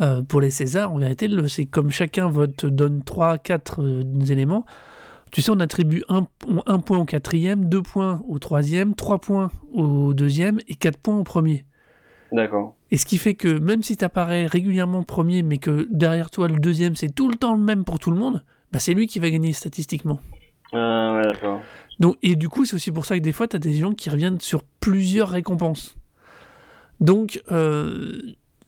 Euh, 0.00 0.22
pour 0.22 0.40
les 0.40 0.50
Césars, 0.50 0.92
en 0.92 0.98
vérité, 0.98 1.28
c'est 1.48 1.66
comme 1.66 1.90
chacun 1.90 2.28
vote 2.30 2.64
donne 2.66 3.02
3, 3.04 3.36
4 3.38 4.02
éléments. 4.30 4.64
Tu 5.30 5.42
sais, 5.42 5.50
on 5.50 5.60
attribue 5.60 6.02
un, 6.08 6.26
un 6.66 6.78
point 6.80 6.98
au 6.98 7.04
quatrième, 7.04 7.66
deux 7.66 7.82
points 7.82 8.20
au 8.26 8.38
troisième, 8.40 8.94
trois 8.94 9.18
points 9.20 9.50
au 9.72 10.12
deuxième 10.14 10.58
et 10.68 10.74
quatre 10.74 10.98
points 10.98 11.18
au 11.18 11.22
premier. 11.22 11.64
D'accord. 12.32 12.76
Et 12.90 12.96
ce 12.96 13.06
qui 13.06 13.18
fait 13.18 13.34
que 13.34 13.58
même 13.58 13.82
si 13.82 13.96
tu 13.96 14.04
apparais 14.04 14.46
régulièrement 14.46 15.02
premier, 15.02 15.42
mais 15.42 15.58
que 15.58 15.88
derrière 15.90 16.30
toi, 16.30 16.48
le 16.48 16.58
deuxième, 16.58 16.96
c'est 16.96 17.14
tout 17.14 17.28
le 17.28 17.36
temps 17.36 17.54
le 17.54 17.62
même 17.62 17.84
pour 17.84 17.98
tout 17.98 18.10
le 18.10 18.16
monde, 18.16 18.44
bah 18.72 18.78
c'est 18.78 18.94
lui 18.94 19.06
qui 19.06 19.18
va 19.18 19.30
gagner 19.30 19.52
statistiquement. 19.52 20.20
Ah, 20.72 21.16
ouais, 21.16 21.22
d'accord. 21.28 21.60
Donc, 21.98 22.16
et 22.22 22.34
du 22.34 22.48
coup, 22.48 22.64
c'est 22.64 22.74
aussi 22.74 22.92
pour 22.92 23.04
ça 23.04 23.18
que 23.18 23.22
des 23.22 23.32
fois, 23.32 23.46
tu 23.46 23.56
as 23.56 23.58
des 23.58 23.74
gens 23.74 23.92
qui 23.92 24.08
reviennent 24.10 24.40
sur 24.40 24.62
plusieurs 24.80 25.28
récompenses. 25.28 25.96
Donc, 27.00 27.42
euh, 27.50 28.20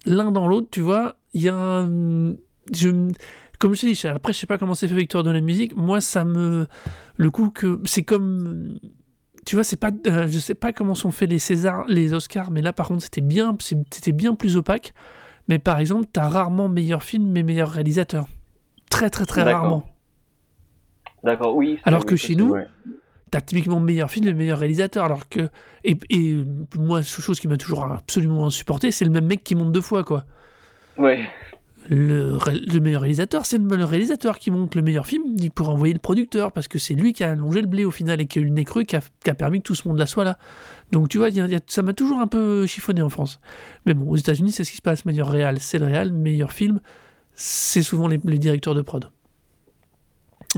l'un 0.05 0.31
dans 0.33 0.47
l'autre, 0.49 0.69
tu 0.71 0.81
vois, 0.81 1.17
il 1.33 1.43
y 1.43 1.49
a 1.49 1.55
un... 1.55 2.35
Je, 2.73 3.11
comme 3.59 3.75
je 3.75 3.81
te 3.81 3.87
dis, 3.87 4.07
après, 4.07 4.33
je 4.33 4.39
sais 4.39 4.47
pas 4.47 4.59
comment 4.59 4.75
c'est 4.75 4.89
fait 4.89 4.95
Victoire 4.95 5.25
de 5.25 5.31
la 5.31 5.41
musique. 5.41 5.77
Moi, 5.77 6.01
ça 6.01 6.25
me... 6.25 6.67
Le 7.17 7.31
coup 7.31 7.51
que... 7.51 7.81
C'est 7.85 8.03
comme... 8.03 8.79
Tu 9.45 9.57
vois, 9.57 9.65
c'est 9.65 9.77
pas... 9.77 9.91
euh, 10.07 10.29
je 10.29 10.39
sais 10.39 10.55
pas 10.55 10.73
comment 10.73 10.95
sont 10.95 11.11
faits 11.11 11.29
les 11.29 11.39
Césars, 11.39 11.85
les 11.89 12.15
Oscars, 12.15 12.51
mais 12.51 12.63
là, 12.63 12.73
par 12.73 12.89
contre, 12.89 13.03
c'était 13.03 13.21
bien, 13.21 13.57
c'était 13.61 14.13
bien 14.13 14.35
plus 14.35 14.57
opaque. 14.57 14.95
Mais 15.49 15.59
par 15.59 15.79
exemple, 15.79 16.07
tu 16.13 16.21
as 16.21 16.29
rarement 16.29 16.69
meilleur 16.69 17.03
film, 17.03 17.31
mais 17.31 17.43
meilleur 17.43 17.71
réalisateur. 17.71 18.27
Très, 18.91 19.11
très, 19.11 19.27
très 19.27 19.43
rarement. 19.43 19.85
D'accord, 21.25 21.57
oui. 21.57 21.79
Alors 21.85 22.05
que 22.05 22.17
chez 22.17 22.37
nous, 22.37 22.51
ouais. 22.51 22.67
T'as 23.33 23.41
typiquement 23.41 23.81
meilleur 23.81 24.11
film 24.11 24.29
et 24.29 24.35
meilleur 24.35 24.59
réalisateur, 24.59 25.07
alors 25.07 25.27
que. 25.27 25.49
Et, 25.85 25.99
et 26.11 26.45
moi, 26.77 27.01
chose 27.01 27.41
qui 27.41 27.49
m'a 27.49 27.57
toujours 27.57 27.85
absolument 27.85 28.45
insupporté, 28.45 28.91
c'est 28.91 29.07
le 29.07 29.11
même 29.11 29.25
mec 29.25 29.43
qui 29.43 29.55
monte 29.55 29.73
deux 29.73 29.81
fois, 29.81 30.05
quoi. 30.05 30.25
Ouais. 30.99 31.27
Le, 31.89 32.39
le 32.49 32.81
meilleur 32.81 33.03
réalisateur, 33.03 33.47
c'est 33.47 33.59
le 33.59 33.85
réalisateur 33.85 34.39
qui 34.39 34.51
monte 34.51 34.75
le 34.75 34.83
meilleur 34.83 35.07
film 35.07 35.23
pour 35.55 35.69
envoyer 35.69 35.93
le 35.95 36.01
producteur, 36.01 36.53
parce 36.53 36.69
que 36.69 36.79
c'est 36.79 36.95
lui 36.95 37.13
qui 37.13 37.25
a 37.25 37.31
allongé 37.33 37.61
le 37.61 37.67
blé 37.67 37.85
au 37.85 37.91
final 37.91 38.21
et 38.21 38.27
qui 38.27 38.39
a 38.39 38.43
eu 38.43 38.47
le 38.47 38.51
nez 38.51 38.65
creux, 38.65 38.85
qui 38.85 38.97
a, 38.97 39.35
permis 39.35 39.59
que 39.59 39.67
tout 39.67 39.75
ce 39.75 39.89
monde-là 39.89 40.07
soit 40.07 40.25
là. 40.25 40.39
Donc 40.91 41.09
tu 41.09 41.19
vois, 41.19 41.29
ça 41.67 41.83
m'a 41.83 41.93
toujours 41.93 42.21
un 42.21 42.27
peu 42.27 42.67
chiffonné 42.67 43.03
en 43.03 43.09
France. 43.09 43.41
Mais 43.87 43.95
bon, 43.95 44.11
aux 44.11 44.17
États-Unis, 44.17 44.53
c'est 44.53 44.65
ce 44.65 44.71
qui 44.71 44.77
se 44.77 44.83
passe. 44.83 45.05
Meilleur 45.05 45.29
réal, 45.29 45.59
c'est 45.59 45.79
le 45.79 45.87
réal. 45.87 46.13
Meilleur 46.13 46.53
film, 46.53 46.81
c'est 47.35 47.83
souvent 47.83 48.09
les 48.09 48.19
directeurs 48.19 48.75
de 48.75 48.83
prod. 48.83 49.11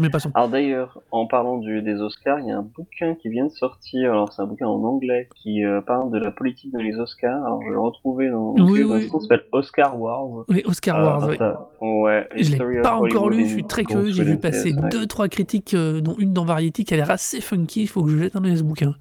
Mais 0.01 0.11
passons. 0.11 0.31
Alors 0.35 0.49
d'ailleurs, 0.49 1.01
en 1.13 1.27
parlant 1.27 1.59
du, 1.59 1.81
des 1.81 2.01
Oscars, 2.01 2.41
il 2.41 2.49
y 2.49 2.51
a 2.51 2.59
un 2.59 2.63
bouquin 2.63 3.15
qui 3.15 3.29
vient 3.29 3.45
de 3.45 3.51
sortir. 3.53 4.11
Alors 4.11 4.33
c'est 4.33 4.43
un 4.43 4.47
bouquin 4.47 4.67
en 4.67 4.83
anglais 4.83 5.29
qui 5.37 5.65
euh, 5.65 5.81
parle 5.81 6.11
de 6.11 6.19
la 6.19 6.33
politique 6.33 6.73
dans 6.73 6.81
les 6.81 6.97
Oscars. 6.97 7.45
Alors 7.45 7.61
je 7.63 7.67
vais 7.69 7.73
le 7.75 7.81
retrouver 7.81 8.29
dans. 8.31 8.55
Oui, 8.59 8.83
oui. 8.83 9.09
Ça 9.09 9.21
s'appelle 9.21 9.45
Oscar 9.53 10.01
Wars. 10.01 10.45
Oui, 10.49 10.63
Oscar 10.65 10.97
Wars. 11.01 11.25
Euh, 11.25 11.31
oui. 11.31 11.37
ça- 11.39 11.69
ouais. 11.81 12.29
Je 12.35 12.57
l'ai 12.57 12.83
pas 12.83 12.97
encore 12.97 13.31
lu, 13.31 13.45
je 13.47 13.53
suis 13.55 13.65
très 13.65 13.85
curieux. 13.85 14.11
J'ai 14.11 14.25
vu 14.25 14.37
passer 14.37 14.75
ouais. 14.75 14.89
deux, 14.91 15.07
trois 15.07 15.29
critiques, 15.29 15.75
euh, 15.75 16.01
dont 16.01 16.17
une 16.19 16.33
dans 16.33 16.45
Variety 16.45 16.85
qui 16.85 16.95
a 16.95 16.97
l'air 16.97 17.11
assez 17.13 17.41
funky. 17.41 17.83
Il 17.83 17.87
faut 17.89 18.03
que 18.03 18.11
je 18.11 18.19
jette 18.19 18.35
un 18.35 18.45
œil 18.45 18.53
à 18.53 18.57
ce 18.57 18.63
bouquin. 18.65 18.95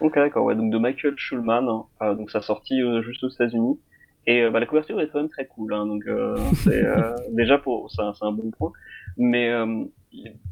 Ok, 0.00 0.14
d'accord, 0.14 0.44
ouais, 0.44 0.54
donc 0.54 0.70
de 0.70 0.78
Michael 0.78 1.14
Schulman, 1.16 1.66
hein. 2.00 2.14
Donc 2.14 2.30
ça 2.30 2.40
sorti 2.40 2.80
euh, 2.82 3.02
juste 3.02 3.24
aux 3.24 3.30
États-Unis. 3.30 3.80
Et 4.28 4.48
bah, 4.50 4.58
la 4.60 4.66
couverture 4.66 5.00
est 5.00 5.08
quand 5.08 5.20
même 5.20 5.28
très 5.28 5.46
cool, 5.46 5.72
hein, 5.72 5.86
donc 5.86 6.04
c'est 6.56 6.84
déjà 7.32 7.58
pour 7.58 7.90
c'est 7.90 8.02
un, 8.02 8.12
un 8.22 8.32
bon 8.32 8.50
point. 8.50 8.72
Mais 9.16 9.52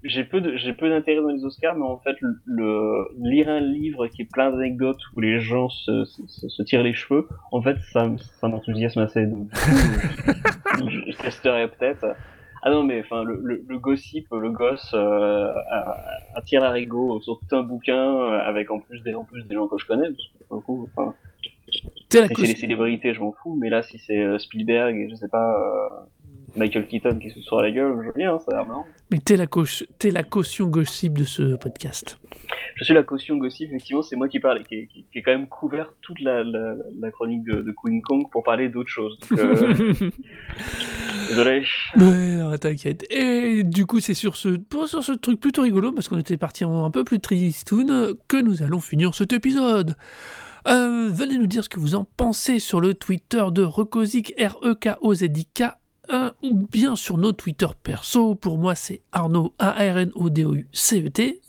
j'ai 0.02 0.24
peu 0.24 0.40
de- 0.40 0.56
j'ai 0.56 0.72
peu 0.72 0.88
d'intérêt 0.88 1.20
dans 1.22 1.28
les 1.28 1.44
Oscars, 1.44 1.74
mais 1.76 1.84
en 1.84 1.98
fait 1.98 2.16
le, 2.20 2.36
le- 2.44 3.08
lire 3.18 3.48
un 3.48 3.60
livre 3.60 4.06
qui 4.08 4.22
est 4.22 4.30
plein 4.30 4.50
d'anecdotes 4.50 5.00
où 5.16 5.20
les 5.20 5.40
gens 5.40 5.68
se, 5.68 6.04
se, 6.04 6.48
se- 6.48 6.62
tirent 6.62 6.82
les 6.82 6.94
cheveux, 6.94 7.26
en 7.52 7.62
fait 7.62 7.76
ça, 7.92 8.10
ça 8.40 8.48
m'enthousiasme 8.48 9.00
assez. 9.00 9.26
Donc, 9.26 9.48
je, 10.88 11.10
je 11.12 11.16
testerai 11.18 11.68
peut-être. 11.68 12.04
Ah 12.66 12.70
non 12.70 12.82
mais 12.82 13.00
enfin 13.00 13.22
le, 13.24 13.38
le, 13.42 13.62
le 13.68 13.78
gossip, 13.78 14.26
le 14.32 14.50
gosse 14.50 14.92
euh, 14.94 15.52
à- 15.70 16.02
attire 16.34 16.62
l'arigot 16.62 17.20
sur 17.20 17.38
tout 17.40 17.56
un 17.56 17.62
bouquin 17.62 18.24
avec 18.32 18.70
en 18.70 18.80
plus 18.80 19.02
des 19.02 19.14
en 19.14 19.24
plus 19.24 19.44
des 19.46 19.54
gens 19.54 19.68
que 19.68 19.76
je 19.78 19.86
connais. 19.86 20.08
Parce 20.48 20.62
que, 20.64 20.72
enfin, 20.96 21.14
c'est 22.28 22.42
les 22.42 22.54
célébrités, 22.56 23.12
je 23.14 23.20
m'en 23.20 23.32
fous, 23.32 23.56
mais 23.60 23.68
là, 23.70 23.82
si 23.82 23.98
c'est 23.98 24.20
euh, 24.22 24.38
Spielberg 24.38 24.96
et 24.96 25.08
je 25.10 25.14
sais 25.16 25.28
pas, 25.28 25.58
euh, 25.58 25.88
Michael 26.56 26.86
Keaton 26.86 27.18
qui 27.18 27.30
se 27.30 27.40
sort 27.40 27.62
la 27.62 27.70
gueule, 27.70 27.96
je 28.00 28.06
veux 28.06 28.12
bien, 28.14 28.38
ça 28.38 28.52
a 28.52 28.54
l'air 28.56 28.66
marrant. 28.66 28.86
Mais 29.10 29.18
t'es 29.18 29.36
la, 29.36 29.46
caution 30.22 30.66
gossip 30.66 31.18
de 31.18 31.24
ce 31.24 31.56
podcast. 31.56 32.18
Je 32.76 32.84
suis 32.84 32.94
la 32.94 33.02
caution 33.02 33.36
gossip, 33.36 33.68
effectivement, 33.68 34.02
c'est 34.02 34.16
moi 34.16 34.28
qui 34.28 34.40
parle 34.40 34.60
et 34.60 34.64
qui, 34.64 34.86
qui, 34.88 35.04
qui 35.10 35.18
ai 35.18 35.22
quand 35.22 35.32
même 35.32 35.46
couvert 35.46 35.92
toute 36.00 36.20
la, 36.20 36.42
la, 36.44 36.74
la 37.00 37.10
chronique 37.10 37.44
de, 37.44 37.62
de 37.62 37.72
Queen 37.72 38.02
Kong 38.02 38.24
pour 38.30 38.42
parler 38.42 38.68
d'autre 38.68 38.88
chose. 38.88 39.18
Donc, 39.30 39.38
euh, 39.38 39.74
désolé. 41.28 41.64
Ouais, 41.96 42.36
non, 42.36 42.56
t'inquiète. 42.56 43.04
Et 43.10 43.62
du 43.64 43.86
coup, 43.86 44.00
c'est 44.00 44.14
sur 44.14 44.36
ce, 44.36 44.60
sur 44.86 45.04
ce 45.04 45.12
truc 45.12 45.40
plutôt 45.40 45.62
rigolo, 45.62 45.92
parce 45.92 46.08
qu'on 46.08 46.18
était 46.18 46.36
parti 46.36 46.64
en 46.64 46.84
un 46.84 46.90
peu 46.90 47.04
plus 47.04 47.20
tristoun, 47.20 48.14
que 48.28 48.36
nous 48.36 48.62
allons 48.62 48.80
finir 48.80 49.14
cet 49.14 49.32
épisode. 49.32 49.96
Euh, 50.66 51.10
venez 51.12 51.36
nous 51.36 51.46
dire 51.46 51.62
ce 51.62 51.68
que 51.68 51.78
vous 51.78 51.94
en 51.94 52.04
pensez 52.16 52.58
sur 52.58 52.80
le 52.80 52.94
Twitter 52.94 53.44
de 53.52 53.62
Rekozik, 53.62 54.34
R-E-K-O-Z-I-K, 54.38 55.62
euh, 56.10 56.30
ou 56.42 56.54
bien 56.70 56.96
sur 56.96 57.16
nos 57.18 57.32
Twitter 57.32 57.66
perso. 57.82 58.34
Pour 58.34 58.58
moi, 58.58 58.74
c'est 58.74 59.02
Arnaud, 59.12 59.54
A-R-N-O-D-O-U-C-E-T. 59.58 61.40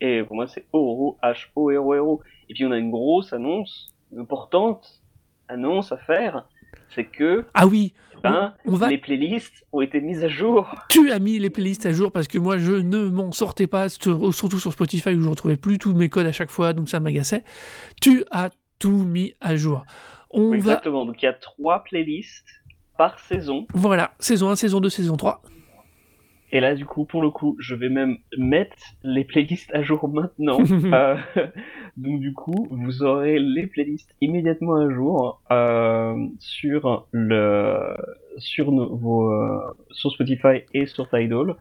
Et 0.00 0.22
pour 0.24 0.36
moi, 0.36 0.46
c'est 0.46 0.64
Oro, 0.72 1.18
H-O-R-O-R-O. 1.22 2.20
Et 2.48 2.54
puis, 2.54 2.64
on 2.66 2.72
a 2.72 2.78
une 2.78 2.90
grosse 2.90 3.32
annonce, 3.32 3.92
une 4.12 4.20
importante 4.20 5.02
annonce 5.48 5.92
à 5.92 5.96
faire, 5.98 6.46
c'est 6.94 7.04
que, 7.04 7.44
Ah 7.54 7.66
oui, 7.66 7.92
ben, 8.22 8.54
on 8.66 8.72
va 8.74 8.88
les 8.88 8.98
playlists 8.98 9.64
ont 9.72 9.80
été 9.82 10.00
mises 10.00 10.24
à 10.24 10.28
jour. 10.28 10.74
tu 10.88 11.10
as 11.12 11.18
mis 11.18 11.38
les 11.38 11.50
playlists 11.50 11.84
à 11.86 11.92
jour 11.92 12.10
parce 12.10 12.26
que 12.26 12.38
moi 12.38 12.56
je 12.56 12.72
ne 12.72 13.08
m'en 13.08 13.32
sortais 13.32 13.66
pas, 13.66 13.88
sur- 13.90 14.32
surtout 14.34 14.58
sur 14.58 14.72
Spotify 14.72 15.10
où 15.10 15.20
je 15.20 15.28
retrouvais 15.28 15.56
plus 15.58 15.78
tous 15.78 15.92
mes 15.94 16.08
codes 16.08 16.26
à 16.26 16.32
chaque 16.32 16.50
fois, 16.50 16.72
donc 16.72 16.88
ça 16.88 17.00
m'agaçait. 17.00 17.44
Tu 18.00 18.24
as 18.30 18.50
tout 18.78 19.04
mis 19.04 19.34
à 19.40 19.56
jour. 19.56 19.84
On 20.30 20.50
va, 20.50 20.56
Exactement. 20.56 21.04
Donc, 21.04 21.22
il 21.22 21.26
y 21.26 21.28
a 21.28 21.32
trois 21.34 21.84
playlists 21.84 22.46
par 22.96 23.18
saison. 23.18 23.66
voilà, 23.74 24.12
saison 24.18 24.50
1, 24.50 24.56
saison 24.56 24.80
2, 24.80 24.88
saison 24.88 25.16
3. 25.16 25.42
Et 26.52 26.60
là, 26.60 26.76
du 26.76 26.86
coup, 26.86 27.04
pour 27.04 27.20
le 27.20 27.30
coup, 27.30 27.56
je 27.58 27.74
vais 27.74 27.88
même 27.88 28.18
mettre 28.38 28.76
les 29.02 29.24
playlists 29.24 29.74
à 29.74 29.82
jour 29.82 30.08
maintenant. 30.08 30.58
Euh, 30.94 31.16
donc, 31.96 32.20
du 32.20 32.32
coup, 32.32 32.68
vous 32.70 33.02
aurez 33.02 33.40
les 33.40 33.66
playlists 33.66 34.14
immédiatement 34.20 34.76
à 34.76 34.88
jour 34.90 35.40
euh, 35.50 36.14
sur 36.38 37.08
le 37.10 37.96
sur 38.38 38.70
nos, 38.70 38.94
vos 38.94 39.32
euh, 39.32 39.58
sur 39.90 40.12
Spotify 40.12 40.62
et 40.72 40.86
sur 40.86 41.08
Tidal. 41.08 41.56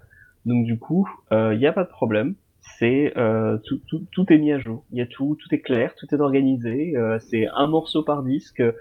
Donc, 0.45 0.65
du 0.65 0.77
coup, 0.77 1.09
il 1.31 1.57
n'y 1.57 1.65
a 1.65 1.73
pas 1.73 1.83
de 1.83 1.89
problème. 1.89 2.35
C'est 2.79 3.13
euh, 3.17 3.57
tout, 3.65 3.81
tout, 3.87 4.05
tout 4.11 4.31
est 4.31 4.37
mis 4.37 4.53
à 4.53 4.59
jour. 4.59 4.85
Il 4.91 4.97
y 4.97 5.01
a 5.01 5.05
tout, 5.05 5.37
tout 5.39 5.53
est 5.53 5.59
clair, 5.59 5.93
tout 5.95 6.07
est 6.15 6.19
organisé. 6.19 6.95
Euh, 6.95 7.19
c'est 7.19 7.47
un 7.53 7.67
morceau 7.67 8.03
par 8.03 8.23
disque 8.23 8.61
euh, 8.61 8.71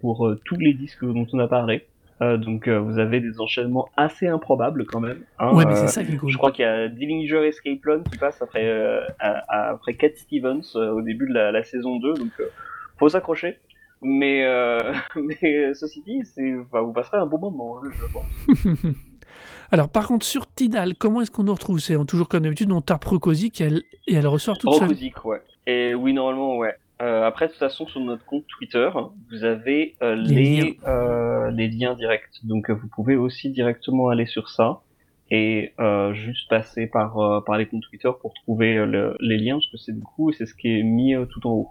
pour 0.00 0.26
euh, 0.26 0.40
tous 0.44 0.56
les 0.56 0.74
disques 0.74 1.04
dont 1.04 1.26
on 1.32 1.38
a 1.38 1.48
parlé. 1.48 1.86
Euh, 2.22 2.36
donc 2.36 2.68
euh, 2.68 2.78
vous 2.78 2.98
avez 2.98 3.20
des 3.20 3.40
enchaînements 3.40 3.88
assez 3.96 4.26
improbables 4.28 4.84
quand 4.84 5.00
même. 5.00 5.20
hein. 5.38 5.54
ouais, 5.54 5.64
mais 5.64 5.72
Euh, 5.72 5.76
c'est 5.76 5.86
ça 5.88 6.04
qui 6.04 6.12
est 6.12 6.16
cool. 6.18 6.28
je 6.30 6.36
crois 6.36 6.52
qu'il 6.52 6.64
y 6.64 6.68
a 6.68 6.86
Dillinger 6.88 7.46
Escape 7.48 7.80
Plan 7.80 8.02
qui 8.02 8.18
passe 8.18 8.42
après, 8.42 8.66
euh, 8.68 9.00
après 9.48 9.94
Cat 9.94 10.10
Stevens 10.16 10.60
euh, 10.76 10.90
au 10.92 11.00
début 11.00 11.26
de 11.28 11.32
la, 11.32 11.50
la 11.50 11.64
saison 11.64 11.98
2, 11.98 12.14
donc 12.14 12.30
euh, 12.40 12.44
faut 12.98 13.08
s'accrocher. 13.08 13.56
Mais, 14.02 14.44
euh, 14.44 14.78
mais 15.16 15.38
euh, 15.44 15.72
ceci 15.74 16.02
dit, 16.02 16.20
enfin, 16.60 16.82
vous 16.82 16.92
passerez 16.92 17.16
un 17.18 17.26
bon 17.26 17.38
moment, 17.38 17.78
hein, 17.78 17.88
je 17.90 18.12
pense. 18.12 18.84
Alors 19.72 19.88
par 19.88 20.06
contre, 20.08 20.26
sur 20.26 20.46
Tidal, 20.52 20.96
comment 20.96 21.20
est-ce 21.22 21.30
qu'on 21.30 21.44
nous 21.44 21.54
retrouve? 21.54 21.78
C'est 21.78 21.96
toujours 22.06 22.28
comme 22.28 22.42
d'habitude, 22.42 22.70
on 22.72 22.80
tape 22.80 23.04
Rekozik 23.04 23.60
et 23.60 23.64
elle, 23.64 23.82
et 24.08 24.14
elle 24.14 24.26
ressort 24.26 24.58
toute 24.58 24.72
seule. 24.74 24.88
Rokuzik, 24.88 25.24
ouais. 25.24 25.40
Et 25.66 25.94
oui, 25.94 26.12
normalement, 26.12 26.56
ouais. 26.58 26.74
Euh, 27.00 27.24
après, 27.24 27.46
de 27.46 27.52
toute 27.52 27.58
façon, 27.60 27.86
sur 27.86 28.00
notre 28.00 28.24
compte 28.26 28.46
Twitter, 28.46 28.90
vous 29.30 29.44
avez 29.44 29.94
euh, 30.02 30.14
Les 30.14 30.34
les, 30.34 30.60
liens. 30.60 30.72
euh, 30.86 31.50
les 31.50 31.68
liens 31.68 31.94
directs. 31.94 32.28
Donc, 32.44 32.68
euh, 32.68 32.74
vous 32.74 32.88
pouvez 32.88 33.16
aussi 33.16 33.50
directement 33.50 34.08
aller 34.10 34.26
sur 34.26 34.50
ça 34.50 34.80
et 35.30 35.72
euh, 35.80 36.12
juste 36.12 36.48
passer 36.50 36.86
par, 36.86 37.18
euh, 37.18 37.40
par 37.40 37.56
les 37.56 37.66
comptes 37.66 37.84
Twitter 37.88 38.10
pour 38.20 38.34
trouver 38.34 38.74
le- 38.84 39.16
les 39.20 39.38
liens, 39.38 39.54
parce 39.54 39.68
que 39.68 39.78
c'est 39.78 39.92
du 39.96 40.02
coup, 40.02 40.32
c'est 40.32 40.44
ce 40.46 40.54
qui 40.54 40.68
est 40.78 40.82
mis 40.82 41.14
tout 41.30 41.46
en 41.46 41.52
haut 41.52 41.70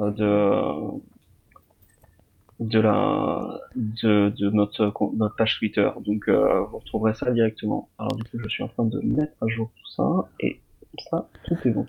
euh, 0.00 0.10
de 0.10 1.00
de 2.60 2.78
la 2.78 3.58
de, 3.74 4.28
de 4.38 4.50
notre 4.50 4.92
notre 5.16 5.34
page 5.34 5.58
Twitter. 5.58 5.90
Donc, 6.04 6.28
euh, 6.28 6.60
vous 6.70 6.78
retrouverez 6.78 7.14
ça 7.14 7.30
directement. 7.32 7.88
Alors, 7.98 8.14
du 8.14 8.22
coup, 8.24 8.38
je 8.38 8.48
suis 8.48 8.62
en 8.62 8.68
train 8.68 8.84
de 8.84 9.00
mettre 9.00 9.32
à 9.42 9.48
jour 9.48 9.70
tout 9.76 9.90
ça 9.90 10.28
et 10.38 10.60
ça, 11.10 11.28
tout 11.44 11.56
est 11.64 11.70
bon. 11.70 11.86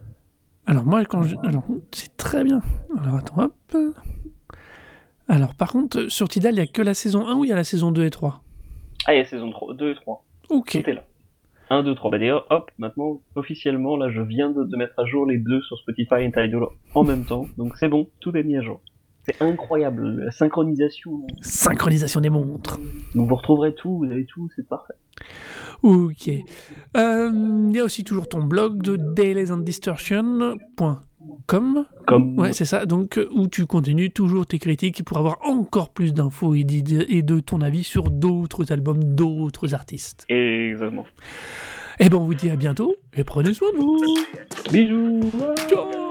Alors 0.65 0.85
moi, 0.85 1.03
quand 1.05 1.23
je... 1.23 1.35
Alors, 1.43 1.63
c'est 1.91 2.15
très 2.17 2.43
bien. 2.43 2.61
Alors 3.01 3.15
attends, 3.15 3.43
hop. 3.43 3.77
Alors 5.27 5.55
par 5.55 5.71
contre, 5.71 6.07
sur 6.09 6.27
Tidal, 6.29 6.53
il 6.53 6.57
n'y 6.57 6.61
a 6.61 6.67
que 6.67 6.81
la 6.81 6.93
saison 6.93 7.27
1 7.27 7.35
ou 7.35 7.45
il 7.45 7.49
y 7.49 7.53
a 7.53 7.55
la 7.55 7.63
saison 7.63 7.91
2 7.91 8.05
et 8.05 8.09
3 8.09 8.41
Ah, 9.05 9.13
il 9.13 9.17
y 9.17 9.21
a 9.21 9.25
saison 9.25 9.51
3, 9.51 9.73
2 9.73 9.91
et 9.91 9.95
3. 9.95 10.25
Ok. 10.49 10.71
Tout 10.83 10.89
est 10.89 10.93
là. 10.93 11.03
1, 11.69 11.83
2, 11.83 11.95
3. 11.95 12.11
Bah 12.11 12.17
d'ailleurs, 12.19 12.45
hop, 12.49 12.71
maintenant, 12.77 13.21
officiellement, 13.35 13.97
là, 13.97 14.09
je 14.09 14.21
viens 14.21 14.51
de, 14.51 14.63
de 14.63 14.77
mettre 14.77 14.99
à 14.99 15.05
jour 15.05 15.25
les 15.25 15.37
deux 15.37 15.61
sur 15.61 15.77
Spotify 15.77 16.21
et 16.21 16.31
Tidal 16.31 16.65
en 16.93 17.03
même 17.03 17.25
temps. 17.25 17.45
Donc 17.57 17.77
c'est 17.77 17.89
bon, 17.89 18.09
tout 18.19 18.35
est 18.35 18.43
mis 18.43 18.57
à 18.57 18.61
jour. 18.61 18.81
C'est 19.25 19.41
incroyable, 19.41 20.25
la 20.25 20.31
synchronisation. 20.31 21.25
Synchronisation 21.41 22.19
des 22.19 22.29
montres. 22.29 22.77
Donc 23.15 23.29
vous 23.29 23.35
retrouverez 23.35 23.73
tout, 23.73 23.99
vous 23.99 24.03
avez 24.05 24.25
tout, 24.25 24.49
c'est 24.55 24.67
parfait. 24.67 24.95
Ok. 25.81 26.29
Euh, 26.97 27.31
Il 27.69 27.75
y 27.75 27.79
a 27.79 27.83
aussi 27.83 28.03
toujours 28.03 28.27
ton 28.27 28.43
blog 28.43 28.81
de 28.81 28.97
dailysanddistortion.com. 28.97 31.85
Comme 32.05 32.37
Ouais, 32.37 32.51
c'est 32.53 32.65
ça. 32.65 32.85
Donc, 32.85 33.17
euh, 33.17 33.29
où 33.33 33.47
tu 33.47 33.65
continues 33.65 34.11
toujours 34.11 34.45
tes 34.45 34.59
critiques 34.59 35.05
pour 35.05 35.17
avoir 35.17 35.37
encore 35.45 35.89
plus 35.89 36.13
d'infos 36.13 36.53
et, 36.53 36.65
de 36.65 37.39
ton 37.39 37.61
avis 37.61 37.83
sur 37.83 38.09
d'autres 38.09 38.73
albums, 38.73 39.01
d'autres 39.03 39.73
artistes. 39.73 40.25
Exactement. 40.29 41.05
Et 41.99 42.09
ben, 42.09 42.17
on 42.17 42.25
vous 42.25 42.33
dit 42.33 42.49
à 42.49 42.55
bientôt 42.55 42.95
et 43.15 43.23
prenez 43.23 43.53
soin 43.53 43.71
de 43.71 43.77
vous. 43.77 43.99
Bisous 44.71 45.21
Ciao 45.69 46.02